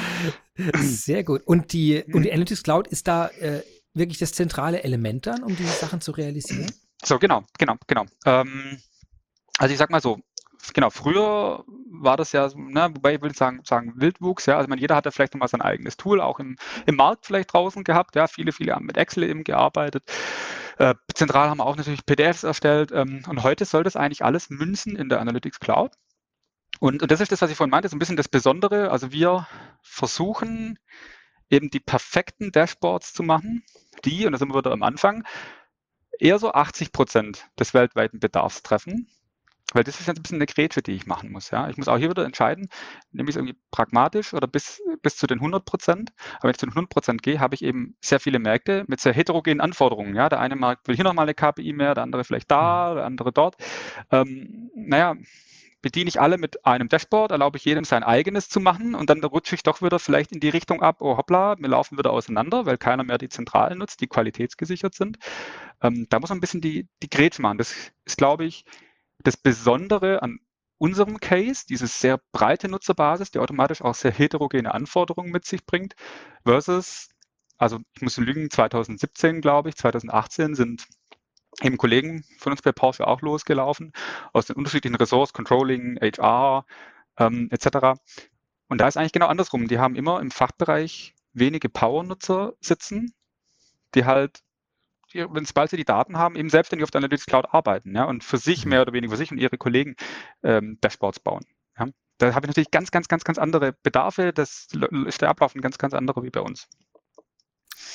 sehr 0.74 1.22
gut. 1.22 1.42
Und 1.44 1.72
die, 1.72 2.02
und 2.12 2.22
die 2.22 2.32
Analytics 2.32 2.64
Cloud 2.64 2.88
ist 2.88 3.06
da 3.06 3.28
äh, 3.28 3.62
wirklich 3.94 4.18
das 4.18 4.32
zentrale 4.32 4.82
Element 4.82 5.26
dann, 5.26 5.42
um 5.42 5.56
diese 5.56 5.72
Sachen 5.72 6.00
zu 6.00 6.12
realisieren? 6.12 6.70
So, 7.02 7.18
genau, 7.18 7.44
genau, 7.58 7.76
genau. 7.86 8.04
Ähm, 8.26 8.78
also 9.58 9.72
ich 9.72 9.78
sag 9.78 9.90
mal 9.90 10.00
so, 10.00 10.18
genau, 10.72 10.90
früher 10.90 11.64
war 11.90 12.16
das 12.16 12.32
ja, 12.32 12.48
ne, 12.54 12.90
wobei 12.94 13.14
ich 13.14 13.22
will 13.22 13.34
sagen, 13.34 13.60
sagen 13.64 13.92
Wildwuchs, 13.96 14.46
ja, 14.46 14.56
also 14.56 14.68
man, 14.68 14.78
jeder 14.78 14.96
hatte 14.96 15.12
vielleicht 15.12 15.34
nochmal 15.34 15.48
sein 15.48 15.62
eigenes 15.62 15.96
Tool, 15.96 16.20
auch 16.20 16.40
im, 16.40 16.56
im 16.86 16.96
Markt 16.96 17.26
vielleicht 17.26 17.52
draußen 17.52 17.84
gehabt, 17.84 18.16
ja, 18.16 18.26
viele, 18.26 18.52
viele 18.52 18.74
haben 18.74 18.86
mit 18.86 18.96
Excel 18.96 19.24
eben 19.24 19.44
gearbeitet. 19.44 20.04
Äh, 20.78 20.94
zentral 21.14 21.50
haben 21.50 21.58
wir 21.58 21.66
auch 21.66 21.76
natürlich 21.76 22.04
PDFs 22.04 22.42
erstellt 22.42 22.90
ähm, 22.92 23.22
und 23.28 23.42
heute 23.42 23.64
soll 23.64 23.84
das 23.84 23.96
eigentlich 23.96 24.24
alles 24.24 24.50
münzen 24.50 24.96
in 24.96 25.08
der 25.08 25.20
Analytics 25.20 25.60
Cloud. 25.60 25.92
Und, 26.80 27.02
und 27.02 27.10
das 27.10 27.20
ist 27.20 27.30
das, 27.30 27.40
was 27.40 27.50
ich 27.50 27.56
vorhin 27.56 27.70
meinte, 27.70 27.88
so 27.88 27.94
ein 27.94 28.00
bisschen 28.00 28.16
das 28.16 28.28
Besondere. 28.28 28.90
Also 28.90 29.12
wir 29.12 29.46
versuchen 29.82 30.78
eben 31.50 31.70
die 31.70 31.80
perfekten 31.80 32.52
Dashboards 32.52 33.12
zu 33.12 33.22
machen, 33.22 33.64
die, 34.04 34.26
und 34.26 34.32
da 34.32 34.38
sind 34.38 34.48
wir 34.48 34.58
wieder 34.58 34.72
am 34.72 34.82
Anfang, 34.82 35.24
eher 36.18 36.38
so 36.38 36.52
80 36.52 36.92
Prozent 36.92 37.48
des 37.58 37.74
weltweiten 37.74 38.20
Bedarfs 38.20 38.62
treffen. 38.62 39.08
Weil 39.72 39.82
das 39.82 39.98
ist 39.98 40.06
jetzt 40.06 40.18
ein 40.18 40.22
bisschen 40.22 40.38
eine 40.38 40.46
Grätsche, 40.46 40.82
die 40.82 40.92
ich 40.92 41.06
machen 41.06 41.32
muss. 41.32 41.50
Ja? 41.50 41.68
Ich 41.68 41.76
muss 41.76 41.88
auch 41.88 41.96
hier 41.96 42.10
wieder 42.10 42.24
entscheiden, 42.24 42.68
nehme 43.10 43.28
ich 43.28 43.34
es 43.34 43.36
irgendwie 43.36 43.58
pragmatisch 43.72 44.32
oder 44.32 44.46
bis, 44.46 44.80
bis 45.02 45.16
zu 45.16 45.26
den 45.26 45.38
100 45.38 45.64
Prozent. 45.64 46.12
Aber 46.36 46.44
wenn 46.44 46.50
ich 46.50 46.58
zu 46.58 46.66
den 46.66 46.72
100 46.72 46.90
Prozent 46.90 47.22
gehe, 47.22 47.40
habe 47.40 47.54
ich 47.54 47.64
eben 47.64 47.96
sehr 48.00 48.20
viele 48.20 48.38
Märkte 48.38 48.84
mit 48.86 49.00
sehr 49.00 49.12
heterogenen 49.12 49.60
Anforderungen. 49.60 50.14
Ja? 50.14 50.28
Der 50.28 50.38
eine 50.38 50.54
Markt 50.54 50.86
will 50.86 50.94
hier 50.94 51.04
nochmal 51.04 51.24
eine 51.24 51.34
KPI 51.34 51.72
mehr, 51.72 51.94
der 51.94 52.04
andere 52.04 52.24
vielleicht 52.24 52.50
da, 52.50 52.90
mhm. 52.90 52.96
der 52.96 53.04
andere 53.06 53.32
dort. 53.32 53.56
Ähm, 54.12 54.70
naja, 54.76 55.16
bediene 55.84 56.08
ich 56.08 56.18
alle 56.18 56.38
mit 56.38 56.64
einem 56.64 56.88
Dashboard, 56.88 57.30
erlaube 57.30 57.58
ich 57.58 57.64
jedem 57.66 57.84
sein 57.84 58.02
eigenes 58.02 58.48
zu 58.48 58.58
machen 58.58 58.94
und 58.94 59.10
dann 59.10 59.22
rutsche 59.22 59.54
ich 59.54 59.62
doch 59.62 59.82
wieder 59.82 59.98
vielleicht 59.98 60.32
in 60.32 60.40
die 60.40 60.48
Richtung 60.48 60.80
ab, 60.80 60.96
oh 61.00 61.18
hoppla, 61.18 61.56
wir 61.58 61.68
laufen 61.68 61.98
wieder 61.98 62.10
auseinander, 62.10 62.64
weil 62.64 62.78
keiner 62.78 63.04
mehr 63.04 63.18
die 63.18 63.28
Zentralen 63.28 63.76
nutzt, 63.78 64.00
die 64.00 64.06
qualitätsgesichert 64.06 64.94
sind. 64.94 65.18
Ähm, 65.82 66.06
da 66.08 66.20
muss 66.20 66.30
man 66.30 66.38
ein 66.38 66.40
bisschen 66.40 66.62
die, 66.62 66.88
die 67.02 67.10
Grätsche 67.10 67.42
machen. 67.42 67.58
Das 67.58 67.74
ist, 68.06 68.16
glaube 68.16 68.46
ich, 68.46 68.64
das 69.24 69.36
Besondere 69.36 70.22
an 70.22 70.38
unserem 70.78 71.20
Case, 71.20 71.66
diese 71.68 71.86
sehr 71.86 72.18
breite 72.32 72.68
Nutzerbasis, 72.68 73.30
die 73.30 73.38
automatisch 73.38 73.82
auch 73.82 73.94
sehr 73.94 74.10
heterogene 74.10 74.72
Anforderungen 74.72 75.32
mit 75.32 75.44
sich 75.44 75.66
bringt, 75.66 75.96
versus, 76.44 77.10
also 77.58 77.78
ich 77.94 78.00
muss 78.00 78.16
lügen, 78.16 78.50
2017, 78.50 79.42
glaube 79.42 79.68
ich, 79.68 79.76
2018 79.76 80.54
sind 80.54 80.86
eben 81.62 81.76
Kollegen 81.78 82.24
von 82.38 82.52
uns 82.52 82.62
bei 82.62 82.72
Porsche 82.72 83.06
auch 83.06 83.20
losgelaufen, 83.20 83.92
aus 84.32 84.46
den 84.46 84.56
unterschiedlichen 84.56 84.96
Ressorts, 84.96 85.32
Controlling, 85.32 85.98
HR 86.00 86.66
ähm, 87.18 87.48
etc. 87.50 88.00
Und 88.68 88.80
da 88.80 88.88
ist 88.88 88.96
eigentlich 88.96 89.12
genau 89.12 89.26
andersrum. 89.26 89.68
Die 89.68 89.78
haben 89.78 89.94
immer 89.94 90.20
im 90.20 90.30
Fachbereich 90.30 91.14
wenige 91.32 91.68
Power-Nutzer 91.68 92.54
sitzen, 92.60 93.14
die 93.94 94.04
halt, 94.04 94.40
wenn 95.12 95.44
sobald 95.44 95.70
sie 95.70 95.76
die 95.76 95.84
Daten 95.84 96.18
haben, 96.18 96.36
eben 96.36 96.50
selbstständig 96.50 96.84
auf 96.84 96.90
der 96.90 97.00
Analytics 97.00 97.26
Cloud 97.26 97.46
arbeiten 97.52 97.94
ja, 97.94 98.04
und 98.04 98.24
für 98.24 98.38
sich 98.38 98.64
mhm. 98.64 98.70
mehr 98.70 98.82
oder 98.82 98.92
weniger 98.92 99.12
für 99.12 99.18
sich 99.18 99.30
und 99.30 99.38
ihre 99.38 99.58
Kollegen 99.58 99.96
ähm, 100.42 100.78
Dashboards 100.80 101.20
bauen. 101.20 101.44
Ja. 101.78 101.86
Da 102.18 102.34
habe 102.34 102.46
ich 102.46 102.48
natürlich 102.48 102.70
ganz, 102.70 102.90
ganz, 102.90 103.08
ganz, 103.08 103.24
ganz 103.24 103.38
andere 103.38 103.72
Bedarfe. 103.82 104.32
Das 104.32 104.68
ist 105.06 105.20
der 105.20 105.28
Ablauf 105.28 105.54
ein 105.54 105.60
ganz, 105.60 105.78
ganz 105.78 105.94
anderer 105.94 106.22
wie 106.22 106.30
bei 106.30 106.40
uns. 106.40 106.68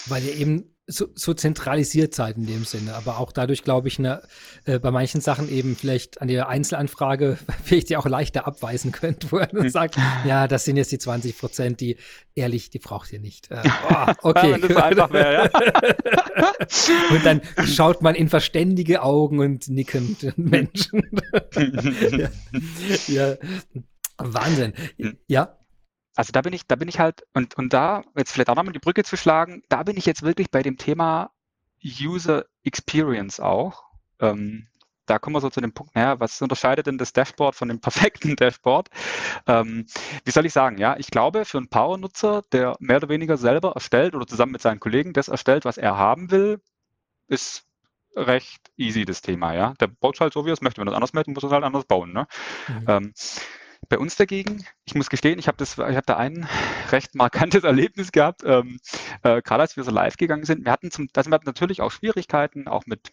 Weil 0.07 0.23
ihr 0.23 0.35
eben 0.35 0.75
so, 0.89 1.07
so 1.13 1.33
zentralisiert 1.33 2.15
seid 2.15 2.37
in 2.37 2.47
dem 2.47 2.65
Sinne, 2.65 2.95
aber 2.95 3.19
auch 3.19 3.31
dadurch, 3.31 3.63
glaube 3.63 3.87
ich, 3.87 3.99
ne, 3.99 4.23
äh, 4.65 4.79
bei 4.79 4.89
manchen 4.89 5.21
Sachen 5.21 5.47
eben 5.49 5.75
vielleicht 5.75 6.19
an 6.19 6.27
der 6.27 6.49
Einzelanfrage 6.49 7.37
vielleicht 7.63 7.89
die 7.89 7.97
auch 7.97 8.07
leichter 8.07 8.47
abweisen 8.47 8.91
könnt, 8.91 9.31
wo 9.31 9.37
er 9.37 9.47
dann 9.47 9.63
hm. 9.63 9.69
sagt, 9.69 9.97
ja, 10.25 10.47
das 10.47 10.65
sind 10.65 10.77
jetzt 10.77 10.91
die 10.91 10.97
20 10.97 11.37
Prozent, 11.37 11.79
die 11.79 11.97
ehrlich, 12.33 12.71
die 12.71 12.79
braucht 12.79 13.13
ihr 13.13 13.19
nicht. 13.19 13.51
Äh, 13.51 13.61
oh, 13.89 14.11
okay. 14.29 14.53
Wenn 14.53 14.61
das 14.61 14.77
einfach 14.77 15.11
wäre, 15.11 15.33
ja. 15.33 16.51
und 17.15 17.25
dann 17.25 17.41
schaut 17.65 18.01
man 18.01 18.15
in 18.15 18.27
verständige 18.27 19.03
Augen 19.03 19.39
und 19.39 19.69
nickend 19.69 20.37
Menschen. 20.37 21.03
ja. 22.17 22.29
ja. 23.07 23.37
Wahnsinn. 24.17 24.73
Hm. 24.97 25.17
Ja. 25.27 25.58
Also 26.15 26.31
da 26.31 26.41
bin 26.41 26.53
ich, 26.53 26.67
da 26.67 26.75
bin 26.75 26.87
ich 26.87 26.99
halt, 26.99 27.25
und, 27.33 27.55
und 27.55 27.73
da, 27.73 28.03
jetzt 28.17 28.31
vielleicht 28.31 28.49
auch 28.49 28.55
nochmal 28.55 28.73
die 28.73 28.79
Brücke 28.79 29.03
zu 29.03 29.15
schlagen, 29.15 29.63
da 29.69 29.83
bin 29.83 29.97
ich 29.97 30.05
jetzt 30.05 30.23
wirklich 30.23 30.51
bei 30.51 30.63
dem 30.63 30.77
Thema 30.77 31.31
User 31.83 32.45
Experience 32.63 33.39
auch. 33.39 33.83
Ähm, 34.19 34.67
da 35.05 35.17
kommen 35.17 35.35
wir 35.35 35.41
so 35.41 35.49
zu 35.49 35.61
dem 35.61 35.73
Punkt, 35.73 35.95
naja, 35.95 36.19
was 36.19 36.41
unterscheidet 36.41 36.85
denn 36.87 36.97
das 36.97 37.13
Dashboard 37.13 37.55
von 37.55 37.67
dem 37.67 37.79
perfekten 37.81 38.35
Dashboard? 38.35 38.89
Ähm, 39.47 39.85
wie 40.23 40.31
soll 40.31 40.45
ich 40.45 40.53
sagen, 40.53 40.77
ja, 40.77 40.97
ich 40.97 41.07
glaube, 41.07 41.45
für 41.45 41.57
einen 41.57 41.69
Power-Nutzer, 41.69 42.43
der 42.51 42.75
mehr 42.79 42.97
oder 42.97 43.09
weniger 43.09 43.37
selber 43.37 43.71
erstellt 43.73 44.13
oder 44.15 44.27
zusammen 44.27 44.51
mit 44.51 44.61
seinen 44.61 44.79
Kollegen 44.79 45.13
das 45.13 45.27
erstellt, 45.27 45.65
was 45.65 45.77
er 45.77 45.97
haben 45.97 46.31
will, 46.31 46.61
ist 47.27 47.65
recht 48.15 48.71
easy 48.77 49.05
das 49.05 49.21
Thema, 49.21 49.53
ja. 49.53 49.73
Der 49.79 49.87
baut 49.87 50.19
halt 50.19 50.33
so, 50.33 50.45
wie 50.45 50.49
er 50.49 50.53
es 50.53 50.61
möchte. 50.61 50.81
Wenn 50.81 50.87
er 50.87 50.91
es 50.91 50.95
anders 50.95 51.13
möchte, 51.13 51.31
muss 51.31 51.43
er 51.43 51.47
es 51.47 51.53
halt 51.53 51.63
anders 51.63 51.85
bauen. 51.85 52.13
Ne? 52.13 52.27
Mhm. 52.67 52.85
Ähm, 52.87 53.13
bei 53.87 53.97
uns 53.97 54.15
dagegen, 54.15 54.65
ich 54.85 54.95
muss 54.95 55.09
gestehen, 55.09 55.39
ich 55.39 55.47
habe 55.47 55.57
das, 55.57 55.77
habe 55.77 56.01
da 56.05 56.17
ein 56.17 56.47
recht 56.91 57.15
markantes 57.15 57.63
Erlebnis 57.63 58.11
gehabt, 58.11 58.43
ähm, 58.45 58.79
äh, 59.23 59.41
gerade 59.41 59.61
als 59.61 59.77
wir 59.77 59.83
so 59.83 59.91
live 59.91 60.17
gegangen 60.17 60.43
sind. 60.43 60.65
Wir 60.65 60.71
hatten 60.71 60.91
zum, 60.91 61.07
also 61.15 61.29
wir 61.29 61.35
hatten 61.35 61.47
natürlich 61.47 61.81
auch 61.81 61.91
Schwierigkeiten, 61.91 62.67
auch 62.67 62.85
mit 62.85 63.11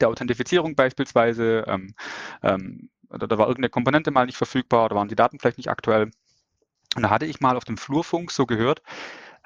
der 0.00 0.08
Authentifizierung 0.08 0.74
beispielsweise. 0.74 1.64
Ähm, 1.66 1.94
ähm, 2.42 2.90
da, 3.08 3.26
da 3.26 3.38
war 3.38 3.46
irgendeine 3.46 3.70
Komponente 3.70 4.10
mal 4.10 4.26
nicht 4.26 4.36
verfügbar 4.36 4.86
oder 4.86 4.96
waren 4.96 5.08
die 5.08 5.16
Daten 5.16 5.38
vielleicht 5.38 5.58
nicht 5.58 5.70
aktuell. 5.70 6.10
Und 6.96 7.02
da 7.02 7.10
hatte 7.10 7.26
ich 7.26 7.40
mal 7.40 7.56
auf 7.56 7.64
dem 7.64 7.76
Flurfunk 7.76 8.30
so 8.30 8.46
gehört, 8.46 8.82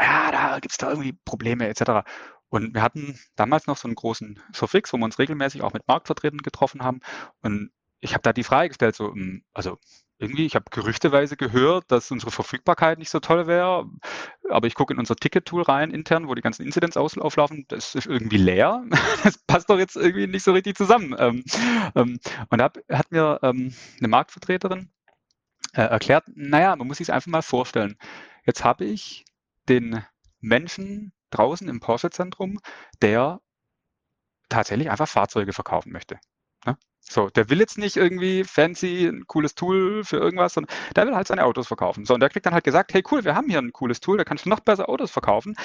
ja, 0.00 0.30
da 0.30 0.58
gibt 0.60 0.72
es 0.72 0.78
da 0.78 0.88
irgendwie 0.88 1.12
Probleme 1.12 1.68
etc. 1.68 2.08
Und 2.48 2.74
wir 2.74 2.82
hatten 2.82 3.18
damals 3.36 3.66
noch 3.66 3.76
so 3.76 3.86
einen 3.86 3.94
großen 3.94 4.40
Surfix, 4.52 4.92
wo 4.92 4.98
wir 4.98 5.04
uns 5.04 5.18
regelmäßig 5.18 5.62
auch 5.62 5.72
mit 5.72 5.86
Marktvertretern 5.86 6.38
getroffen 6.38 6.82
haben. 6.82 7.00
Und 7.42 7.70
ich 8.00 8.14
habe 8.14 8.22
da 8.22 8.32
die 8.32 8.44
Frage 8.44 8.68
gestellt, 8.68 8.96
so, 8.96 9.12
hm, 9.12 9.44
also 9.52 9.78
irgendwie, 10.20 10.44
ich 10.44 10.54
habe 10.54 10.66
gerüchteweise 10.70 11.36
gehört, 11.36 11.90
dass 11.90 12.10
unsere 12.10 12.30
Verfügbarkeit 12.30 12.98
nicht 12.98 13.08
so 13.08 13.20
toll 13.20 13.46
wäre, 13.46 13.88
aber 14.50 14.66
ich 14.66 14.74
gucke 14.74 14.92
in 14.92 14.98
unser 14.98 15.16
Ticket-Tool 15.16 15.62
rein 15.62 15.90
intern, 15.90 16.28
wo 16.28 16.34
die 16.34 16.42
ganzen 16.42 16.64
Incidents 16.64 16.98
auflaufen, 16.98 17.64
das 17.68 17.94
ist 17.94 18.06
irgendwie 18.06 18.36
leer. 18.36 18.84
Das 19.24 19.38
passt 19.38 19.68
doch 19.68 19.78
jetzt 19.78 19.96
irgendwie 19.96 20.26
nicht 20.26 20.42
so 20.44 20.52
richtig 20.52 20.76
zusammen. 20.76 21.14
Ähm, 21.18 21.44
ähm, 21.94 22.18
und 22.48 22.58
da 22.58 22.70
hat 22.90 23.10
mir 23.10 23.38
ähm, 23.42 23.74
eine 23.98 24.08
Marktvertreterin 24.08 24.90
äh, 25.74 25.82
erklärt, 25.82 26.24
naja, 26.34 26.74
man 26.76 26.86
muss 26.86 26.98
sich 26.98 27.12
einfach 27.12 27.30
mal 27.30 27.42
vorstellen. 27.42 27.96
Jetzt 28.44 28.64
habe 28.64 28.84
ich 28.84 29.24
den 29.68 30.04
Menschen 30.40 31.12
draußen 31.30 31.68
im 31.68 31.80
Porsche-Zentrum, 31.80 32.60
der 33.02 33.40
tatsächlich 34.48 34.90
einfach 34.90 35.08
Fahrzeuge 35.08 35.52
verkaufen 35.52 35.92
möchte. 35.92 36.18
So, 37.00 37.28
der 37.30 37.50
will 37.50 37.58
jetzt 37.58 37.78
nicht 37.78 37.96
irgendwie 37.96 38.44
fancy, 38.44 39.06
ein 39.06 39.26
cooles 39.26 39.54
Tool 39.54 40.04
für 40.04 40.18
irgendwas, 40.18 40.54
sondern 40.54 40.74
der 40.94 41.06
will 41.06 41.16
halt 41.16 41.26
seine 41.26 41.44
Autos 41.44 41.66
verkaufen. 41.66 42.04
So, 42.04 42.14
und 42.14 42.20
der 42.20 42.28
kriegt 42.28 42.46
dann 42.46 42.54
halt 42.54 42.64
gesagt, 42.64 42.94
hey 42.94 43.02
cool, 43.10 43.24
wir 43.24 43.34
haben 43.34 43.48
hier 43.48 43.58
ein 43.58 43.72
cooles 43.72 44.00
Tool, 44.00 44.18
da 44.18 44.24
kannst 44.24 44.44
du 44.44 44.48
noch 44.48 44.60
besser 44.60 44.88
Autos 44.88 45.10
verkaufen. 45.10 45.56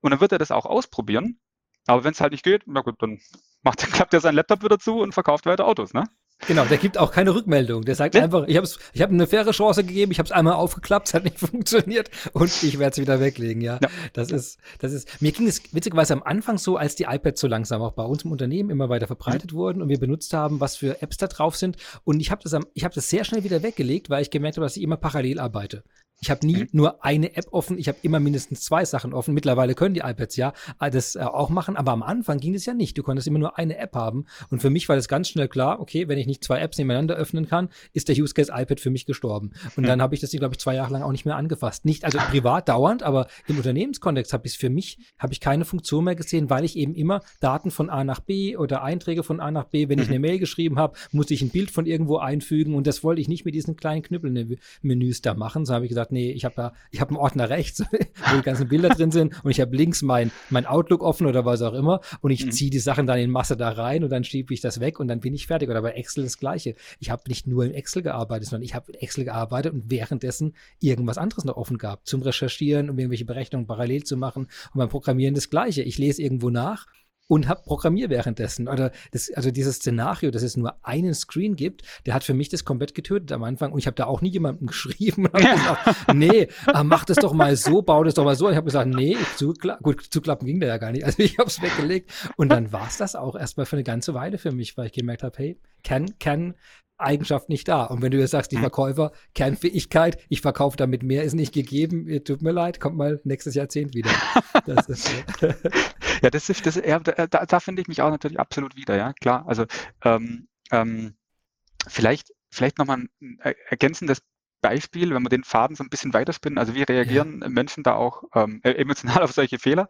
Und 0.00 0.10
dann 0.12 0.20
wird 0.20 0.32
er 0.32 0.38
das 0.38 0.50
auch 0.50 0.66
ausprobieren. 0.66 1.38
Aber 1.86 2.04
wenn 2.04 2.12
es 2.12 2.20
halt 2.20 2.32
nicht 2.32 2.44
geht, 2.44 2.62
na 2.66 2.80
gut, 2.80 2.96
dann 3.02 3.20
macht, 3.62 3.78
klappt 3.92 4.14
er 4.14 4.20
seinen 4.20 4.36
Laptop 4.36 4.62
wieder 4.62 4.78
zu 4.78 5.00
und 5.00 5.12
verkauft 5.12 5.46
weiter 5.46 5.66
Autos, 5.66 5.92
ne? 5.92 6.04
Genau, 6.46 6.64
der 6.64 6.78
gibt 6.78 6.98
auch 6.98 7.10
keine 7.10 7.34
Rückmeldung. 7.34 7.84
Der 7.84 7.94
sagt 7.94 8.14
ja. 8.14 8.22
einfach, 8.22 8.44
ich 8.46 8.56
habe 8.56 8.68
ich 8.92 9.02
hab 9.02 9.10
eine 9.10 9.26
faire 9.26 9.50
Chance 9.50 9.84
gegeben, 9.84 10.12
ich 10.12 10.18
habe 10.18 10.26
es 10.26 10.32
einmal 10.32 10.54
aufgeklappt, 10.54 11.08
es 11.08 11.14
hat 11.14 11.24
nicht 11.24 11.38
funktioniert 11.50 12.10
und 12.32 12.50
ich 12.62 12.78
werde 12.78 12.92
es 12.92 12.98
wieder 12.98 13.20
weglegen. 13.20 13.62
Ja, 13.62 13.78
ja, 13.82 13.88
das 14.12 14.30
ist, 14.30 14.58
das 14.78 14.92
ist. 14.92 15.22
Mir 15.22 15.32
ging 15.32 15.46
es 15.46 15.62
witzigerweise 15.72 16.12
am 16.12 16.22
Anfang 16.22 16.58
so, 16.58 16.76
als 16.76 16.96
die 16.96 17.04
iPads 17.04 17.40
so 17.40 17.46
langsam 17.46 17.82
auch 17.82 17.92
bei 17.92 18.04
uns 18.04 18.24
im 18.24 18.32
Unternehmen 18.32 18.70
immer 18.70 18.88
weiter 18.88 19.06
verbreitet 19.06 19.52
mhm. 19.52 19.56
wurden 19.56 19.82
und 19.82 19.88
wir 19.88 19.98
benutzt 19.98 20.32
haben, 20.34 20.60
was 20.60 20.76
für 20.76 21.00
Apps 21.02 21.16
da 21.16 21.26
drauf 21.26 21.56
sind. 21.56 21.76
Und 22.04 22.20
ich 22.20 22.30
habe 22.30 22.42
das, 22.42 22.56
ich 22.74 22.84
habe 22.84 22.94
das 22.94 23.08
sehr 23.08 23.24
schnell 23.24 23.44
wieder 23.44 23.62
weggelegt, 23.62 24.10
weil 24.10 24.22
ich 24.22 24.30
gemerkt 24.30 24.56
habe, 24.56 24.66
dass 24.66 24.76
ich 24.76 24.82
immer 24.82 24.96
parallel 24.96 25.38
arbeite. 25.38 25.84
Ich 26.24 26.30
habe 26.30 26.46
nie 26.46 26.62
mhm. 26.62 26.68
nur 26.72 27.04
eine 27.04 27.36
App 27.36 27.48
offen, 27.50 27.76
ich 27.76 27.86
habe 27.86 27.98
immer 28.00 28.18
mindestens 28.18 28.62
zwei 28.62 28.86
Sachen 28.86 29.12
offen. 29.12 29.34
Mittlerweile 29.34 29.74
können 29.74 29.92
die 29.94 30.00
iPads 30.00 30.36
ja 30.36 30.54
das 30.80 31.16
äh, 31.16 31.20
auch 31.20 31.50
machen, 31.50 31.76
aber 31.76 31.92
am 31.92 32.02
Anfang 32.02 32.38
ging 32.38 32.54
es 32.54 32.64
ja 32.64 32.72
nicht. 32.72 32.96
Du 32.96 33.02
konntest 33.02 33.28
immer 33.28 33.38
nur 33.38 33.58
eine 33.58 33.76
App 33.76 33.94
haben. 33.94 34.24
Und 34.48 34.62
für 34.62 34.70
mich 34.70 34.88
war 34.88 34.96
das 34.96 35.06
ganz 35.06 35.28
schnell 35.28 35.48
klar, 35.48 35.80
okay, 35.80 36.08
wenn 36.08 36.16
ich 36.16 36.26
nicht 36.26 36.42
zwei 36.42 36.60
Apps 36.60 36.78
nebeneinander 36.78 37.14
öffnen 37.14 37.46
kann, 37.46 37.68
ist 37.92 38.08
der 38.08 38.16
Use 38.16 38.32
Case 38.32 38.50
iPad 38.54 38.80
für 38.80 38.88
mich 38.88 39.04
gestorben. 39.04 39.52
Und 39.76 39.82
mhm. 39.82 39.88
dann 39.88 40.00
habe 40.00 40.14
ich 40.14 40.22
das, 40.22 40.30
glaube 40.30 40.54
ich, 40.54 40.60
zwei 40.60 40.74
Jahre 40.76 40.94
lang 40.94 41.02
auch 41.02 41.12
nicht 41.12 41.26
mehr 41.26 41.36
angefasst. 41.36 41.84
Nicht, 41.84 42.06
also 42.06 42.16
privat 42.16 42.70
dauernd, 42.70 43.02
aber 43.02 43.26
im 43.46 43.58
Unternehmenskontext 43.58 44.32
habe 44.32 44.46
ich 44.46 44.54
es 44.54 44.58
für 44.58 44.70
mich, 44.70 44.98
habe 45.18 45.34
ich 45.34 45.40
keine 45.40 45.66
Funktion 45.66 46.04
mehr 46.04 46.14
gesehen, 46.14 46.48
weil 46.48 46.64
ich 46.64 46.78
eben 46.78 46.94
immer 46.94 47.20
Daten 47.40 47.70
von 47.70 47.90
A 47.90 48.02
nach 48.02 48.20
B 48.20 48.56
oder 48.56 48.82
Einträge 48.82 49.24
von 49.24 49.40
A 49.40 49.50
nach 49.50 49.64
B, 49.64 49.90
wenn 49.90 49.98
ich 49.98 50.06
mhm. 50.06 50.12
eine 50.12 50.20
Mail 50.20 50.38
geschrieben 50.38 50.78
habe, 50.78 50.96
musste 51.12 51.34
ich 51.34 51.42
ein 51.42 51.50
Bild 51.50 51.70
von 51.70 51.84
irgendwo 51.84 52.16
einfügen 52.16 52.74
und 52.74 52.86
das 52.86 53.04
wollte 53.04 53.20
ich 53.20 53.28
nicht 53.28 53.44
mit 53.44 53.54
diesen 53.54 53.76
kleinen 53.76 54.00
Knüppelmenüs 54.00 55.20
da 55.20 55.34
machen. 55.34 55.66
So 55.66 55.74
habe 55.74 55.84
ich 55.84 55.90
gesagt, 55.90 56.12
nee, 56.14 56.30
ich 56.30 56.44
habe 56.44 56.54
da, 56.54 56.72
ich 56.90 57.00
habe 57.00 57.10
einen 57.10 57.18
Ordner 57.18 57.50
rechts, 57.50 57.84
wo 57.90 58.36
die 58.36 58.42
ganzen 58.42 58.68
Bilder 58.68 58.88
drin 58.88 59.10
sind 59.10 59.44
und 59.44 59.50
ich 59.50 59.60
habe 59.60 59.76
links 59.76 60.02
mein, 60.02 60.30
mein 60.48 60.66
Outlook 60.66 61.02
offen 61.02 61.26
oder 61.26 61.44
was 61.44 61.60
auch 61.60 61.74
immer 61.74 62.00
und 62.20 62.30
ich 62.30 62.46
mhm. 62.46 62.52
ziehe 62.52 62.70
die 62.70 62.78
Sachen 62.78 63.06
dann 63.06 63.18
in 63.18 63.30
Masse 63.30 63.56
da 63.56 63.70
rein 63.70 64.02
und 64.04 64.10
dann 64.10 64.24
schiebe 64.24 64.54
ich 64.54 64.60
das 64.60 64.80
weg 64.80 64.98
und 65.00 65.08
dann 65.08 65.20
bin 65.20 65.34
ich 65.34 65.46
fertig. 65.46 65.68
Oder 65.68 65.82
bei 65.82 65.92
Excel 65.92 66.24
das 66.24 66.38
gleiche. 66.38 66.74
Ich 67.00 67.10
habe 67.10 67.22
nicht 67.26 67.46
nur 67.46 67.64
in 67.64 67.74
Excel 67.74 68.02
gearbeitet, 68.02 68.48
sondern 68.48 68.64
ich 68.64 68.74
habe 68.74 68.92
in 68.92 68.98
Excel 69.00 69.24
gearbeitet 69.24 69.72
und 69.72 69.90
währenddessen 69.90 70.54
irgendwas 70.80 71.18
anderes 71.18 71.44
noch 71.44 71.56
offen 71.56 71.78
gehabt 71.78 72.08
zum 72.08 72.22
Recherchieren, 72.22 72.90
um 72.90 72.98
irgendwelche 72.98 73.24
Berechnungen 73.24 73.66
parallel 73.66 74.04
zu 74.04 74.16
machen 74.16 74.48
und 74.72 74.78
beim 74.78 74.88
Programmieren 74.88 75.34
das 75.34 75.50
gleiche. 75.50 75.82
Ich 75.82 75.98
lese 75.98 76.22
irgendwo 76.22 76.50
nach 76.50 76.86
und 77.26 77.48
hab 77.48 77.64
programmier 77.64 78.10
währenddessen. 78.10 78.68
Oder 78.68 78.92
das, 79.12 79.30
also 79.32 79.50
dieses 79.50 79.76
Szenario, 79.76 80.30
dass 80.30 80.42
es 80.42 80.56
nur 80.56 80.74
einen 80.84 81.14
Screen 81.14 81.56
gibt, 81.56 81.82
der 82.06 82.14
hat 82.14 82.24
für 82.24 82.34
mich 82.34 82.48
das 82.48 82.64
komplett 82.64 82.94
getötet 82.94 83.32
am 83.32 83.44
Anfang. 83.44 83.72
Und 83.72 83.78
ich 83.78 83.86
habe 83.86 83.96
da 83.96 84.04
auch 84.04 84.20
nie 84.20 84.30
jemandem 84.30 84.66
geschrieben. 84.68 85.26
Und 85.26 85.34
gesagt, 85.34 86.14
nee, 86.14 86.48
ah, 86.66 86.84
mach 86.84 87.04
das 87.04 87.18
doch 87.18 87.32
mal 87.32 87.56
so, 87.56 87.82
bau 87.82 88.04
das 88.04 88.14
doch 88.14 88.24
mal 88.24 88.36
so. 88.36 88.50
Ich 88.50 88.56
habe 88.56 88.66
gesagt, 88.66 88.88
nee, 88.88 89.16
zukla 89.36 89.78
gut, 89.82 90.02
zuklappen 90.10 90.46
ging 90.46 90.60
da 90.60 90.66
ja 90.66 90.78
gar 90.78 90.92
nicht. 90.92 91.04
Also 91.04 91.22
ich 91.22 91.38
habe 91.38 91.48
es 91.48 91.62
weggelegt. 91.62 92.10
Und 92.36 92.50
dann 92.50 92.72
war 92.72 92.86
es 92.88 92.98
das 92.98 93.16
auch 93.16 93.36
erstmal 93.36 93.66
für 93.66 93.76
eine 93.76 93.84
ganze 93.84 94.14
Weile 94.14 94.38
für 94.38 94.52
mich, 94.52 94.76
weil 94.76 94.86
ich 94.86 94.92
gemerkt 94.92 95.22
habe, 95.22 95.36
hey, 95.38 95.58
can, 95.82 96.18
can 96.18 96.54
Eigenschaft 96.96 97.48
nicht 97.48 97.66
da. 97.66 97.84
Und 97.84 98.02
wenn 98.02 98.12
du 98.12 98.18
jetzt 98.18 98.30
sagst, 98.30 98.52
die 98.52 98.56
mhm. 98.56 98.62
Verkäufer, 98.62 99.12
Kernfähigkeit, 99.34 100.18
ich 100.28 100.40
verkaufe 100.40 100.76
damit 100.76 101.02
mehr, 101.02 101.24
ist 101.24 101.34
nicht 101.34 101.52
gegeben, 101.52 102.06
tut 102.24 102.42
mir 102.42 102.52
leid, 102.52 102.80
kommt 102.80 102.96
mal 102.96 103.20
nächstes 103.24 103.54
Jahrzehnt 103.54 103.94
wieder. 103.94 104.10
Das 104.66 104.88
ist, 104.88 105.10
ja, 106.24 106.30
das 106.30 106.48
ist, 106.48 106.64
das, 106.64 106.76
ja, 106.76 106.98
da, 107.00 107.26
da 107.26 107.60
finde 107.60 107.82
ich 107.82 107.88
mich 107.88 108.00
auch 108.00 108.08
natürlich 108.08 108.40
absolut 108.40 108.76
wieder, 108.76 108.96
ja, 108.96 109.12
klar. 109.12 109.44
Also 109.46 109.66
ähm, 110.04 110.48
ähm, 110.72 111.14
vielleicht, 111.86 112.32
vielleicht 112.50 112.78
nochmal 112.78 113.04
ein 113.20 113.38
ergänzendes 113.68 114.22
Beispiel, 114.62 115.14
wenn 115.14 115.22
wir 115.22 115.28
den 115.28 115.44
Faden 115.44 115.76
so 115.76 115.84
ein 115.84 115.90
bisschen 115.90 116.14
weiterspinnen. 116.14 116.58
Also 116.58 116.74
wie 116.74 116.82
reagieren 116.82 117.42
ja. 117.42 117.48
Menschen 117.50 117.82
da 117.82 117.96
auch 117.96 118.22
ähm, 118.34 118.62
e-, 118.64 118.70
emotional 118.72 119.22
auf 119.22 119.32
solche 119.32 119.58
Fehler? 119.58 119.86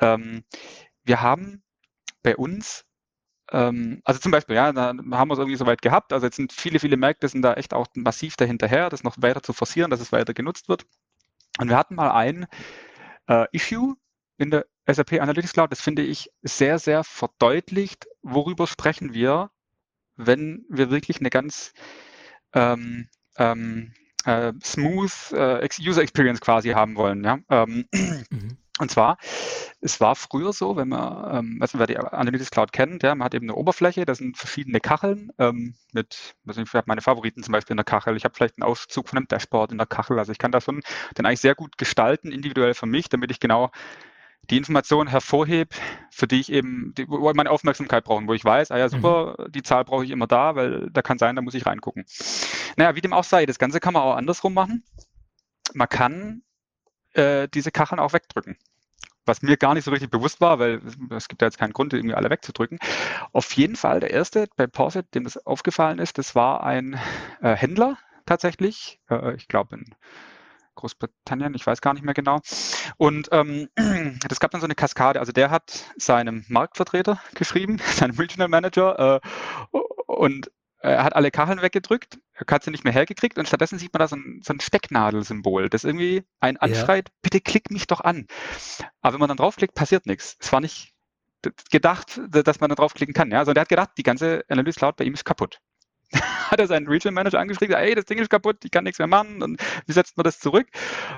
Ähm, 0.00 0.42
wir 1.04 1.22
haben 1.22 1.62
bei 2.24 2.36
uns 2.36 2.84
ähm, 3.52 4.00
also 4.02 4.18
zum 4.18 4.32
Beispiel, 4.32 4.56
ja, 4.56 4.72
da 4.72 4.88
haben 4.88 5.28
wir 5.28 5.34
es 5.34 5.38
irgendwie 5.38 5.56
soweit 5.56 5.82
gehabt. 5.82 6.12
Also 6.12 6.26
jetzt 6.26 6.34
sind 6.34 6.52
viele, 6.52 6.80
viele 6.80 6.96
Märkte 6.96 7.28
sind 7.28 7.42
da 7.42 7.54
echt 7.54 7.72
auch 7.74 7.86
massiv 7.94 8.34
dahinterher, 8.34 8.90
das 8.90 9.04
noch 9.04 9.14
weiter 9.20 9.40
zu 9.40 9.52
forcieren, 9.52 9.92
dass 9.92 10.00
es 10.00 10.10
weiter 10.10 10.34
genutzt 10.34 10.68
wird. 10.68 10.84
Und 11.60 11.68
wir 11.68 11.76
hatten 11.76 11.94
mal 11.94 12.10
ein 12.10 12.48
äh, 13.28 13.46
Issue 13.52 13.94
in 14.38 14.50
der 14.50 14.66
SAP 14.86 15.14
Analytics 15.14 15.52
Cloud, 15.52 15.72
das 15.72 15.80
finde 15.80 16.02
ich 16.02 16.30
sehr, 16.42 16.78
sehr 16.78 17.04
verdeutlicht, 17.04 18.06
worüber 18.22 18.66
sprechen 18.66 19.14
wir, 19.14 19.50
wenn 20.16 20.64
wir 20.68 20.90
wirklich 20.90 21.20
eine 21.20 21.30
ganz 21.30 21.72
ähm, 22.52 23.08
ähm, 23.36 23.92
äh, 24.24 24.52
smooth 24.62 25.32
äh, 25.32 25.68
User 25.80 26.02
Experience 26.02 26.40
quasi 26.40 26.70
haben 26.70 26.96
wollen. 26.96 27.24
Ja? 27.24 27.38
Ähm, 27.50 27.86
mhm. 27.92 28.58
Und 28.78 28.90
zwar, 28.90 29.16
es 29.80 30.00
war 30.00 30.14
früher 30.14 30.52
so, 30.52 30.76
wenn 30.76 30.88
man, 30.88 31.58
also 31.62 31.78
wer 31.78 31.86
die 31.86 31.96
Analytics 31.96 32.50
Cloud 32.50 32.72
kennt, 32.72 33.02
ja, 33.02 33.14
man 33.14 33.24
hat 33.24 33.34
eben 33.34 33.46
eine 33.46 33.54
Oberfläche, 33.54 34.04
da 34.04 34.14
sind 34.14 34.36
verschiedene 34.36 34.80
Kacheln 34.80 35.32
ähm, 35.38 35.76
mit, 35.94 36.34
also 36.46 36.60
ich 36.60 36.74
habe 36.74 36.84
meine 36.86 37.00
Favoriten 37.00 37.42
zum 37.42 37.52
Beispiel 37.52 37.72
in 37.72 37.78
der 37.78 37.84
Kachel, 37.84 38.18
ich 38.18 38.24
habe 38.24 38.34
vielleicht 38.34 38.58
einen 38.58 38.68
Auszug 38.68 39.08
von 39.08 39.16
einem 39.16 39.28
Dashboard 39.28 39.72
in 39.72 39.78
der 39.78 39.86
Kachel, 39.86 40.18
also 40.18 40.30
ich 40.30 40.36
kann 40.36 40.52
das 40.52 40.64
schon 40.64 40.82
den 41.16 41.24
eigentlich 41.24 41.40
sehr 41.40 41.54
gut 41.54 41.78
gestalten, 41.78 42.30
individuell 42.30 42.74
für 42.74 42.84
mich, 42.84 43.08
damit 43.08 43.30
ich 43.30 43.40
genau 43.40 43.70
die 44.50 44.56
Informationen 44.56 45.08
hervorhebe, 45.08 45.74
für 46.10 46.26
die 46.26 46.40
ich 46.40 46.52
eben, 46.52 46.94
die, 46.96 47.08
wo 47.08 47.32
meine 47.34 47.50
Aufmerksamkeit 47.50 48.04
brauchen, 48.04 48.28
wo 48.28 48.34
ich 48.34 48.44
weiß, 48.44 48.70
ah 48.70 48.78
ja, 48.78 48.88
super, 48.88 49.36
mhm. 49.38 49.52
die 49.52 49.62
Zahl 49.62 49.84
brauche 49.84 50.04
ich 50.04 50.10
immer 50.10 50.26
da, 50.26 50.56
weil 50.56 50.90
da 50.90 51.02
kann 51.02 51.18
sein, 51.18 51.36
da 51.36 51.42
muss 51.42 51.54
ich 51.54 51.66
reingucken. 51.66 52.04
Naja, 52.76 52.94
wie 52.94 53.00
dem 53.00 53.12
auch 53.12 53.24
sei, 53.24 53.46
das 53.46 53.58
Ganze 53.58 53.80
kann 53.80 53.94
man 53.94 54.02
auch 54.02 54.16
andersrum 54.16 54.54
machen. 54.54 54.84
Man 55.74 55.88
kann 55.88 56.42
äh, 57.14 57.48
diese 57.52 57.70
Kacheln 57.70 58.00
auch 58.00 58.12
wegdrücken. 58.12 58.56
Was 59.24 59.42
mir 59.42 59.56
gar 59.56 59.74
nicht 59.74 59.84
so 59.84 59.90
richtig 59.90 60.10
bewusst 60.10 60.40
war, 60.40 60.60
weil 60.60 60.80
es 61.10 61.26
gibt 61.26 61.42
ja 61.42 61.48
jetzt 61.48 61.58
keinen 61.58 61.72
Grund, 61.72 61.92
irgendwie 61.92 62.14
alle 62.14 62.30
wegzudrücken. 62.30 62.78
Auf 63.32 63.50
jeden 63.52 63.74
Fall, 63.74 63.98
der 63.98 64.12
erste 64.12 64.46
bei 64.56 64.68
Porset, 64.68 65.12
dem 65.14 65.24
das 65.24 65.44
aufgefallen 65.44 65.98
ist, 65.98 66.18
das 66.18 66.36
war 66.36 66.62
ein 66.62 66.94
äh, 67.40 67.56
Händler 67.56 67.98
tatsächlich, 68.24 69.00
äh, 69.10 69.34
ich 69.34 69.48
glaube 69.48 69.76
in 69.76 69.94
Großbritannien, 70.76 71.54
ich 71.54 71.66
weiß 71.66 71.80
gar 71.80 71.94
nicht 71.94 72.04
mehr 72.04 72.14
genau. 72.14 72.40
Und 72.96 73.28
ähm, 73.32 73.68
das 74.28 74.40
gab 74.40 74.52
dann 74.52 74.60
so 74.60 74.66
eine 74.66 74.74
Kaskade. 74.74 75.18
Also 75.18 75.32
der 75.32 75.50
hat 75.50 75.84
seinem 75.96 76.44
Marktvertreter 76.48 77.20
geschrieben, 77.34 77.78
seinem 77.94 78.16
Regional 78.16 78.48
Manager, 78.48 79.20
äh, 79.22 79.78
und 80.06 80.50
er 80.78 81.02
hat 81.02 81.16
alle 81.16 81.30
Kacheln 81.30 81.62
weggedrückt, 81.62 82.18
hat 82.48 82.62
sie 82.62 82.70
nicht 82.70 82.84
mehr 82.84 82.92
hergekriegt 82.92 83.38
und 83.38 83.48
stattdessen 83.48 83.78
sieht 83.78 83.92
man 83.92 84.00
da 84.00 84.08
so 84.08 84.16
ein, 84.16 84.40
so 84.44 84.52
ein 84.52 84.60
Stecknadelsymbol, 84.60 85.68
das 85.68 85.84
irgendwie 85.84 86.24
einen 86.38 86.58
anschreit, 86.58 87.08
ja. 87.08 87.14
bitte 87.22 87.40
klick 87.40 87.70
mich 87.70 87.86
doch 87.86 88.00
an. 88.00 88.26
Aber 89.00 89.14
wenn 89.14 89.20
man 89.20 89.28
dann 89.28 89.38
draufklickt, 89.38 89.74
passiert 89.74 90.06
nichts. 90.06 90.36
Es 90.38 90.52
war 90.52 90.60
nicht 90.60 90.94
gedacht, 91.70 92.20
dass 92.28 92.60
man 92.60 92.70
da 92.70 92.76
draufklicken 92.76 93.14
kann. 93.14 93.30
Ja? 93.30 93.38
Also 93.38 93.52
der 93.52 93.62
hat 93.62 93.68
gedacht, 93.68 93.90
die 93.96 94.02
ganze 94.02 94.44
Analyse 94.48 94.78
Cloud 94.78 94.96
bei 94.96 95.04
ihm 95.04 95.14
ist 95.14 95.24
kaputt. 95.24 95.60
hat 96.50 96.60
er 96.60 96.66
seinen 96.66 96.86
Regional 96.86 97.14
Manager 97.14 97.40
angeschrieben, 97.40 97.76
ey, 97.76 97.94
das 97.94 98.04
Ding 98.04 98.18
ist 98.18 98.30
kaputt, 98.30 98.64
ich 98.64 98.70
kann 98.70 98.84
nichts 98.84 98.98
mehr 98.98 99.08
machen 99.08 99.42
und 99.42 99.60
wie 99.86 99.92
setzt 99.92 100.16
man 100.16 100.24
das 100.24 100.38
zurück? 100.38 100.68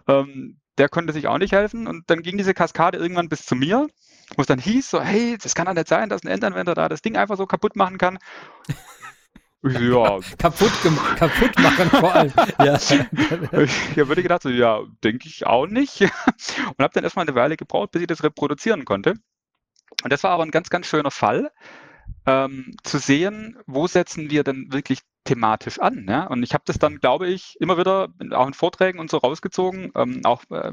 Ähm, 0.06 0.58
der 0.78 0.88
konnte 0.88 1.12
sich 1.12 1.26
auch 1.26 1.38
nicht 1.38 1.52
helfen 1.52 1.86
und 1.86 2.08
dann 2.08 2.22
ging 2.22 2.36
diese 2.36 2.54
Kaskade 2.54 2.98
irgendwann 2.98 3.28
bis 3.28 3.44
zu 3.44 3.54
mir, 3.54 3.88
wo 4.36 4.42
es 4.42 4.46
dann 4.46 4.58
hieß, 4.58 4.90
so, 4.90 5.00
hey, 5.00 5.36
das 5.42 5.54
kann 5.54 5.66
doch 5.66 5.74
nicht 5.74 5.88
sein, 5.88 6.08
dass 6.08 6.22
ein 6.22 6.28
Endanwender 6.28 6.74
da 6.74 6.88
das 6.88 7.02
Ding 7.02 7.16
einfach 7.16 7.36
so 7.36 7.46
kaputt 7.46 7.76
machen 7.76 7.98
kann. 7.98 8.18
Ja. 9.60 10.20
kaputt, 10.38 10.70
kaputt 11.16 11.58
machen 11.58 11.90
vor 11.90 12.14
allem. 12.14 12.32
ja. 12.60 12.76
Ich 12.76 13.96
würde 13.96 14.22
gedacht, 14.22 14.42
so, 14.42 14.50
ja, 14.50 14.82
denke 15.02 15.26
ich 15.26 15.46
auch 15.46 15.66
nicht. 15.66 16.00
Und 16.00 16.78
habe 16.78 16.94
dann 16.94 17.02
erstmal 17.02 17.26
eine 17.26 17.34
Weile 17.34 17.56
gebraucht, 17.56 17.90
bis 17.90 18.02
ich 18.02 18.06
das 18.06 18.22
reproduzieren 18.22 18.84
konnte. 18.84 19.14
Und 20.04 20.12
das 20.12 20.22
war 20.22 20.30
aber 20.30 20.44
ein 20.44 20.52
ganz, 20.52 20.70
ganz 20.70 20.86
schöner 20.86 21.10
Fall, 21.10 21.50
ähm, 22.28 22.76
zu 22.84 22.98
sehen, 22.98 23.56
wo 23.66 23.86
setzen 23.86 24.30
wir 24.30 24.44
denn 24.44 24.70
wirklich 24.70 25.00
thematisch 25.24 25.78
an. 25.78 26.06
Ja? 26.08 26.26
Und 26.26 26.42
ich 26.42 26.52
habe 26.52 26.64
das 26.66 26.78
dann, 26.78 27.00
glaube 27.00 27.26
ich, 27.26 27.56
immer 27.58 27.78
wieder 27.78 28.08
auch 28.32 28.46
in 28.46 28.52
Vorträgen 28.52 28.98
und 28.98 29.10
so 29.10 29.16
rausgezogen, 29.16 29.92
ähm, 29.94 30.20
auch 30.24 30.42
äh, 30.50 30.72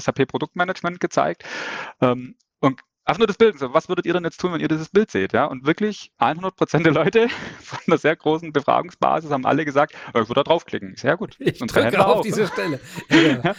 SAP 0.00 0.28
Produktmanagement 0.28 1.00
gezeigt. 1.00 1.44
Ähm, 2.00 2.36
und 2.60 2.80
Einfach 3.06 3.18
nur 3.18 3.26
das 3.26 3.36
Bild. 3.36 3.58
So, 3.58 3.74
was 3.74 3.90
würdet 3.90 4.06
ihr 4.06 4.14
denn 4.14 4.24
jetzt 4.24 4.40
tun, 4.40 4.54
wenn 4.54 4.60
ihr 4.60 4.68
dieses 4.68 4.88
Bild 4.88 5.10
seht? 5.10 5.34
Ja? 5.34 5.44
Und 5.44 5.66
wirklich 5.66 6.10
100 6.16 6.56
Prozent 6.56 6.86
der 6.86 6.94
Leute 6.94 7.28
von 7.60 7.78
einer 7.86 7.98
sehr 7.98 8.16
großen 8.16 8.50
Befragungsbasis 8.50 9.30
haben 9.30 9.44
alle 9.44 9.66
gesagt, 9.66 9.94
oh, 10.14 10.20
ich 10.20 10.28
würde 10.28 10.42
da 10.42 10.44
draufklicken. 10.44 10.96
Sehr 10.96 11.18
gut. 11.18 11.36
Ich 11.38 11.58
drücke 11.58 12.04
auf 12.04 12.18
auch. 12.18 12.22
diese 12.22 12.46
Stelle. 12.46 12.80
Ja. 13.14 13.54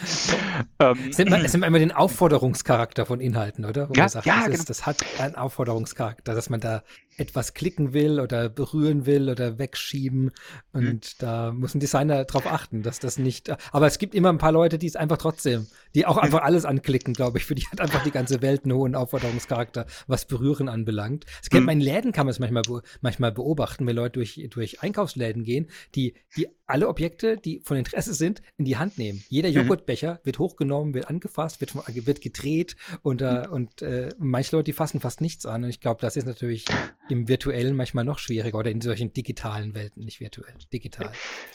ähm, 0.80 0.98
es, 1.10 1.18
nimmt, 1.18 1.32
es 1.32 1.54
nimmt 1.54 1.64
einmal 1.64 1.80
den 1.80 1.92
Aufforderungscharakter 1.92 3.06
von 3.06 3.20
Inhalten, 3.20 3.66
oder? 3.66 3.90
Wo 3.90 3.94
ja, 3.94 4.10
sagt, 4.10 4.26
ja, 4.26 4.36
das, 4.36 4.46
genau. 4.46 4.56
ist, 4.58 4.70
das 4.70 4.86
hat 4.86 5.06
einen 5.20 5.36
Aufforderungscharakter, 5.36 6.34
dass 6.34 6.50
man 6.50 6.60
da 6.60 6.84
etwas 7.18 7.54
klicken 7.54 7.94
will 7.94 8.20
oder 8.20 8.50
berühren 8.50 9.06
will 9.06 9.30
oder 9.30 9.58
wegschieben. 9.58 10.32
Und 10.74 10.84
mhm. 10.84 11.00
da 11.20 11.52
muss 11.52 11.74
ein 11.74 11.80
Designer 11.80 12.26
darauf 12.26 12.46
achten, 12.48 12.84
dass 12.84 13.00
das 13.00 13.18
nicht. 13.18 13.52
Aber 13.72 13.88
es 13.88 14.00
gibt 14.00 14.16
immer 14.16 14.30
ein 14.30 14.38
paar 14.38 14.52
Leute, 14.52 14.78
die 14.78 14.88
es 14.88 14.96
einfach 14.96 15.18
trotzdem, 15.18 15.68
die 15.94 16.06
auch 16.06 16.18
einfach 16.18 16.42
alles 16.42 16.66
anklicken, 16.66 17.14
glaube 17.14 17.38
ich. 17.38 17.46
Für 17.46 17.56
die 17.56 17.66
hat 17.68 17.80
einfach 17.80 18.04
die 18.04 18.12
ganze 18.12 18.42
Welt 18.42 18.64
einen 18.64 18.74
hohen 18.74 18.96
Aufforderungscharakter, 18.96 19.86
was 20.08 20.26
Berühren 20.26 20.70
anbelangt. 20.70 21.26
Das 21.40 21.50
kennt 21.50 21.62
mhm. 21.62 21.66
man 21.68 21.80
in 21.80 21.86
Läden, 21.86 22.12
kann 22.12 22.26
man 22.26 22.32
es 22.32 22.40
manchmal, 22.40 22.64
manchmal 23.02 23.32
beobachten, 23.32 23.88
wenn 23.88 23.96
Leute 23.96 24.20
durch, 24.20 24.48
durch 24.50 24.82
Einkaufsläden 24.82 25.44
gehen, 25.44 25.70
die, 25.96 26.16
die 26.36 26.48
alle 26.68 26.88
Objekte, 26.88 27.38
die 27.38 27.62
von 27.64 27.78
Interesse 27.78 28.14
sind, 28.14 28.42
in 28.58 28.66
die 28.66 28.78
Hand 28.78 28.98
nehmen. 28.98 29.24
Jeder 29.30 29.50
mhm. 29.50 29.56
Joghurtbecher 29.56 30.20
wird 30.24 30.40
hochgenommen, 30.40 30.94
wird 30.94 31.10
angefasst, 31.10 31.62
wird, 31.62 31.74
wird 32.06 32.22
gedreht 32.22 32.76
und, 33.02 33.22
äh, 33.22 33.48
und 33.50 33.82
äh, 33.82 34.10
manche 34.18 34.56
Leute, 34.56 34.66
die 34.66 34.74
fassen 34.74 35.00
fast 35.00 35.22
nichts 35.22 35.46
an. 35.46 35.64
Und 35.64 35.70
ich 35.70 35.80
glaube, 35.80 36.02
das 36.02 36.16
ist 36.16 36.26
natürlich 36.26 36.66
im 37.10 37.28
virtuellen 37.28 37.76
manchmal 37.76 38.04
noch 38.04 38.20
schwieriger 38.20 38.58
oder 38.58 38.72
in 38.72 38.82
solchen 38.82 39.14
digitalen 39.14 39.74
Welten, 39.76 40.04
nicht 40.04 40.20
virtuell, 40.20 40.54
digital. 40.74 41.12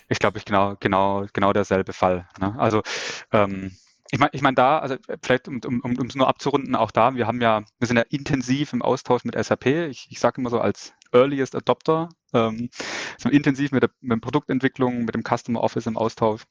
Ich 0.09 0.19
glaube, 0.19 0.39
ich 0.39 0.45
genau, 0.45 0.77
genau, 0.79 1.27
genau 1.33 1.53
derselbe 1.53 1.93
Fall. 1.93 2.29
Ne? 2.41 2.55
Also 2.59 2.83
ähm, 3.33 3.73
ich 4.13 4.19
meine, 4.19 4.31
ich 4.33 4.43
mein 4.43 4.55
da, 4.55 4.79
also 4.79 4.97
vielleicht 5.23 5.49
um 5.49 5.57
es 5.57 5.67
um, 5.67 5.81
um, 5.83 6.09
nur 6.15 6.29
abzurunden, 6.29 6.75
auch 6.75 6.91
da, 6.91 7.15
wir 7.15 7.27
haben 7.27 7.41
ja, 7.41 7.63
wir 7.79 7.87
sind 7.87 7.97
ja 7.97 8.05
intensiv 8.11 8.73
im 8.73 8.83
Austausch 8.83 9.25
mit 9.25 9.43
SAP. 9.43 9.67
Ich, 9.67 10.09
ich 10.11 10.19
sage 10.19 10.41
immer 10.41 10.51
so 10.51 10.61
als 10.61 10.93
Earliest 11.13 11.55
Adopter, 11.55 12.09
ähm, 12.33 12.71
sind 13.19 13.33
intensiv 13.33 13.73
mit 13.73 13.83
der, 13.83 13.91
mit 14.01 14.17
der 14.17 14.21
Produktentwicklung, 14.21 15.05
mit 15.05 15.15
dem 15.15 15.23
Customer 15.23 15.61
Office 15.61 15.87
im 15.87 15.97
Austausch. 15.97 16.43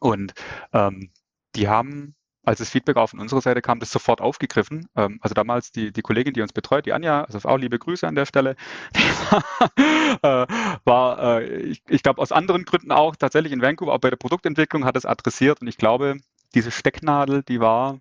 Und 0.00 0.34
ähm, 0.72 1.10
die 1.54 1.68
haben 1.68 2.14
als 2.44 2.58
das 2.58 2.68
Feedback 2.68 2.96
auf 2.96 3.14
unserer 3.14 3.40
Seite 3.40 3.62
kam, 3.62 3.80
das 3.80 3.90
sofort 3.90 4.20
aufgegriffen. 4.20 4.86
Ähm, 4.96 5.18
also 5.22 5.34
damals 5.34 5.72
die, 5.72 5.92
die 5.92 6.02
Kollegin, 6.02 6.34
die 6.34 6.42
uns 6.42 6.52
betreut, 6.52 6.86
die 6.86 6.92
Anja, 6.92 7.24
also 7.24 7.48
auch 7.48 7.56
liebe 7.56 7.78
Grüße 7.78 8.06
an 8.06 8.14
der 8.14 8.26
Stelle, 8.26 8.56
war, 9.30 9.70
äh, 10.22 10.46
war 10.84 11.40
äh, 11.40 11.56
ich, 11.62 11.82
ich 11.88 12.02
glaube 12.02 12.20
aus 12.20 12.32
anderen 12.32 12.64
Gründen 12.64 12.92
auch 12.92 13.16
tatsächlich 13.16 13.52
in 13.52 13.62
Vancouver, 13.62 13.94
auch 13.94 14.00
bei 14.00 14.10
der 14.10 14.16
Produktentwicklung 14.16 14.84
hat 14.84 14.96
es 14.96 15.06
adressiert 15.06 15.60
und 15.60 15.68
ich 15.68 15.78
glaube, 15.78 16.18
diese 16.54 16.70
Stecknadel, 16.70 17.42
die 17.42 17.60
war 17.60 17.98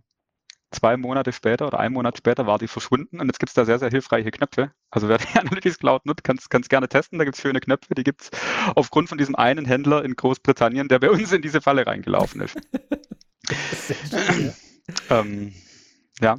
zwei 0.71 0.97
Monate 0.97 1.31
später 1.31 1.67
oder 1.67 1.79
ein 1.79 1.93
Monat 1.93 2.17
später 2.17 2.47
war 2.47 2.57
die 2.57 2.67
verschwunden 2.67 3.19
und 3.19 3.27
jetzt 3.27 3.39
gibt 3.39 3.49
es 3.49 3.53
da 3.53 3.65
sehr, 3.65 3.79
sehr 3.79 3.89
hilfreiche 3.89 4.31
Knöpfe. 4.31 4.71
Also 4.89 5.07
wer 5.07 5.17
die 5.17 5.27
Analytics 5.39 5.79
Cloud 5.79 6.05
nutzt, 6.05 6.23
kann 6.23 6.37
es 6.37 6.69
gerne 6.69 6.89
testen. 6.89 7.19
Da 7.19 7.25
gibt 7.25 7.37
es 7.37 7.41
schöne 7.41 7.59
Knöpfe, 7.59 7.93
die 7.95 8.03
gibt 8.03 8.23
es 8.23 8.31
aufgrund 8.75 9.09
von 9.09 9.17
diesem 9.17 9.35
einen 9.35 9.65
Händler 9.65 10.03
in 10.03 10.15
Großbritannien, 10.15 10.87
der 10.87 10.99
bei 10.99 11.09
uns 11.09 11.31
in 11.31 11.41
diese 11.41 11.61
Falle 11.61 11.85
reingelaufen 11.85 12.41
ist. 12.41 12.57
ähm, 15.09 15.53
ja. 16.21 16.37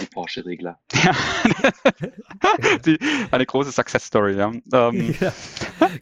Die 0.00 0.06
Porsche-Regler. 0.06 0.78
Ja. 1.04 2.78
Die, 2.84 2.98
eine 3.30 3.46
große 3.46 3.72
Success-Story, 3.72 4.36
ja. 4.36 4.52
Ähm. 4.72 5.14
ja. 5.20 5.32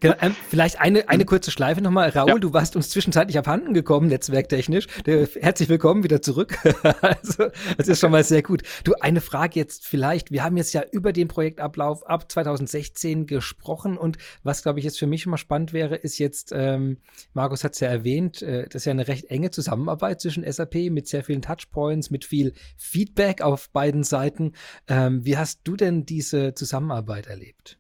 Genau, 0.01 0.15
ähm, 0.21 0.35
vielleicht 0.49 0.81
eine, 0.81 1.09
eine 1.09 1.25
kurze 1.25 1.51
Schleife 1.51 1.81
nochmal. 1.81 2.11
Raul, 2.11 2.29
ja. 2.29 2.39
du 2.39 2.53
warst 2.53 2.77
uns 2.77 2.91
zwischenzeitlich 2.91 3.39
abhanden 3.39 3.75
gekommen, 3.75 4.09
netzwerktechnisch. 4.09 4.87
Herzlich 5.05 5.69
willkommen 5.69 6.03
wieder 6.03 6.23
zurück. 6.23 6.59
also, 7.01 7.47
das 7.77 7.89
ist 7.89 8.01
schon 8.01 8.11
mal 8.11 8.25
sehr 8.25 8.43
gut. 8.43 8.63
Du, 8.85 8.95
eine 9.01 9.21
Frage 9.21 9.59
jetzt 9.59 9.87
vielleicht. 9.87 10.31
Wir 10.31 10.45
haben 10.45 10.57
jetzt 10.57 10.73
ja 10.73 10.83
über 10.93 11.13
den 11.13 11.29
Projektablauf 11.29 12.07
ab 12.07 12.31
2016 12.31 13.27
gesprochen 13.27 13.97
und 13.97 14.19
was, 14.43 14.63
glaube 14.63 14.79
ich, 14.79 14.85
jetzt 14.85 14.99
für 14.99 15.07
mich 15.07 15.23
schon 15.23 15.31
mal 15.31 15.37
spannend 15.37 15.73
wäre, 15.73 15.97
ist 15.97 16.19
jetzt, 16.19 16.53
ähm, 16.55 16.99
Markus 17.33 17.65
hat 17.65 17.75
es 17.75 17.81
ja 17.81 17.89
erwähnt, 17.89 18.43
äh, 18.43 18.65
das 18.65 18.83
ist 18.83 18.85
ja 18.87 18.93
eine 18.93 19.09
recht 19.09 19.27
enge 19.27 19.51
Zusammenarbeit 19.51 20.21
zwischen 20.21 20.51
SAP 20.51 20.91
mit 20.91 21.09
sehr 21.09 21.25
vielen 21.25 21.43
Touchpoints, 21.43 22.11
mit 22.11 22.25
viel 22.25 22.53
Feedback 22.77 23.43
auf 23.47 23.71
beiden 23.71 24.03
Seiten. 24.03 24.53
Ähm, 24.89 25.25
wie 25.25 25.39
hast 25.39 25.61
du 25.65 25.77
denn 25.77 26.05
diese 26.05 26.55
Zusammenarbeit 26.55 27.27
erlebt? 27.27 27.79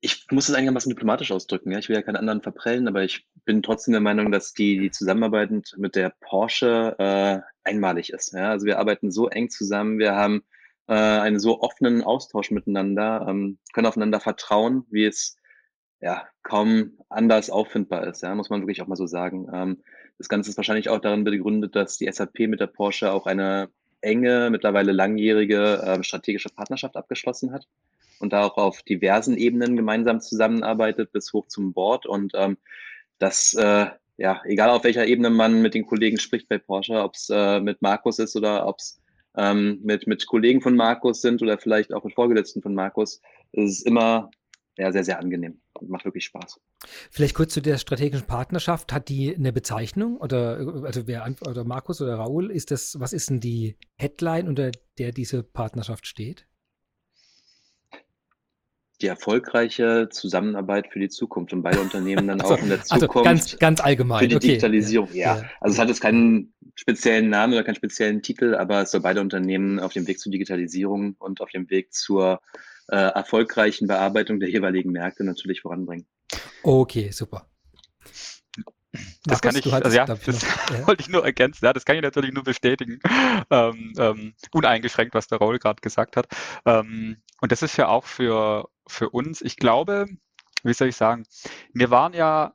ich 0.00 0.26
muss 0.30 0.48
es 0.48 0.54
einigermaßen 0.54 0.90
diplomatisch 0.90 1.32
ausdrücken. 1.32 1.72
Ja? 1.72 1.78
Ich 1.78 1.88
will 1.88 1.96
ja 1.96 2.02
keinen 2.02 2.16
anderen 2.16 2.42
verprellen, 2.42 2.86
aber 2.88 3.02
ich 3.02 3.26
bin 3.44 3.62
trotzdem 3.62 3.92
der 3.92 4.00
Meinung, 4.00 4.30
dass 4.30 4.52
die, 4.52 4.78
die 4.78 4.90
Zusammenarbeit 4.90 5.50
mit 5.76 5.96
der 5.96 6.14
Porsche 6.20 6.94
äh, 6.98 7.40
einmalig 7.68 8.12
ist. 8.12 8.32
Ja? 8.32 8.50
Also 8.50 8.66
wir 8.66 8.78
arbeiten 8.78 9.10
so 9.10 9.28
eng 9.28 9.50
zusammen, 9.50 9.98
wir 9.98 10.14
haben 10.14 10.44
äh, 10.86 10.94
einen 10.94 11.40
so 11.40 11.60
offenen 11.60 12.02
Austausch 12.02 12.50
miteinander, 12.50 13.26
ähm, 13.28 13.58
können 13.72 13.86
aufeinander 13.86 14.20
vertrauen, 14.20 14.84
wie 14.90 15.04
es 15.04 15.36
ja 16.00 16.28
kaum 16.42 16.98
anders 17.08 17.50
auffindbar 17.50 18.06
ist, 18.06 18.22
ja, 18.22 18.34
muss 18.34 18.50
man 18.50 18.60
wirklich 18.60 18.80
auch 18.82 18.86
mal 18.86 18.94
so 18.96 19.06
sagen. 19.06 19.48
Ähm, 19.52 19.82
das 20.18 20.28
Ganze 20.28 20.50
ist 20.50 20.56
wahrscheinlich 20.56 20.88
auch 20.88 21.00
darin 21.00 21.24
begründet, 21.24 21.76
dass 21.76 21.96
die 21.96 22.10
SAP 22.10 22.40
mit 22.40 22.60
der 22.60 22.66
Porsche 22.66 23.12
auch 23.12 23.26
eine 23.26 23.70
enge, 24.00 24.50
mittlerweile 24.50 24.92
langjährige 24.92 25.82
äh, 25.82 26.02
strategische 26.02 26.50
Partnerschaft 26.50 26.96
abgeschlossen 26.96 27.52
hat 27.52 27.66
und 28.20 28.32
da 28.32 28.44
auch 28.44 28.56
auf 28.56 28.82
diversen 28.82 29.36
Ebenen 29.36 29.76
gemeinsam 29.76 30.20
zusammenarbeitet 30.20 31.12
bis 31.12 31.32
hoch 31.32 31.46
zum 31.48 31.72
Board. 31.72 32.06
Und 32.06 32.32
ähm, 32.34 32.58
das 33.18 33.54
äh, 33.54 33.86
ja, 34.18 34.42
egal 34.44 34.70
auf 34.70 34.84
welcher 34.84 35.06
Ebene 35.06 35.30
man 35.30 35.62
mit 35.62 35.74
den 35.74 35.86
Kollegen 35.86 36.18
spricht 36.18 36.48
bei 36.48 36.58
Porsche, 36.58 37.00
ob 37.02 37.14
es 37.14 37.30
äh, 37.30 37.60
mit 37.60 37.80
Markus 37.80 38.18
ist 38.18 38.36
oder 38.36 38.66
ob 38.66 38.78
es 38.80 39.00
ähm, 39.36 39.78
mit, 39.82 40.08
mit 40.08 40.26
Kollegen 40.26 40.60
von 40.60 40.74
Markus 40.74 41.22
sind 41.22 41.40
oder 41.40 41.56
vielleicht 41.56 41.94
auch 41.94 42.02
mit 42.02 42.14
Vorgesetzten 42.14 42.60
von 42.60 42.74
Markus, 42.74 43.22
ist 43.52 43.78
es 43.78 43.82
immer 43.82 44.30
ja, 44.78 44.92
sehr, 44.92 45.04
sehr 45.04 45.18
angenehm 45.18 45.60
und 45.74 45.90
macht 45.90 46.04
wirklich 46.04 46.24
Spaß. 46.24 46.60
Vielleicht 47.10 47.34
kurz 47.34 47.52
zu 47.52 47.60
der 47.60 47.78
strategischen 47.78 48.26
Partnerschaft. 48.26 48.92
Hat 48.92 49.08
die 49.08 49.34
eine 49.34 49.52
Bezeichnung 49.52 50.16
oder 50.16 50.84
also 50.84 51.06
wer 51.06 51.28
oder 51.46 51.64
Markus 51.64 52.00
oder 52.00 52.14
Raul, 52.14 52.50
ist 52.50 52.70
das, 52.70 52.98
was 53.00 53.12
ist 53.12 53.30
denn 53.30 53.40
die 53.40 53.76
Headline, 53.96 54.48
unter 54.48 54.70
der 54.98 55.12
diese 55.12 55.42
Partnerschaft 55.42 56.06
steht? 56.06 56.46
die 59.00 59.06
erfolgreiche 59.06 60.08
Zusammenarbeit 60.10 60.88
für 60.88 60.98
die 60.98 61.08
Zukunft 61.08 61.52
und 61.52 61.62
beide 61.62 61.80
Unternehmen 61.80 62.26
dann 62.26 62.40
also, 62.40 62.54
auch 62.54 62.58
in 62.58 62.68
der 62.68 62.78
also 62.78 62.96
Zukunft 62.96 63.16
also 63.16 63.22
ganz, 63.22 63.58
ganz 63.58 63.80
allgemein. 63.80 64.18
für 64.18 64.28
die 64.28 64.36
okay. 64.36 64.48
Digitalisierung. 64.48 65.08
Ja. 65.12 65.38
Ja. 65.38 65.50
also 65.60 65.74
es 65.74 65.78
hat 65.78 65.88
jetzt 65.88 66.00
keinen 66.00 66.52
speziellen 66.74 67.28
Namen 67.28 67.52
oder 67.52 67.62
keinen 67.62 67.76
speziellen 67.76 68.22
Titel, 68.22 68.54
aber 68.54 68.82
es 68.82 68.90
soll 68.90 69.00
beide 69.00 69.20
Unternehmen 69.20 69.78
auf 69.78 69.92
dem 69.92 70.06
Weg 70.08 70.18
zur 70.18 70.32
Digitalisierung 70.32 71.14
und 71.18 71.40
auf 71.40 71.50
dem 71.50 71.70
Weg 71.70 71.92
zur 71.92 72.34
äh, 72.34 72.58
erfolgreichen 72.96 73.86
Bearbeitung 73.86 74.40
der 74.40 74.50
jeweiligen 74.50 74.92
Märkte 74.92 75.24
natürlich 75.24 75.60
voranbringen. 75.60 76.06
Okay, 76.62 77.10
super. 77.10 77.48
Das 78.92 79.02
Markus, 79.26 79.40
kann 79.42 79.56
ich, 79.56 79.72
also 79.72 79.96
ja, 79.96 80.06
das 80.06 80.26
noch- 80.26 80.70
ja. 80.70 80.86
wollte 80.86 81.02
ich 81.02 81.08
nur 81.08 81.24
ergänzen. 81.24 81.64
Ja, 81.64 81.72
das 81.72 81.84
kann 81.84 81.96
ich 81.96 82.02
natürlich 82.02 82.32
nur 82.32 82.44
bestätigen. 82.44 83.00
Ähm, 83.50 83.92
ähm, 83.98 84.34
uneingeschränkt, 84.52 85.14
was 85.14 85.26
der 85.28 85.38
Raul 85.38 85.58
gerade 85.58 85.80
gesagt 85.80 86.16
hat. 86.16 86.26
Ähm, 86.64 87.22
und 87.40 87.52
das 87.52 87.62
ist 87.62 87.76
ja 87.76 87.88
auch 87.88 88.04
für, 88.04 88.68
für 88.86 89.10
uns, 89.10 89.42
ich 89.42 89.56
glaube, 89.56 90.06
wie 90.64 90.72
soll 90.72 90.88
ich 90.88 90.96
sagen, 90.96 91.24
wir 91.74 91.90
waren 91.90 92.14
ja 92.14 92.54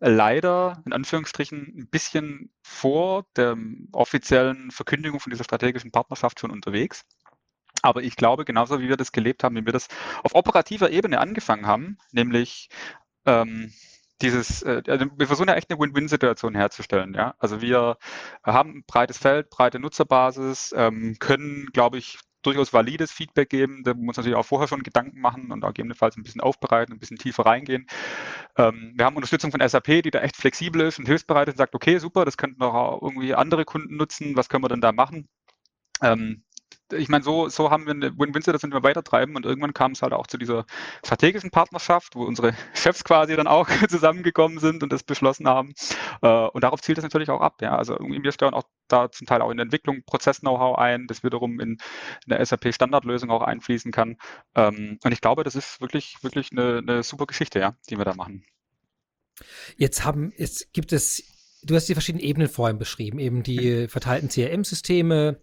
leider 0.00 0.82
in 0.86 0.92
Anführungsstrichen 0.92 1.74
ein 1.78 1.88
bisschen 1.88 2.52
vor 2.62 3.26
der 3.36 3.56
offiziellen 3.92 4.70
Verkündigung 4.70 5.20
von 5.20 5.30
dieser 5.30 5.44
strategischen 5.44 5.92
Partnerschaft 5.92 6.40
schon 6.40 6.50
unterwegs. 6.50 7.04
Aber 7.84 8.02
ich 8.02 8.16
glaube, 8.16 8.46
genauso 8.46 8.80
wie 8.80 8.88
wir 8.88 8.96
das 8.96 9.12
gelebt 9.12 9.44
haben, 9.44 9.56
wie 9.56 9.66
wir 9.66 9.72
das 9.72 9.88
auf 10.22 10.34
operativer 10.34 10.90
Ebene 10.90 11.20
angefangen 11.20 11.66
haben, 11.66 11.98
nämlich 12.12 12.70
ähm, 13.26 13.74
dieses, 14.22 14.62
äh, 14.62 14.82
also 14.88 15.04
wir 15.14 15.26
versuchen 15.26 15.48
ja 15.48 15.54
echt 15.54 15.70
eine 15.70 15.78
Win-Win-Situation 15.78 16.54
herzustellen. 16.54 17.12
Ja? 17.12 17.34
Also 17.38 17.60
wir 17.60 17.98
haben 18.42 18.78
ein 18.78 18.84
breites 18.86 19.18
Feld, 19.18 19.50
breite 19.50 19.80
Nutzerbasis, 19.80 20.72
ähm, 20.74 21.16
können, 21.18 21.66
glaube 21.74 21.98
ich, 21.98 22.18
durchaus 22.40 22.72
valides 22.72 23.12
Feedback 23.12 23.50
geben. 23.50 23.82
Da 23.84 23.92
muss 23.92 24.16
man 24.16 24.24
natürlich 24.24 24.36
auch 24.36 24.46
vorher 24.46 24.68
schon 24.68 24.82
Gedanken 24.82 25.20
machen 25.20 25.52
und 25.52 25.60
gegebenenfalls 25.60 26.16
ein 26.16 26.22
bisschen 26.22 26.40
aufbereiten, 26.40 26.94
ein 26.94 26.98
bisschen 26.98 27.18
tiefer 27.18 27.44
reingehen. 27.44 27.86
Ähm, 28.56 28.94
wir 28.96 29.04
haben 29.04 29.16
Unterstützung 29.16 29.50
von 29.50 29.66
SAP, 29.66 30.02
die 30.02 30.10
da 30.10 30.20
echt 30.20 30.36
flexibel 30.36 30.80
ist 30.80 30.98
und 30.98 31.06
hilfsbereit 31.06 31.48
ist 31.48 31.54
und 31.54 31.58
sagt, 31.58 31.74
okay, 31.74 31.98
super, 31.98 32.24
das 32.24 32.38
könnten 32.38 32.62
auch 32.62 33.02
irgendwie 33.02 33.34
andere 33.34 33.66
Kunden 33.66 33.96
nutzen, 33.96 34.36
was 34.36 34.48
können 34.48 34.64
wir 34.64 34.68
denn 34.68 34.80
da 34.80 34.92
machen? 34.92 35.28
Ähm, 36.02 36.43
ich 36.92 37.08
meine, 37.08 37.24
so, 37.24 37.48
so 37.48 37.70
haben 37.70 37.86
wir 37.86 37.92
eine 37.92 38.18
Win-Win-Situation, 38.18 38.70
die 38.70 38.76
wir 38.76 38.82
weitertreiben 38.82 39.36
und 39.36 39.46
irgendwann 39.46 39.72
kam 39.72 39.92
es 39.92 40.02
halt 40.02 40.12
auch 40.12 40.26
zu 40.26 40.36
dieser 40.36 40.66
strategischen 41.04 41.50
Partnerschaft, 41.50 42.14
wo 42.14 42.24
unsere 42.24 42.54
Chefs 42.74 43.04
quasi 43.04 43.36
dann 43.36 43.46
auch 43.46 43.68
zusammengekommen 43.88 44.58
sind 44.58 44.82
und 44.82 44.92
das 44.92 45.02
beschlossen 45.02 45.48
haben. 45.48 45.74
Äh, 46.22 46.28
und 46.28 46.62
darauf 46.62 46.80
zielt 46.82 46.98
es 46.98 47.04
natürlich 47.04 47.30
auch 47.30 47.40
ab. 47.40 47.62
Ja? 47.62 47.76
Also 47.76 47.98
wir 47.98 48.32
steuern 48.32 48.54
auch 48.54 48.64
da 48.88 49.10
zum 49.10 49.26
Teil 49.26 49.40
auch 49.40 49.50
in 49.50 49.56
der 49.56 49.64
Entwicklung 49.64 50.02
Prozess-Know-how 50.04 50.78
ein, 50.78 51.06
das 51.06 51.24
wiederum 51.24 51.60
in, 51.60 51.70
in 51.70 51.78
der 52.28 52.44
SAP-Standardlösung 52.44 53.30
auch 53.30 53.42
einfließen 53.42 53.92
kann. 53.92 54.16
Ähm, 54.54 54.98
und 55.02 55.12
ich 55.12 55.20
glaube, 55.20 55.44
das 55.44 55.54
ist 55.54 55.80
wirklich, 55.80 56.16
wirklich 56.22 56.52
eine, 56.52 56.78
eine 56.78 57.02
super 57.02 57.26
Geschichte, 57.26 57.60
ja, 57.60 57.76
die 57.88 57.98
wir 57.98 58.04
da 58.04 58.14
machen. 58.14 58.44
Jetzt 59.76 60.04
haben, 60.04 60.32
jetzt 60.36 60.72
gibt 60.72 60.92
es, 60.92 61.24
du 61.62 61.74
hast 61.74 61.88
die 61.88 61.94
verschiedenen 61.94 62.24
Ebenen 62.24 62.48
vorhin 62.48 62.78
beschrieben, 62.78 63.18
eben 63.18 63.42
die 63.42 63.88
verteilten 63.88 64.28
CRM-Systeme, 64.28 65.42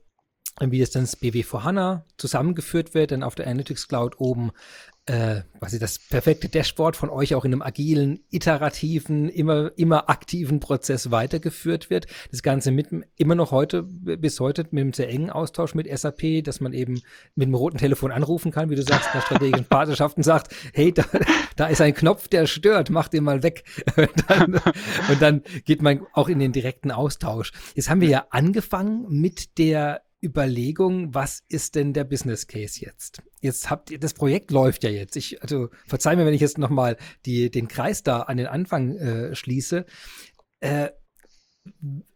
wie 0.59 0.81
es 0.81 0.91
dann 0.91 1.03
das 1.03 1.15
BW 1.15 1.43
vor 1.43 1.63
HANA 1.63 2.05
zusammengeführt 2.17 2.93
wird, 2.93 3.11
dann 3.11 3.23
auf 3.23 3.35
der 3.35 3.47
Analytics 3.47 3.87
Cloud 3.87 4.19
oben 4.19 4.51
äh, 5.07 5.41
quasi 5.57 5.79
das 5.79 5.97
perfekte 5.97 6.47
Dashboard 6.47 6.95
von 6.95 7.09
euch 7.09 7.33
auch 7.33 7.43
in 7.43 7.53
einem 7.53 7.63
agilen, 7.63 8.19
iterativen, 8.29 9.29
immer, 9.29 9.71
immer 9.75 10.09
aktiven 10.11 10.59
Prozess 10.59 11.09
weitergeführt 11.09 11.89
wird. 11.89 12.05
Das 12.29 12.43
Ganze 12.43 12.71
mit 12.71 12.89
immer 13.17 13.33
noch 13.33 13.51
heute, 13.51 13.81
bis 13.83 14.39
heute 14.39 14.67
mit 14.69 14.81
einem 14.81 14.93
sehr 14.93 15.09
engen 15.09 15.31
Austausch 15.31 15.73
mit 15.73 15.87
SAP, 15.91 16.43
dass 16.43 16.61
man 16.61 16.73
eben 16.73 17.01
mit 17.33 17.47
dem 17.47 17.55
roten 17.55 17.79
Telefon 17.79 18.11
anrufen 18.11 18.51
kann, 18.51 18.69
wie 18.69 18.75
du 18.75 18.83
sagst, 18.83 19.09
der 19.15 19.21
strategischen 19.21 19.65
Partnerschaft 19.65 20.17
und 20.17 20.23
sagt, 20.23 20.53
hey, 20.73 20.93
da, 20.93 21.03
da 21.55 21.65
ist 21.65 21.81
ein 21.81 21.95
Knopf, 21.95 22.27
der 22.27 22.45
stört, 22.45 22.91
mach 22.91 23.07
den 23.07 23.23
mal 23.23 23.41
weg. 23.41 23.63
Und 23.97 24.11
dann, 24.27 24.53
und 25.09 25.21
dann 25.21 25.41
geht 25.65 25.81
man 25.81 26.05
auch 26.13 26.29
in 26.29 26.39
den 26.39 26.51
direkten 26.51 26.91
Austausch. 26.91 27.51
Jetzt 27.75 27.89
haben 27.89 28.01
wir 28.01 28.07
ja 28.07 28.25
angefangen 28.29 29.05
mit 29.09 29.57
der 29.57 30.01
Überlegung, 30.21 31.13
was 31.13 31.43
ist 31.49 31.75
denn 31.75 31.93
der 31.93 32.03
Business 32.03 32.47
Case 32.47 32.79
jetzt? 32.79 33.21
Jetzt 33.39 33.69
habt 33.69 33.89
ihr, 33.91 33.99
das 33.99 34.13
Projekt 34.13 34.51
läuft 34.51 34.83
ja 34.83 34.89
jetzt. 34.89 35.15
Ich, 35.15 35.41
also 35.41 35.69
verzeih 35.87 36.15
mir, 36.15 36.25
wenn 36.25 36.33
ich 36.33 36.41
jetzt 36.41 36.57
nochmal 36.57 36.97
den 37.25 37.67
Kreis 37.67 38.03
da 38.03 38.21
an 38.21 38.37
den 38.37 38.47
Anfang 38.47 38.95
äh, 38.97 39.35
schließe. 39.35 39.85
Äh, 40.59 40.89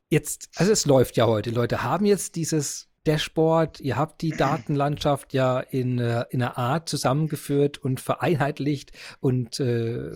jetzt, 0.09 0.49
also 0.55 0.71
es 0.71 0.85
läuft 0.85 1.17
ja 1.17 1.25
heute. 1.25 1.49
Leute 1.49 1.83
haben 1.83 2.05
jetzt 2.05 2.35
dieses 2.35 2.89
Dashboard, 3.05 3.79
ihr 3.81 3.97
habt 3.97 4.21
die 4.21 4.31
Datenlandschaft 4.31 5.33
ja 5.33 5.59
in, 5.59 5.99
äh, 5.99 6.25
in 6.29 6.41
einer 6.41 6.57
Art 6.57 6.89
zusammengeführt 6.89 7.77
und 7.77 7.99
vereinheitlicht 8.01 8.91
und 9.19 9.59
äh, 9.59 10.11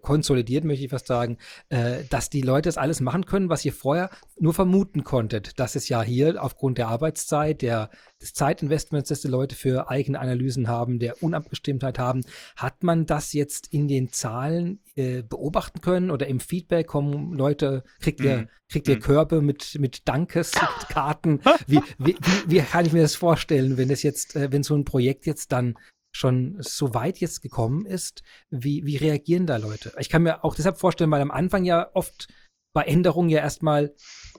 konsolidiert, 0.00 0.64
möchte 0.64 0.84
ich 0.84 0.90
fast 0.90 1.06
sagen, 1.06 1.38
äh, 1.68 2.04
dass 2.10 2.30
die 2.30 2.42
Leute 2.42 2.68
das 2.68 2.78
alles 2.78 3.00
machen 3.00 3.26
können, 3.26 3.48
was 3.48 3.64
ihr 3.64 3.72
vorher 3.72 4.10
nur 4.38 4.54
vermuten 4.54 5.04
konntet, 5.04 5.58
dass 5.58 5.74
es 5.74 5.88
ja 5.88 6.02
hier 6.02 6.42
aufgrund 6.42 6.78
der 6.78 6.88
Arbeitszeit, 6.88 7.62
der, 7.62 7.90
des 8.20 8.32
Zeitinvestments, 8.34 9.08
das 9.08 9.20
die 9.20 9.28
Leute 9.28 9.56
für 9.56 9.90
eigene 9.90 10.20
Analysen 10.20 10.68
haben, 10.68 10.98
der 10.98 11.22
Unabgestimmtheit 11.22 11.98
haben, 11.98 12.20
hat 12.56 12.82
man 12.82 13.06
das 13.06 13.32
jetzt 13.32 13.72
in 13.72 13.88
den 13.88 14.10
Zahlen 14.12 14.80
äh, 14.94 15.22
beobachten 15.22 15.80
können 15.80 16.10
oder 16.10 16.26
im 16.26 16.38
Feedback 16.40 16.86
kommen 16.86 17.32
Leute, 17.32 17.82
kriegt 18.00 18.20
ihr, 18.20 18.38
Mhm. 18.38 18.48
kriegt 18.68 18.88
ihr 18.88 18.96
Mhm. 18.96 19.00
Körbe 19.00 19.42
mit, 19.42 19.76
mit 19.80 20.06
Dankeskarten? 20.08 21.40
wie, 21.66 21.80
wie, 21.98 22.16
wie, 22.20 22.50
wie 22.50 22.60
kann 22.60 22.86
ich 22.86 22.92
mir 22.92 23.02
das 23.02 23.14
vorstellen, 23.16 23.76
wenn 23.76 23.90
es 23.90 24.02
jetzt, 24.02 24.36
äh, 24.36 24.52
wenn 24.52 24.62
so 24.62 24.74
ein 24.76 24.84
Projekt 24.84 25.26
jetzt 25.26 25.50
dann 25.52 25.74
schon 26.12 26.56
so 26.60 26.94
weit 26.94 27.18
jetzt 27.18 27.40
gekommen 27.42 27.86
ist, 27.86 28.22
wie, 28.50 28.84
wie 28.84 28.96
reagieren 28.96 29.46
da 29.46 29.56
Leute? 29.56 29.92
Ich 29.98 30.08
kann 30.10 30.22
mir 30.22 30.44
auch 30.44 30.54
deshalb 30.54 30.78
vorstellen, 30.78 31.10
weil 31.10 31.22
am 31.22 31.30
Anfang 31.30 31.64
ja 31.64 31.90
oft 31.94 32.28
bei 32.74 32.84
Änderungen 32.84 33.28
ja 33.28 33.40
erstmal 33.40 33.94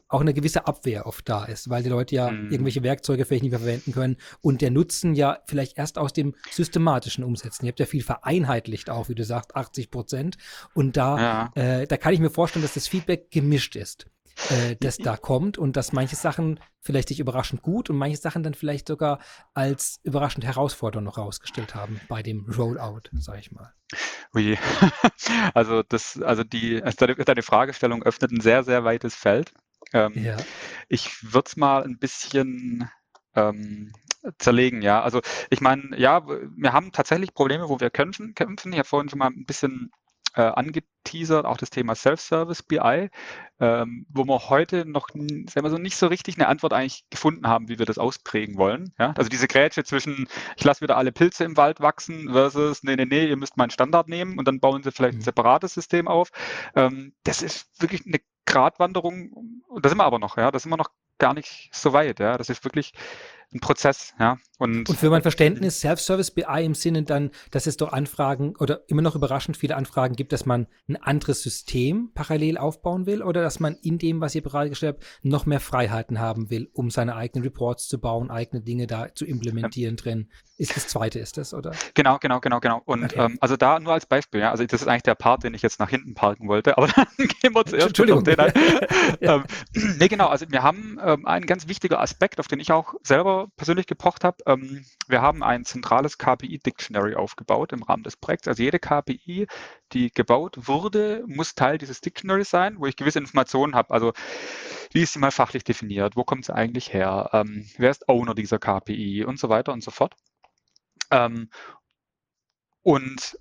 auch 0.08 0.22
eine 0.22 0.34
gewisse 0.34 0.66
Abwehr 0.66 1.06
oft 1.06 1.30
da 1.30 1.46
ist, 1.46 1.70
weil 1.70 1.84
die 1.84 1.90
Leute 1.90 2.16
ja 2.16 2.32
Mhm. 2.32 2.50
irgendwelche 2.52 2.82
Werkzeuge 2.82 3.26
vielleicht 3.26 3.44
nicht 3.44 3.52
mehr 3.52 3.60
verwenden 3.60 3.92
können 3.92 4.18
und 4.42 4.62
der 4.62 4.72
Nutzen 4.72 5.14
ja 5.14 5.40
vielleicht 5.46 5.78
erst 5.78 5.98
aus 6.00 6.14
dem 6.14 6.34
systematischen 6.50 7.24
Umsetzen. 7.24 7.66
Ihr 7.66 7.70
habt 7.72 7.80
ja 7.80 7.86
viel 7.86 8.02
vereinheitlicht 8.04 8.90
auch, 8.90 9.10
wie 9.10 9.16
du 9.16 9.24
sagst, 9.24 9.56
80 9.56 9.92
Prozent. 9.92 10.38
Und 10.74 10.98
da, 10.98 11.52
Ja. 11.56 11.62
äh, 11.82 11.88
da 11.88 11.98
kann 11.98 12.14
ich 12.14 12.20
mir 12.20 12.32
vorstellen, 12.32 12.64
dass 12.64 12.74
das 12.74 12.88
Feedback 12.88 13.30
gemischt 13.30 13.76
ist, 13.76 14.08
äh, 14.50 14.76
das 14.80 14.98
da 14.98 15.18
kommt 15.18 15.58
und 15.58 15.76
dass 15.78 15.94
manche 15.94 16.16
Sachen 16.16 16.60
vielleicht 16.82 17.08
sich 17.10 17.20
überraschend 17.20 17.62
gut 17.62 17.90
und 17.90 17.98
manche 17.98 18.18
Sachen 18.18 18.44
dann 18.44 18.54
vielleicht 18.54 18.88
sogar 18.88 19.20
als 19.54 20.00
überraschend 20.04 20.46
herausfordernd 20.46 21.06
noch 21.06 21.18
rausgestellt 21.18 21.76
haben 21.76 22.00
bei 22.10 22.24
dem 22.24 22.46
Rollout, 22.50 23.10
sag 23.14 23.40
ich 23.40 23.52
mal. 23.52 23.74
Ui. 24.36 24.58
Also 25.54 25.84
das, 25.84 26.22
also 26.22 26.44
die, 26.44 26.82
also 26.84 26.98
deine, 26.98 27.16
deine 27.16 27.42
Fragestellung 27.44 28.04
öffnet 28.04 28.32
ein 28.32 28.42
sehr, 28.42 28.64
sehr 28.64 28.84
weites 28.84 29.16
Feld. 29.16 29.54
Ähm, 29.94 30.14
Ja. 30.16 30.38
Ich 30.90 31.34
würde 31.34 31.48
es 31.48 31.56
mal 31.56 31.84
ein 31.84 31.98
bisschen 31.98 32.90
ähm, 33.36 33.94
zerlegen, 34.38 34.82
ja. 34.82 35.02
Also 35.02 35.22
ich 35.50 35.62
meine, 35.62 35.98
ja, 35.98 36.26
wir 36.28 36.74
haben 36.74 36.92
tatsächlich 36.92 37.34
Probleme, 37.34 37.70
wo 37.70 37.80
wir 37.80 37.90
kämpfen, 37.90 38.34
kämpfen. 38.36 38.74
Ich 38.74 38.80
habe 38.80 38.88
vorhin 38.88 39.10
schon 39.10 39.20
mal 39.20 39.28
ein 39.28 39.46
bisschen 39.46 39.92
äh, 40.36 40.42
angeteasert, 40.42 41.46
auch 41.46 41.58
das 41.58 41.70
Thema 41.70 41.96
Self-Service 41.96 42.64
BI, 42.64 43.10
ähm, 43.60 44.06
wo 44.10 44.26
wir 44.26 44.50
heute 44.50 44.86
noch 44.86 45.10
sagen 45.10 45.64
wir 45.64 45.70
so, 45.70 45.78
nicht 45.78 45.96
so 45.96 46.08
richtig 46.08 46.38
eine 46.38 46.48
Antwort 46.48 46.74
eigentlich 46.74 47.06
gefunden 47.10 47.48
haben, 47.48 47.70
wie 47.70 47.80
wir 47.80 47.86
das 47.86 47.98
ausprägen 47.98 48.58
wollen. 48.58 48.94
Ja? 49.00 49.14
Also 49.18 49.30
diese 49.30 49.48
Grätsche 49.48 49.84
zwischen, 49.84 50.28
ich 50.58 50.64
lasse 50.64 50.82
wieder 50.82 50.98
alle 50.98 51.12
Pilze 51.12 51.44
im 51.44 51.58
Wald 51.58 51.82
wachsen 51.82 52.32
versus, 52.32 52.84
nee, 52.84 52.96
nee, 52.96 53.06
nee, 53.06 53.28
ihr 53.28 53.38
müsst 53.38 53.58
meinen 53.58 53.70
Standard 53.70 54.08
nehmen 54.08 54.38
und 54.38 54.48
dann 54.48 54.60
bauen 54.60 54.84
sie 54.84 54.92
vielleicht 54.92 55.16
ein 55.16 55.20
mhm. 55.20 55.24
separates 55.24 55.74
System 55.74 56.08
auf. 56.08 56.30
Ähm, 56.76 57.14
das 57.24 57.42
ist 57.42 57.82
wirklich 57.82 58.06
eine 58.06 58.20
Gratwanderung, 58.46 59.62
da 59.82 59.90
sind 59.90 59.98
wir 59.98 60.06
aber 60.06 60.20
noch, 60.20 60.38
ja, 60.38 60.52
da 60.52 60.60
sind 60.60 60.72
wir 60.72 60.78
noch 60.78 60.90
gar 61.20 61.34
nicht 61.34 61.70
so 61.72 61.94
weit, 61.94 62.20
ja. 62.20 62.38
Das 62.38 62.50
ist 62.50 62.66
wirklich 62.66 62.94
ein 63.54 63.60
Prozess, 63.60 64.14
ja. 64.20 64.38
Und, 64.60 64.88
und 64.88 64.98
für 64.98 65.10
mein 65.10 65.22
Verständnis, 65.22 65.82
Self-Service 65.82 66.32
BI 66.32 66.64
im 66.64 66.74
Sinne 66.74 67.04
dann, 67.04 67.32
dass 67.52 67.68
es 67.68 67.76
doch 67.76 67.92
Anfragen 67.92 68.56
oder 68.60 68.82
immer 68.88 69.02
noch 69.02 69.16
überraschend 69.16 69.58
viele 69.58 69.76
Anfragen 69.76 70.16
gibt, 70.16 70.32
dass 70.32 70.46
man 70.46 70.68
ein 70.88 70.96
anderes 70.96 71.42
System 71.44 72.12
parallel 72.14 72.58
aufbauen 72.58 73.06
will 73.06 73.24
oder 73.24 73.42
dass 73.42 73.60
man 73.60 73.76
in 73.82 73.98
dem, 73.98 74.22
was 74.22 74.36
ihr 74.36 74.44
bereitgestellt 74.44 74.96
habt, 74.96 75.06
noch 75.24 75.46
mehr 75.46 75.60
Freiheiten 75.60 76.20
haben 76.20 76.50
will, 76.50 76.70
um 76.72 76.92
seine 76.92 77.16
eigenen 77.16 77.44
Reports 77.44 77.88
zu 77.88 78.00
bauen, 78.00 78.32
eigene 78.32 78.62
Dinge 78.62 78.88
da 78.88 79.14
zu 79.14 79.26
implementieren 79.26 79.98
ja. 79.98 80.02
drin. 80.02 80.30
Ist 80.56 80.78
das 80.78 80.88
zweite, 80.88 81.20
ist 81.20 81.38
das, 81.38 81.54
oder? 81.54 81.72
Genau, 81.96 82.20
genau, 82.20 82.40
genau, 82.40 82.60
genau. 82.60 82.82
Und 82.86 83.06
okay. 83.06 83.26
ähm, 83.26 83.38
also 83.42 83.58
da 83.58 83.80
nur 83.80 83.92
als 83.92 84.06
Beispiel, 84.06 84.40
ja, 84.40 84.52
also 84.52 84.64
das 84.66 84.82
ist 84.82 84.88
eigentlich 84.88 85.04
der 85.04 85.16
Part, 85.16 85.44
den 85.44 85.54
ich 85.56 85.64
jetzt 85.64 85.80
nach 85.80 85.90
hinten 85.90 86.14
parken 86.14 86.48
wollte, 86.48 86.78
aber 86.78 86.88
dann 86.96 87.08
gehen 87.18 87.54
wir 87.54 87.66
zuerst 87.66 87.88
Entschuldigung. 87.88 88.24
Den 88.24 88.40
ein. 88.40 88.54
ähm, 89.22 89.44
nee, 90.00 90.08
genau, 90.08 90.28
also 90.28 90.46
wir 90.50 90.64
haben 90.64 91.00
ähm, 91.04 91.26
einen 91.26 91.48
ganz 91.48 91.68
wichtiger 91.68 92.00
Aspekt, 92.00 92.40
auf 92.40 92.48
den 92.48 92.60
ich 92.60 92.72
auch 92.72 92.94
selber 93.04 93.43
persönlich 93.56 93.88
gepocht 93.88 94.24
habe. 94.24 94.38
Ähm, 94.46 94.86
wir 95.08 95.22
haben 95.22 95.44
ein 95.44 95.66
zentrales 95.66 96.18
KPI-Dictionary 96.18 97.16
aufgebaut 97.16 97.74
im 97.74 97.84
Rahmen 97.84 98.04
des 98.04 98.18
Projekts. 98.18 98.48
Also 98.48 98.64
jede 98.64 98.80
KPI, 98.80 99.48
die 99.92 100.12
gebaut 100.12 100.68
wurde, 100.68 101.24
muss 101.28 101.56
Teil 101.56 101.78
dieses 101.78 102.02
Dictionaries 102.02 102.50
sein, 102.50 102.80
wo 102.80 102.86
ich 102.86 102.96
gewisse 102.96 103.20
Informationen 103.20 103.76
habe. 103.76 103.94
Also 103.94 104.14
wie 104.92 105.02
ist 105.02 105.14
sie 105.14 105.20
mal 105.20 105.32
fachlich 105.32 105.64
definiert? 105.64 106.16
Wo 106.16 106.24
kommt 106.24 106.46
sie 106.46 106.54
eigentlich 106.54 106.94
her? 106.94 107.30
Ähm, 107.34 107.68
wer 107.78 107.92
ist 107.92 108.08
Owner 108.10 108.36
dieser 108.36 108.60
KPI 108.60 109.26
und 109.26 109.40
so 109.40 109.50
weiter 109.50 109.74
und 109.74 109.84
so 109.84 109.92
fort. 109.92 110.16
Ähm, 111.12 111.50
und 112.84 113.38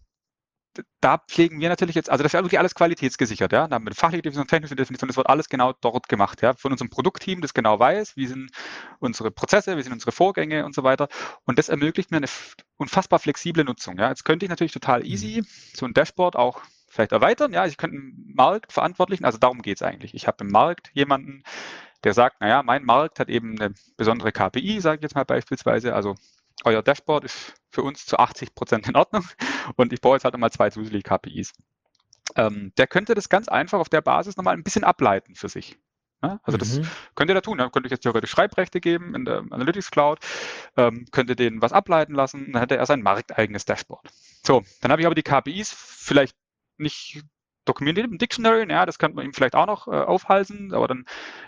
da 1.00 1.18
pflegen 1.18 1.60
wir 1.60 1.68
natürlich 1.68 1.94
jetzt, 1.94 2.10
also 2.10 2.22
das 2.22 2.30
ist 2.30 2.34
ja 2.34 2.42
wirklich 2.42 2.58
alles 2.58 2.74
qualitätsgesichert, 2.74 3.52
ja. 3.52 3.68
Da 3.68 3.74
haben 3.74 3.84
wir 3.84 3.88
eine 3.88 3.94
fachliche 3.94 4.22
Definition, 4.22 4.46
technische 4.46 4.76
Definition, 4.76 5.08
das 5.08 5.16
wird 5.16 5.28
alles 5.28 5.48
genau 5.48 5.72
dort 5.80 6.08
gemacht, 6.08 6.42
ja. 6.42 6.54
Von 6.54 6.72
unserem 6.72 6.90
Produktteam, 6.90 7.40
das 7.40 7.54
genau 7.54 7.78
weiß, 7.78 8.16
wie 8.16 8.26
sind 8.26 8.50
unsere 8.98 9.30
Prozesse, 9.30 9.76
wie 9.76 9.82
sind 9.82 9.92
unsere 9.92 10.12
Vorgänge 10.12 10.64
und 10.64 10.74
so 10.74 10.82
weiter. 10.82 11.08
Und 11.44 11.58
das 11.58 11.68
ermöglicht 11.68 12.10
mir 12.10 12.18
eine 12.18 12.28
unfassbar 12.76 13.18
flexible 13.18 13.64
Nutzung, 13.64 13.98
ja. 13.98 14.08
Jetzt 14.08 14.24
könnte 14.24 14.46
ich 14.46 14.50
natürlich 14.50 14.72
total 14.72 15.06
easy 15.06 15.42
mhm. 15.42 15.46
so 15.74 15.86
ein 15.86 15.94
Dashboard 15.94 16.36
auch 16.36 16.62
vielleicht 16.88 17.12
erweitern, 17.12 17.52
ja. 17.52 17.66
Ich 17.66 17.76
könnte 17.76 17.96
einen 17.96 18.32
Marktverantwortlichen, 18.34 19.24
also 19.24 19.38
darum 19.38 19.62
geht 19.62 19.78
es 19.78 19.82
eigentlich. 19.82 20.14
Ich 20.14 20.26
habe 20.26 20.44
im 20.44 20.50
Markt 20.50 20.90
jemanden, 20.94 21.42
der 22.04 22.14
sagt, 22.14 22.40
naja, 22.40 22.62
mein 22.62 22.84
Markt 22.84 23.20
hat 23.20 23.28
eben 23.28 23.60
eine 23.60 23.74
besondere 23.96 24.32
KPI, 24.32 24.80
sage 24.80 24.96
ich 24.96 25.02
jetzt 25.02 25.14
mal 25.14 25.24
beispielsweise, 25.24 25.94
also 25.94 26.14
euer 26.64 26.82
Dashboard 26.82 27.24
ist 27.24 27.54
für 27.70 27.82
uns 27.82 28.06
zu 28.06 28.18
80 28.18 28.54
Prozent 28.54 28.88
in 28.88 28.96
Ordnung 28.96 29.24
und 29.76 29.92
ich 29.92 30.00
brauche 30.00 30.14
jetzt 30.14 30.24
halt 30.24 30.34
nochmal 30.34 30.52
zwei 30.52 30.70
zusätzliche 30.70 31.04
KPIs. 31.04 31.52
Ähm, 32.36 32.72
der 32.76 32.86
könnte 32.86 33.14
das 33.14 33.28
ganz 33.28 33.48
einfach 33.48 33.78
auf 33.78 33.88
der 33.88 34.00
Basis 34.00 34.36
nochmal 34.36 34.54
ein 34.54 34.62
bisschen 34.62 34.84
ableiten 34.84 35.34
für 35.34 35.48
sich. 35.48 35.78
Ja, 36.22 36.38
also 36.44 36.56
das 36.56 36.78
mhm. 36.78 36.86
könnt 37.16 37.30
ihr 37.30 37.34
da 37.34 37.40
tun. 37.40 37.58
Da 37.58 37.68
könnt 37.68 37.84
ihr 37.86 37.90
jetzt 37.90 38.02
theoretisch 38.02 38.30
Schreibrechte 38.30 38.80
geben 38.80 39.14
in 39.14 39.24
der 39.24 39.38
Analytics 39.50 39.90
Cloud, 39.90 40.20
ähm, 40.76 41.06
könnt 41.10 41.28
ihr 41.30 41.36
denen 41.36 41.60
was 41.60 41.72
ableiten 41.72 42.14
lassen, 42.14 42.52
dann 42.52 42.60
hätte 42.60 42.76
er 42.76 42.86
sein 42.86 43.02
markteigenes 43.02 43.64
Dashboard. 43.64 44.08
So, 44.44 44.62
dann 44.80 44.92
habe 44.92 45.02
ich 45.02 45.06
aber 45.06 45.16
die 45.16 45.24
KPIs 45.24 45.72
vielleicht 45.72 46.36
nicht 46.78 47.24
dokumentiert 47.64 48.10
im 48.10 48.18
Dictionary, 48.18 48.70
ja, 48.70 48.86
das 48.86 48.98
könnte 48.98 49.16
man 49.16 49.24
ihm 49.24 49.34
vielleicht 49.34 49.54
auch 49.54 49.66
noch 49.66 49.86
äh, 49.86 49.90
aufhalsen, 49.90 50.74
aber 50.74 50.88
dann 50.88 51.04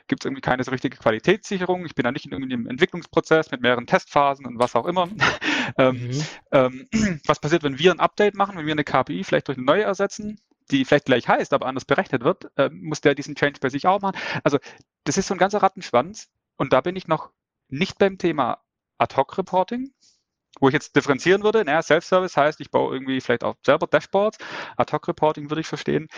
gibt 0.07 0.23
es 0.23 0.27
irgendwie 0.27 0.41
keine 0.41 0.63
so 0.63 0.71
richtige 0.71 0.97
Qualitätssicherung. 0.97 1.85
Ich 1.87 1.95
bin 1.95 2.05
da 2.05 2.13
nicht 2.13 2.27
in 2.27 2.33
irgendeinem 2.33 2.67
Entwicklungsprozess 2.67 3.51
mit 3.51 3.61
mehreren 3.61 3.87
Testphasen 3.87 4.47
und 4.47 4.59
was 4.59 4.77
auch 4.77 4.87
immer. 4.87 5.09
ähm, 5.79 6.09
mhm. 6.09 6.23
ähm, 6.53 6.89
was 7.27 7.41
passiert, 7.41 7.63
wenn 7.63 7.79
wir 7.79 7.91
ein 7.91 8.01
Update 8.01 8.35
machen, 8.35 8.57
wenn 8.57 8.67
wir 8.67 8.73
eine 8.73 8.85
KPI 8.85 9.25
vielleicht 9.25 9.49
durch 9.49 9.59
eine 9.59 9.67
neue 9.67 9.83
ersetzen, 9.83 10.39
die 10.71 10.85
vielleicht 10.85 11.07
gleich 11.07 11.29
heißt, 11.29 11.53
aber 11.53 11.67
anders 11.67 11.85
berechnet 11.85 12.25
wird, 12.25 12.51
äh, 12.57 12.71
muss 12.71 13.01
der 13.01 13.15
diesen 13.15 13.35
Change 13.35 13.61
bei 13.61 13.69
sich 13.69 13.87
auch 13.87 14.01
machen. 14.01 14.17
Also 14.45 14.59
das 15.05 15.19
ist 15.19 15.27
so 15.27 15.35
ein 15.35 15.39
ganzer 15.39 15.63
Rattenschwanz 15.63 16.31
und 16.57 16.73
da 16.73 16.81
bin 16.81 16.97
ich 16.97 17.07
noch 17.07 17.31
nicht 17.69 17.99
beim 17.99 18.19
Thema 18.19 18.63
Ad-Hoc-Reporting, 18.99 19.93
wo 20.61 20.69
ich 20.69 20.75
jetzt 20.75 20.95
differenzieren 20.97 21.43
würde, 21.43 21.65
naja, 21.65 21.83
Self-Service 21.83 22.37
heißt, 22.37 22.61
ich 22.61 22.71
baue 22.71 22.95
irgendwie 22.95 23.21
vielleicht 23.21 23.45
auch 23.45 23.57
selber 23.65 23.87
Dashboards, 23.87 24.39
Ad-Hoc-Reporting 24.77 25.51
würde 25.51 25.61
ich 25.61 25.67
verstehen. 25.67 26.09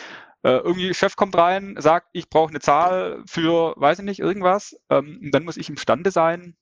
Äh, 0.43 0.59
irgendwie 0.59 0.93
Chef 0.95 1.17
kommt 1.17 1.37
rein, 1.37 1.75
sagt, 1.79 2.09
ich 2.13 2.29
brauche 2.29 2.51
eine 2.51 2.61
Zahl 2.61 3.23
für, 3.27 3.75
weiß 3.77 4.01
ich 4.01 4.05
nicht, 4.05 4.21
irgendwas. 4.21 4.77
Ähm, 4.91 5.31
dann 5.33 5.45
muss 5.45 5.57
ich 5.57 5.69
imstande 5.69 6.11
sein, 6.11 6.57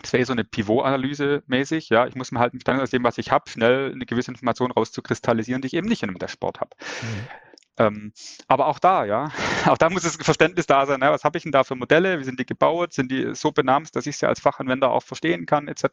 das 0.00 0.12
wäre 0.12 0.24
so 0.24 0.32
eine 0.32 0.44
Pivot-Analyse 0.44 1.42
mäßig, 1.46 1.88
ja, 1.90 2.06
ich 2.06 2.14
muss 2.14 2.32
mir 2.32 2.38
halt 2.38 2.54
imstande 2.54 2.82
aus 2.82 2.90
dem, 2.90 3.04
was 3.04 3.18
ich 3.18 3.30
habe, 3.30 3.50
schnell 3.50 3.92
eine 3.92 4.06
gewisse 4.06 4.30
Information 4.30 4.70
rauszukristallisieren, 4.70 5.62
die 5.62 5.66
ich 5.66 5.74
eben 5.74 5.88
nicht 5.88 6.02
in 6.02 6.08
einem 6.08 6.18
Dashboard 6.18 6.60
habe. 6.60 6.70
Mhm. 7.02 7.49
Ähm, 7.76 8.12
aber 8.46 8.66
auch 8.66 8.78
da, 8.78 9.04
ja, 9.04 9.30
auch 9.66 9.78
da 9.78 9.88
muss 9.90 10.02
das 10.02 10.16
Verständnis 10.16 10.66
da 10.66 10.86
sein. 10.86 11.00
Ja, 11.00 11.12
was 11.12 11.24
habe 11.24 11.38
ich 11.38 11.44
denn 11.44 11.52
da 11.52 11.64
für 11.64 11.74
Modelle? 11.74 12.18
Wie 12.18 12.24
sind 12.24 12.38
die 12.38 12.46
gebaut? 12.46 12.92
Sind 12.92 13.10
die 13.10 13.34
so 13.34 13.52
benannt, 13.52 13.94
dass 13.96 14.06
ich 14.06 14.16
sie 14.16 14.26
als 14.26 14.40
Fachanwender 14.40 14.90
auch 14.90 15.02
verstehen 15.02 15.46
kann, 15.46 15.68
etc. 15.68 15.86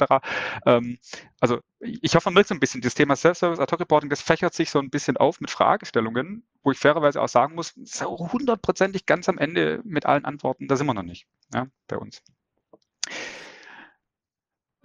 Ähm, 0.65 0.97
also 1.39 1.59
ich 1.79 2.15
hoffe, 2.15 2.27
man 2.27 2.35
merkt 2.35 2.49
so 2.49 2.55
ein 2.55 2.59
bisschen, 2.59 2.81
das 2.81 2.95
Thema 2.95 3.15
Self-Service, 3.15 3.59
Ad-Hoc-Reporting, 3.59 4.09
das 4.09 4.21
fächert 4.21 4.53
sich 4.53 4.69
so 4.69 4.79
ein 4.79 4.89
bisschen 4.89 5.17
auf 5.17 5.39
mit 5.39 5.51
Fragestellungen, 5.51 6.43
wo 6.63 6.71
ich 6.71 6.79
fairerweise 6.79 7.21
auch 7.21 7.29
sagen 7.29 7.55
muss, 7.55 7.73
so 7.83 8.17
hundertprozentig 8.31 9.05
ganz 9.05 9.29
am 9.29 9.37
Ende 9.37 9.81
mit 9.83 10.05
allen 10.05 10.25
Antworten, 10.25 10.67
da 10.67 10.75
sind 10.75 10.87
wir 10.87 10.93
noch 10.93 11.03
nicht, 11.03 11.27
ja, 11.53 11.67
bei 11.87 11.97
uns. 11.97 12.23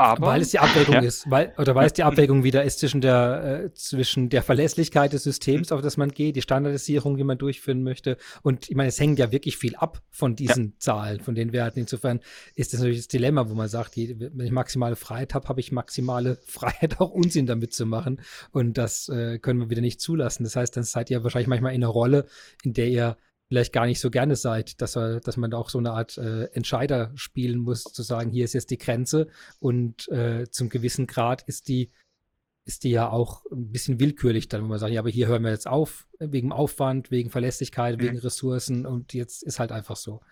Aber, 0.03 0.27
weil 0.27 0.41
es 0.41 0.51
die 0.51 0.59
Abwägung 0.59 0.95
ja. 0.97 1.01
ist, 1.01 1.31
weil, 1.31 1.55
oder 1.59 1.75
weil 1.75 1.87
es 1.87 1.93
die 1.93 2.03
Abwägung 2.03 2.45
wieder 2.45 2.65
ist 2.65 2.81
zwischen 2.81 3.01
der, 3.01 3.63
äh, 3.65 3.75
zwischen 3.75 4.29
der 4.29 4.43
Verlässlichkeit 4.43 5.13
des 5.13 5.23
Systems, 5.23 5.73
auf 5.73 5.81
das 5.81 5.97
man 5.97 6.11
geht, 6.11 6.37
die 6.37 6.43
Standardisierung, 6.43 7.17
die 7.17 7.25
man 7.25 7.39
durchführen 7.39 7.83
möchte. 7.83 8.17
Und 8.43 8.69
ich 8.69 8.77
meine, 8.77 8.89
es 8.89 9.01
hängt 9.01 9.19
ja 9.19 9.33
wirklich 9.33 9.57
viel 9.57 9.77
ab 9.77 10.03
von 10.11 10.37
diesen 10.37 10.65
ja. 10.65 10.73
Zahlen, 10.79 11.21
von 11.21 11.35
den 11.35 11.53
Werten. 11.53 11.81
Insofern 11.81 12.21
ist 12.55 12.73
das 12.73 12.81
natürlich 12.81 13.01
das 13.01 13.09
Dilemma, 13.09 13.49
wo 13.49 13.55
man 13.55 13.69
sagt, 13.69 13.97
die, 13.97 14.19
wenn 14.19 14.47
ich 14.47 14.53
maximale 14.53 14.97
Freiheit 14.97 15.35
habe, 15.35 15.49
habe 15.49 15.61
ich 15.61 15.73
maximale 15.73 16.39
Freiheit, 16.47 17.01
auch 17.01 17.11
Unsinn 17.11 17.47
damit 17.47 17.73
zu 17.73 17.87
machen. 17.87 18.21
Und 18.51 18.79
das 18.79 19.09
äh, 19.09 19.39
können 19.39 19.61
wir 19.61 19.71
wieder 19.71 19.81
nicht 19.81 20.01
zulassen. 20.01 20.45
Das 20.45 20.57
heißt, 20.57 20.77
dann 20.77 20.85
seid 20.85 21.11
ihr 21.11 21.23
wahrscheinlich 21.23 21.49
manchmal 21.49 21.75
in 21.75 21.83
einer 21.83 21.93
Rolle, 21.93 22.27
in 22.63 22.73
der 22.73 22.89
ihr 22.89 23.17
vielleicht 23.53 23.75
gar 23.75 23.85
nicht 23.85 24.01
so 24.01 24.11
gerne 24.11 24.35
seid, 24.35 24.81
dass, 24.81 24.97
er, 24.97 25.21
dass 25.21 25.37
man 25.37 25.53
auch 25.53 25.69
so 25.69 25.77
eine 25.77 25.91
Art 25.91 26.17
äh, 26.17 26.45
Entscheider 26.55 27.13
spielen 27.17 27.59
muss, 27.59 27.83
zu 27.83 28.03
sagen, 28.03 28.31
hier 28.31 28.47
ist 28.47 28.55
jetzt 28.55 28.71
die 28.71 28.79
Grenze 28.79 29.29
und 29.61 30.09
äh, 30.09 30.49
zum 30.51 30.71
gewissen 30.71 31.07
Grad 31.07 31.43
ist 31.43 31.69
die, 31.69 31.91
ist 32.65 32.83
die 32.83 32.93
ja 32.93 33.11
auch 33.11 33.45
ein 33.53 33.71
bisschen 33.71 34.01
willkürlich 34.01 34.49
dann, 34.49 34.63
wenn 34.63 34.71
man 34.71 34.79
sagt, 34.79 34.95
ja, 34.95 35.01
aber 35.01 35.11
hier 35.11 35.27
hören 35.27 35.43
wir 35.43 35.51
jetzt 35.51 35.69
auf, 35.69 36.07
wegen 36.19 36.51
Aufwand, 36.51 37.11
wegen 37.11 37.29
Verlässlichkeit, 37.29 37.99
mhm. 37.99 38.05
wegen 38.05 38.19
Ressourcen 38.21 38.87
und 38.87 39.13
jetzt 39.13 39.43
ist 39.43 39.61
halt 39.61 39.71
einfach 39.71 39.97
so. 39.97 40.23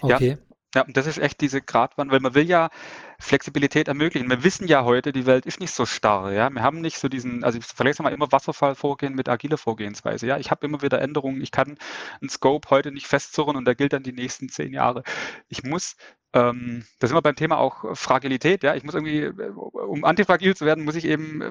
Okay. 0.00 0.38
Ja. 0.38 0.56
Ja, 0.76 0.82
und 0.84 0.96
das 0.96 1.06
ist 1.08 1.18
echt 1.18 1.40
diese 1.40 1.62
Gratwanderung, 1.62 2.12
weil 2.12 2.20
man 2.20 2.34
will 2.34 2.48
ja 2.48 2.70
Flexibilität 3.18 3.88
ermöglichen. 3.88 4.28
Wir 4.28 4.44
wissen 4.44 4.68
ja 4.68 4.84
heute, 4.84 5.12
die 5.12 5.26
Welt 5.26 5.46
ist 5.46 5.60
nicht 5.60 5.72
so 5.72 5.86
starr. 5.86 6.32
Ja? 6.32 6.50
Wir 6.50 6.62
haben 6.62 6.80
nicht 6.80 6.98
so 6.98 7.08
diesen, 7.08 7.44
also 7.44 7.58
ich 7.58 7.64
vergleiche 7.64 8.02
mal 8.02 8.12
immer 8.12 8.30
Wasserfallvorgehen 8.32 9.14
mit 9.14 9.28
agiler 9.28 9.58
Vorgehensweise. 9.58 10.26
Ja, 10.26 10.38
ich 10.38 10.50
habe 10.50 10.66
immer 10.66 10.82
wieder 10.82 11.00
Änderungen. 11.00 11.40
Ich 11.40 11.50
kann 11.50 11.78
einen 12.20 12.30
Scope 12.30 12.70
heute 12.70 12.92
nicht 12.92 13.06
festzurren 13.06 13.56
und 13.56 13.64
der 13.64 13.74
gilt 13.74 13.92
dann 13.92 14.02
die 14.02 14.12
nächsten 14.12 14.48
zehn 14.48 14.72
Jahre. 14.72 15.02
Ich 15.48 15.62
muss 15.62 15.96
ähm, 16.36 16.84
da 16.98 17.06
sind 17.06 17.16
wir 17.16 17.22
beim 17.22 17.36
Thema 17.36 17.56
auch 17.56 17.96
Fragilität. 17.96 18.62
Ja, 18.62 18.74
ich 18.74 18.84
muss 18.84 18.94
irgendwie, 18.94 19.22
äh, 19.22 19.50
um 19.50 20.04
antifragil 20.04 20.54
zu 20.54 20.66
werden, 20.66 20.84
muss 20.84 20.94
ich 20.96 21.06
eben 21.06 21.40
äh, 21.40 21.50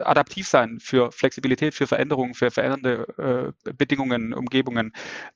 adaptiv 0.00 0.48
sein 0.48 0.80
für 0.80 1.12
Flexibilität, 1.12 1.74
für 1.74 1.86
Veränderungen, 1.86 2.34
für 2.34 2.50
verändernde 2.50 3.54
äh, 3.64 3.72
Bedingungen, 3.72 4.32
Umgebungen, 4.34 4.92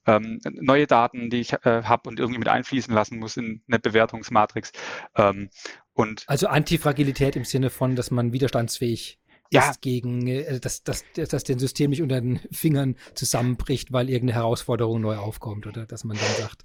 ähm, 0.07 0.41
neue 0.45 0.89
Daten, 0.89 1.31
die 1.31 1.41
ich 1.41 1.53
äh, 1.53 1.83
habe 1.85 2.09
und 2.09 2.19
irgendwie 2.19 2.41
mit 2.41 2.49
einfließen 2.49 2.93
lassen 2.93 3.21
muss 3.21 3.37
in 3.37 3.63
eine 3.69 3.79
Bewertungsmatrix. 3.79 4.73
Ähm, 5.15 5.44
und 5.93 6.25
also 6.27 6.47
Antifragilität 6.47 7.37
im 7.37 7.45
Sinne 7.45 7.71
von, 7.71 7.97
dass 7.97 8.11
man 8.11 8.33
widerstandsfähig 8.33 9.19
ja. 9.51 9.71
ist 9.71 9.81
gegen, 9.81 10.27
äh, 10.27 10.61
dass, 10.61 10.83
dass, 10.83 11.05
dass 11.15 11.45
den 11.45 11.59
System 11.59 11.91
nicht 11.91 12.03
unter 12.03 12.21
den 12.21 12.41
Fingern 12.51 12.97
zusammenbricht, 13.15 13.93
weil 13.93 14.11
irgendeine 14.11 14.41
Herausforderung 14.41 15.01
neu 15.01 15.17
aufkommt 15.17 15.67
oder 15.67 15.87
dass 15.87 16.05
man 16.05 16.17
dann 16.17 16.35
sagt, 16.37 16.65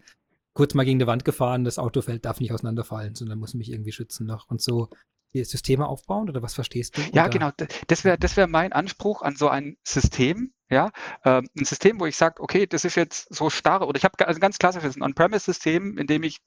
kurz 0.54 0.74
mal 0.74 0.86
gegen 0.86 1.00
die 1.00 1.08
Wand 1.08 1.26
gefahren, 1.26 1.64
das 1.64 1.80
Auto 1.80 2.02
fällt, 2.02 2.26
darf 2.26 2.40
nicht 2.40 2.52
auseinanderfallen, 2.52 3.16
sondern 3.16 3.40
muss 3.40 3.54
mich 3.54 3.72
irgendwie 3.72 3.92
schützen 3.92 4.26
noch. 4.26 4.50
Und 4.50 4.62
so 4.62 4.90
Systeme 5.34 5.88
aufbauen 5.88 6.30
oder 6.30 6.42
was 6.42 6.56
verstehst 6.56 6.98
du? 6.98 7.02
Ja, 7.14 7.26
oder? 7.26 7.30
genau. 7.30 7.52
Das 7.88 8.04
wäre 8.04 8.18
das 8.18 8.36
wär 8.36 8.48
mein 8.48 8.74
Anspruch 8.74 9.22
an 9.22 9.36
so 9.36 9.48
ein 9.48 9.78
System. 9.84 10.54
Ja, 10.70 10.92
äh, 11.24 11.42
ein 11.42 11.66
System, 11.66 12.00
wo 12.00 12.06
ich 12.06 12.16
sage, 12.16 12.42
okay, 12.42 12.68
das 12.68 12.86
ist 12.86 12.96
jetzt 12.96 13.34
so 13.34 13.50
starr 13.50 13.88
oder 13.88 13.98
ich 13.98 14.04
habe 14.04 14.28
also 14.28 14.40
ganz 14.40 14.60
klassisches 14.60 14.96
ein 14.96 15.02
On-Premise-System, 15.02 15.98
in 15.98 16.08
dem 16.08 16.24
ich 16.24 16.40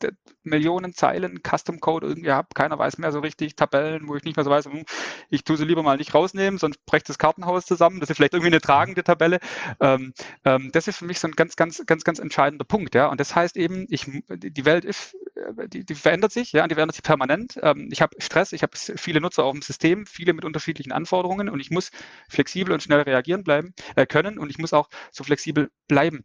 Millionen 0.44 0.94
Zeilen 0.94 1.40
Custom-Code 1.42 2.06
irgendwie 2.06 2.30
habe, 2.30 2.48
keiner 2.54 2.78
weiß 2.78 2.98
mehr 2.98 3.12
so 3.12 3.20
richtig, 3.20 3.56
Tabellen, 3.56 4.08
wo 4.08 4.16
ich 4.16 4.24
nicht 4.24 4.36
mehr 4.36 4.44
so 4.44 4.50
weiß, 4.50 4.66
hm, 4.66 4.84
ich 5.28 5.44
tue 5.44 5.56
sie 5.56 5.64
lieber 5.64 5.82
mal 5.82 5.96
nicht 5.96 6.14
rausnehmen, 6.14 6.58
sonst 6.58 6.84
brecht 6.86 7.08
das 7.08 7.18
Kartenhaus 7.18 7.66
zusammen, 7.66 8.00
das 8.00 8.10
ist 8.10 8.16
vielleicht 8.16 8.34
irgendwie 8.34 8.52
eine 8.52 8.60
tragende 8.60 9.02
Tabelle. 9.02 9.40
Ähm, 9.80 10.12
ähm, 10.44 10.70
das 10.72 10.88
ist 10.88 10.98
für 10.98 11.04
mich 11.04 11.18
so 11.18 11.28
ein 11.28 11.32
ganz, 11.32 11.56
ganz, 11.56 11.82
ganz, 11.86 12.04
ganz 12.04 12.18
entscheidender 12.18 12.64
Punkt, 12.64 12.94
ja, 12.94 13.08
und 13.08 13.20
das 13.20 13.34
heißt 13.34 13.56
eben, 13.56 13.86
ich, 13.88 14.06
die 14.28 14.64
Welt 14.64 14.84
ist, 14.84 15.16
äh, 15.34 15.68
die, 15.68 15.84
die 15.84 15.94
verändert 15.94 16.32
sich, 16.32 16.52
ja, 16.52 16.66
die 16.68 16.74
verändert 16.74 16.96
sich 16.96 17.02
permanent. 17.02 17.58
Ähm, 17.62 17.88
ich 17.90 18.02
habe 18.02 18.14
Stress, 18.20 18.52
ich 18.52 18.62
habe 18.62 18.76
viele 18.76 19.20
Nutzer 19.20 19.44
auf 19.44 19.52
dem 19.52 19.62
System, 19.62 20.06
viele 20.06 20.32
mit 20.32 20.44
unterschiedlichen 20.44 20.92
Anforderungen 20.92 21.48
und 21.48 21.60
ich 21.60 21.70
muss 21.70 21.90
flexibel 22.28 22.72
und 22.72 22.82
schnell 22.82 23.00
reagieren 23.00 23.44
bleiben, 23.44 23.74
äh, 23.96 24.06
können 24.12 24.38
und 24.38 24.50
ich 24.50 24.58
muss 24.58 24.72
auch 24.72 24.88
so 25.10 25.24
flexibel 25.24 25.70
bleiben. 25.88 26.24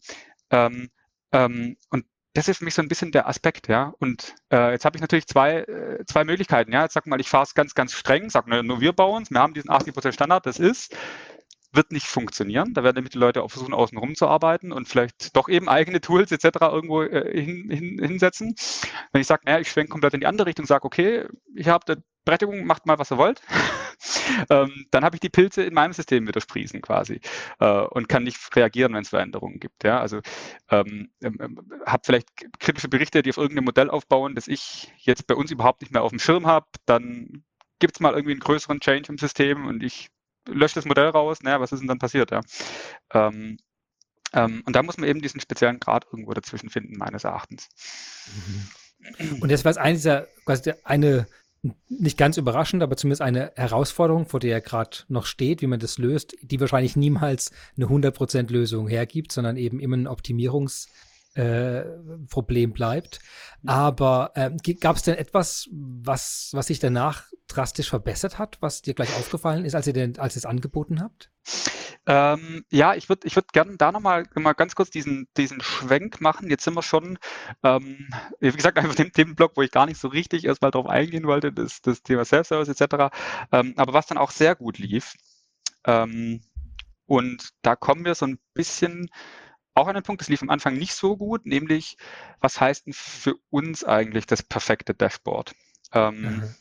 Ähm, 0.51 0.89
ähm, 1.31 1.77
und 1.89 2.05
das 2.33 2.47
ist 2.47 2.59
für 2.59 2.65
mich 2.65 2.75
so 2.75 2.83
ein 2.83 2.87
bisschen 2.87 3.11
der 3.11 3.27
Aspekt, 3.27 3.67
ja. 3.67 3.93
Und 3.99 4.35
äh, 4.51 4.71
jetzt 4.71 4.85
habe 4.85 4.95
ich 4.95 5.01
natürlich 5.01 5.25
zwei, 5.25 5.61
äh, 5.61 6.05
zwei 6.05 6.23
Möglichkeiten, 6.23 6.71
ja. 6.71 6.83
Jetzt 6.83 6.93
sag 6.93 7.07
mal, 7.07 7.19
ich 7.19 7.29
fahre 7.29 7.45
es 7.45 7.55
ganz, 7.55 7.73
ganz 7.73 7.93
streng, 7.93 8.29
sag 8.29 8.47
nur, 8.47 8.61
nur 8.61 8.79
wir 8.79 8.93
bauen 8.93 9.23
es, 9.23 9.31
wir 9.31 9.39
haben 9.39 9.55
diesen 9.55 9.71
80% 9.71 10.11
Standard, 10.11 10.45
das 10.45 10.59
ist, 10.59 10.95
wird 11.77 11.91
nicht 11.91 12.07
funktionieren. 12.07 12.73
Da 12.73 12.83
werden 12.83 12.95
nämlich 12.95 13.13
die 13.13 13.17
Leute 13.17 13.43
auch 13.43 13.51
versuchen, 13.51 13.73
außen 13.73 13.97
rum 13.97 14.15
zu 14.15 14.27
arbeiten 14.27 14.71
und 14.73 14.89
vielleicht 14.89 15.35
doch 15.35 15.47
eben 15.47 15.69
eigene 15.69 16.01
Tools 16.01 16.31
etc. 16.31 16.59
irgendwo 16.61 17.03
äh, 17.03 17.41
hin, 17.41 17.69
hin, 17.69 17.99
hinsetzen. 17.99 18.55
Wenn 19.13 19.21
ich 19.21 19.27
sage, 19.27 19.43
naja, 19.45 19.59
ich 19.59 19.69
schwenke 19.69 19.91
komplett 19.91 20.13
in 20.13 20.19
die 20.19 20.25
andere 20.25 20.47
Richtung 20.47 20.65
sage, 20.65 20.83
okay, 20.83 21.25
ich 21.55 21.69
habe 21.69 21.85
eine 21.87 22.03
Berechtigung, 22.25 22.65
macht 22.65 22.85
mal, 22.85 22.99
was 22.99 23.11
ihr 23.11 23.17
wollt, 23.17 23.41
ähm, 24.49 24.85
dann 24.91 25.05
habe 25.05 25.15
ich 25.15 25.21
die 25.21 25.29
Pilze 25.29 25.63
in 25.63 25.73
meinem 25.73 25.93
System 25.93 26.27
wieder 26.27 26.41
sprießen 26.41 26.81
quasi 26.81 27.21
äh, 27.59 27.81
und 27.83 28.09
kann 28.09 28.23
nicht 28.23 28.37
reagieren, 28.53 28.93
wenn 28.93 29.03
es 29.03 29.09
Veränderungen 29.09 29.61
gibt. 29.61 29.85
Ja? 29.85 30.01
Also 30.01 30.19
ähm, 30.69 31.09
ähm, 31.23 31.37
ähm 31.39 31.71
habe 31.85 32.01
vielleicht 32.05 32.27
kritische 32.59 32.89
Berichte, 32.89 33.21
die 33.21 33.29
auf 33.29 33.37
irgendeinem 33.37 33.65
Modell 33.65 33.89
aufbauen, 33.89 34.35
das 34.35 34.49
ich 34.49 34.91
jetzt 34.97 35.25
bei 35.25 35.35
uns 35.35 35.51
überhaupt 35.51 35.81
nicht 35.81 35.93
mehr 35.93 36.03
auf 36.03 36.09
dem 36.09 36.19
Schirm 36.19 36.45
habe, 36.45 36.67
dann 36.85 37.45
gibt 37.79 37.95
es 37.95 37.99
mal 38.01 38.13
irgendwie 38.13 38.31
einen 38.31 38.41
größeren 38.41 38.81
Change 38.81 39.09
im 39.09 39.17
System 39.17 39.65
und 39.65 39.81
ich 39.83 40.09
lösche 40.47 40.75
das 40.75 40.85
Modell 40.85 41.09
raus, 41.09 41.41
naja, 41.41 41.59
was 41.59 41.71
ist 41.71 41.79
denn 41.79 41.87
dann 41.87 41.99
passiert? 41.99 42.31
Ja? 42.31 42.41
Ähm, 43.13 43.57
ähm, 44.33 44.63
und 44.65 44.75
da 44.75 44.83
muss 44.83 44.97
man 44.97 45.07
eben 45.07 45.21
diesen 45.21 45.39
speziellen 45.39 45.79
Grad 45.79 46.05
irgendwo 46.11 46.33
dazwischen 46.33 46.69
finden, 46.69 46.97
meines 46.97 47.23
Erachtens. 47.23 47.69
Mhm. 48.27 49.41
Und 49.41 49.51
das 49.51 49.63
war 49.63 49.77
eine 49.77 49.95
dieser, 49.95 50.27
quasi 50.45 50.73
eine 50.83 51.27
nicht 51.89 52.17
ganz 52.17 52.37
überraschend, 52.37 52.83
aber 52.83 52.97
zumindest 52.97 53.21
eine 53.21 53.51
Herausforderung, 53.55 54.27
vor 54.27 54.39
der 54.39 54.53
er 54.53 54.61
gerade 54.61 54.97
noch 55.07 55.25
steht, 55.25 55.61
wie 55.61 55.67
man 55.67 55.79
das 55.79 55.97
löst, 55.97 56.35
die 56.41 56.59
wahrscheinlich 56.59 56.95
niemals 56.95 57.51
eine 57.75 57.87
100% 57.87 58.51
Lösung 58.51 58.87
hergibt, 58.87 59.31
sondern 59.31 59.57
eben 59.57 59.79
immer 59.79 59.97
ein 59.97 60.07
Optimierungsproblem 60.07 61.06
äh, 61.37 62.67
bleibt. 62.67 63.19
Aber 63.65 64.31
äh, 64.35 64.51
gab 64.73 64.95
es 64.95 65.03
denn 65.03 65.15
etwas, 65.15 65.69
was, 65.71 66.49
was 66.53 66.67
sich 66.67 66.79
danach 66.79 67.25
drastisch 67.47 67.89
verbessert 67.89 68.39
hat, 68.39 68.57
was 68.61 68.81
dir 68.81 68.93
gleich 68.93 69.15
aufgefallen 69.15 69.65
ist, 69.65 69.75
als 69.75 69.87
ihr, 69.87 69.93
den, 69.93 70.17
als 70.19 70.35
ihr 70.35 70.39
es 70.39 70.45
angeboten 70.45 71.01
habt? 71.01 71.31
Ähm, 72.05 72.63
ja, 72.71 72.95
ich 72.95 73.09
würde 73.09 73.27
ich 73.27 73.35
würd 73.35 73.51
gerne 73.51 73.75
da 73.77 73.91
nochmal 73.91 74.23
mal 74.35 74.53
ganz 74.53 74.75
kurz 74.75 74.89
diesen, 74.89 75.27
diesen 75.35 75.61
Schwenk 75.61 76.21
machen. 76.21 76.49
Jetzt 76.49 76.63
sind 76.63 76.73
wir 76.73 76.81
schon, 76.81 77.19
ähm, 77.63 78.07
wie 78.39 78.51
gesagt, 78.51 78.77
einfach 78.77 78.95
dem 78.95 79.11
Themenblock, 79.11 79.57
wo 79.57 79.61
ich 79.61 79.71
gar 79.71 79.85
nicht 79.85 79.99
so 79.99 80.07
richtig 80.07 80.45
erstmal 80.45 80.71
drauf 80.71 80.87
eingehen 80.87 81.27
wollte, 81.27 81.51
das, 81.51 81.81
das 81.81 82.03
Thema 82.03 82.23
Self-Service 82.23 82.69
etc. 82.69 83.13
Ähm, 83.51 83.73
aber 83.75 83.93
was 83.93 84.07
dann 84.07 84.17
auch 84.17 84.31
sehr 84.31 84.55
gut 84.55 84.77
lief. 84.77 85.15
Ähm, 85.85 86.41
und 87.05 87.49
da 87.61 87.75
kommen 87.75 88.05
wir 88.05 88.15
so 88.15 88.25
ein 88.25 88.39
bisschen 88.53 89.09
auch 89.77 89.91
den 89.91 90.03
Punkt, 90.03 90.21
das 90.21 90.29
lief 90.29 90.41
am 90.41 90.49
Anfang 90.49 90.75
nicht 90.75 90.93
so 90.93 91.17
gut, 91.17 91.45
nämlich, 91.45 91.97
was 92.39 92.59
heißt 92.59 92.87
denn 92.87 92.93
für 92.93 93.35
uns 93.49 93.83
eigentlich 93.83 94.25
das 94.25 94.43
perfekte 94.43 94.93
Dashboard? 94.93 95.55
Ähm, 95.93 96.21
mhm. 96.21 96.55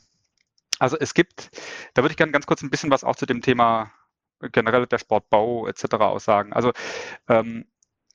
Also 0.78 0.96
es 0.98 1.14
gibt, 1.14 1.50
da 1.94 2.02
würde 2.02 2.12
ich 2.12 2.16
gerne 2.16 2.32
ganz 2.32 2.46
kurz 2.46 2.62
ein 2.62 2.70
bisschen 2.70 2.90
was 2.90 3.04
auch 3.04 3.16
zu 3.16 3.26
dem 3.26 3.42
Thema 3.42 3.92
generell 4.52 4.86
der 4.86 4.98
Sportbau 4.98 5.66
etc. 5.66 5.94
aussagen. 5.94 6.52
Also 6.52 6.72
ähm, 7.28 7.66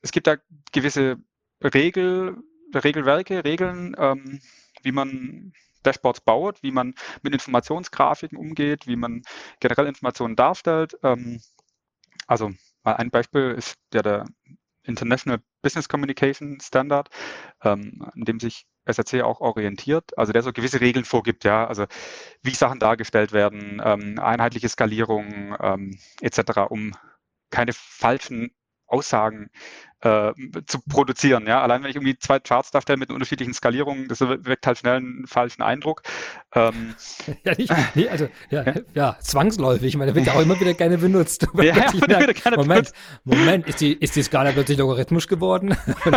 es 0.02 0.12
gibt 0.12 0.28
da 0.28 0.38
gewisse 0.72 1.18
Regel, 1.64 2.38
Regelwerke, 2.74 3.44
Regeln, 3.44 3.96
ähm, 3.98 4.40
wie 4.84 4.92
man 4.92 5.54
Dashboards 5.84 6.22
baut, 6.22 6.62
wie 6.62 6.72
man 6.72 6.94
mit 7.24 7.34
Informationsgrafiken 7.34 8.38
umgeht, 8.38 8.88
wie 8.88 8.96
man 8.96 9.24
generell 9.60 9.88
Informationen 9.88 10.36
darstellt. 10.36 10.98
Ähm, 11.04 11.42
also 12.28 12.52
mal 12.84 12.96
ein 12.96 13.10
Beispiel 13.10 13.56
ist 13.58 13.76
ja 13.94 14.02
der 14.02 14.26
International 14.84 15.40
Business 15.62 15.88
Communication 15.90 16.60
Standard, 16.60 17.10
ähm, 17.64 18.08
an 18.14 18.26
dem 18.26 18.40
sich 18.40 18.66
SRC 18.86 19.22
auch 19.22 19.42
orientiert, 19.42 20.18
also 20.18 20.34
der 20.34 20.42
so 20.42 20.52
gewisse 20.54 20.82
Regeln 20.82 21.06
vorgibt, 21.06 21.44
ja, 21.44 21.68
also 21.68 21.86
wie 22.42 22.52
Sachen 22.52 22.80
dargestellt 22.80 23.32
werden, 23.32 23.82
ähm, 23.84 24.20
einheitliche 24.20 24.70
Skalierung 24.70 25.56
ähm, 25.60 26.00
etc., 26.22 26.70
um 26.70 26.94
keine 27.52 27.74
falschen 27.74 28.52
Aussagen 28.88 29.50
äh, 30.02 30.34
zu 30.66 30.80
produzieren. 30.82 31.46
Ja? 31.48 31.62
Allein 31.62 31.84
wenn 31.84 31.90
ich 31.90 31.96
irgendwie 31.96 32.18
zwei 32.18 32.40
Charts 32.40 32.72
darstelle 32.72 32.98
mit 32.98 33.12
unterschiedlichen 33.12 33.54
Skalierungen, 33.54 34.08
das 34.08 34.22
weckt 34.22 34.66
halt 34.68 34.80
schnell 34.80 34.98
einen 34.98 35.28
falschen 35.28 35.62
Eindruck. 35.62 36.02
Ähm, 36.54 36.96
ja, 37.46 37.54
nicht, 37.58 37.74
nee, 37.96 38.10
also 38.10 38.28
ja, 38.50 38.64
ja. 38.64 38.74
ja, 38.94 39.18
zwangsläufig. 39.20 39.88
Ich 39.88 39.98
meine, 39.98 40.12
der 40.12 40.16
wird 40.16 40.28
ja 40.28 40.34
auch 40.34 40.42
immer 40.42 40.60
wieder 40.60 40.74
gerne 40.74 40.98
benutzt. 40.98 41.48
ja, 41.54 41.64
ja 41.64 41.94
wieder 41.94 42.34
gerne 42.34 42.58
Moment, 42.58 42.68
benutzt. 42.68 42.96
Moment, 43.24 43.68
ist 43.68 43.82
die, 43.82 43.94
ist 43.94 44.16
die 44.16 44.24
Skala 44.24 44.52
plötzlich 44.52 44.78
logarithmisch 44.78 45.28
geworden? 45.28 45.78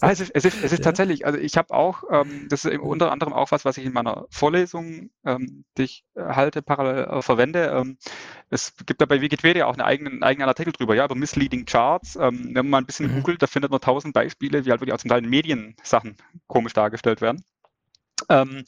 also, 0.00 0.24
es 0.32 0.44
ist, 0.44 0.64
es 0.64 0.72
ist 0.72 0.78
ja. 0.78 0.78
tatsächlich, 0.78 1.26
also 1.26 1.38
ich 1.38 1.56
habe 1.56 1.72
auch, 1.74 2.04
ähm, 2.10 2.46
das 2.48 2.64
ist 2.64 2.78
unter 2.78 3.12
anderem 3.12 3.32
auch 3.32 3.50
was, 3.52 3.64
was 3.64 3.76
ich 3.76 3.84
in 3.84 3.92
meiner 3.92 4.26
Vorlesung, 4.30 5.10
ähm, 5.24 5.64
die 5.76 5.82
ich 5.82 6.04
halte, 6.16 6.62
parallel 6.62 7.04
äh, 7.04 7.22
verwende. 7.22 7.66
Ähm, 7.66 7.98
es 8.50 8.74
gibt 8.84 9.00
da 9.00 9.06
bei 9.06 9.20
Wikipedia 9.20 9.66
auch 9.66 9.72
einen 9.72 9.80
eigenen, 9.80 10.12
einen 10.14 10.22
eigenen 10.22 10.48
Artikel 10.48 10.72
drüber, 10.72 10.94
ja, 10.94 11.04
über 11.04 11.14
Misleading 11.14 11.64
Charts. 11.64 11.81
Charts. 11.82 12.16
Ähm, 12.16 12.46
wenn 12.46 12.66
man 12.66 12.70
mal 12.70 12.78
ein 12.78 12.86
bisschen 12.86 13.10
mhm. 13.10 13.16
googelt, 13.16 13.42
da 13.42 13.46
findet 13.46 13.70
man 13.70 13.80
tausend 13.80 14.14
Beispiele, 14.14 14.64
wie 14.64 14.70
halt 14.70 14.80
wirklich 14.80 14.94
auch 14.94 15.00
zum 15.00 15.10
Teil 15.10 15.24
in 15.24 15.30
Mediensachen 15.30 16.16
komisch 16.46 16.72
dargestellt 16.72 17.20
werden. 17.20 17.44
Ähm, 18.28 18.64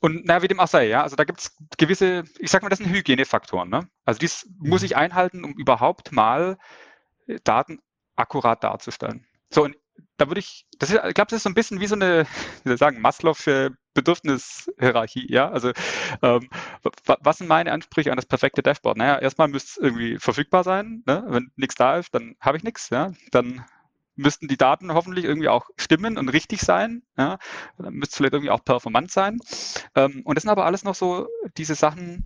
und 0.00 0.24
naja, 0.24 0.42
wie 0.42 0.48
dem 0.48 0.60
auch 0.60 0.68
sei, 0.68 0.88
ja, 0.88 1.02
also 1.02 1.16
da 1.16 1.24
gibt 1.24 1.40
es 1.40 1.56
gewisse, 1.76 2.24
ich 2.38 2.50
sag 2.50 2.62
mal, 2.62 2.70
das 2.70 2.78
sind 2.78 2.90
Hygienefaktoren. 2.90 3.68
Ne? 3.68 3.88
Also 4.06 4.18
dies 4.18 4.46
mhm. 4.46 4.70
muss 4.70 4.82
ich 4.82 4.96
einhalten, 4.96 5.44
um 5.44 5.52
überhaupt 5.52 6.12
mal 6.12 6.56
äh, 7.26 7.38
Daten 7.44 7.80
akkurat 8.16 8.64
darzustellen. 8.64 9.26
So, 9.50 9.64
und 9.64 9.76
da 10.16 10.28
würde 10.28 10.40
ich, 10.40 10.66
das 10.78 10.90
ist, 10.90 10.96
ich 10.96 11.14
glaube, 11.14 11.28
das 11.30 11.38
ist 11.38 11.42
so 11.42 11.50
ein 11.50 11.54
bisschen 11.54 11.80
wie 11.80 11.86
so 11.86 11.94
eine, 11.94 12.24
wie 12.62 12.68
soll 12.68 12.74
ich 12.74 12.80
sagen, 12.80 13.00
Maslow'sche 13.00 13.74
Bedürfnishierarchie, 13.94 15.26
ja. 15.32 15.50
Also 15.50 15.72
ähm, 16.22 16.48
was 17.06 17.38
sind 17.38 17.48
meine 17.48 17.72
Ansprüche 17.72 18.10
an 18.10 18.16
das 18.16 18.26
perfekte 18.26 18.62
Dashboard? 18.62 18.98
Naja, 18.98 19.18
erstmal 19.18 19.48
müsste 19.48 19.70
es 19.70 19.76
irgendwie 19.78 20.18
verfügbar 20.18 20.64
sein. 20.64 21.02
Ne? 21.06 21.24
Wenn 21.28 21.50
nichts 21.56 21.76
da 21.76 21.96
ist, 21.96 22.14
dann 22.14 22.36
habe 22.40 22.58
ich 22.58 22.62
nichts, 22.62 22.90
ja. 22.90 23.12
Dann 23.30 23.64
müssten 24.14 24.48
die 24.48 24.56
Daten 24.56 24.92
hoffentlich 24.92 25.24
irgendwie 25.24 25.48
auch 25.48 25.68
stimmen 25.76 26.18
und 26.18 26.28
richtig 26.28 26.60
sein. 26.60 27.02
Ja? 27.16 27.38
Dann 27.78 27.94
müsste 27.94 28.12
es 28.12 28.16
vielleicht 28.16 28.34
irgendwie 28.34 28.50
auch 28.50 28.64
performant 28.64 29.10
sein. 29.10 29.38
Ähm, 29.94 30.22
und 30.24 30.34
das 30.34 30.42
sind 30.42 30.50
aber 30.50 30.66
alles 30.66 30.84
noch 30.84 30.94
so 30.94 31.28
diese 31.56 31.74
Sachen, 31.74 32.24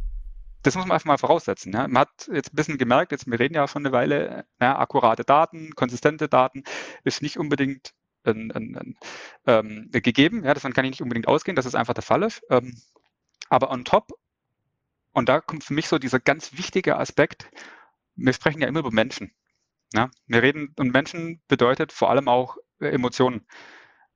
das 0.62 0.74
muss 0.74 0.86
man 0.86 0.94
einfach 0.94 1.06
mal 1.06 1.18
voraussetzen. 1.18 1.72
Ja. 1.72 1.88
Man 1.88 2.02
hat 2.02 2.28
jetzt 2.32 2.52
ein 2.52 2.56
bisschen 2.56 2.78
gemerkt, 2.78 3.12
jetzt 3.12 3.26
wir 3.26 3.38
reden 3.38 3.54
ja 3.54 3.66
schon 3.66 3.84
eine 3.84 3.92
Weile, 3.92 4.44
ja, 4.60 4.78
akkurate 4.78 5.24
Daten, 5.24 5.74
konsistente 5.74 6.28
Daten 6.28 6.64
ist 7.04 7.22
nicht 7.22 7.38
unbedingt 7.38 7.92
ein, 8.24 8.50
ein, 8.52 8.76
ein, 8.76 8.98
ähm, 9.46 9.88
gegeben. 9.90 10.44
Ja, 10.44 10.54
davon 10.54 10.72
kann 10.72 10.84
ich 10.84 10.92
nicht 10.92 11.02
unbedingt 11.02 11.28
ausgehen, 11.28 11.56
dass 11.56 11.66
es 11.66 11.74
einfach 11.74 11.94
der 11.94 12.02
Fall 12.02 12.22
ist. 12.22 12.42
Ähm, 12.50 12.76
aber 13.48 13.70
on 13.70 13.84
top, 13.84 14.12
und 15.12 15.28
da 15.28 15.40
kommt 15.40 15.64
für 15.64 15.74
mich 15.74 15.88
so 15.88 15.98
dieser 15.98 16.20
ganz 16.20 16.56
wichtige 16.56 16.96
Aspekt, 16.96 17.50
wir 18.14 18.32
sprechen 18.32 18.60
ja 18.60 18.68
immer 18.68 18.80
über 18.80 18.92
Menschen. 18.92 19.32
Ja. 19.92 20.10
Wir 20.26 20.42
reden, 20.42 20.74
und 20.78 20.92
Menschen 20.92 21.40
bedeutet 21.48 21.92
vor 21.92 22.10
allem 22.10 22.28
auch 22.28 22.58
äh, 22.80 22.88
Emotionen. 22.88 23.46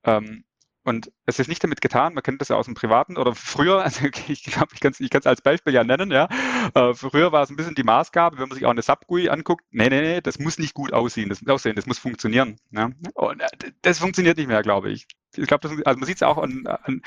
Ähm, 0.03 0.45
und 0.85 1.11
es 1.25 1.39
ist 1.39 1.47
nicht 1.47 1.63
damit 1.63 1.81
getan, 1.81 2.13
man 2.13 2.21
kennt 2.21 2.39
das 2.41 2.49
ja 2.49 2.55
aus 2.55 2.65
dem 2.65 2.75
Privaten 2.75 3.17
oder 3.17 3.33
früher, 3.33 3.81
also 3.83 4.05
ich 4.27 4.43
glaube, 4.43 4.69
ich 4.73 4.79
kann 4.79 4.91
es 4.91 4.99
ich 4.99 5.13
als 5.25 5.41
Beispiel 5.41 5.73
ja 5.73 5.83
nennen, 5.83 6.11
ja. 6.11 6.29
Äh, 6.75 6.93
früher 6.93 7.31
war 7.31 7.43
es 7.43 7.49
ein 7.49 7.55
bisschen 7.55 7.75
die 7.75 7.83
Maßgabe, 7.83 8.37
wenn 8.37 8.47
man 8.47 8.55
sich 8.55 8.65
auch 8.65 8.71
eine 8.71 8.83
Sub-GUI 8.83 9.29
anguckt, 9.29 9.65
nee, 9.71 9.89
nee, 9.89 10.01
nee, 10.01 10.21
das 10.21 10.37
muss 10.39 10.59
nicht 10.59 10.75
gut 10.75 10.93
aussehen, 10.93 11.29
das, 11.29 11.45
aussehen, 11.47 11.75
das 11.75 11.87
muss 11.87 11.97
funktionieren. 11.97 12.57
Ja. 12.71 12.91
Und 13.15 13.41
äh, 13.41 13.47
das 13.81 13.99
funktioniert 13.99 14.37
nicht 14.37 14.47
mehr, 14.47 14.61
glaube 14.61 14.91
ich. 14.91 15.07
Ich 15.35 15.47
glaube, 15.47 15.67
also 15.67 15.99
man 15.99 16.05
sieht 16.05 16.17
es 16.17 16.23
auch 16.23 16.37
an, 16.37 16.65
an 16.67 17.01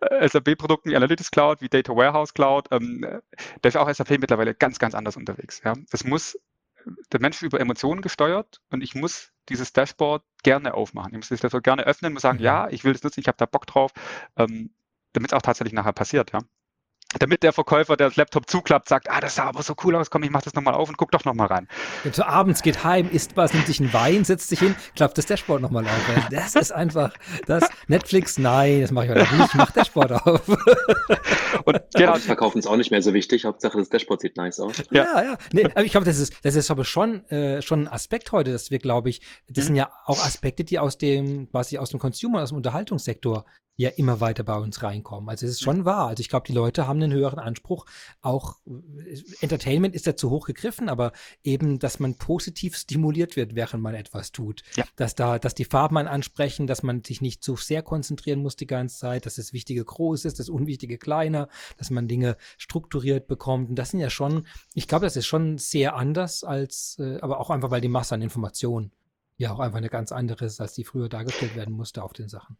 äh, 0.00 0.28
SAP-Produkten 0.28 0.90
wie 0.90 0.96
Analytics 0.96 1.30
Cloud, 1.30 1.60
wie 1.60 1.68
Data 1.68 1.94
Warehouse 1.94 2.32
Cloud, 2.32 2.68
ähm, 2.70 3.04
da 3.60 3.68
ist 3.68 3.76
auch 3.76 3.92
SAP 3.92 4.18
mittlerweile 4.20 4.54
ganz, 4.54 4.78
ganz 4.78 4.94
anders 4.94 5.16
unterwegs. 5.16 5.60
Ja. 5.64 5.74
Das 5.90 6.04
muss 6.04 6.38
der 7.12 7.20
Mensch 7.20 7.42
über 7.42 7.60
Emotionen 7.60 8.02
gesteuert 8.02 8.60
und 8.70 8.82
ich 8.82 8.94
muss 8.94 9.32
dieses 9.48 9.72
Dashboard 9.72 10.24
gerne 10.42 10.74
aufmachen. 10.74 11.12
Ich 11.12 11.18
muss 11.18 11.28
das 11.28 11.40
Dashboard 11.40 11.64
gerne 11.64 11.84
öffnen 11.84 12.12
und 12.12 12.20
sagen, 12.20 12.38
mhm. 12.38 12.44
ja, 12.44 12.68
ich 12.68 12.84
will 12.84 12.92
das 12.92 13.02
nutzen, 13.02 13.20
ich 13.20 13.28
habe 13.28 13.38
da 13.38 13.46
Bock 13.46 13.66
drauf, 13.66 13.92
ähm, 14.36 14.74
damit 15.12 15.32
es 15.32 15.36
auch 15.36 15.42
tatsächlich 15.42 15.72
nachher 15.72 15.92
passiert, 15.92 16.32
ja. 16.32 16.40
Damit 17.18 17.42
der 17.42 17.52
Verkäufer, 17.52 17.96
der 17.96 18.08
das 18.08 18.16
Laptop 18.16 18.48
zuklappt, 18.48 18.88
sagt, 18.88 19.10
ah, 19.10 19.20
das 19.20 19.36
sah 19.36 19.44
aber 19.44 19.62
so 19.62 19.74
cool 19.84 19.94
aus, 19.94 20.10
komm, 20.10 20.22
ich 20.24 20.30
mach 20.30 20.42
das 20.42 20.54
nochmal 20.54 20.74
auf 20.74 20.88
und 20.88 20.96
guck 20.96 21.12
doch 21.12 21.24
nochmal 21.24 21.46
rein. 21.46 21.68
Und 22.04 22.14
so 22.14 22.24
abends 22.24 22.62
geht 22.62 22.84
heim, 22.84 23.08
isst 23.10 23.36
was, 23.36 23.54
nimmt 23.54 23.66
sich 23.66 23.80
einen 23.80 23.92
Wein, 23.92 24.24
setzt 24.24 24.48
sich 24.48 24.58
hin, 24.58 24.74
klappt 24.94 25.16
das 25.16 25.26
Dashboard 25.26 25.62
nochmal 25.62 25.84
auf. 25.84 25.92
Das 26.30 26.54
ist 26.54 26.72
einfach, 26.72 27.12
das, 27.46 27.68
Netflix, 27.88 28.38
nein, 28.38 28.80
das 28.80 28.90
mache 28.90 29.06
ich 29.06 29.10
heute 29.12 29.36
nicht, 29.36 29.48
ich 29.48 29.54
mach 29.54 29.70
Dashboard 29.70 30.12
auf. 30.12 30.48
und 31.64 31.80
genau. 31.94 32.14
Verkaufen 32.16 32.58
ist 32.58 32.66
auch 32.66 32.76
nicht 32.76 32.90
mehr 32.90 33.02
so 33.02 33.14
wichtig, 33.14 33.44
Hauptsache 33.44 33.78
das 33.78 33.88
Dashboard 33.88 34.20
sieht 34.20 34.36
nice 34.36 34.60
aus. 34.60 34.82
Ja, 34.90 35.04
ja, 35.04 35.22
ja. 35.22 35.38
Nee, 35.52 35.64
aber 35.64 35.84
ich 35.84 35.92
glaube, 35.92 36.06
das 36.06 36.18
ist, 36.18 36.34
das 36.42 36.56
ist 36.56 36.70
aber 36.70 36.84
schon, 36.84 37.24
äh, 37.30 37.62
schon 37.62 37.82
ein 37.82 37.88
Aspekt 37.88 38.32
heute, 38.32 38.52
dass 38.52 38.70
wir, 38.70 38.78
glaube 38.78 39.10
ich, 39.10 39.20
das 39.48 39.64
mhm. 39.64 39.66
sind 39.66 39.76
ja 39.76 39.90
auch 40.04 40.24
Aspekte, 40.24 40.64
die 40.64 40.78
aus 40.78 40.98
dem, 40.98 41.48
quasi 41.50 41.78
aus 41.78 41.90
dem 41.90 42.00
Consumer, 42.00 42.42
aus 42.42 42.50
dem 42.50 42.56
Unterhaltungssektor 42.56 43.44
ja 43.76 43.90
immer 43.90 44.20
weiter 44.20 44.42
bei 44.42 44.56
uns 44.56 44.82
reinkommen. 44.82 45.28
Also 45.28 45.46
es 45.46 45.52
ist 45.52 45.62
schon 45.62 45.84
wahr. 45.84 46.08
Also 46.08 46.20
ich 46.22 46.28
glaube, 46.28 46.46
die 46.46 46.54
Leute 46.54 46.86
haben 46.86 47.02
einen 47.02 47.12
höheren 47.12 47.38
Anspruch. 47.38 47.84
Auch 48.22 48.56
äh, 48.66 49.20
Entertainment 49.40 49.94
ist 49.94 50.06
da 50.06 50.16
zu 50.16 50.30
hoch 50.30 50.46
gegriffen, 50.46 50.88
aber 50.88 51.12
eben, 51.44 51.78
dass 51.78 52.00
man 52.00 52.14
positiv 52.14 52.76
stimuliert 52.76 53.36
wird, 53.36 53.54
während 53.54 53.82
man 53.82 53.94
etwas 53.94 54.32
tut. 54.32 54.62
Ja. 54.76 54.84
Dass 54.96 55.14
da, 55.14 55.38
dass 55.38 55.54
die 55.54 55.66
Farben 55.66 55.98
einen 55.98 56.08
ansprechen, 56.08 56.66
dass 56.66 56.82
man 56.82 57.04
sich 57.04 57.20
nicht 57.20 57.44
zu 57.44 57.56
sehr 57.56 57.82
konzentrieren 57.82 58.42
muss 58.42 58.56
die 58.56 58.66
ganze 58.66 58.98
Zeit, 58.98 59.26
dass 59.26 59.36
das 59.36 59.52
Wichtige 59.52 59.84
groß 59.84 60.24
ist, 60.24 60.38
das 60.38 60.48
Unwichtige 60.48 60.96
kleiner, 60.96 61.48
dass 61.76 61.90
man 61.90 62.08
Dinge 62.08 62.36
strukturiert 62.56 63.26
bekommt. 63.26 63.68
Und 63.68 63.76
das 63.76 63.90
sind 63.90 64.00
ja 64.00 64.10
schon, 64.10 64.46
ich 64.72 64.88
glaube, 64.88 65.04
das 65.04 65.16
ist 65.16 65.26
schon 65.26 65.58
sehr 65.58 65.96
anders 65.96 66.44
als, 66.44 66.96
äh, 66.98 67.18
aber 67.20 67.40
auch 67.40 67.50
einfach, 67.50 67.70
weil 67.70 67.82
die 67.82 67.88
Masse 67.88 68.14
an 68.14 68.22
Informationen 68.22 68.92
ja 69.36 69.52
auch 69.52 69.60
einfach 69.60 69.78
eine 69.78 69.90
ganz 69.90 70.12
andere 70.12 70.46
ist, 70.46 70.62
als 70.62 70.72
die 70.72 70.84
früher 70.84 71.10
dargestellt 71.10 71.56
werden 71.56 71.74
musste 71.74 72.02
auf 72.02 72.14
den 72.14 72.30
Sachen. 72.30 72.56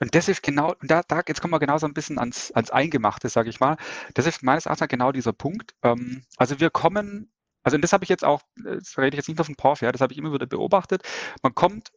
Und 0.00 0.14
das 0.14 0.28
ist 0.28 0.42
genau, 0.42 0.74
und 0.80 0.90
da, 0.90 1.02
da 1.06 1.22
jetzt 1.26 1.40
kommen 1.40 1.52
wir 1.52 1.58
genau 1.58 1.78
so 1.78 1.86
ein 1.86 1.94
bisschen 1.94 2.18
ans, 2.18 2.50
ans 2.52 2.70
Eingemachte, 2.70 3.28
sage 3.28 3.50
ich 3.50 3.60
mal. 3.60 3.76
Das 4.14 4.26
ist 4.26 4.42
meines 4.42 4.66
Erachtens 4.66 4.88
genau 4.88 5.12
dieser 5.12 5.32
Punkt. 5.32 5.74
Ähm, 5.82 6.22
also 6.36 6.60
wir 6.60 6.70
kommen, 6.70 7.30
also 7.62 7.76
das 7.78 7.92
habe 7.92 8.04
ich 8.04 8.10
jetzt 8.10 8.24
auch, 8.24 8.42
das 8.56 8.96
rede 8.96 9.10
ich 9.10 9.16
jetzt 9.16 9.28
nicht 9.28 9.38
nur 9.38 9.44
von 9.44 9.56
Porsche, 9.56 9.84
ja, 9.86 9.92
das 9.92 10.00
habe 10.00 10.12
ich 10.12 10.18
immer 10.18 10.32
wieder 10.32 10.46
beobachtet. 10.46 11.02
Man 11.42 11.54
kommt 11.54 11.92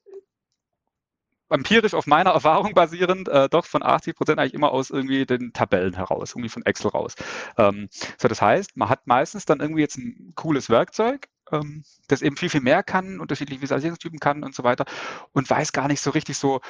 empirisch 1.49 1.93
auf 1.93 2.07
meiner 2.07 2.31
Erfahrung 2.33 2.73
basierend, 2.73 3.27
äh, 3.29 3.49
doch 3.49 3.65
von 3.65 3.83
80 3.83 4.15
Prozent 4.15 4.39
eigentlich 4.39 4.53
immer 4.53 4.71
aus 4.71 4.89
irgendwie 4.89 5.25
den 5.25 5.53
Tabellen 5.53 5.93
heraus, 5.93 6.31
irgendwie 6.31 6.49
von 6.49 6.65
Excel 6.65 6.91
raus. 6.91 7.15
Ähm, 7.57 7.89
so, 8.17 8.27
das 8.27 8.41
heißt, 8.41 8.77
man 8.77 8.89
hat 8.89 9.07
meistens 9.07 9.45
dann 9.45 9.59
irgendwie 9.59 9.81
jetzt 9.81 9.97
ein 9.97 10.33
cooles 10.35 10.69
Werkzeug, 10.69 11.27
ähm, 11.51 11.83
das 12.07 12.21
eben 12.21 12.37
viel, 12.37 12.49
viel 12.49 12.61
mehr 12.61 12.83
kann, 12.83 13.19
unterschiedliche 13.19 13.61
Visualisierungstypen 13.61 14.19
kann 14.19 14.43
und 14.43 14.53
so 14.53 14.63
weiter 14.63 14.85
und 15.31 15.49
weiß 15.49 15.71
gar 15.71 15.87
nicht 15.87 16.01
so 16.01 16.11
richtig 16.11 16.37
so, 16.37 16.61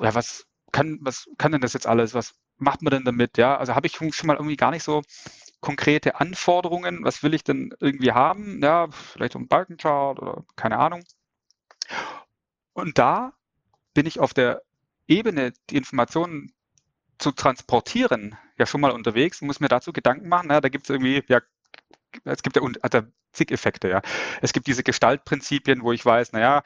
ja, 0.00 0.14
was 0.14 0.46
kann, 0.72 0.98
was 1.02 1.28
kann 1.38 1.52
denn 1.52 1.60
das 1.60 1.72
jetzt 1.72 1.86
alles? 1.86 2.14
Was 2.14 2.34
macht 2.58 2.82
man 2.82 2.92
denn 2.92 3.04
damit? 3.04 3.38
Ja, 3.38 3.56
also 3.56 3.74
habe 3.74 3.86
ich 3.86 3.96
schon 3.96 4.26
mal 4.26 4.36
irgendwie 4.36 4.56
gar 4.56 4.70
nicht 4.70 4.84
so 4.84 5.02
konkrete 5.60 6.20
Anforderungen. 6.20 7.04
Was 7.04 7.22
will 7.22 7.34
ich 7.34 7.44
denn 7.44 7.74
irgendwie 7.80 8.12
haben? 8.12 8.60
Ja, 8.62 8.88
vielleicht 8.90 9.34
so 9.34 9.38
ein 9.38 9.48
Balkenchart 9.48 10.20
oder 10.20 10.44
keine 10.56 10.78
Ahnung. 10.78 11.04
Und 12.72 12.98
da 12.98 13.32
bin 13.94 14.06
ich 14.06 14.20
auf 14.20 14.34
der 14.34 14.62
Ebene, 15.08 15.52
die 15.70 15.76
Informationen 15.76 16.52
zu 17.18 17.32
transportieren, 17.32 18.36
ja 18.58 18.66
schon 18.66 18.80
mal 18.80 18.92
unterwegs 18.92 19.40
und 19.40 19.48
muss 19.48 19.60
mir 19.60 19.68
dazu 19.68 19.92
Gedanken 19.92 20.28
machen. 20.28 20.50
Ja, 20.50 20.60
da 20.60 20.68
gibt 20.68 20.84
es 20.84 20.90
irgendwie, 20.90 21.22
ja, 21.28 21.40
es 22.24 22.42
gibt 22.42 22.56
ja 22.56 22.62
also 22.82 23.00
zig 23.32 23.50
Effekte, 23.50 23.88
ja. 23.88 24.02
Es 24.40 24.52
gibt 24.52 24.66
diese 24.66 24.82
Gestaltprinzipien, 24.82 25.82
wo 25.82 25.92
ich 25.92 26.04
weiß, 26.04 26.32
naja, 26.32 26.62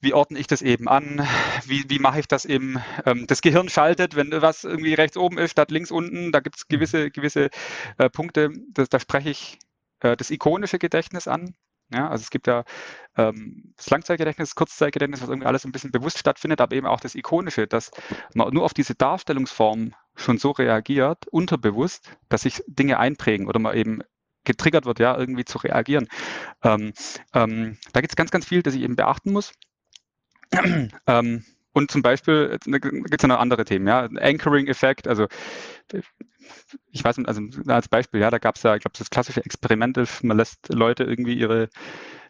wie 0.00 0.14
ordne 0.14 0.38
ich 0.38 0.46
das 0.46 0.62
eben 0.62 0.88
an? 0.88 1.26
Wie, 1.64 1.84
wie 1.88 1.98
mache 1.98 2.20
ich 2.20 2.28
das 2.28 2.44
eben? 2.44 2.82
Ähm, 3.06 3.26
das 3.26 3.42
Gehirn 3.42 3.68
schaltet, 3.68 4.16
wenn 4.16 4.30
was 4.42 4.64
irgendwie 4.64 4.94
rechts 4.94 5.16
oben 5.16 5.38
ist 5.38 5.52
statt 5.52 5.70
links 5.70 5.90
unten. 5.90 6.32
Da 6.32 6.40
gibt 6.40 6.56
es 6.56 6.64
mhm. 6.64 6.74
gewisse, 6.74 7.10
gewisse 7.10 7.50
äh, 7.98 8.10
Punkte, 8.10 8.50
das, 8.72 8.88
da 8.88 9.00
spreche 9.00 9.30
ich 9.30 9.58
äh, 10.00 10.16
das 10.16 10.30
ikonische 10.30 10.78
Gedächtnis 10.78 11.28
an. 11.28 11.54
Ja, 11.92 12.08
also 12.08 12.22
es 12.22 12.30
gibt 12.30 12.46
ja 12.46 12.64
ähm, 13.16 13.74
das 13.76 13.90
Langzeitgedächtnis, 13.90 14.50
das 14.50 14.54
Kurzzeitgedächtnis, 14.54 15.20
was 15.20 15.28
irgendwie 15.28 15.46
alles 15.46 15.64
ein 15.64 15.72
bisschen 15.72 15.92
bewusst 15.92 16.18
stattfindet, 16.18 16.60
aber 16.60 16.74
eben 16.74 16.86
auch 16.86 17.00
das 17.00 17.14
Ikonische, 17.14 17.66
dass 17.66 17.90
man 18.34 18.52
nur 18.52 18.64
auf 18.64 18.74
diese 18.74 18.94
Darstellungsform 18.94 19.94
schon 20.16 20.38
so 20.38 20.52
reagiert, 20.52 21.26
unterbewusst, 21.28 22.16
dass 22.28 22.42
sich 22.42 22.62
Dinge 22.66 22.98
einprägen 22.98 23.46
oder 23.46 23.58
man 23.58 23.76
eben 23.76 24.00
getriggert 24.44 24.86
wird, 24.86 24.98
ja, 24.98 25.16
irgendwie 25.16 25.44
zu 25.44 25.58
reagieren. 25.58 26.08
Ähm, 26.62 26.92
ähm, 27.34 27.78
da 27.92 28.00
gibt 28.00 28.12
es 28.12 28.16
ganz, 28.16 28.30
ganz 28.30 28.46
viel, 28.46 28.62
das 28.62 28.74
ich 28.74 28.82
eben 28.82 28.96
beachten 28.96 29.32
muss. 29.32 29.52
ähm, 31.06 31.44
und 31.72 31.90
zum 31.90 32.02
Beispiel 32.02 32.58
gibt 32.64 33.14
es 33.14 33.22
ja 33.22 33.28
noch 33.28 33.40
andere 33.40 33.64
Themen, 33.64 33.88
ja, 33.88 34.02
Anchoring-Effekt, 34.04 35.08
also 35.08 35.26
ich 36.92 37.02
weiß 37.02 37.18
nicht, 37.18 37.28
also 37.28 37.42
als 37.66 37.88
Beispiel, 37.88 38.20
ja, 38.20 38.30
da 38.30 38.38
gab 38.38 38.56
es 38.56 38.62
ja, 38.62 38.76
ich 38.76 38.82
glaube, 38.82 38.96
das 38.96 39.10
klassische 39.10 39.44
Experiment 39.44 39.98
man 40.22 40.36
lässt 40.36 40.72
Leute 40.72 41.04
irgendwie 41.04 41.34
ihre 41.34 41.68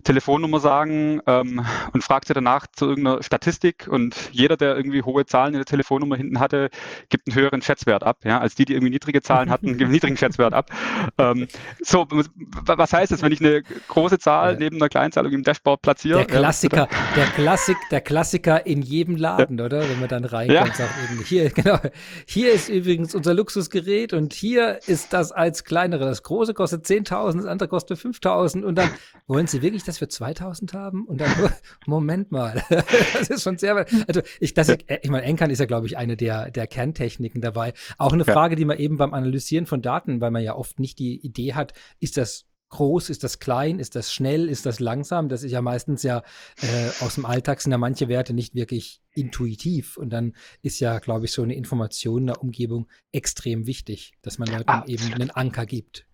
Telefonnummer 0.05 0.61
sagen 0.61 1.21
ähm, 1.27 1.65
und 1.93 2.05
fragt 2.05 2.29
sie 2.29 2.35
danach 2.35 2.67
zu 2.73 2.87
irgendeiner 2.87 3.23
Statistik 3.23 3.89
und 3.89 4.15
jeder, 4.33 4.57
der 4.57 4.77
irgendwie 4.77 5.03
hohe 5.03 5.27
Zahlen 5.27 5.55
in 5.55 5.59
der 5.59 5.67
Telefonnummer 5.67 6.17
hinten 6.17 6.41
hatte, 6.41 6.71
gibt 7.09 7.27
einen 7.27 7.35
höheren 7.35 7.63
Schätzwert 7.63 8.05
ab, 8.05 8.19
ja, 8.25 8.39
als 8.39 8.55
die, 8.55 8.65
die 8.65 8.75
irgendwie 8.75 8.91
niedrige 8.91 9.23
Zahlen 9.23 9.51
hatten, 9.51 9.67
geben 9.67 9.85
einen 9.85 9.93
niedrigen 9.93 10.17
Schätzwert 10.17 10.53
ab. 10.53 10.71
Ähm, 11.19 11.49
so, 11.83 12.07
was 12.09 12.93
heißt 12.93 13.13
das, 13.13 13.23
wenn 13.23 13.33
ich 13.33 13.41
eine 13.41 13.63
große 13.89 14.19
Zahl 14.19 14.53
ja. 14.53 14.59
neben 14.59 14.77
einer 14.77 14.89
kleinen 14.89 15.13
Zahl 15.13 15.33
im 15.33 15.43
Dashboard 15.43 15.83
platziere? 15.83 16.19
Der 16.19 16.27
Klassiker, 16.27 16.77
ja, 16.77 16.89
der 17.17 17.27
Klassik, 17.27 17.77
der 17.91 18.01
Klassiker 18.01 18.67
in 18.67 18.83
jedem 18.83 19.17
Laden, 19.17 19.59
ja. 19.59 19.65
oder? 19.65 19.89
Wenn 19.89 20.01
man 20.01 20.09
dann 20.09 20.25
reinkommt 20.25 20.69
und 20.69 20.77
sagt 20.77 20.95
eben, 21.11 21.25
hier, 21.25 21.51
genau, 21.55 21.79
hier 22.27 22.53
ist 22.53 22.69
übrigens 22.69 23.15
unser 23.15 23.35
Luxusgerät 23.35 24.13
und 24.13 24.33
hier 24.33 24.81
ist 24.87 25.13
das 25.13 25.33
als 25.33 25.65
kleinere. 25.65 26.05
Das 26.05 26.23
große 26.23 26.55
kostet 26.55 26.85
10.000, 26.85 27.37
das 27.37 27.47
andere 27.47 27.69
kostet 27.69 27.99
5.000 27.99 28.63
und 28.63 28.77
dann 28.77 28.91
wollen 29.27 29.47
Sie 29.47 29.63
wirklich 29.63 29.85
das 29.85 29.94
das 29.95 29.99
für 29.99 30.09
2000 30.09 30.75
haben? 30.75 31.05
Und 31.07 31.21
dann, 31.21 31.31
Moment 31.87 32.33
mal, 32.33 32.63
das 32.69 33.31
ist 33.31 33.43
schon 33.43 33.59
sehr, 33.59 33.87
also 34.07 34.21
ich, 34.41 34.55
das, 34.55 34.69
ich 34.69 35.11
meine, 35.11 35.25
Enkern 35.25 35.51
ist 35.51 35.59
ja, 35.59 35.67
glaube 35.67 35.87
ich, 35.87 35.97
eine 35.97 36.17
der, 36.17 36.51
der 36.51 36.67
Kerntechniken 36.67 37.41
dabei. 37.41 37.73
Auch 37.99 38.13
eine 38.13 38.25
Frage, 38.25 38.57
die 38.57 38.65
man 38.65 38.79
eben 38.79 38.97
beim 38.97 39.15
Analysieren 39.15 39.67
von 39.67 39.83
Daten, 39.83 40.21
weil 40.21 40.31
man 40.31 40.43
ja 40.43 40.55
oft 40.55 40.79
nicht 40.79 40.99
die 40.99 41.25
Idee 41.25 41.55
hat, 41.55 41.73
ist 42.01 42.17
das 42.17 42.47
groß, 42.75 43.11
ist 43.11 43.23
das 43.23 43.39
klein, 43.39 43.79
ist 43.79 43.95
das 43.95 44.13
schnell, 44.13 44.49
ist 44.49 44.67
das 44.67 44.81
langsam? 44.81 45.29
Das 45.29 45.45
ist 45.45 45.53
ja 45.53 45.63
meistens 45.63 46.03
ja 46.03 46.23
äh, 46.61 46.89
aus 47.01 47.15
dem 47.15 47.25
Alltag 47.25 47.61
sind 47.61 47.73
ja 47.73 47.79
manche 47.79 48.09
Werte 48.09 48.35
nicht 48.35 48.55
wirklich 48.55 49.01
intuitiv 49.15 49.97
und 49.97 50.11
dann 50.11 50.35
ist 50.61 50.81
ja, 50.81 50.99
glaube 50.99 51.27
ich, 51.27 51.33
so 51.33 51.43
eine 51.43 51.55
Information 51.55 52.23
in 52.23 52.27
der 52.27 52.43
Umgebung 52.43 52.89
extrem 53.13 53.67
wichtig, 53.67 54.15
dass 54.23 54.39
man 54.39 54.49
Leuten 54.49 54.71
ah, 54.71 54.85
eben 54.87 55.15
einen 55.15 55.31
Anker 55.31 55.67
gibt. 55.67 56.07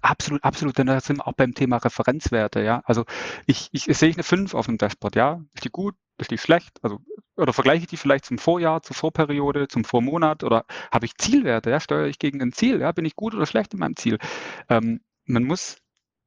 Absolut, 0.00 0.42
absolut. 0.44 0.78
Denn 0.78 0.86
da 0.86 1.00
sind 1.00 1.18
wir 1.18 1.26
auch 1.26 1.32
beim 1.32 1.54
Thema 1.54 1.78
Referenzwerte, 1.78 2.62
ja. 2.62 2.82
Also 2.84 3.04
ich, 3.46 3.68
ich, 3.72 3.88
ich 3.88 3.98
sehe 3.98 4.12
eine 4.12 4.22
5 4.22 4.54
auf 4.54 4.66
dem 4.66 4.78
Dashboard, 4.78 5.16
ja. 5.16 5.40
Ist 5.54 5.64
die 5.64 5.70
gut, 5.70 5.94
ist 6.18 6.30
die 6.30 6.38
schlecht? 6.38 6.78
Also, 6.82 7.00
oder 7.36 7.52
vergleiche 7.52 7.82
ich 7.82 7.88
die 7.88 7.96
vielleicht 7.96 8.24
zum 8.24 8.38
Vorjahr, 8.38 8.82
zur 8.82 8.96
Vorperiode, 8.96 9.68
zum 9.68 9.84
Vormonat 9.84 10.44
oder 10.44 10.64
habe 10.92 11.06
ich 11.06 11.16
Zielwerte, 11.16 11.70
ja? 11.70 11.80
Steuere 11.80 12.06
ich 12.06 12.18
gegen 12.18 12.40
ein 12.42 12.52
Ziel, 12.52 12.80
ja? 12.80 12.92
Bin 12.92 13.04
ich 13.04 13.16
gut 13.16 13.34
oder 13.34 13.46
schlecht 13.46 13.74
in 13.74 13.80
meinem 13.80 13.96
Ziel? 13.96 14.18
Ähm, 14.68 15.00
man 15.24 15.44
muss 15.44 15.78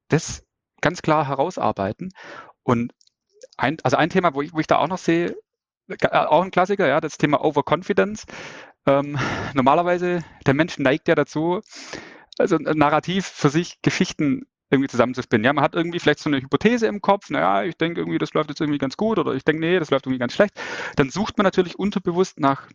das 0.10 0.44
ganz 0.82 1.02
klar 1.02 1.28
herausarbeiten. 1.28 2.12
Und 2.64 2.94
ein, 3.58 3.78
also 3.84 3.98
ein 3.98 4.10
Thema, 4.10 4.34
wo 4.34 4.42
ich, 4.42 4.54
wo 4.54 4.60
ich 4.60 4.68
da 4.68 4.78
auch 4.78 4.88
noch 4.88 4.98
sehe, 4.98 5.36
äh, 5.88 6.08
auch 6.10 6.44
ein 6.44 6.52
Klassiker, 6.52 6.88
ja, 6.88 7.02
das 7.02 7.18
Thema 7.18 7.44
Overconfidence. 7.44 8.26
Ähm, 8.88 9.18
normalerweise, 9.54 10.24
der 10.46 10.54
Mensch 10.54 10.78
neigt 10.78 11.08
ja 11.08 11.16
dazu, 11.16 11.62
also 12.38 12.58
ein 12.58 12.78
Narrativ 12.78 13.26
für 13.26 13.50
sich 13.50 13.82
Geschichten 13.82 14.46
irgendwie 14.70 14.90
zusammenzuspinnen. 14.90 15.46
Ja, 15.46 15.54
man 15.54 15.64
hat 15.64 15.76
irgendwie 15.76 16.00
vielleicht 16.00 16.20
so 16.20 16.30
eine 16.30 16.42
Hypothese 16.42 16.88
im 16.88 17.02
Kopf, 17.02 17.30
naja, 17.30 17.64
ich 17.64 17.78
denke 17.78 18.02
irgendwie, 18.02 18.18
das 18.18 18.34
läuft 18.34 18.50
jetzt 18.50 18.62
irgendwie 18.62 18.80
ganz 18.80 18.98
gut 18.98 19.20
oder 19.20 19.34
ich 19.34 19.44
denke, 19.44 19.62
nee, 19.62 19.80
das 19.80 19.92
läuft 19.92 20.06
irgendwie 20.06 20.20
ganz 20.20 20.34
schlecht. 20.34 20.54
Dann 20.96 21.10
sucht 21.10 21.38
man 21.38 21.44
natürlich 21.46 21.78
unterbewusst 21.78 22.40
nach 22.40 22.68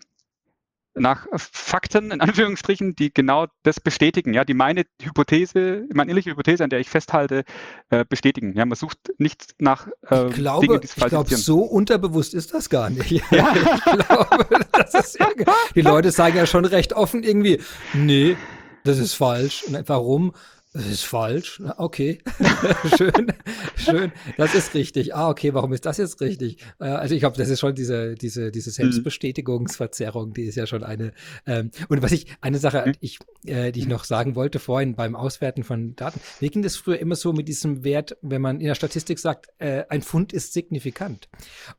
nach 0.94 1.26
Fakten, 1.36 2.10
in 2.10 2.20
Anführungsstrichen, 2.20 2.96
die 2.96 3.14
genau 3.14 3.46
das 3.62 3.78
bestätigen, 3.80 4.34
ja, 4.34 4.44
die 4.44 4.54
meine 4.54 4.84
Hypothese, 5.00 5.86
meine 5.94 6.10
ehrliche 6.10 6.30
Hypothese, 6.30 6.64
an 6.64 6.70
der 6.70 6.80
ich 6.80 6.88
festhalte, 6.88 7.44
äh, 7.90 8.04
bestätigen. 8.04 8.54
Ja, 8.54 8.64
man 8.66 8.76
sucht 8.76 8.98
nicht 9.18 9.54
nach 9.58 9.86
äh, 10.10 10.28
ich 10.28 10.34
glaube, 10.34 10.66
Dingen, 10.66 10.80
die 10.80 10.86
es 10.86 10.96
Ich 10.96 11.04
glaube, 11.06 11.36
so 11.36 11.60
unterbewusst 11.60 12.34
ist 12.34 12.52
das 12.54 12.68
gar 12.70 12.90
nicht. 12.90 13.10
Ja, 13.10 13.54
ich 13.54 14.06
glaube, 14.06 14.46
das 14.72 14.94
ist 14.94 15.18
die 15.74 15.80
Leute 15.80 16.10
sagen 16.10 16.36
ja 16.36 16.46
schon 16.46 16.64
recht 16.64 16.92
offen 16.92 17.22
irgendwie, 17.22 17.60
nee, 17.92 18.36
das 18.84 18.98
ist 18.98 19.14
falsch. 19.14 19.64
Und 19.64 19.88
warum? 19.88 20.32
Das 20.72 20.86
ist 20.86 21.02
falsch. 21.02 21.60
Okay, 21.78 22.20
schön, 22.96 23.32
schön. 23.74 24.12
Das 24.36 24.54
ist 24.54 24.72
richtig. 24.74 25.16
Ah, 25.16 25.28
okay, 25.28 25.52
warum 25.52 25.72
ist 25.72 25.84
das 25.84 25.96
jetzt 25.96 26.20
richtig? 26.20 26.58
Äh, 26.78 26.84
also 26.84 27.12
ich 27.12 27.20
glaube, 27.20 27.36
das 27.36 27.48
ist 27.48 27.58
schon 27.58 27.74
diese, 27.74 28.14
diese, 28.14 28.52
diese 28.52 28.70
mhm. 28.70 28.74
Selbstbestätigungsverzerrung, 28.74 30.32
die 30.32 30.44
ist 30.44 30.54
ja 30.54 30.68
schon 30.68 30.84
eine. 30.84 31.12
Ähm, 31.44 31.72
und 31.88 32.02
was 32.02 32.12
ich, 32.12 32.26
eine 32.40 32.58
Sache, 32.58 32.84
mhm. 32.86 32.92
ich, 33.00 33.18
äh, 33.46 33.72
die 33.72 33.80
ich 33.80 33.88
noch 33.88 34.04
sagen 34.04 34.36
wollte 34.36 34.60
vorhin 34.60 34.94
beim 34.94 35.16
Auswerten 35.16 35.64
von 35.64 35.96
Daten, 35.96 36.20
mir 36.38 36.50
ging 36.50 36.62
das 36.62 36.76
früher 36.76 37.00
immer 37.00 37.16
so 37.16 37.32
mit 37.32 37.48
diesem 37.48 37.82
Wert, 37.82 38.16
wenn 38.22 38.40
man 38.40 38.60
in 38.60 38.68
der 38.68 38.76
Statistik 38.76 39.18
sagt, 39.18 39.48
äh, 39.58 39.86
ein 39.88 40.02
Fund 40.02 40.32
ist 40.32 40.52
signifikant. 40.52 41.28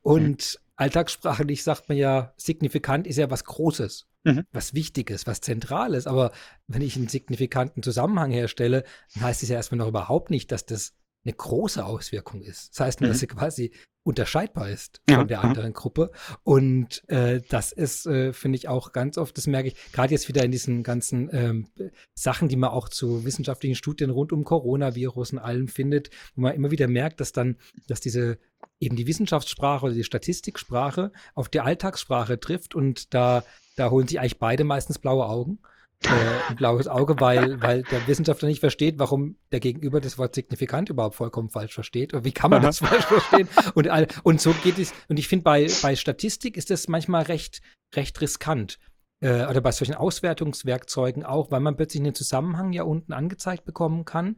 Und 0.02 0.58
mhm. 0.58 0.60
alltagssprachlich 0.76 1.62
sagt 1.62 1.88
man 1.88 1.96
ja, 1.96 2.34
signifikant 2.36 3.06
ist 3.06 3.16
ja 3.16 3.30
was 3.30 3.44
Großes. 3.44 4.06
Mhm. 4.24 4.44
was 4.52 4.74
Wichtiges, 4.74 5.26
was 5.26 5.40
Zentrales. 5.40 6.06
Aber 6.06 6.32
wenn 6.66 6.82
ich 6.82 6.96
einen 6.96 7.08
signifikanten 7.08 7.82
Zusammenhang 7.82 8.30
herstelle, 8.30 8.84
dann 9.14 9.24
heißt 9.24 9.42
es 9.42 9.48
ja 9.48 9.56
erstmal 9.56 9.78
noch 9.78 9.88
überhaupt 9.88 10.30
nicht, 10.30 10.52
dass 10.52 10.66
das 10.66 10.94
eine 11.24 11.34
große 11.34 11.84
Auswirkung 11.84 12.42
ist. 12.42 12.70
Das 12.72 12.80
heißt 12.80 13.00
nur, 13.00 13.08
mhm. 13.08 13.12
dass 13.12 13.20
sie 13.20 13.26
quasi 13.28 13.72
unterscheidbar 14.04 14.68
ist 14.68 15.00
von 15.08 15.20
ja, 15.20 15.24
der 15.24 15.44
anderen 15.44 15.68
ja. 15.68 15.72
Gruppe. 15.72 16.10
Und 16.42 17.08
äh, 17.08 17.40
das 17.48 17.70
ist, 17.70 18.06
äh, 18.06 18.32
finde 18.32 18.56
ich, 18.56 18.68
auch 18.68 18.92
ganz 18.92 19.16
oft, 19.16 19.36
das 19.38 19.46
merke 19.46 19.68
ich, 19.68 19.76
gerade 19.92 20.12
jetzt 20.12 20.26
wieder 20.28 20.44
in 20.44 20.50
diesen 20.50 20.82
ganzen 20.82 21.28
ähm, 21.32 21.68
Sachen, 22.14 22.48
die 22.48 22.56
man 22.56 22.70
auch 22.70 22.88
zu 22.88 23.24
wissenschaftlichen 23.24 23.76
Studien 23.76 24.10
rund 24.10 24.32
um 24.32 24.44
Coronavirus 24.44 25.34
und 25.34 25.38
allem 25.38 25.68
findet, 25.68 26.10
wo 26.34 26.42
man 26.42 26.54
immer 26.54 26.72
wieder 26.72 26.88
merkt, 26.88 27.20
dass 27.20 27.30
dann, 27.30 27.56
dass 27.86 28.00
diese 28.00 28.38
eben 28.80 28.96
die 28.96 29.06
Wissenschaftssprache 29.06 29.86
oder 29.86 29.94
die 29.94 30.04
Statistiksprache 30.04 31.12
auf 31.34 31.48
die 31.48 31.60
Alltagssprache 31.60 32.40
trifft 32.40 32.74
und 32.74 33.14
da, 33.14 33.44
da 33.76 33.90
holen 33.90 34.06
sich 34.06 34.20
eigentlich 34.20 34.38
beide 34.38 34.64
meistens 34.64 34.98
blaue 34.98 35.26
Augen 35.26 35.58
äh, 36.04 36.50
ein 36.50 36.56
blaues 36.56 36.88
Auge, 36.88 37.20
weil, 37.20 37.60
weil 37.62 37.82
der 37.84 38.06
Wissenschaftler 38.06 38.48
nicht 38.48 38.60
versteht, 38.60 38.98
warum 38.98 39.36
der 39.50 39.60
Gegenüber 39.60 40.00
das 40.00 40.18
Wort 40.18 40.34
signifikant 40.34 40.88
überhaupt 40.88 41.14
vollkommen 41.14 41.48
falsch 41.48 41.74
versteht. 41.74 42.12
Oder 42.14 42.24
wie 42.24 42.32
kann 42.32 42.50
man 42.50 42.62
das 42.62 42.78
falsch 42.78 43.04
verstehen? 43.04 43.48
Und, 43.74 43.88
und 44.22 44.40
so 44.40 44.52
geht 44.62 44.78
es. 44.78 44.92
Und 45.08 45.18
ich 45.18 45.28
finde, 45.28 45.44
bei, 45.44 45.68
bei 45.82 45.96
Statistik 45.96 46.56
ist 46.56 46.70
das 46.70 46.88
manchmal 46.88 47.22
recht, 47.24 47.62
recht 47.94 48.20
riskant. 48.20 48.78
Äh, 49.20 49.46
oder 49.46 49.60
bei 49.60 49.72
solchen 49.72 49.94
Auswertungswerkzeugen 49.94 51.24
auch, 51.24 51.50
weil 51.50 51.60
man 51.60 51.76
plötzlich 51.76 52.02
einen 52.02 52.14
Zusammenhang 52.14 52.72
ja 52.72 52.82
unten 52.82 53.12
angezeigt 53.12 53.64
bekommen 53.64 54.04
kann, 54.04 54.36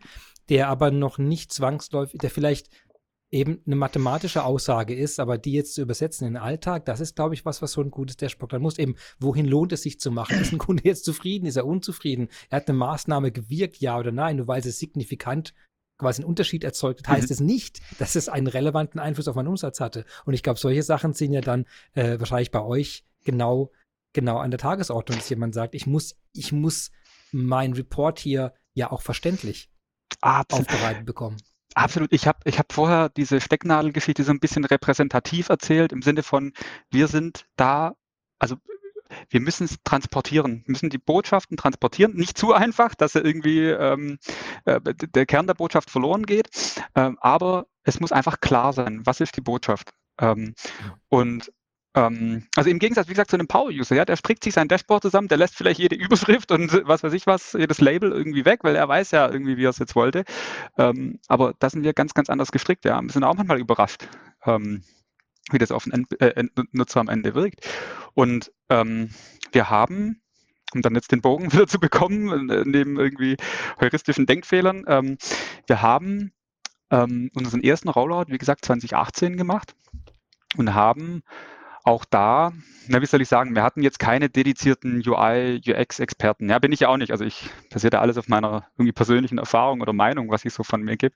der 0.48 0.68
aber 0.68 0.90
noch 0.90 1.18
nicht 1.18 1.52
zwangsläufig, 1.52 2.20
der 2.20 2.30
vielleicht 2.30 2.68
eben 3.30 3.60
eine 3.66 3.76
mathematische 3.76 4.44
Aussage 4.44 4.94
ist, 4.94 5.18
aber 5.18 5.38
die 5.38 5.52
jetzt 5.52 5.74
zu 5.74 5.82
übersetzen 5.82 6.26
in 6.26 6.34
den 6.34 6.42
Alltag, 6.42 6.84
das 6.84 7.00
ist, 7.00 7.16
glaube 7.16 7.34
ich, 7.34 7.44
was, 7.44 7.62
was 7.62 7.72
so 7.72 7.80
ein 7.80 7.90
gutes 7.90 8.16
Dashboard 8.16 8.52
dann 8.52 8.62
muss. 8.62 8.78
Eben, 8.78 8.94
wohin 9.18 9.46
lohnt 9.46 9.72
es 9.72 9.82
sich 9.82 9.98
zu 9.98 10.10
machen? 10.10 10.40
Ist 10.40 10.52
ein 10.52 10.58
Kunde 10.58 10.84
jetzt 10.84 11.04
zufrieden? 11.04 11.46
Ist 11.46 11.56
er 11.56 11.66
unzufrieden? 11.66 12.28
Er 12.48 12.56
hat 12.58 12.68
eine 12.68 12.78
Maßnahme 12.78 13.32
gewirkt, 13.32 13.78
ja 13.78 13.98
oder 13.98 14.12
nein? 14.12 14.36
Nur 14.36 14.46
weil 14.46 14.62
sie 14.62 14.70
signifikant 14.70 15.52
quasi 15.98 16.22
einen 16.22 16.28
Unterschied 16.28 16.64
erzeugt, 16.64 17.08
heißt 17.08 17.28
mhm. 17.28 17.32
es 17.32 17.40
nicht, 17.40 17.80
dass 17.98 18.14
es 18.14 18.28
einen 18.28 18.46
relevanten 18.46 19.00
Einfluss 19.00 19.28
auf 19.28 19.36
meinen 19.36 19.48
Umsatz 19.48 19.80
hatte. 19.80 20.04
Und 20.24 20.34
ich 20.34 20.42
glaube, 20.42 20.58
solche 20.58 20.82
Sachen 20.82 21.12
sind 21.12 21.32
ja 21.32 21.40
dann 21.40 21.66
äh, 21.92 22.18
wahrscheinlich 22.18 22.50
bei 22.50 22.62
euch 22.62 23.04
genau, 23.24 23.70
genau 24.12 24.38
an 24.38 24.50
der 24.50 24.58
Tagesordnung, 24.58 25.18
dass 25.18 25.28
jemand 25.28 25.54
sagt, 25.54 25.74
ich 25.74 25.86
muss, 25.86 26.16
ich 26.32 26.52
muss 26.52 26.90
mein 27.32 27.72
Report 27.72 28.18
hier 28.18 28.54
ja 28.74 28.90
auch 28.90 29.02
verständlich 29.02 29.70
Absolut. 30.20 30.68
aufbereitet 30.68 31.06
bekommen. 31.06 31.36
Absolut. 31.74 32.12
Ich 32.12 32.26
habe 32.26 32.38
ich 32.44 32.58
hab 32.58 32.72
vorher 32.72 33.08
diese 33.08 33.40
Stecknadelgeschichte 33.40 34.22
so 34.22 34.30
ein 34.30 34.40
bisschen 34.40 34.64
repräsentativ 34.64 35.48
erzählt, 35.48 35.92
im 35.92 36.02
Sinne 36.02 36.22
von, 36.22 36.52
wir 36.90 37.08
sind 37.08 37.46
da, 37.56 37.96
also 38.38 38.56
wir 39.28 39.40
müssen 39.40 39.64
es 39.64 39.76
transportieren, 39.84 40.64
müssen 40.66 40.90
die 40.90 40.98
Botschaften 40.98 41.56
transportieren. 41.56 42.14
Nicht 42.14 42.38
zu 42.38 42.52
einfach, 42.52 42.94
dass 42.94 43.14
irgendwie 43.14 43.66
ähm, 43.68 44.18
äh, 44.64 44.80
der 44.82 45.26
Kern 45.26 45.46
der 45.46 45.54
Botschaft 45.54 45.90
verloren 45.90 46.24
geht, 46.24 46.48
ähm, 46.94 47.18
aber 47.20 47.66
es 47.82 48.00
muss 48.00 48.12
einfach 48.12 48.40
klar 48.40 48.72
sein, 48.72 49.02
was 49.04 49.20
ist 49.20 49.36
die 49.36 49.40
Botschaft. 49.42 49.92
Ähm, 50.18 50.54
und 51.08 51.52
ähm, 51.94 52.46
also 52.56 52.70
im 52.70 52.78
Gegensatz, 52.78 53.08
wie 53.08 53.12
gesagt, 53.12 53.30
zu 53.30 53.36
einem 53.36 53.46
Power-User, 53.46 53.94
ja, 53.94 54.04
der 54.04 54.16
strickt 54.16 54.44
sich 54.44 54.54
sein 54.54 54.68
Dashboard 54.68 55.02
zusammen, 55.02 55.28
der 55.28 55.38
lässt 55.38 55.56
vielleicht 55.56 55.80
jede 55.80 55.94
Überschrift 56.04 56.50
und 56.50 56.82
was 56.84 57.02
weiß 57.02 57.12
ich 57.12 57.26
was, 57.26 57.52
jedes 57.52 57.80
Label 57.80 58.12
irgendwie 58.12 58.44
weg, 58.44 58.60
weil 58.62 58.76
er 58.76 58.88
weiß 58.88 59.12
ja 59.12 59.30
irgendwie, 59.30 59.56
wie 59.56 59.64
er 59.64 59.70
es 59.70 59.78
jetzt 59.78 59.94
wollte. 59.94 60.24
Ähm, 60.76 61.18
aber 61.28 61.54
da 61.58 61.70
sind 61.70 61.84
wir 61.84 61.92
ganz, 61.92 62.14
ganz 62.14 62.28
anders 62.30 62.52
gestrickt, 62.52 62.84
ja. 62.84 63.00
Wir 63.00 63.10
sind 63.10 63.24
auch 63.24 63.34
manchmal 63.34 63.60
überrascht, 63.60 64.08
ähm, 64.44 64.82
wie 65.50 65.58
das 65.58 65.70
auf 65.70 65.84
den 65.84 66.06
äh, 66.18 66.44
Nutzer 66.72 67.00
am 67.00 67.08
Ende 67.08 67.34
wirkt. 67.34 67.68
Und 68.14 68.52
ähm, 68.70 69.10
wir 69.52 69.70
haben 69.70 70.20
um 70.74 70.82
dann 70.82 70.94
jetzt 70.94 71.12
den 71.12 71.22
Bogen 71.22 71.52
wieder 71.52 71.66
zu 71.66 71.78
bekommen, 71.78 72.50
äh, 72.50 72.64
neben 72.66 72.98
irgendwie 72.98 73.36
heuristischen 73.80 74.26
Denkfehlern. 74.26 74.84
Ähm, 74.86 75.18
wir 75.66 75.82
haben 75.82 76.32
ähm, 76.90 77.30
unseren 77.34 77.62
ersten 77.62 77.88
Rollout, 77.88 78.26
wie 78.28 78.38
gesagt, 78.38 78.64
2018 78.64 79.36
gemacht 79.36 79.74
und 80.56 80.74
haben 80.74 81.22
auch 81.84 82.06
da, 82.06 82.52
na, 82.88 83.00
wie 83.00 83.06
soll 83.06 83.20
ich 83.20 83.28
sagen, 83.28 83.54
wir 83.54 83.62
hatten 83.62 83.82
jetzt 83.82 83.98
keine 83.98 84.30
dedizierten 84.30 85.02
UI, 85.06 85.60
UX-Experten. 85.66 86.48
Ja, 86.48 86.58
bin 86.58 86.72
ich 86.72 86.80
ja 86.80 86.88
auch 86.88 86.96
nicht. 86.96 87.12
Also 87.12 87.24
ich 87.24 87.50
basiert 87.70 87.94
ja 87.94 88.00
alles 88.00 88.16
auf 88.16 88.28
meiner 88.28 88.66
irgendwie 88.76 88.92
persönlichen 88.92 89.38
Erfahrung 89.38 89.80
oder 89.80 89.92
Meinung, 89.92 90.30
was 90.30 90.44
ich 90.44 90.52
so 90.52 90.62
von 90.62 90.82
mir 90.82 90.96
gebe. 90.96 91.14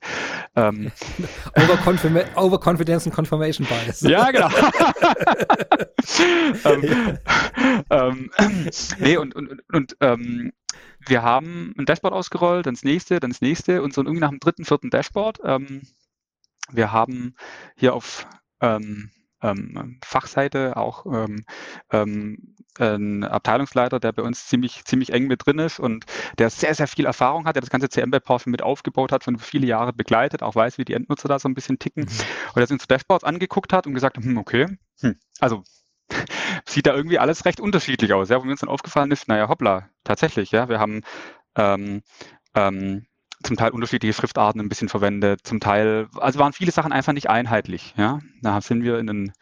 Ähm, 0.57 0.91
Overconfidence 2.37 3.07
and 3.07 3.15
Confirmation 3.15 3.67
Bias. 3.67 4.01
Ja, 4.03 4.31
genau. 4.31 4.49
ähm, 7.91 7.91
ähm, 7.91 8.31
nee, 8.99 9.17
und, 9.17 9.35
und, 9.35 9.63
und 9.73 9.97
ähm, 10.01 10.53
wir 11.07 11.23
haben 11.23 11.75
ein 11.79 11.87
Dashboard 11.87 12.15
ausgerollt, 12.15 12.67
dann 12.67 12.75
das 12.75 12.85
nächste, 12.85 13.21
dann 13.21 13.31
das 13.31 13.41
nächste 13.41 13.83
und 13.83 13.95
so 13.95 14.03
irgendwie 14.03 14.21
nach 14.21 14.31
dem 14.31 14.41
dritten, 14.41 14.65
vierten 14.65 14.91
Dashboard. 14.91 15.41
Ähm, 15.45 15.83
wir 16.71 16.93
haben 16.93 17.35
hier 17.77 17.95
auf 17.95 18.27
ähm, 18.61 19.11
ähm, 19.43 19.99
Fachseite 20.05 20.77
auch 20.77 21.07
ähm, 21.07 21.45
ähm, 21.91 22.55
ein 22.79 23.25
Abteilungsleiter, 23.25 24.01
der 24.01 24.13
bei 24.13 24.23
uns 24.23 24.47
ziemlich, 24.47 24.85
ziemlich 24.85 25.13
eng 25.13 25.27
mit 25.27 25.47
drin 25.47 25.59
ist 25.59 25.81
und 25.81 26.07
der 26.39 26.51
sehr, 26.51 26.75
sehr 26.75 26.87
viel 26.87 27.07
Erfahrung 27.07 27.47
hat, 27.47 27.57
der 27.57 27.61
das 27.61 27.71
ganze 27.71 27.89
CM 27.89 28.11
bei 28.11 28.21
Porsche 28.21 28.51
mit 28.51 28.63
aufgebaut 28.63 29.13
hat, 29.13 29.25
schon 29.25 29.39
viele 29.39 29.67
Jahre 29.67 29.93
begleitet, 29.93 30.43
auch 30.43 30.55
weiß, 30.55 30.79
wie 30.79 30.85
die 30.85 30.95
Endnutzer 30.95 31.29
da 31.29 31.39
so 31.39 31.49
ein 31.49 31.55
bisschen 31.55 31.79
ticken 31.79 32.05
mhm. 32.05 32.11
und 32.49 32.57
der 32.57 32.67
sich 32.67 32.75
uns 32.75 32.87
Dashboards 32.87 33.25
angeguckt 33.25 33.73
hat 33.73 33.87
und 33.87 33.95
gesagt, 33.95 34.17
hm, 34.19 34.37
okay, 34.39 34.67
hm, 35.01 35.17
also 35.41 35.65
sieht 36.67 36.87
da 36.87 36.95
irgendwie 36.95 37.19
alles 37.19 37.45
recht 37.45 37.61
unterschiedlich 37.61 38.13
aus. 38.13 38.29
Ja, 38.29 38.41
wo 38.41 38.45
mir 38.45 38.53
uns 38.53 38.61
dann 38.61 38.71
aufgefallen 38.71 39.11
ist, 39.11 39.29
naja, 39.29 39.49
hoppla, 39.49 39.89
tatsächlich, 40.05 40.53
ja, 40.53 40.69
wir 40.69 40.79
haben 40.79 41.03
ähm, 41.57 42.03
ähm, 42.55 43.07
zum 43.43 43.57
Teil 43.57 43.71
unterschiedliche 43.71 44.13
Schriftarten 44.13 44.61
ein 44.61 44.69
bisschen 44.69 44.89
verwendet, 44.89 45.41
zum 45.45 45.61
Teil, 45.61 46.09
also 46.19 46.39
waren 46.39 46.53
viele 46.53 46.73
Sachen 46.73 46.93
einfach 46.93 47.13
nicht 47.13 47.31
einheitlich. 47.31 47.95
Ja, 47.97 48.21
da 48.43 48.61
sind 48.61 48.83
wir 48.83 48.99
in 48.99 49.09
ein 49.09 49.33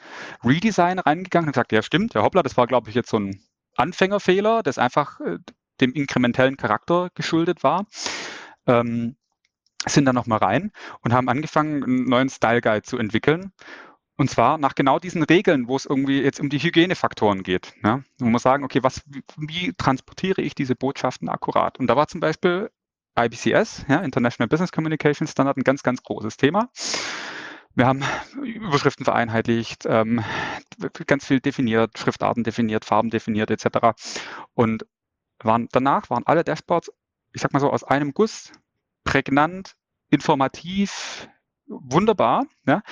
Redesign 0.44 0.98
reingegangen 0.98 1.48
und 1.48 1.52
gesagt, 1.52 1.72
ja 1.72 1.82
stimmt, 1.82 2.14
ja 2.14 2.22
hoppla, 2.22 2.42
das 2.42 2.56
war 2.56 2.66
glaube 2.66 2.90
ich 2.90 2.94
jetzt 2.94 3.10
so 3.10 3.18
ein 3.18 3.40
Anfängerfehler, 3.76 4.62
das 4.62 4.78
einfach 4.78 5.20
äh, 5.20 5.38
dem 5.80 5.92
inkrementellen 5.92 6.56
Charakter 6.56 7.10
geschuldet 7.14 7.62
war. 7.62 7.86
Ähm, 8.66 9.16
sind 9.86 10.04
dann 10.06 10.14
nochmal 10.14 10.38
rein 10.38 10.72
und 11.02 11.12
haben 11.12 11.28
angefangen, 11.28 11.84
einen 11.84 12.04
neuen 12.08 12.28
Style 12.28 12.60
Guide 12.60 12.82
zu 12.82 12.98
entwickeln. 12.98 13.52
Und 14.16 14.30
zwar 14.30 14.56
nach 14.56 14.74
genau 14.74 14.98
diesen 14.98 15.22
Regeln, 15.22 15.68
wo 15.68 15.76
es 15.76 15.84
irgendwie 15.84 16.22
jetzt 16.22 16.40
um 16.40 16.48
die 16.48 16.58
Hygienefaktoren 16.58 17.42
geht. 17.42 17.74
Ja? 17.84 18.02
Wo 18.18 18.26
man 18.26 18.40
sagen, 18.40 18.64
okay, 18.64 18.82
was, 18.82 19.02
wie 19.36 19.74
transportiere 19.74 20.40
ich 20.40 20.54
diese 20.54 20.74
Botschaften 20.74 21.28
akkurat? 21.28 21.78
Und 21.78 21.86
da 21.86 21.96
war 21.96 22.08
zum 22.08 22.20
Beispiel 22.20 22.70
IBCS, 23.18 23.86
ja, 23.88 24.00
International 24.00 24.48
Business 24.48 24.72
Communication 24.72 25.26
Standard, 25.26 25.56
ein 25.56 25.64
ganz, 25.64 25.82
ganz 25.82 26.02
großes 26.02 26.36
Thema. 26.36 26.68
Wir 27.74 27.86
haben 27.86 28.02
Überschriften 28.42 29.04
vereinheitlicht, 29.04 29.84
ähm, 29.86 30.24
ganz 31.06 31.26
viel 31.26 31.40
definiert, 31.40 31.98
Schriftarten 31.98 32.42
definiert, 32.42 32.84
Farben 32.84 33.10
definiert 33.10 33.50
etc. 33.50 33.94
Und 34.54 34.86
waren, 35.38 35.68
danach 35.72 36.08
waren 36.08 36.26
alle 36.26 36.44
Dashboards, 36.44 36.90
ich 37.32 37.42
sag 37.42 37.52
mal 37.52 37.60
so, 37.60 37.70
aus 37.70 37.84
einem 37.84 38.14
Guss, 38.14 38.52
prägnant, 39.04 39.76
informativ, 40.08 41.28
wunderbar. 41.68 42.46
Ja? 42.66 42.82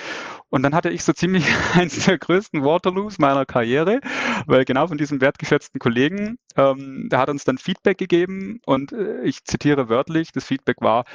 Und 0.49 0.63
dann 0.63 0.75
hatte 0.75 0.89
ich 0.89 1.03
so 1.03 1.13
ziemlich 1.13 1.45
eins 1.73 2.05
der 2.05 2.17
größten 2.17 2.63
Waterloos 2.63 3.19
meiner 3.19 3.45
Karriere, 3.45 3.99
weil 4.45 4.65
genau 4.65 4.87
von 4.87 4.97
diesem 4.97 5.21
wertgeschätzten 5.21 5.79
Kollegen, 5.79 6.37
ähm, 6.55 7.07
der 7.09 7.19
hat 7.19 7.29
uns 7.29 7.43
dann 7.43 7.57
Feedback 7.57 7.97
gegeben 7.97 8.59
und 8.65 8.91
äh, 8.91 9.21
ich 9.23 9.43
zitiere 9.43 9.89
wörtlich, 9.89 10.31
das 10.31 10.45
Feedback 10.45 10.77
war, 10.81 11.05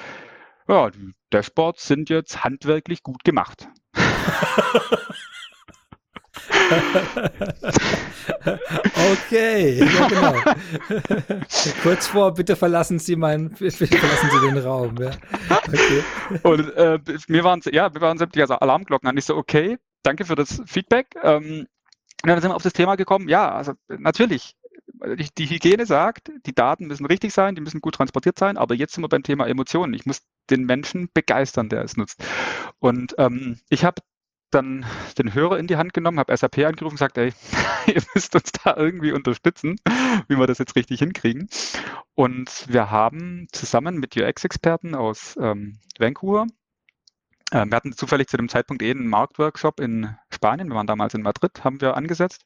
ja, 0.68 0.90
die 0.90 1.14
Dashboards 1.30 1.86
sind 1.86 2.10
jetzt 2.10 2.44
handwerklich 2.44 3.02
gut 3.02 3.24
gemacht. 3.24 3.68
okay, 9.12 9.84
ja 9.84 10.08
genau. 10.08 10.34
Kurz 11.82 12.06
vor, 12.06 12.34
bitte 12.34 12.56
verlassen 12.56 12.98
Sie 12.98 13.16
meinen, 13.16 13.50
verlassen 13.56 14.30
Sie 14.30 14.46
den 14.46 14.58
Raum. 14.58 14.96
Ja. 14.98 15.10
Okay. 15.66 16.04
Und 16.42 16.74
äh, 16.76 16.98
mir 17.28 17.44
waren 17.44 17.60
ja, 17.70 17.88
mir 17.88 18.00
waren 18.00 18.18
sämtliche 18.18 18.60
Alarmglocken 18.60 19.08
an. 19.08 19.16
Ich 19.16 19.24
so, 19.24 19.36
okay, 19.36 19.78
danke 20.02 20.24
für 20.24 20.36
das 20.36 20.62
Feedback. 20.66 21.14
Ähm, 21.22 21.66
und 22.22 22.28
dann 22.28 22.40
sind 22.40 22.50
wir 22.50 22.56
auf 22.56 22.62
das 22.62 22.74
Thema 22.74 22.96
gekommen, 22.96 23.28
ja, 23.28 23.50
also 23.50 23.72
natürlich, 23.88 24.54
die 25.38 25.46
Hygiene 25.46 25.86
sagt, 25.86 26.30
die 26.44 26.54
Daten 26.54 26.86
müssen 26.86 27.06
richtig 27.06 27.32
sein, 27.32 27.54
die 27.54 27.62
müssen 27.62 27.80
gut 27.80 27.94
transportiert 27.94 28.38
sein, 28.38 28.58
aber 28.58 28.74
jetzt 28.74 28.92
sind 28.92 29.02
wir 29.02 29.08
beim 29.08 29.22
Thema 29.22 29.46
Emotionen. 29.46 29.94
Ich 29.94 30.04
muss 30.04 30.20
den 30.50 30.64
Menschen 30.64 31.08
begeistern, 31.14 31.70
der 31.70 31.82
es 31.82 31.96
nutzt. 31.96 32.22
Und 32.78 33.14
ähm, 33.16 33.58
ich 33.70 33.84
habe 33.84 34.02
dann 34.50 34.84
den 35.18 35.34
Hörer 35.34 35.58
in 35.58 35.66
die 35.66 35.76
Hand 35.76 35.94
genommen, 35.94 36.18
habe 36.18 36.36
SAP 36.36 36.58
angerufen 36.58 36.94
und 36.94 36.96
gesagt, 36.96 37.18
ey, 37.18 37.32
ihr 37.86 38.02
müsst 38.14 38.34
uns 38.34 38.52
da 38.52 38.76
irgendwie 38.76 39.12
unterstützen, 39.12 39.76
wie 40.28 40.36
wir 40.36 40.46
das 40.46 40.58
jetzt 40.58 40.76
richtig 40.76 41.00
hinkriegen. 41.00 41.48
Und 42.14 42.66
wir 42.68 42.90
haben 42.90 43.46
zusammen 43.52 43.98
mit 43.98 44.16
UX-Experten 44.16 44.94
aus 44.94 45.36
ähm, 45.40 45.78
Vancouver, 45.98 46.46
äh, 47.50 47.66
wir 47.66 47.76
hatten 47.76 47.92
zufällig 47.92 48.28
zu 48.28 48.36
dem 48.36 48.48
Zeitpunkt 48.48 48.82
eh 48.82 48.90
einen 48.90 49.08
Marktworkshop 49.08 49.80
in 49.80 50.16
Spanien, 50.30 50.68
wir 50.68 50.76
waren 50.76 50.86
damals 50.86 51.14
in 51.14 51.22
Madrid, 51.22 51.64
haben 51.64 51.80
wir 51.80 51.96
angesetzt. 51.96 52.44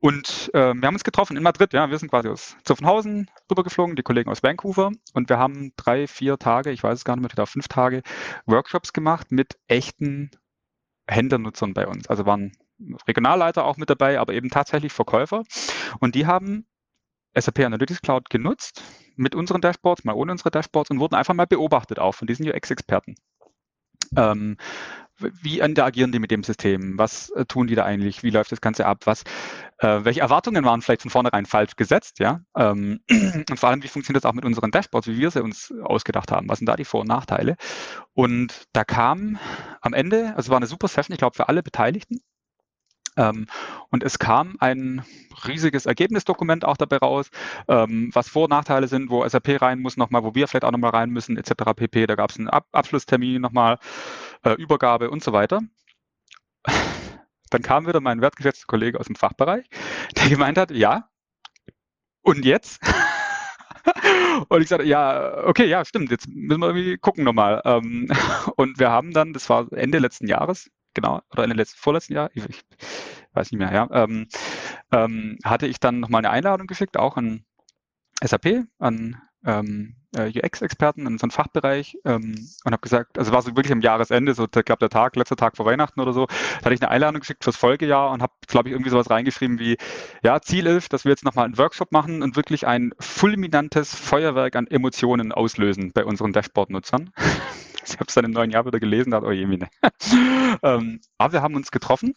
Und 0.00 0.50
äh, 0.52 0.74
wir 0.74 0.86
haben 0.86 0.94
uns 0.94 1.04
getroffen 1.04 1.36
in 1.36 1.42
Madrid, 1.42 1.72
ja, 1.72 1.88
wir 1.88 1.98
sind 1.98 2.10
quasi 2.10 2.28
aus 2.28 2.56
Zuffenhausen 2.64 3.30
rübergeflogen, 3.50 3.96
die 3.96 4.02
Kollegen 4.02 4.30
aus 4.30 4.42
Vancouver. 4.42 4.92
Und 5.14 5.30
wir 5.30 5.38
haben 5.38 5.72
drei, 5.76 6.06
vier 6.06 6.38
Tage, 6.38 6.70
ich 6.72 6.82
weiß 6.82 6.98
es 6.98 7.04
gar 7.04 7.16
nicht 7.16 7.22
mehr, 7.22 7.32
oder 7.32 7.46
fünf 7.46 7.68
Tage 7.68 8.02
Workshops 8.44 8.92
gemacht 8.92 9.32
mit 9.32 9.56
echten 9.66 10.30
Händlernutzern 11.08 11.74
bei 11.74 11.86
uns. 11.86 12.08
Also 12.08 12.26
waren 12.26 12.52
Regionalleiter 13.06 13.64
auch 13.64 13.76
mit 13.76 13.90
dabei, 13.90 14.18
aber 14.18 14.32
eben 14.32 14.50
tatsächlich 14.50 14.92
Verkäufer. 14.92 15.44
Und 16.00 16.14
die 16.14 16.26
haben 16.26 16.66
SAP 17.36 17.60
Analytics 17.60 18.02
Cloud 18.02 18.30
genutzt 18.30 18.82
mit 19.16 19.34
unseren 19.34 19.60
Dashboards, 19.60 20.04
mal 20.04 20.14
ohne 20.14 20.32
unsere 20.32 20.50
Dashboards 20.50 20.90
und 20.90 21.00
wurden 21.00 21.14
einfach 21.14 21.34
mal 21.34 21.46
beobachtet 21.46 21.98
auch 21.98 22.14
von 22.14 22.26
diesen 22.26 22.48
UX-Experten. 22.48 23.16
Ähm, 24.16 24.56
wie 25.18 25.60
interagieren 25.60 26.12
die 26.12 26.18
mit 26.18 26.30
dem 26.30 26.42
System? 26.42 26.98
Was 26.98 27.30
äh, 27.30 27.44
tun 27.44 27.66
die 27.66 27.74
da 27.74 27.84
eigentlich? 27.84 28.22
Wie 28.22 28.30
läuft 28.30 28.52
das 28.52 28.60
Ganze 28.60 28.86
ab? 28.86 29.02
Was, 29.04 29.22
äh, 29.78 30.00
welche 30.02 30.20
Erwartungen 30.20 30.64
waren 30.64 30.82
vielleicht 30.82 31.02
von 31.02 31.10
vornherein 31.10 31.46
falsch 31.46 31.76
gesetzt? 31.76 32.18
Ja? 32.18 32.40
Ähm, 32.56 33.00
und 33.48 33.58
vor 33.58 33.68
allem, 33.68 33.82
wie 33.82 33.88
funktioniert 33.88 34.24
das 34.24 34.28
auch 34.28 34.34
mit 34.34 34.44
unseren 34.44 34.70
Dashboards, 34.70 35.06
wie 35.06 35.18
wir 35.18 35.30
sie 35.30 35.42
uns 35.42 35.72
ausgedacht 35.82 36.32
haben? 36.32 36.48
Was 36.48 36.58
sind 36.58 36.66
da 36.66 36.76
die 36.76 36.84
Vor- 36.84 37.02
und 37.02 37.08
Nachteile? 37.08 37.56
Und 38.12 38.64
da 38.72 38.84
kam 38.84 39.38
am 39.80 39.92
Ende, 39.94 40.28
also 40.30 40.40
es 40.40 40.48
war 40.50 40.56
eine 40.56 40.66
super 40.66 40.88
Session, 40.88 41.14
ich 41.14 41.18
glaube, 41.18 41.36
für 41.36 41.48
alle 41.48 41.62
Beteiligten. 41.62 42.20
Ähm, 43.16 43.46
und 43.90 44.02
es 44.02 44.18
kam 44.18 44.56
ein 44.60 45.04
riesiges 45.46 45.86
Ergebnisdokument 45.86 46.64
auch 46.64 46.76
dabei 46.76 46.98
raus, 46.98 47.30
ähm, 47.68 48.10
was 48.12 48.28
Vor- 48.28 48.44
und 48.44 48.50
Nachteile 48.50 48.88
sind, 48.88 49.10
wo 49.10 49.26
SAP 49.26 49.60
rein 49.60 49.80
muss 49.80 49.96
nochmal, 49.96 50.24
wo 50.24 50.34
wir 50.34 50.48
vielleicht 50.48 50.64
auch 50.64 50.70
nochmal 50.72 50.90
rein 50.90 51.10
müssen, 51.10 51.36
etc. 51.36 51.74
pp. 51.76 52.06
Da 52.06 52.14
gab 52.14 52.30
es 52.30 52.38
einen 52.38 52.48
Ab 52.48 52.66
Abschlusstermin 52.72 53.40
nochmal, 53.40 53.78
äh, 54.44 54.54
Übergabe 54.54 55.10
und 55.10 55.22
so 55.22 55.32
weiter. 55.32 55.60
Dann 57.50 57.62
kam 57.62 57.86
wieder 57.86 58.00
mein 58.00 58.20
wertgeschätzter 58.20 58.66
Kollege 58.66 58.98
aus 58.98 59.06
dem 59.06 59.16
Fachbereich, 59.16 59.66
der 60.16 60.28
gemeint 60.28 60.58
hat, 60.58 60.70
ja, 60.70 61.08
und 62.22 62.44
jetzt? 62.44 62.80
und 64.48 64.62
ich 64.62 64.68
sagte, 64.68 64.86
ja, 64.86 65.44
okay, 65.44 65.66
ja, 65.66 65.84
stimmt, 65.84 66.10
jetzt 66.10 66.26
müssen 66.28 66.60
wir 66.60 66.68
irgendwie 66.68 66.96
gucken 66.96 67.24
nochmal. 67.24 67.60
Ähm, 67.64 68.08
und 68.56 68.78
wir 68.78 68.90
haben 68.90 69.12
dann, 69.12 69.32
das 69.32 69.48
war 69.50 69.70
Ende 69.72 69.98
letzten 69.98 70.26
Jahres, 70.26 70.70
genau, 70.94 71.20
oder 71.32 71.44
Ende 71.44 71.56
letzten, 71.56 71.78
vorletzten 71.78 72.14
Jahr, 72.14 72.30
ich, 72.34 72.44
ich 72.48 72.64
weiß 73.32 73.50
nicht 73.50 73.58
mehr, 73.58 73.72
ja, 73.72 73.88
ähm, 73.92 74.28
ähm, 74.92 75.38
hatte 75.44 75.66
ich 75.66 75.80
dann 75.80 76.00
nochmal 76.00 76.20
eine 76.20 76.30
Einladung 76.30 76.66
geschickt, 76.66 76.96
auch 76.96 77.16
an 77.16 77.44
SAP, 78.22 78.64
an 78.78 79.20
ähm, 79.44 79.96
äh, 80.16 80.28
UX-Experten 80.28 81.06
in 81.06 81.18
so 81.18 81.24
einem 81.24 81.30
Fachbereich 81.30 81.98
ähm, 82.04 82.48
und 82.64 82.72
habe 82.72 82.80
gesagt, 82.80 83.18
also 83.18 83.32
war 83.32 83.42
so 83.42 83.54
wirklich 83.56 83.72
am 83.72 83.80
Jahresende, 83.80 84.34
so 84.34 84.44
ich 84.44 84.50
glaube 84.50 84.78
der 84.78 84.88
Tag, 84.88 85.16
letzter 85.16 85.36
Tag 85.36 85.56
vor 85.56 85.66
Weihnachten 85.66 86.00
oder 86.00 86.12
so, 86.12 86.26
da 86.26 86.64
hatte 86.64 86.74
ich 86.74 86.82
eine 86.82 86.90
Einladung 86.90 87.20
geschickt 87.20 87.44
fürs 87.44 87.56
Folgejahr 87.56 88.10
und 88.10 88.22
habe, 88.22 88.32
glaube 88.46 88.68
ich, 88.68 88.72
irgendwie 88.72 88.90
sowas 88.90 89.10
reingeschrieben 89.10 89.58
wie, 89.58 89.76
ja, 90.22 90.40
Ziel 90.40 90.66
ist, 90.66 90.92
dass 90.92 91.04
wir 91.04 91.10
jetzt 91.10 91.24
nochmal 91.24 91.44
einen 91.46 91.58
Workshop 91.58 91.92
machen 91.92 92.22
und 92.22 92.36
wirklich 92.36 92.66
ein 92.66 92.92
fulminantes 92.98 93.94
Feuerwerk 93.94 94.56
an 94.56 94.66
Emotionen 94.66 95.32
auslösen 95.32 95.92
bei 95.92 96.04
unseren 96.04 96.32
Dashboard-Nutzern. 96.32 97.10
ich 97.86 97.94
habe 97.94 98.06
es 98.08 98.14
dann 98.14 98.24
im 98.24 98.32
neuen 98.32 98.50
Jahr 98.50 98.66
wieder 98.66 98.80
gelesen, 98.80 99.10
da 99.10 99.18
hat, 99.18 99.24
oh 99.24 99.30
je, 99.30 99.46
Mine. 99.46 99.68
ähm, 100.62 101.00
aber 101.18 101.32
wir 101.34 101.42
haben 101.42 101.56
uns 101.56 101.70
getroffen 101.70 102.14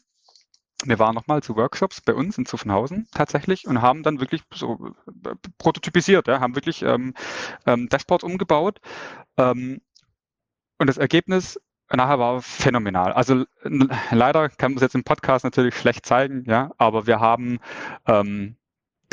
wir 0.86 1.00
waren 1.00 1.16
nochmal 1.16 1.42
zu 1.42 1.56
Workshops 1.56 2.02
bei 2.02 2.14
uns 2.14 2.38
in 2.38 2.46
Zuffenhausen 2.46 3.08
tatsächlich 3.12 3.68
und 3.68 3.82
haben 3.82 4.04
dann 4.04 4.20
wirklich 4.20 4.44
so 4.54 4.94
äh, 5.26 5.34
prototypisiert, 5.58 6.28
ja, 6.28 6.40
haben 6.40 6.56
wirklich 6.56 6.84
ähm, 6.84 7.14
ähm, 7.66 7.90
Dashboards 7.90 8.24
umgebaut. 8.24 8.80
Ähm, 9.38 9.82
und 10.78 10.88
das 10.88 10.98
Ergebnis 10.98 11.60
nachher 11.92 12.20
war 12.20 12.42
phänomenal. 12.42 13.14
Also 13.14 13.46
leider 13.64 14.50
kann 14.50 14.74
man 14.74 14.78
es 14.78 14.84
jetzt 14.84 14.96
im 14.96 15.04
Podcast 15.04 15.44
natürlich 15.46 15.76
schlecht 15.76 16.06
zeigen, 16.06 16.44
ja, 16.46 16.72
aber 16.78 17.08
wir 17.08 17.20
haben 17.20 17.60
ähm, 18.06 18.58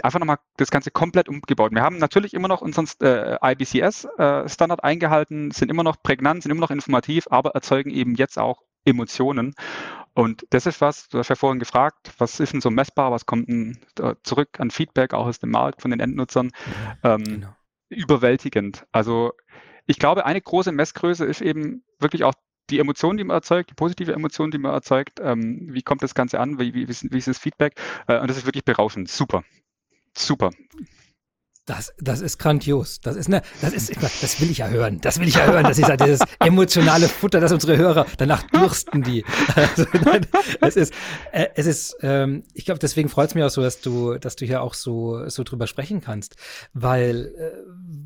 einfach 0.03 0.19
nochmal 0.19 0.39
das 0.57 0.71
Ganze 0.71 0.91
komplett 0.91 1.29
umgebaut. 1.29 1.73
Wir 1.73 1.83
haben 1.83 1.99
natürlich 1.99 2.35
immer 2.35 2.49
noch 2.49 2.62
unseren 2.62 2.89
äh, 3.01 3.37
IBCS-Standard 3.43 4.81
äh, 4.81 4.83
eingehalten, 4.83 5.51
sind 5.51 5.71
immer 5.71 5.83
noch 5.83 6.03
prägnant, 6.03 6.43
sind 6.43 6.53
immer 6.53 6.61
noch 6.61 6.71
informativ, 6.71 7.27
aber 7.31 7.51
erzeugen 7.51 7.91
eben 7.91 8.15
jetzt 8.15 8.39
auch 8.39 8.62
Emotionen. 8.85 9.55
Und 10.15 10.47
das 10.51 10.66
ist 10.66 10.81
was, 10.81 11.09
du 11.09 11.19
hast 11.19 11.29
ja 11.29 11.37
vorhin 11.37 11.59
gefragt, 11.59 12.12
was 12.19 12.39
ist 12.41 12.53
denn 12.53 12.61
so 12.61 12.71
messbar, 12.71 13.11
was 13.11 13.27
kommt 13.27 13.49
denn 13.49 13.79
zurück 14.23 14.61
an 14.61 14.71
Feedback 14.71 15.15
auch 15.15 15.27
aus 15.27 15.39
dem 15.39 15.51
Markt 15.51 15.83
von 15.83 15.91
den 15.91 16.01
Endnutzern? 16.01 16.51
Ja, 17.03 17.15
ähm, 17.15 17.25
genau. 17.25 17.57
Überwältigend. 17.89 18.87
Also 18.93 19.33
ich 19.87 19.99
glaube, 19.99 20.25
eine 20.25 20.41
große 20.41 20.73
Messgröße 20.73 21.25
ist 21.25 21.41
eben 21.41 21.85
wirklich 21.99 22.25
auch 22.25 22.35
die 22.71 22.79
Emotion, 22.79 23.16
die 23.16 23.25
man 23.25 23.37
erzeugt, 23.37 23.71
die 23.71 23.75
positive 23.75 24.12
Emotion, 24.12 24.51
die 24.51 24.59
man 24.59 24.73
erzeugt. 24.73 25.21
Ähm, 25.21 25.69
wie 25.71 25.83
kommt 25.83 26.03
das 26.03 26.15
Ganze 26.15 26.41
an? 26.41 26.59
Wie, 26.59 26.75
wie, 26.75 26.89
wie 26.89 27.19
ist 27.19 27.29
das 27.29 27.39
Feedback? 27.39 27.79
Äh, 28.07 28.21
und 28.21 28.29
das 28.29 28.39
ist 28.39 28.47
wirklich 28.47 28.65
berauschend. 28.65 29.09
Super. 29.09 29.45
Super. 30.15 30.51
Das, 31.66 31.95
das 31.99 32.20
ist 32.20 32.39
grandios. 32.39 33.01
Das 33.01 33.16
ist 33.16 33.28
eine, 33.28 33.41
das 33.62 33.73
ist, 33.73 33.91
das 34.20 34.39
will 34.39 34.51
ich 34.51 34.59
ja 34.59 34.69
hören. 34.69 35.01
Das 35.01 35.19
will 35.19 35.28
ich 35.28 35.36
ja 35.36 35.47
hören. 35.47 35.65
Das 35.65 35.78
ist 35.78 35.89
ja 35.89 35.97
dieses 35.97 36.20
emotionale 36.39 37.09
Futter, 37.09 37.41
das 37.41 37.53
unsere 37.53 37.78
Hörer 37.78 38.05
danach 38.19 38.43
dürsten 38.51 39.03
die. 39.03 39.24
Also, 39.57 39.86
nein, 40.05 40.27
es 40.61 40.77
ist, 40.77 40.93
äh, 41.32 41.47
es 41.55 41.66
ist, 41.66 41.97
ähm, 42.03 42.43
ich 42.53 42.66
glaube, 42.66 42.81
deswegen 42.81 43.09
freut 43.09 43.28
es 43.28 43.35
mich 43.35 43.45
auch 43.45 43.51
so, 43.51 43.62
dass 43.62 43.81
du, 43.81 44.19
dass 44.19 44.36
du 44.36 44.45
hier 44.45 44.62
auch 44.62 44.74
so, 44.74 45.27
so 45.28 45.43
drüber 45.43 45.66
sprechen 45.66 46.03
kannst, 46.03 46.36
weil, 46.74 47.32
äh, 47.39 47.51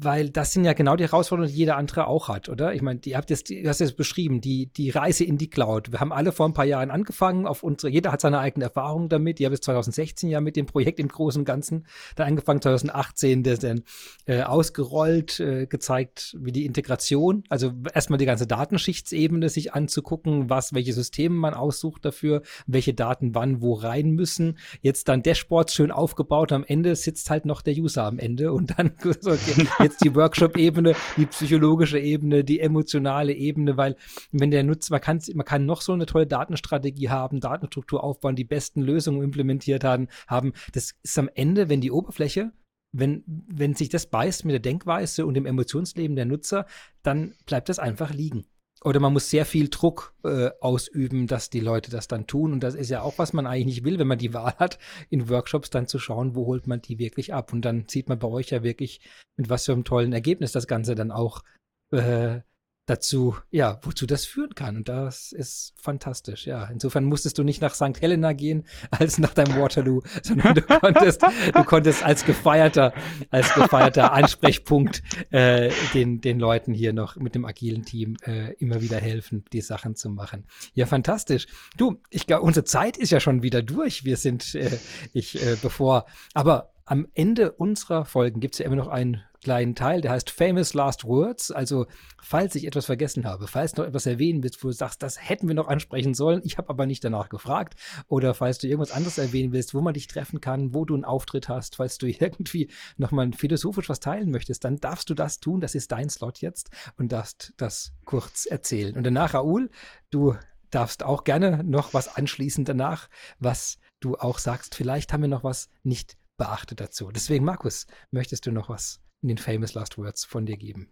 weil 0.01 0.31
das 0.31 0.53
sind 0.53 0.65
ja 0.65 0.75
genau 0.75 0.95
die 0.95 1.05
Herausforderungen, 1.05 1.53
die 1.53 1.59
jeder 1.59 1.77
andere 1.77 2.07
auch 2.07 2.29
hat, 2.29 2.49
oder? 2.49 2.75
Ich 2.75 2.83
meine, 2.83 3.01
die 3.01 3.17
habt 3.17 3.31
jetzt, 3.31 3.51
du 3.51 3.67
hast 3.67 3.81
jetzt 3.81 3.97
beschrieben, 3.97 4.41
die, 4.41 4.67
die 4.67 4.91
Reise 4.91 5.25
in 5.25 5.37
die 5.37 5.51
Cloud. 5.51 5.91
Wir 5.91 5.99
haben 5.99 6.13
alle 6.13 6.31
vor 6.31 6.47
ein 6.47 6.55
paar 6.55 6.65
Jahren 6.65 6.93
angefangen, 6.93 7.47
auf 7.47 7.65
unsere, 7.65 7.91
jeder 7.91 8.13
hat 8.13 8.21
seine 8.21 8.39
eigene 8.39 8.67
Erfahrung 8.67 9.09
damit. 9.09 9.41
Die 9.41 9.47
habe 9.47 9.55
bis 9.55 9.63
2016 9.63 10.29
ja 10.29 10.41
mit 10.41 10.55
dem 10.55 10.67
Projekt 10.67 11.01
im 11.01 11.09
Großen 11.09 11.41
und 11.41 11.45
Ganzen, 11.45 11.87
dann 12.15 12.29
angefangen 12.29 12.61
2018 12.61 13.48
der 13.49 13.57
dann 13.59 13.83
äh, 14.27 14.43
ausgerollt, 14.43 15.41
äh, 15.41 15.67
gezeigt, 15.67 16.37
wie 16.39 16.53
die 16.53 16.67
Integration, 16.67 17.45
also 17.49 17.73
erstmal 17.95 18.19
die 18.19 18.27
ganze 18.27 18.47
Datenschichtsebene 18.47 19.49
sich 19.49 19.75
anzugucken, 19.75 20.51
was, 20.51 20.75
welche 20.75 20.93
Systeme 20.93 21.35
man 21.35 21.55
aussucht 21.55 22.05
dafür, 22.05 22.43
welche 22.67 22.95
Daten 22.95 23.35
wann 23.35 23.63
wo 23.63 23.75
rein 23.75 24.11
müssen. 24.11 24.59
Jetzt 24.81 25.09
dann 25.09 25.23
Dashboards 25.23 25.75
schön 25.75 25.91
aufgebaut, 25.91 26.53
am 26.53 26.65
Ende 26.65 26.95
sitzt 26.97 27.31
halt 27.31 27.47
noch 27.47 27.63
der 27.63 27.75
User 27.75 28.05
am 28.05 28.19
Ende 28.19 28.53
und 28.53 28.79
dann 28.79 28.93
okay, 29.05 29.67
jetzt 29.83 30.05
die 30.05 30.15
Workshop-Ebene, 30.15 30.95
die 31.17 31.27
psychologische 31.27 31.99
Ebene, 31.99 32.45
die 32.45 32.61
emotionale 32.61 33.33
Ebene, 33.33 33.77
weil 33.77 33.97
wenn 34.33 34.51
der 34.51 34.65
Nutzer, 34.65 34.95
man 34.95 35.01
kann, 35.01 35.21
man 35.35 35.47
kann 35.47 35.67
noch 35.67 35.81
so 35.81 35.93
eine 35.93 36.07
tolle 36.07 36.27
Datenstrategie 36.27 37.09
haben, 37.09 37.41
Datenstruktur 37.41 38.05
aufbauen, 38.05 38.37
die 38.37 38.45
besten 38.45 38.83
Lösungen 38.83 39.23
implementiert 39.23 39.85
haben, 39.85 40.09
haben. 40.27 40.53
Das 40.73 40.95
ist 41.03 41.19
am 41.19 41.31
Ende, 41.35 41.69
wenn 41.69 41.81
die 41.81 41.91
Oberfläche 41.91 42.53
wenn, 42.99 43.25
wenn 43.27 43.75
sich 43.75 43.89
das 43.89 44.07
beißt 44.07 44.45
mit 44.45 44.53
der 44.53 44.61
Denkweise 44.61 45.27
und 45.27 45.35
dem 45.35 45.47
Emotionsleben 45.47 46.17
der 46.17 46.27
Nutzer, 46.27 46.67
dann 47.03 47.35
bleibt 47.47 47.69
das 47.69 47.79
einfach 47.79 48.13
liegen. 48.13 48.47
Oder 48.85 49.01
man 49.01 49.13
muss 49.13 49.29
sehr 49.29 49.45
viel 49.45 49.69
Druck 49.69 50.15
äh, 50.25 50.51
ausüben, 50.61 51.27
dass 51.27 51.51
die 51.51 51.61
Leute 51.61 51.91
das 51.91 52.07
dann 52.07 52.29
tun. 52.29 52.53
Und 52.53 52.63
das 52.63 52.75
ist 52.75 52.91
ja 52.91 53.03
auch, 53.03 53.19
was 53.19 53.33
man 53.33 53.47
eigentlich 53.47 53.67
nicht 53.67 53.85
will, 53.85 53.99
wenn 53.99 54.07
man 54.07 54.19
die 54.19 54.35
Wahl 54.35 54.55
hat, 54.59 54.79
in 55.11 55.29
Workshops 55.29 55.71
dann 55.71 55.89
zu 55.89 55.99
schauen, 55.99 56.37
wo 56.37 56.47
holt 56.47 56.67
man 56.67 56.81
die 56.81 56.99
wirklich 56.99 57.35
ab. 57.35 57.53
Und 57.53 57.65
dann 57.65 57.87
sieht 57.89 58.09
man 58.09 58.19
bei 58.19 58.29
euch 58.29 58.51
ja 58.51 58.63
wirklich, 58.63 59.01
mit 59.37 59.51
was 59.51 59.65
für 59.65 59.73
einem 59.73 59.85
tollen 59.85 60.13
Ergebnis 60.13 60.53
das 60.53 60.67
Ganze 60.67 60.95
dann 60.95 61.11
auch 61.11 61.43
äh, 61.91 62.41
dazu, 62.89 63.37
ja, 63.51 63.79
wozu 63.83 64.07
das 64.07 64.25
führen 64.25 64.55
kann. 64.55 64.77
Und 64.77 64.89
das 64.89 65.33
ist 65.33 65.75
fantastisch, 65.77 66.47
ja. 66.47 66.65
Insofern 66.67 67.05
musstest 67.05 67.37
du 67.39 67.43
nicht 67.43 67.61
nach 67.61 67.75
St. 67.75 68.01
Helena 68.01 68.33
gehen, 68.33 68.65
als 68.91 69.19
nach 69.19 69.35
deinem 69.35 69.61
Waterloo, 69.61 70.01
sondern 70.23 70.55
du 70.55 70.63
konntest, 70.63 71.23
du 71.23 71.65
konntest 71.65 72.03
als 72.03 72.25
gefeierter, 72.25 72.95
als 73.31 73.53
gefeierter 73.53 74.13
Ansprechpunkt 74.19 75.03
äh, 75.31 75.71
den, 75.93 76.21
den 76.21 76.41
Leuten 76.41 76.73
hier 76.73 76.93
noch 76.93 77.17
mit 77.17 77.35
dem 77.35 77.45
agilen 77.45 77.85
Team 77.85 78.17
äh, 78.25 78.55
immer 78.55 78.81
wieder 78.81 78.99
helfen, 78.99 79.45
die 79.53 79.61
Sachen 79.61 79.95
zu 79.95 80.09
machen. 80.09 80.47
Ja, 80.75 80.87
fantastisch. 80.87 81.47
Du, 81.77 82.01
ich 82.11 82.27
glaube, 82.27 82.43
unsere 82.43 82.65
Zeit 82.65 82.97
ist 82.97 83.11
ja 83.11 83.21
schon 83.21 83.43
wieder 83.43 83.63
durch. 83.63 84.05
Wir 84.05 84.17
sind, 84.17 84.55
äh, 84.55 84.79
ich, 85.13 85.43
äh, 85.43 85.57
bevor, 85.61 86.07
aber 86.33 86.73
am 86.89 87.07
Ende 87.13 87.53
unserer 87.53 88.07
Folgen 88.07 88.41
gibt 88.41 88.55
es 88.55 88.61
ja 88.61 88.67
immer 88.67 88.77
noch 88.77 88.89
einen 88.89 89.23
kleinen 89.43 89.75
Teil, 89.75 90.01
der 90.01 90.13
heißt 90.13 90.31
Famous 90.31 90.73
Last 90.73 91.05
Words. 91.05 91.51
Also, 91.51 91.87
falls 92.21 92.55
ich 92.55 92.67
etwas 92.67 92.87
vergessen 92.87 93.27
habe, 93.27 93.47
falls 93.47 93.73
du 93.73 93.83
noch 93.83 93.89
etwas 93.89 94.07
erwähnen 94.07 94.43
willst, 94.43 94.65
wo 94.65 94.69
du 94.69 94.73
sagst, 94.73 95.03
das 95.03 95.29
hätten 95.29 95.49
wir 95.49 95.55
noch 95.55 95.69
ansprechen 95.69 96.15
sollen, 96.15 96.41
ich 96.45 96.57
habe 96.57 96.71
aber 96.71 96.87
nicht 96.87 97.05
danach 97.05 97.29
gefragt, 97.29 97.79
oder 98.09 98.33
falls 98.33 98.57
du 98.57 98.69
irgendwas 98.69 98.91
anderes 98.91 99.19
erwähnen 99.19 99.53
willst, 99.53 99.75
wo 99.75 99.83
man 99.83 99.93
dich 99.93 100.07
treffen 100.07 100.41
kann, 100.41 100.73
wo 100.73 100.87
du 100.87 100.95
einen 100.95 101.05
Auftritt 101.05 101.51
hast, 101.51 101.77
falls 101.77 101.99
du 101.99 102.07
irgendwie 102.09 102.71
nochmal 102.97 103.31
philosophisch 103.35 103.91
was 103.91 104.01
teilen 104.01 104.31
möchtest, 104.31 104.65
dann 104.65 104.79
darfst 104.79 105.11
du 105.11 105.15
das 105.15 105.41
tun. 105.41 105.61
Das 105.61 105.75
ist 105.75 105.93
dein 105.93 106.09
Slot 106.09 106.41
jetzt 106.41 106.71
und 106.97 107.13
darfst 107.13 107.53
das 107.59 107.93
kurz 108.07 108.47
erzählen. 108.47 108.97
Und 108.97 109.05
danach, 109.05 109.35
Raoul, 109.35 109.71
du 110.09 110.37
darfst 110.71 111.03
auch 111.03 111.25
gerne 111.25 111.63
noch 111.65 111.93
was 111.93 112.17
anschließen 112.17 112.65
danach, 112.65 113.11
was 113.39 113.79
du 114.01 114.17
auch 114.17 114.39
sagst, 114.39 114.75
vielleicht 114.75 115.13
haben 115.13 115.23
wir 115.23 115.29
noch 115.29 115.45
was 115.45 115.69
nicht 115.83 116.17
beachtet 116.39 116.81
dazu. 116.81 117.11
Deswegen, 117.11 117.45
Markus, 117.45 117.87
möchtest 118.11 118.47
du 118.47 118.53
noch 118.53 118.71
was 118.71 119.01
in 119.21 119.29
den 119.29 119.39
Famous 119.39 119.75
Last 119.75 119.99
Words 119.99 120.25
von 120.25 120.47
dir 120.47 120.57
geben? 120.57 120.89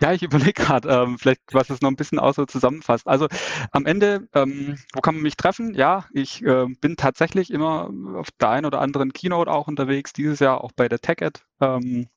Ja, 0.00 0.12
ich 0.12 0.22
überlege 0.22 0.52
gerade, 0.52 0.88
ähm, 0.88 1.18
vielleicht, 1.18 1.40
was 1.52 1.70
es 1.70 1.80
noch 1.80 1.90
ein 1.90 1.96
bisschen 1.96 2.20
auch 2.20 2.34
so 2.34 2.46
zusammenfasst. 2.46 3.08
Also 3.08 3.26
am 3.72 3.84
Ende, 3.84 4.28
ähm, 4.32 4.78
wo 4.94 5.00
kann 5.00 5.14
man 5.14 5.22
mich 5.22 5.36
treffen? 5.36 5.74
Ja, 5.74 6.06
ich 6.12 6.44
äh, 6.44 6.66
bin 6.80 6.96
tatsächlich 6.96 7.50
immer 7.50 7.90
auf 8.14 8.30
der 8.40 8.50
einen 8.50 8.66
oder 8.66 8.80
anderen 8.80 9.12
Keynote 9.12 9.50
auch 9.50 9.66
unterwegs, 9.66 10.12
dieses 10.12 10.38
Jahr 10.38 10.62
auch 10.62 10.70
bei 10.72 10.88
der 10.88 11.00
TechEd. 11.00 11.44
Ähm, 11.60 12.08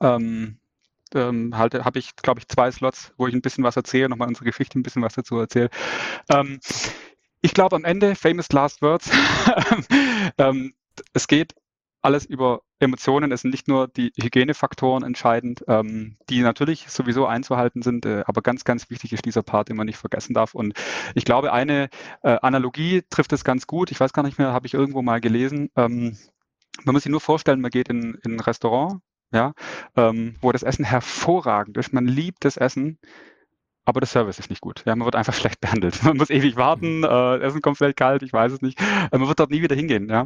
ähm, 0.00 0.58
ähm, 1.14 1.56
halt, 1.56 1.74
habe 1.74 1.98
ich, 1.98 2.16
glaube 2.16 2.40
ich, 2.40 2.48
zwei 2.48 2.70
Slots, 2.70 3.12
wo 3.18 3.26
ich 3.26 3.34
ein 3.34 3.42
bisschen 3.42 3.64
was 3.64 3.76
erzähle, 3.76 4.08
nochmal 4.08 4.28
unsere 4.28 4.46
Geschichte 4.46 4.78
ein 4.78 4.82
bisschen 4.82 5.02
was 5.02 5.14
dazu 5.14 5.38
erzähle. 5.38 5.68
Ähm, 6.30 6.60
ich 7.42 7.52
glaube 7.52 7.76
am 7.76 7.84
Ende, 7.84 8.14
famous 8.14 8.50
last 8.52 8.80
words, 8.80 9.10
ähm, 10.38 10.72
es 11.12 11.26
geht 11.26 11.54
alles 12.02 12.26
über 12.26 12.62
Emotionen. 12.80 13.32
Es 13.32 13.42
sind 13.42 13.52
nicht 13.52 13.68
nur 13.68 13.88
die 13.88 14.12
Hygienefaktoren 14.20 15.04
entscheidend, 15.04 15.64
ähm, 15.68 16.16
die 16.28 16.40
natürlich 16.40 16.88
sowieso 16.88 17.26
einzuhalten 17.26 17.82
sind, 17.82 18.04
äh, 18.04 18.24
aber 18.26 18.42
ganz, 18.42 18.64
ganz 18.64 18.90
wichtig 18.90 19.12
ist 19.12 19.24
dieser 19.24 19.42
Part, 19.42 19.68
den 19.68 19.76
man 19.76 19.86
nicht 19.86 19.98
vergessen 19.98 20.34
darf. 20.34 20.54
Und 20.54 20.74
ich 21.14 21.24
glaube, 21.24 21.52
eine 21.52 21.88
äh, 22.22 22.38
Analogie 22.42 23.02
trifft 23.08 23.32
es 23.32 23.44
ganz 23.44 23.66
gut. 23.66 23.90
Ich 23.90 24.00
weiß 24.00 24.12
gar 24.12 24.24
nicht 24.24 24.38
mehr, 24.38 24.52
habe 24.52 24.66
ich 24.66 24.74
irgendwo 24.74 25.02
mal 25.02 25.20
gelesen. 25.20 25.70
Ähm, 25.76 26.18
man 26.84 26.94
muss 26.94 27.04
sich 27.04 27.12
nur 27.12 27.20
vorstellen, 27.20 27.60
man 27.60 27.70
geht 27.70 27.88
in, 27.88 28.18
in 28.24 28.36
ein 28.36 28.40
Restaurant, 28.40 29.00
ja, 29.32 29.52
ähm, 29.96 30.36
wo 30.40 30.52
das 30.52 30.62
Essen 30.62 30.84
hervorragend 30.84 31.76
ist. 31.76 31.92
Man 31.92 32.06
liebt 32.06 32.44
das 32.44 32.56
Essen 32.56 32.98
aber 33.84 34.00
der 34.00 34.06
Service 34.06 34.38
ist 34.38 34.50
nicht 34.50 34.60
gut. 34.60 34.84
Ja, 34.86 34.94
man 34.94 35.06
wird 35.06 35.16
einfach 35.16 35.34
schlecht 35.34 35.60
behandelt. 35.60 36.02
Man 36.04 36.16
muss 36.16 36.30
ewig 36.30 36.56
warten, 36.56 36.98
mhm. 36.98 37.04
äh, 37.04 37.38
Essen 37.38 37.62
kommt 37.62 37.78
vielleicht 37.78 37.96
kalt, 37.96 38.22
ich 38.22 38.32
weiß 38.32 38.52
es 38.52 38.62
nicht. 38.62 38.80
Äh, 38.80 39.18
man 39.18 39.28
wird 39.28 39.40
dort 39.40 39.50
nie 39.50 39.62
wieder 39.62 39.76
hingehen. 39.76 40.08
Ja. 40.08 40.24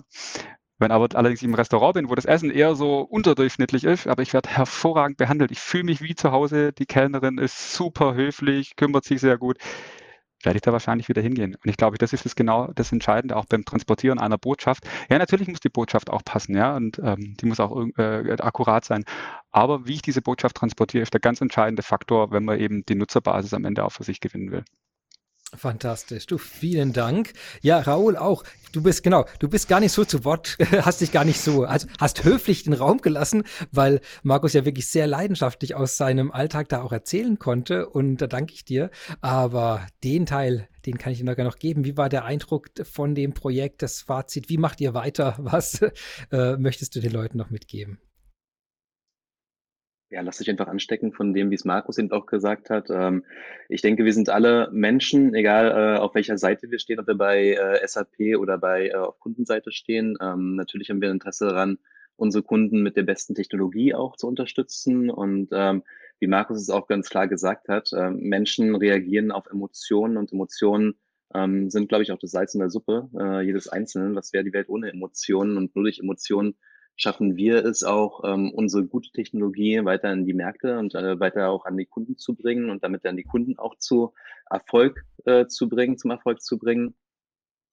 Wenn 0.78 0.90
aber 0.90 1.08
allerdings 1.16 1.40
ich 1.40 1.48
im 1.48 1.54
Restaurant 1.54 1.94
bin, 1.94 2.10
wo 2.10 2.14
das 2.14 2.26
Essen 2.26 2.50
eher 2.50 2.74
so 2.74 3.00
unterdurchschnittlich 3.00 3.84
ist, 3.84 4.06
aber 4.06 4.22
ich 4.22 4.34
werde 4.34 4.50
hervorragend 4.50 5.16
behandelt. 5.16 5.50
Ich 5.50 5.60
fühle 5.60 5.84
mich 5.84 6.02
wie 6.02 6.14
zu 6.14 6.32
Hause. 6.32 6.72
Die 6.72 6.84
Kellnerin 6.86 7.38
ist 7.38 7.72
super 7.72 8.14
höflich, 8.14 8.76
kümmert 8.76 9.04
sich 9.04 9.20
sehr 9.20 9.38
gut. 9.38 9.56
Werde 10.42 10.58
ich 10.58 10.62
da 10.62 10.72
wahrscheinlich 10.72 11.08
wieder 11.08 11.22
hingehen. 11.22 11.54
Und 11.54 11.70
ich 11.70 11.78
glaube, 11.78 11.96
das 11.96 12.12
ist 12.12 12.26
das 12.26 12.36
genau 12.36 12.70
das 12.74 12.92
Entscheidende 12.92 13.36
auch 13.36 13.46
beim 13.46 13.64
Transportieren 13.64 14.18
einer 14.18 14.36
Botschaft. 14.36 14.84
Ja, 15.08 15.18
natürlich 15.18 15.48
muss 15.48 15.60
die 15.60 15.70
Botschaft 15.70 16.10
auch 16.10 16.22
passen, 16.24 16.54
ja, 16.54 16.76
und 16.76 16.98
ähm, 17.02 17.36
die 17.40 17.46
muss 17.46 17.58
auch 17.58 17.74
äh, 17.96 18.36
akkurat 18.40 18.84
sein. 18.84 19.04
Aber 19.50 19.86
wie 19.86 19.94
ich 19.94 20.02
diese 20.02 20.20
Botschaft 20.20 20.56
transportiere, 20.56 21.02
ist 21.02 21.14
der 21.14 21.20
ganz 21.20 21.40
entscheidende 21.40 21.82
Faktor, 21.82 22.32
wenn 22.32 22.44
man 22.44 22.60
eben 22.60 22.84
die 22.84 22.96
Nutzerbasis 22.96 23.54
am 23.54 23.64
Ende 23.64 23.84
auch 23.84 23.92
für 23.92 24.04
sich 24.04 24.20
gewinnen 24.20 24.50
will. 24.50 24.64
Fantastisch. 25.56 26.26
Du, 26.26 26.38
vielen 26.38 26.92
Dank. 26.92 27.32
Ja, 27.62 27.78
Raoul 27.80 28.16
auch. 28.16 28.44
Du 28.72 28.82
bist, 28.82 29.02
genau, 29.02 29.24
du 29.38 29.48
bist 29.48 29.68
gar 29.68 29.80
nicht 29.80 29.92
so 29.92 30.04
zu 30.04 30.24
Wort, 30.24 30.58
hast 30.82 31.00
dich 31.00 31.12
gar 31.12 31.24
nicht 31.24 31.40
so, 31.40 31.64
also 31.64 31.88
hast 31.98 32.24
höflich 32.24 32.64
den 32.64 32.74
Raum 32.74 33.00
gelassen, 33.00 33.44
weil 33.72 34.00
Markus 34.22 34.52
ja 34.52 34.64
wirklich 34.64 34.88
sehr 34.88 35.06
leidenschaftlich 35.06 35.74
aus 35.74 35.96
seinem 35.96 36.30
Alltag 36.30 36.68
da 36.68 36.82
auch 36.82 36.92
erzählen 36.92 37.38
konnte 37.38 37.88
und 37.88 38.18
da 38.18 38.26
danke 38.26 38.52
ich 38.52 38.64
dir. 38.64 38.90
Aber 39.20 39.86
den 40.04 40.26
Teil, 40.26 40.68
den 40.84 40.98
kann 40.98 41.12
ich 41.12 41.20
dir 41.20 41.44
noch 41.44 41.58
geben. 41.58 41.84
Wie 41.84 41.96
war 41.96 42.08
der 42.08 42.24
Eindruck 42.24 42.68
von 42.82 43.14
dem 43.14 43.32
Projekt, 43.32 43.82
das 43.82 44.02
Fazit? 44.02 44.48
Wie 44.48 44.58
macht 44.58 44.80
ihr 44.80 44.94
weiter? 44.94 45.36
Was 45.38 45.80
äh, 46.30 46.56
möchtest 46.56 46.94
du 46.96 47.00
den 47.00 47.12
Leuten 47.12 47.38
noch 47.38 47.50
mitgeben? 47.50 47.98
Ja, 50.08 50.20
lass 50.20 50.38
dich 50.38 50.48
einfach 50.48 50.68
anstecken 50.68 51.12
von 51.12 51.34
dem, 51.34 51.50
wie 51.50 51.56
es 51.56 51.64
Markus 51.64 51.98
eben 51.98 52.12
auch 52.12 52.26
gesagt 52.26 52.70
hat. 52.70 52.90
Ähm, 52.90 53.24
ich 53.68 53.82
denke, 53.82 54.04
wir 54.04 54.12
sind 54.12 54.28
alle 54.28 54.70
Menschen, 54.70 55.34
egal 55.34 55.72
äh, 55.72 55.98
auf 55.98 56.14
welcher 56.14 56.38
Seite 56.38 56.70
wir 56.70 56.78
stehen, 56.78 57.00
ob 57.00 57.08
wir 57.08 57.16
bei 57.16 57.54
äh, 57.54 57.84
SAP 57.84 58.38
oder 58.38 58.56
bei 58.56 58.90
äh, 58.90 58.94
auf 58.94 59.18
Kundenseite 59.18 59.72
stehen. 59.72 60.16
Ähm, 60.20 60.54
natürlich 60.54 60.90
haben 60.90 61.00
wir 61.00 61.10
Interesse 61.10 61.46
daran, 61.46 61.78
unsere 62.14 62.44
Kunden 62.44 62.84
mit 62.84 62.96
der 62.96 63.02
besten 63.02 63.34
Technologie 63.34 63.94
auch 63.94 64.14
zu 64.16 64.28
unterstützen. 64.28 65.10
Und 65.10 65.48
ähm, 65.50 65.82
wie 66.20 66.28
Markus 66.28 66.60
es 66.62 66.70
auch 66.70 66.86
ganz 66.86 67.10
klar 67.10 67.26
gesagt 67.26 67.68
hat, 67.68 67.90
Menschen 67.92 68.74
reagieren 68.74 69.30
auf 69.30 69.46
Emotionen 69.50 70.16
und 70.16 70.32
Emotionen 70.32 70.94
sind, 71.34 71.90
glaube 71.90 72.04
ich, 72.04 72.12
auch 72.12 72.18
das 72.18 72.30
Salz 72.30 72.54
in 72.54 72.60
der 72.60 72.70
Suppe 72.70 73.10
jedes 73.44 73.68
Einzelnen. 73.68 74.14
Was 74.14 74.32
wäre 74.32 74.42
die 74.42 74.54
Welt 74.54 74.70
ohne 74.70 74.90
Emotionen? 74.90 75.58
Und 75.58 75.76
nur 75.76 75.84
durch 75.84 75.98
Emotionen 75.98 76.56
schaffen 76.96 77.36
wir 77.36 77.64
es 77.64 77.84
auch, 77.84 78.24
ähm, 78.24 78.50
unsere 78.52 78.84
gute 78.84 79.10
Technologie 79.10 79.84
weiter 79.84 80.12
in 80.12 80.24
die 80.24 80.34
Märkte 80.34 80.78
und 80.78 80.94
äh, 80.94 81.20
weiter 81.20 81.50
auch 81.50 81.66
an 81.66 81.76
die 81.76 81.86
Kunden 81.86 82.16
zu 82.16 82.34
bringen 82.34 82.70
und 82.70 82.82
damit 82.82 83.04
dann 83.04 83.16
die 83.16 83.24
Kunden 83.24 83.58
auch 83.58 83.76
zu 83.76 84.14
Erfolg 84.50 85.04
äh, 85.24 85.46
zu 85.46 85.68
bringen, 85.68 85.98
zum 85.98 86.10
Erfolg 86.10 86.40
zu 86.40 86.58
bringen 86.58 86.94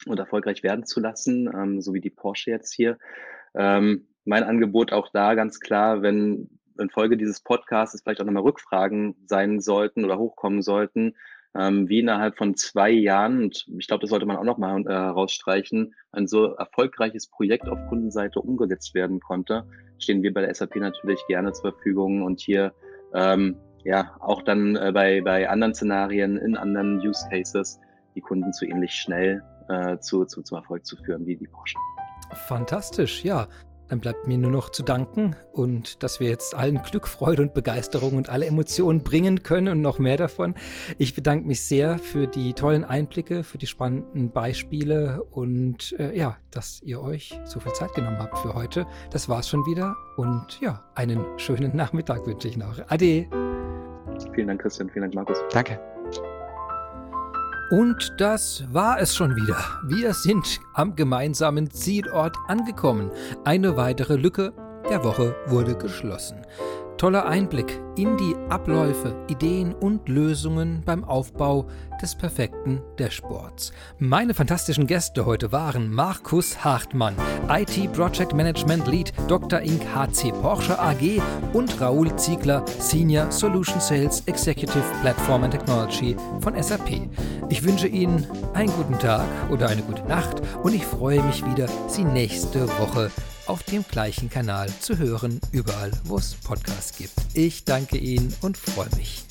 und 0.05 0.19
erfolgreich 0.19 0.63
werden 0.63 0.85
zu 0.85 0.99
lassen, 0.99 1.47
ähm, 1.47 1.81
so 1.81 1.93
wie 1.93 2.01
die 2.01 2.09
Porsche 2.09 2.51
jetzt 2.51 2.73
hier. 2.73 2.97
Ähm, 3.55 4.07
mein 4.25 4.43
Angebot 4.43 4.91
auch 4.91 5.09
da 5.11 5.35
ganz 5.35 5.59
klar, 5.59 6.01
wenn 6.01 6.49
in 6.79 6.89
Folge 6.89 7.17
dieses 7.17 7.41
Podcasts 7.41 8.01
vielleicht 8.01 8.19
auch 8.19 8.25
nochmal 8.25 8.43
Rückfragen 8.43 9.15
sein 9.25 9.59
sollten 9.59 10.03
oder 10.05 10.17
hochkommen 10.17 10.61
sollten, 10.61 11.15
ähm, 11.55 11.87
wie 11.87 11.99
innerhalb 11.99 12.37
von 12.37 12.55
zwei 12.55 12.89
Jahren, 12.89 13.43
und 13.43 13.67
ich 13.77 13.87
glaube, 13.87 14.01
das 14.01 14.09
sollte 14.09 14.25
man 14.25 14.37
auch 14.37 14.43
nochmal 14.43 14.81
äh, 14.81 14.89
herausstreichen, 14.89 15.93
ein 16.11 16.27
so 16.27 16.53
erfolgreiches 16.55 17.27
Projekt 17.27 17.67
auf 17.67 17.79
Kundenseite 17.89 18.39
umgesetzt 18.39 18.93
werden 18.93 19.19
konnte, 19.19 19.65
stehen 19.99 20.23
wir 20.23 20.33
bei 20.33 20.41
der 20.41 20.53
SAP 20.53 20.75
natürlich 20.77 21.19
gerne 21.27 21.53
zur 21.53 21.73
Verfügung 21.73 22.23
und 22.23 22.39
hier 22.39 22.73
ähm, 23.13 23.57
ja 23.83 24.15
auch 24.19 24.41
dann 24.41 24.75
äh, 24.75 24.91
bei, 24.93 25.21
bei 25.21 25.49
anderen 25.49 25.73
Szenarien, 25.75 26.37
in 26.37 26.57
anderen 26.57 26.99
Use 26.99 27.27
Cases, 27.29 27.79
die 28.15 28.21
Kunden 28.21 28.53
zu 28.53 28.65
ähnlich 28.65 28.93
schnell 28.93 29.43
äh, 29.69 29.97
zu, 29.99 30.25
zu, 30.25 30.41
zum 30.41 30.57
Erfolg 30.57 30.85
zu 30.85 30.97
führen 30.97 31.25
wie 31.25 31.35
die 31.35 31.47
Porsche. 31.47 31.77
Fantastisch, 32.47 33.23
ja. 33.23 33.47
Dann 33.89 33.99
bleibt 33.99 34.27
mir 34.27 34.37
nur 34.37 34.51
noch 34.51 34.69
zu 34.69 34.83
danken 34.83 35.35
und 35.51 36.03
dass 36.03 36.19
wir 36.19 36.29
jetzt 36.29 36.55
allen 36.55 36.81
Glück, 36.81 37.07
Freude 37.07 37.41
und 37.41 37.53
Begeisterung 37.53 38.15
und 38.17 38.29
alle 38.29 38.45
Emotionen 38.45 39.03
bringen 39.03 39.43
können 39.43 39.67
und 39.67 39.81
noch 39.81 39.99
mehr 39.99 40.17
davon. 40.17 40.55
Ich 40.97 41.13
bedanke 41.15 41.47
mich 41.47 41.61
sehr 41.61 41.97
für 41.97 42.27
die 42.27 42.53
tollen 42.53 42.83
Einblicke, 42.83 43.43
für 43.43 43.57
die 43.57 43.67
spannenden 43.67 44.31
Beispiele 44.31 45.23
und 45.23 45.95
äh, 45.99 46.17
ja, 46.17 46.37
dass 46.51 46.81
ihr 46.81 47.01
euch 47.01 47.39
so 47.45 47.59
viel 47.59 47.73
Zeit 47.73 47.93
genommen 47.93 48.19
habt 48.19 48.37
für 48.39 48.53
heute. 48.53 48.85
Das 49.11 49.29
war's 49.29 49.49
schon 49.49 49.65
wieder 49.65 49.95
und 50.17 50.59
ja, 50.61 50.83
einen 50.95 51.23
schönen 51.37 51.75
Nachmittag 51.75 52.25
wünsche 52.25 52.47
ich 52.47 52.57
noch. 52.57 52.79
Ade. 52.89 53.27
Vielen 54.33 54.47
Dank, 54.47 54.61
Christian. 54.61 54.89
Vielen 54.89 55.03
Dank, 55.03 55.15
Markus. 55.15 55.37
Danke. 55.51 55.92
Und 57.73 58.13
das 58.19 58.63
war 58.71 59.01
es 59.01 59.15
schon 59.15 59.35
wieder. 59.35 59.57
Wir 59.81 60.13
sind 60.13 60.59
am 60.73 60.95
gemeinsamen 60.95 61.71
Zielort 61.71 62.37
angekommen. 62.47 63.09
Eine 63.45 63.75
weitere 63.75 64.15
Lücke 64.15 64.53
der 64.91 65.03
Woche 65.03 65.35
wurde 65.47 65.75
geschlossen. 65.75 66.37
Toller 66.97 67.25
Einblick 67.25 67.79
in 67.97 68.17
die 68.17 68.35
Abläufe, 68.49 69.15
Ideen 69.27 69.73
und 69.73 70.07
Lösungen 70.07 70.83
beim 70.85 71.03
Aufbau 71.03 71.67
des 72.01 72.15
perfekten 72.15 72.81
Dashboards. 72.97 73.73
Meine 73.99 74.33
fantastischen 74.33 74.87
Gäste 74.87 75.25
heute 75.25 75.51
waren 75.51 75.91
Markus 75.91 76.63
Hartmann, 76.63 77.15
IT 77.49 77.91
Project 77.93 78.33
Management 78.33 78.87
Lead 78.87 79.11
Dr. 79.27 79.59
Inc. 79.59 79.83
HC 79.93 80.31
Porsche 80.41 80.79
AG 80.79 81.21
und 81.53 81.79
Raoul 81.81 82.15
Ziegler, 82.15 82.63
Senior 82.79 83.31
Solution 83.31 83.79
Sales 83.79 84.23
Executive 84.25 84.85
Platform 85.01 85.43
and 85.43 85.51
Technology 85.51 86.15
von 86.41 86.61
SAP. 86.61 87.09
Ich 87.49 87.63
wünsche 87.63 87.87
Ihnen 87.87 88.25
einen 88.53 88.71
guten 88.71 88.97
Tag 88.99 89.25
oder 89.49 89.67
eine 89.67 89.81
gute 89.81 90.03
Nacht 90.03 90.41
und 90.63 90.73
ich 90.73 90.85
freue 90.85 91.21
mich 91.23 91.45
wieder, 91.45 91.67
Sie 91.87 92.03
nächste 92.03 92.67
Woche 92.79 93.11
auf 93.47 93.63
dem 93.63 93.83
gleichen 93.89 94.29
Kanal 94.29 94.69
zu 94.79 94.97
hören, 94.97 95.39
überall, 95.51 95.91
wo 96.05 96.17
es 96.17 96.35
Podcasts 96.35 96.97
gibt. 96.97 97.13
Ich 97.33 97.65
danke 97.65 97.97
Ihnen 97.97 98.33
und 98.41 98.57
freue 98.57 98.89
mich. 98.95 99.23